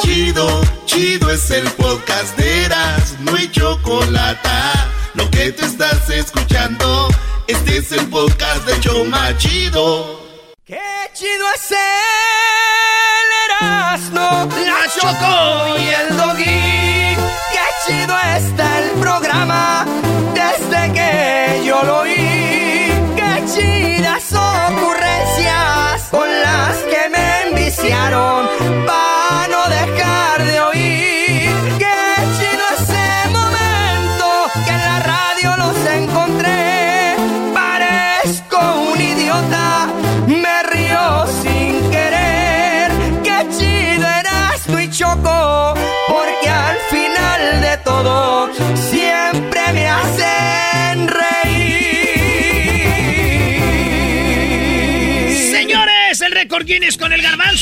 Chido, 0.00 0.62
chido 0.86 1.30
es 1.30 1.50
el 1.50 1.68
podcast 1.72 2.36
de 2.38 2.64
Eras, 2.64 3.16
no 3.20 3.34
hay 3.34 3.50
chocolate. 3.50 4.48
Lo 5.14 5.28
que 5.30 5.50
te 5.52 5.64
estás 5.66 6.08
escuchando, 6.10 7.08
este 7.48 7.78
es 7.78 7.90
el 7.92 8.06
podcast 8.06 8.64
de 8.66 8.78
Choma 8.80 9.36
Chido. 9.36 10.20
Qué 10.64 10.78
chido 11.14 11.46
es 11.56 11.70
el 11.72 11.78
Erasmo, 13.50 14.48
la 14.54 14.86
Choco 14.94 15.78
y 15.78 15.88
el 15.88 16.07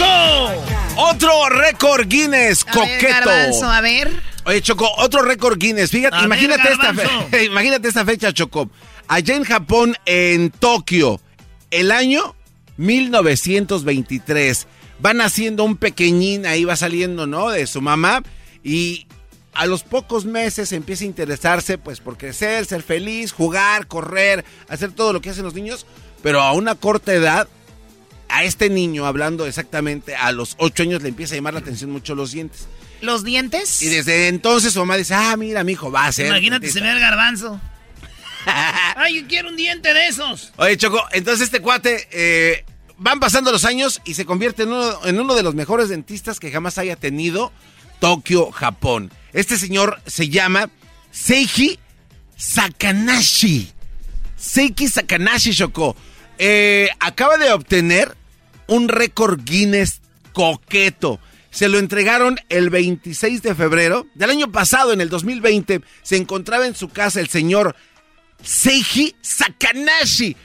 garbanzo. 0.05 0.63
Otro 0.99 1.49
récord 1.51 2.07
Guinness, 2.09 2.65
A 2.67 2.73
ver, 2.81 2.99
coqueto. 3.01 3.29
Garbanzo, 3.29 3.67
a 3.71 3.81
ver. 3.81 4.11
Oye, 4.45 4.63
Choco, 4.63 4.89
otro 4.99 5.23
récord 5.23 5.59
Guinness. 5.59 5.91
Fíjate, 5.91 6.17
A 6.17 6.21
ver, 6.21 6.27
imagínate, 6.27 6.73
esta 6.73 6.95
fe- 6.95 7.45
imagínate 7.47 7.89
esta 7.89 8.05
fecha, 8.05 8.33
Choco. 8.33 8.71
Allá 9.09 9.37
en 9.37 9.45
Japón, 9.45 9.97
en 10.07 10.51
Tokio, 10.51 11.21
el 11.71 11.91
año 11.91 12.35
1923. 12.77 14.67
Van 14.99 15.21
haciendo 15.21 15.65
un 15.65 15.77
pequeñín, 15.77 16.47
ahí 16.47 16.65
va 16.65 16.75
saliendo, 16.77 17.27
¿no? 17.27 17.51
De 17.51 17.67
su 17.67 17.83
mamá. 17.83 18.23
Y 18.65 19.07
a 19.53 19.67
los 19.67 19.83
pocos 19.83 20.25
meses 20.25 20.73
empieza 20.73 21.05
a 21.05 21.09
interesarse, 21.09 21.77
pues, 21.77 22.01
por 22.01 22.17
crecer, 22.17 22.65
ser 22.65 22.83
feliz, 22.83 23.33
jugar, 23.33 23.87
correr, 23.87 24.45
hacer 24.69 24.93
todo 24.93 25.13
lo 25.13 25.21
que 25.21 25.31
hacen 25.31 25.45
los 25.45 25.55
niños. 25.55 25.87
Pero 26.23 26.41
a 26.41 26.53
una 26.53 26.75
corta 26.75 27.13
edad, 27.13 27.47
a 28.29 28.45
este 28.45 28.71
niño, 28.71 29.07
hablando 29.07 29.47
exactamente 29.47 30.15
a 30.15 30.33
los 30.33 30.55
8 30.59 30.83
años, 30.85 31.03
le 31.03 31.09
empieza 31.09 31.35
a 31.35 31.37
llamar 31.37 31.55
la 31.55 31.61
atención 31.61 31.91
mucho 31.91 32.15
los 32.15 32.33
dientes. 32.33 32.67
¿Los 33.01 33.25
dientes? 33.25 33.83
Y 33.83 33.89
desde 33.89 34.29
entonces 34.29 34.73
su 34.73 34.79
mamá 34.81 34.97
dice, 34.97 35.15
ah, 35.15 35.37
mira, 35.37 35.65
mi 35.65 35.73
hijo 35.73 35.91
va 35.91 36.07
a 36.07 36.13
ser. 36.13 36.27
Imagínate, 36.27 36.71
se 36.71 36.81
ve 36.81 36.91
el 36.91 37.01
garbanzo. 37.01 37.61
Ay, 38.97 39.21
yo 39.21 39.29
quiero 39.29 39.49
un 39.49 39.57
diente 39.57 39.93
de 39.93 40.07
esos. 40.07 40.53
Oye, 40.57 40.77
Choco, 40.77 41.03
entonces 41.13 41.47
este 41.47 41.61
cuate, 41.61 42.09
eh, 42.11 42.65
van 42.97 43.21
pasando 43.21 43.53
los 43.53 43.65
años 43.65 44.01
y 44.05 44.15
se 44.15 44.25
convierte 44.25 44.63
en 44.63 44.71
uno, 44.73 45.05
en 45.05 45.21
uno 45.21 45.35
de 45.35 45.43
los 45.43 45.55
mejores 45.55 45.89
dentistas 45.89 46.41
que 46.41 46.51
jamás 46.51 46.79
haya 46.79 46.97
tenido 46.97 47.53
Tokio, 48.01 48.51
Japón. 48.51 49.11
Este 49.33 49.59
señor 49.59 50.01
se 50.07 50.29
llama 50.29 50.71
Seiji 51.11 51.79
Sakanashi. 52.37 53.71
Seiki 54.37 54.89
Sakanashi, 54.89 55.55
Choco. 55.55 55.97
Eh, 56.39 56.89
acaba 57.01 57.39
de 57.39 57.53
obtener 57.53 58.16
un 58.69 58.89
récord 58.89 59.41
Guinness 59.45 60.01
coqueto. 60.33 61.21
Se 61.51 61.69
lo 61.69 61.79
entregaron 61.79 62.39
el 62.51 62.69
26 62.69 63.43
de 63.43 63.55
febrero 63.55 64.07
del 64.15 64.31
año 64.31 64.53
pasado, 64.53 64.93
en 64.93 65.01
el 65.01 65.09
2020. 65.09 65.81
Se 66.03 66.17
encontraba 66.17 66.67
en 66.67 66.75
su 66.75 66.89
casa 66.91 67.21
el 67.21 67.29
señor 67.29 67.75
Seiji 68.43 69.15
Sakanashi. 69.23 70.37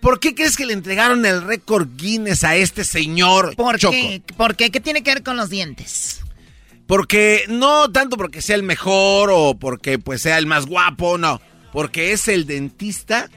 ¿Por 0.00 0.20
qué 0.20 0.34
crees 0.34 0.56
que 0.56 0.66
le 0.66 0.72
entregaron 0.74 1.24
el 1.24 1.42
récord 1.42 1.88
Guinness 1.96 2.44
a 2.44 2.56
este 2.56 2.84
señor 2.84 3.56
¿Por 3.56 3.78
Choco? 3.78 3.92
qué? 3.92 4.22
¿Por 4.36 4.54
qué? 4.56 4.70
¿Qué 4.70 4.80
tiene 4.80 5.02
que 5.02 5.14
ver 5.14 5.22
con 5.22 5.36
los 5.36 5.48
dientes? 5.50 6.20
Porque 6.86 7.44
no 7.48 7.90
tanto 7.90 8.16
porque 8.16 8.42
sea 8.42 8.56
el 8.56 8.62
mejor 8.62 9.30
o 9.32 9.54
porque 9.58 9.98
pues 9.98 10.20
sea 10.20 10.36
el 10.38 10.46
más 10.46 10.66
guapo, 10.66 11.16
no. 11.16 11.40
Porque 11.72 12.12
es 12.12 12.28
el 12.28 12.46
dentista 12.46 13.30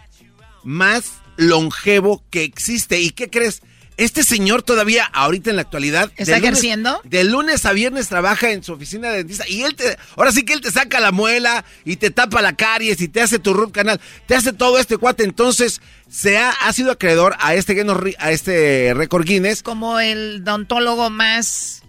más 0.63 1.13
longevo 1.37 2.23
que 2.29 2.43
existe. 2.43 2.99
¿Y 2.99 3.11
qué 3.11 3.29
crees? 3.29 3.61
Este 3.97 4.23
señor 4.23 4.61
todavía, 4.61 5.05
ahorita 5.05 5.49
en 5.49 5.55
la 5.55 5.63
actualidad... 5.63 6.11
¿Está 6.17 6.33
de 6.33 6.39
lunes- 6.39 6.43
ejerciendo? 6.49 7.01
De 7.03 7.23
lunes 7.23 7.65
a 7.65 7.73
viernes 7.73 8.07
trabaja 8.07 8.51
en 8.51 8.63
su 8.63 8.73
oficina 8.73 9.09
de 9.09 9.17
dentista. 9.17 9.45
Y 9.49 9.63
él 9.63 9.75
te... 9.75 9.97
Ahora 10.15 10.31
sí 10.31 10.43
que 10.45 10.53
él 10.53 10.61
te 10.61 10.69
saca 10.71 10.99
la 10.99 11.11
muela 11.11 11.65
y 11.83 11.95
te 11.95 12.11
tapa 12.11 12.41
la 12.43 12.55
caries 12.55 13.01
y 13.01 13.07
te 13.07 13.21
hace 13.21 13.39
tu 13.39 13.55
root 13.55 13.71
canal. 13.71 13.99
Te 14.27 14.35
hace 14.35 14.53
todo 14.53 14.77
este 14.77 14.97
cuate. 14.97 15.23
Entonces, 15.23 15.81
se 16.09 16.37
ha, 16.37 16.51
ha 16.51 16.73
sido 16.73 16.91
acreedor 16.91 17.35
a 17.39 17.55
este, 17.55 17.75
a 18.19 18.31
este 18.31 18.93
récord 18.95 19.25
Guinness. 19.25 19.63
Como 19.63 19.99
el 19.99 20.41
odontólogo 20.43 21.09
más... 21.09 21.81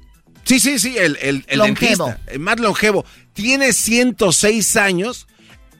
Sí, 0.44 0.60
sí, 0.60 0.78
sí, 0.78 0.96
el, 0.96 1.18
el, 1.20 1.44
el 1.48 1.58
Longevo. 1.58 2.06
dentista, 2.06 2.32
el 2.32 2.38
más 2.40 2.58
longevo. 2.58 3.04
Tiene 3.34 3.74
106 3.74 4.76
años. 4.76 5.26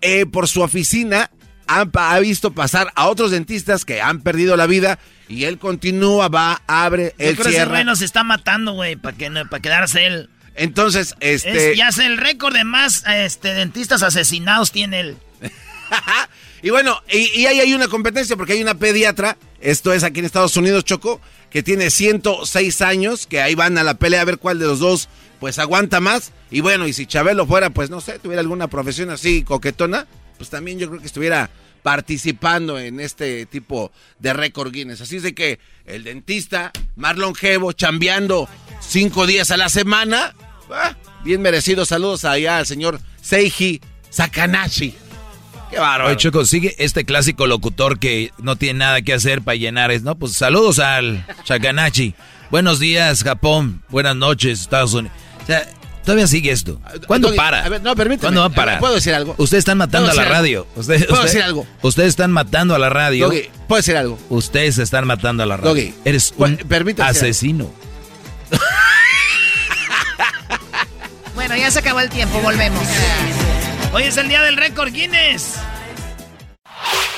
eh, 0.03 0.27
por 0.27 0.47
su 0.47 0.61
oficina 0.61 1.31
ha, 1.69 2.19
visto 2.21 2.53
pasar 2.53 2.91
a 2.95 3.07
otros 3.09 3.31
dentistas 3.31 3.85
que 3.85 4.01
han 4.01 4.21
perdido 4.23 4.57
la 4.57 4.67
vida 4.67 4.99
y 5.29 5.45
él 5.45 5.59
continúa, 5.59 6.29
va, 6.29 6.63
abre, 6.67 7.15
Yo 7.19 7.27
él 7.27 7.35
creo 7.35 7.45
que 7.45 7.51
ese 7.51 7.51
cierra. 7.59 7.71
güey 7.73 7.85
nos 7.85 8.03
está 8.03 8.25
matando, 8.25 8.73
güey, 8.73 8.97
para 8.97 9.17
que, 9.17 9.31
no- 9.31 9.49
pa' 9.49 9.61
quedarse 9.61 10.07
él. 10.07 10.31
Entonces, 10.55 11.15
este... 11.21 11.73
Es- 11.73 11.79
ya 11.79 11.93
sé, 11.93 12.07
el 12.07 12.17
récord 12.17 12.55
de 12.55 12.65
más 12.65 13.05
este, 13.07 13.55
dentistas 13.55 14.03
asesinados 14.03 14.73
tiene 14.73 15.01
él. 15.01 15.17
Y 16.61 16.71
bueno, 16.71 17.01
y, 17.09 17.41
y 17.41 17.47
ahí 17.47 17.61
hay 17.61 17.73
una 17.73 17.87
competencia 17.87 18.37
porque 18.37 18.55
hay 18.55 18.63
una 18.63 18.75
pediatra, 18.75 19.37
esto 19.61 19.93
es 19.93 20.03
aquí 20.03 20.19
en 20.19 20.25
Estados 20.27 20.57
Unidos, 20.57 20.85
Choco, 20.85 21.21
que 21.51 21.63
tiene 21.63 21.89
106 21.91 22.83
años, 22.83 23.29
que 23.29 23.41
ahí 23.41 23.55
van 23.55 23.79
a 23.79 23.85
la 23.85 23.95
pelea 23.95 24.23
a 24.23 24.25
ver 24.25 24.39
cuál 24.39 24.59
de 24.59 24.67
los 24.67 24.81
dos 24.81 25.09
pues 25.39 25.61
aguanta 25.61 26.01
más. 26.01 26.33
Y 26.51 26.61
bueno, 26.61 26.89
y 26.89 26.93
si 26.93 27.07
Chabelo 27.07 27.47
fuera, 27.47 27.71
pues 27.71 27.91
no 27.91 28.01
sé, 28.01 28.19
tuviera 28.19 28.41
alguna 28.41 28.67
profesión 28.67 29.09
así 29.11 29.45
coquetona, 29.45 30.09
pues 30.39 30.49
también 30.49 30.79
yo 30.79 30.89
creo 30.89 31.01
que 31.01 31.07
estuviera 31.07 31.51
participando 31.83 32.79
en 32.79 33.01
este 33.01 33.47
tipo 33.47 33.93
de 34.19 34.33
récord 34.33 34.73
Guinness. 34.73 35.01
Así 35.01 35.17
es 35.17 35.23
de 35.23 35.35
que 35.35 35.59
el 35.85 36.05
dentista 36.05 36.73
más 36.97 37.17
longevo, 37.17 37.73
chambeando 37.73 38.49
cinco 38.81 39.27
días 39.27 39.51
a 39.51 39.57
la 39.57 39.69
semana, 39.69 40.35
ah, 40.71 40.97
bien 41.25 41.43
merecido. 41.43 41.85
Saludos 41.85 42.25
allá 42.25 42.59
al 42.59 42.67
señor 42.67 43.01
Seiji 43.21 43.81
Sakanashi. 44.11 44.95
Qué 45.71 45.79
bárbaro. 45.79 46.15
Choco, 46.15 46.47
sigue 46.47 46.75
este 46.79 47.05
clásico 47.05 47.47
locutor 47.47 47.99
que 47.99 48.33
no 48.39 48.57
tiene 48.57 48.79
nada 48.79 49.03
que 49.03 49.13
hacer 49.13 49.43
para 49.43 49.57
llenar 49.57 49.91
¿no? 50.03 50.15
Pues 50.15 50.33
saludos 50.33 50.79
al 50.79 51.27
Chakanachi. 51.45 52.15
Buenos 52.51 52.81
días, 52.81 53.23
Japón. 53.23 53.83
Buenas 53.91 54.17
noches, 54.17 54.63
Estados 54.63 54.95
Unidos. 54.95 55.17
O 55.43 55.47
sea, 55.47 55.69
todavía 56.05 56.27
sigue 56.27 56.51
esto. 56.51 56.81
¿Cuándo 57.07 57.35
para? 57.35 57.65
a 57.65 57.69
ver, 57.69 57.83
no, 57.83 57.95
permíteme. 57.97 58.23
¿Cuándo 58.23 58.41
va 58.41 58.47
a 58.47 58.47
A 58.47 58.51
ver, 58.51 58.57
parar? 58.57 58.81
¿puedo 58.81 58.95
decir 58.95 59.15
algo? 59.15 59.35
Ustedes 59.39 59.61
están 59.63 59.79
matando 59.79 60.09
a 60.11 60.15
¿Puedo 60.15 60.25
la 60.25 60.31
radio. 60.35 60.67
Ustedes, 60.77 61.03
¿Puedo 61.07 61.15
usted- 61.15 61.27
decir 61.27 61.43
algo? 61.43 61.67
Ustedes 61.83 62.09
están 62.09 62.33
matando 62.33 62.75
a 62.75 62.79
la 62.79 62.89
radio. 62.89 63.27
Doggy, 63.27 63.51
¿puedo 63.67 63.79
decir 63.79 63.97
algo? 63.97 64.19
Ustedes 64.29 64.79
están 64.79 65.07
matando 65.07 65.43
a 65.43 65.47
la 65.47 65.57
radio. 65.57 65.69
Doggy, 65.71 65.95
Eres 66.05 66.33
un 66.37 66.57
permítame 66.57 67.11
asesino. 67.11 67.71
Bueno, 71.35 71.57
ya 71.57 71.71
se 71.71 71.79
acabó 71.79 72.01
el 72.01 72.09
tiempo, 72.11 72.41
volvemos. 72.41 72.83
Hoy 73.93 74.03
es 74.05 74.17
el 74.17 74.29
día 74.29 74.43
del 74.43 74.57
récord 74.57 74.93
Guinness. 74.93 75.55